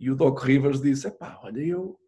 E 0.00 0.10
o 0.10 0.16
Doc 0.16 0.42
Rivers 0.42 0.80
disse, 0.80 1.10
pá, 1.10 1.38
olha, 1.42 1.60
eu 1.60 1.98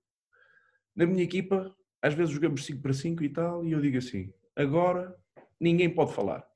na 1.01 1.07
minha 1.07 1.25
equipa, 1.25 1.75
às 2.03 2.13
vezes 2.13 2.35
jogamos 2.35 2.67
5 2.67 2.83
para 2.83 2.93
5 2.93 3.25
e 3.25 3.29
tal, 3.31 3.65
e 3.65 3.73
eu 3.73 3.81
digo 3.81 3.97
assim: 3.97 4.31
agora 4.55 5.17
ninguém 5.59 5.89
pode 5.89 6.13
falar. 6.13 6.47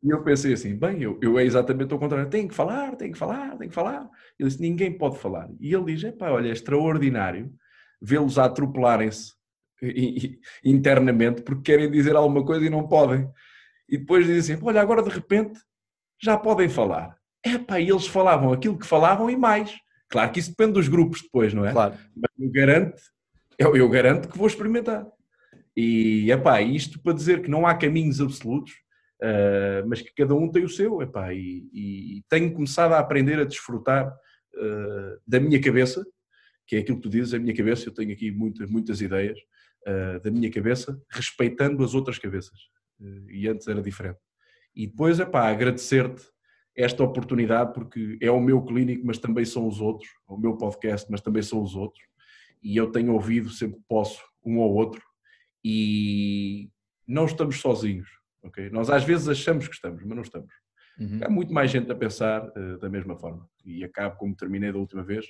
E 0.00 0.10
eu 0.10 0.22
pensei 0.22 0.52
assim, 0.52 0.76
bem, 0.76 1.02
eu, 1.02 1.18
eu 1.20 1.36
é 1.38 1.44
exatamente 1.44 1.92
o 1.92 1.98
contrário, 1.98 2.30
tem 2.30 2.46
que 2.46 2.54
falar, 2.54 2.94
tem 2.94 3.10
que 3.10 3.18
falar, 3.18 3.56
tem 3.58 3.68
que 3.68 3.74
falar. 3.74 4.08
Ele 4.38 4.48
disse, 4.48 4.62
ninguém 4.62 4.96
pode 4.96 5.18
falar. 5.18 5.50
E 5.58 5.74
ele 5.74 5.92
diz, 5.92 6.14
pá, 6.14 6.30
olha, 6.30 6.48
é 6.48 6.52
extraordinário 6.52 7.52
vê-los 8.00 8.38
a 8.38 8.44
atropelarem-se 8.44 9.32
internamente 10.64 11.42
porque 11.42 11.72
querem 11.72 11.90
dizer 11.90 12.14
alguma 12.14 12.44
coisa 12.44 12.64
e 12.64 12.70
não 12.70 12.86
podem. 12.86 13.28
E 13.88 13.98
depois 13.98 14.24
dizem 14.24 14.54
assim, 14.54 14.64
olha, 14.64 14.80
agora 14.80 15.02
de 15.02 15.10
repente 15.10 15.58
já 16.22 16.38
podem 16.38 16.68
falar. 16.68 17.16
É 17.44 17.58
pá, 17.58 17.80
e 17.80 17.88
eles 17.88 18.06
falavam 18.06 18.52
aquilo 18.52 18.78
que 18.78 18.86
falavam 18.86 19.28
e 19.28 19.36
mais. 19.36 19.76
Claro 20.08 20.32
que 20.32 20.40
isso 20.40 20.50
depende 20.50 20.72
dos 20.72 20.88
grupos 20.88 21.22
depois, 21.22 21.52
não 21.52 21.66
é? 21.66 21.72
Claro. 21.72 21.94
Mas 22.16 22.30
eu 22.38 22.50
garanto, 22.50 23.02
eu, 23.58 23.76
eu 23.76 23.88
garanto 23.88 24.28
que 24.28 24.38
vou 24.38 24.46
experimentar. 24.46 25.06
E, 25.76 26.30
epá, 26.32 26.60
isto 26.60 27.00
para 27.00 27.12
dizer 27.12 27.42
que 27.42 27.50
não 27.50 27.66
há 27.66 27.74
caminhos 27.74 28.20
absolutos, 28.20 28.72
uh, 29.22 29.86
mas 29.86 30.02
que 30.02 30.12
cada 30.14 30.34
um 30.34 30.50
tem 30.50 30.64
o 30.64 30.68
seu, 30.68 31.00
epá, 31.02 31.32
e, 31.32 31.68
e 31.72 32.22
tenho 32.28 32.52
começado 32.52 32.94
a 32.94 32.98
aprender 32.98 33.38
a 33.38 33.44
desfrutar 33.44 34.08
uh, 34.08 35.20
da 35.26 35.38
minha 35.38 35.60
cabeça, 35.60 36.04
que 36.66 36.76
é 36.76 36.80
aquilo 36.80 36.96
que 36.96 37.04
tu 37.04 37.10
dizes, 37.10 37.32
a 37.32 37.38
minha 37.38 37.54
cabeça, 37.54 37.88
eu 37.88 37.94
tenho 37.94 38.12
aqui 38.12 38.30
muitas, 38.30 38.68
muitas 38.68 39.00
ideias 39.00 39.38
uh, 39.86 40.20
da 40.20 40.30
minha 40.30 40.50
cabeça, 40.50 41.00
respeitando 41.10 41.84
as 41.84 41.94
outras 41.94 42.18
cabeças. 42.18 42.58
e 43.28 43.46
antes 43.46 43.68
era 43.68 43.80
diferente. 43.80 44.18
E 44.74 44.86
depois, 44.86 45.20
epá, 45.20 45.48
agradecer-te 45.48 46.24
esta 46.78 47.02
oportunidade, 47.02 47.74
porque 47.74 48.16
é 48.22 48.30
o 48.30 48.40
meu 48.40 48.62
clínico, 48.62 49.04
mas 49.04 49.18
também 49.18 49.44
são 49.44 49.66
os 49.66 49.80
outros, 49.80 50.08
é 50.30 50.32
o 50.32 50.38
meu 50.38 50.56
podcast, 50.56 51.10
mas 51.10 51.20
também 51.20 51.42
são 51.42 51.60
os 51.60 51.74
outros, 51.74 52.04
e 52.62 52.76
eu 52.76 52.92
tenho 52.92 53.12
ouvido 53.12 53.50
sempre 53.50 53.78
que 53.78 53.84
posso 53.88 54.22
um 54.44 54.58
ou 54.58 54.72
outro, 54.74 55.02
e 55.64 56.70
não 57.04 57.26
estamos 57.26 57.60
sozinhos. 57.60 58.08
Okay? 58.44 58.70
Nós 58.70 58.90
às 58.90 59.02
vezes 59.02 59.28
achamos 59.28 59.66
que 59.66 59.74
estamos, 59.74 60.04
mas 60.04 60.14
não 60.14 60.22
estamos. 60.22 60.54
Uhum. 61.00 61.18
Há 61.20 61.28
muito 61.28 61.52
mais 61.52 61.68
gente 61.68 61.90
a 61.90 61.96
pensar 61.96 62.46
uh, 62.46 62.78
da 62.78 62.88
mesma 62.88 63.16
forma. 63.16 63.48
E 63.64 63.82
acabo, 63.82 64.16
como 64.16 64.36
terminei 64.36 64.70
da 64.70 64.78
última 64.78 65.02
vez, 65.02 65.26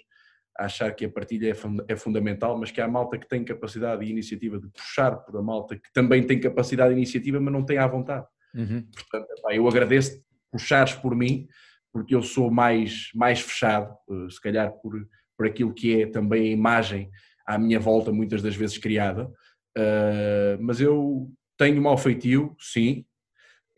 a 0.59 0.67
achar 0.67 0.95
que 0.95 1.07
a 1.07 1.11
partilha 1.11 1.51
é, 1.51 1.55
fund 1.55 1.81
é, 1.89 1.97
fundamental, 1.97 2.59
mas 2.59 2.71
que 2.71 2.81
há 2.81 2.87
malta 2.89 3.17
que 3.17 3.27
tem 3.27 3.43
capacidade 3.43 4.05
e 4.05 4.11
iniciativa 4.11 4.59
de 4.59 4.69
puxar 4.69 5.17
por 5.17 5.35
a 5.39 5.43
malta 5.43 5.77
que 5.77 5.91
também 5.95 6.27
tem 6.27 6.39
capacidade 6.39 6.93
e 6.93 6.97
iniciativa, 6.97 7.41
mas 7.41 7.53
não 7.53 7.65
tem 7.65 7.79
à 7.79 7.87
vontade. 7.87 8.27
Uhum. 8.55 8.87
Portanto, 8.93 9.29
eu 9.51 9.67
agradeço 9.67 10.23
puxares 10.51 10.95
por 10.95 11.15
mim, 11.15 11.47
porque 11.93 12.15
eu 12.15 12.23
sou 12.23 12.51
mais, 12.51 13.11
mais 13.15 13.41
fechado, 13.41 13.97
uh, 14.09 14.31
se 14.31 14.41
calhar 14.41 14.73
por, 14.73 14.95
por 15.37 15.47
aquilo 15.47 15.73
que 15.73 16.03
é 16.03 16.07
também 16.07 16.43
a 16.43 16.53
imagem 16.53 17.11
à 17.47 17.59
minha 17.59 17.81
volta, 17.81 18.13
muitas 18.13 18.43
das 18.43 18.55
vezes 18.55 18.79
criada. 18.79 19.31
Uh, 19.77 20.61
mas 20.61 20.81
eu 20.81 21.31
tenho 21.57 21.81
mau 21.81 21.97
feitio, 21.97 22.55
sim, 22.59 23.05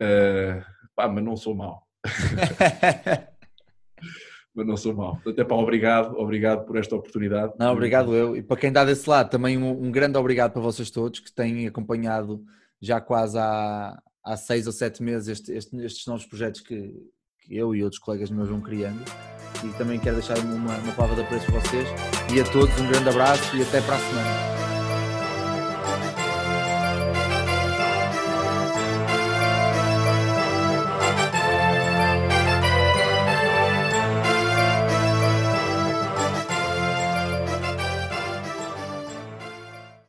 uh, 0.01 0.63
pá, 0.95 1.07
mas 1.07 1.23
não 1.23 1.37
sou 1.37 1.55
mau. 1.55 1.87
mas 4.53 4.67
não 4.67 4.75
sou 4.75 4.93
mau. 4.93 5.19
Até 5.25 5.43
para 5.43 5.55
obrigado, 5.55 6.17
obrigado 6.17 6.65
por 6.65 6.77
esta 6.77 6.95
oportunidade. 6.95 7.53
Não, 7.57 7.71
obrigado 7.71 8.13
eu. 8.15 8.35
E 8.35 8.43
para 8.43 8.57
quem 8.57 8.69
está 8.69 8.83
desse 8.83 9.09
lado, 9.09 9.29
também 9.29 9.57
um, 9.57 9.85
um, 9.85 9.91
grande 9.91 10.17
obrigado 10.17 10.51
para 10.51 10.61
vocês 10.61 10.91
todos 10.91 11.19
que 11.19 11.31
têm 11.33 11.67
acompanhado 11.67 12.43
já 12.81 12.99
quase 12.99 13.37
há, 13.37 14.01
há 14.23 14.37
seis 14.37 14.67
ou 14.67 14.73
sete 14.73 15.01
meses 15.01 15.27
este, 15.27 15.51
este, 15.51 15.75
estes 15.77 16.05
novos 16.07 16.25
projetos 16.25 16.61
que, 16.61 16.93
que, 17.39 17.55
eu 17.55 17.75
e 17.75 17.83
outros 17.83 17.99
colegas 17.99 18.29
meus 18.29 18.49
vão 18.49 18.61
criando. 18.61 19.03
E 19.63 19.77
também 19.77 19.99
quero 19.99 20.15
deixar 20.15 20.39
uma, 20.39 20.77
uma 20.77 20.93
palavra 20.93 21.15
de 21.15 21.21
apreço 21.21 21.45
para 21.45 21.59
vocês. 21.59 21.87
E 22.33 22.39
a 22.39 22.43
todos 22.51 22.77
um 22.79 22.87
grande 22.87 23.09
abraço 23.09 23.55
e 23.55 23.61
até 23.61 23.81
para 23.81 23.95
a 23.95 23.99
semana. 23.99 24.50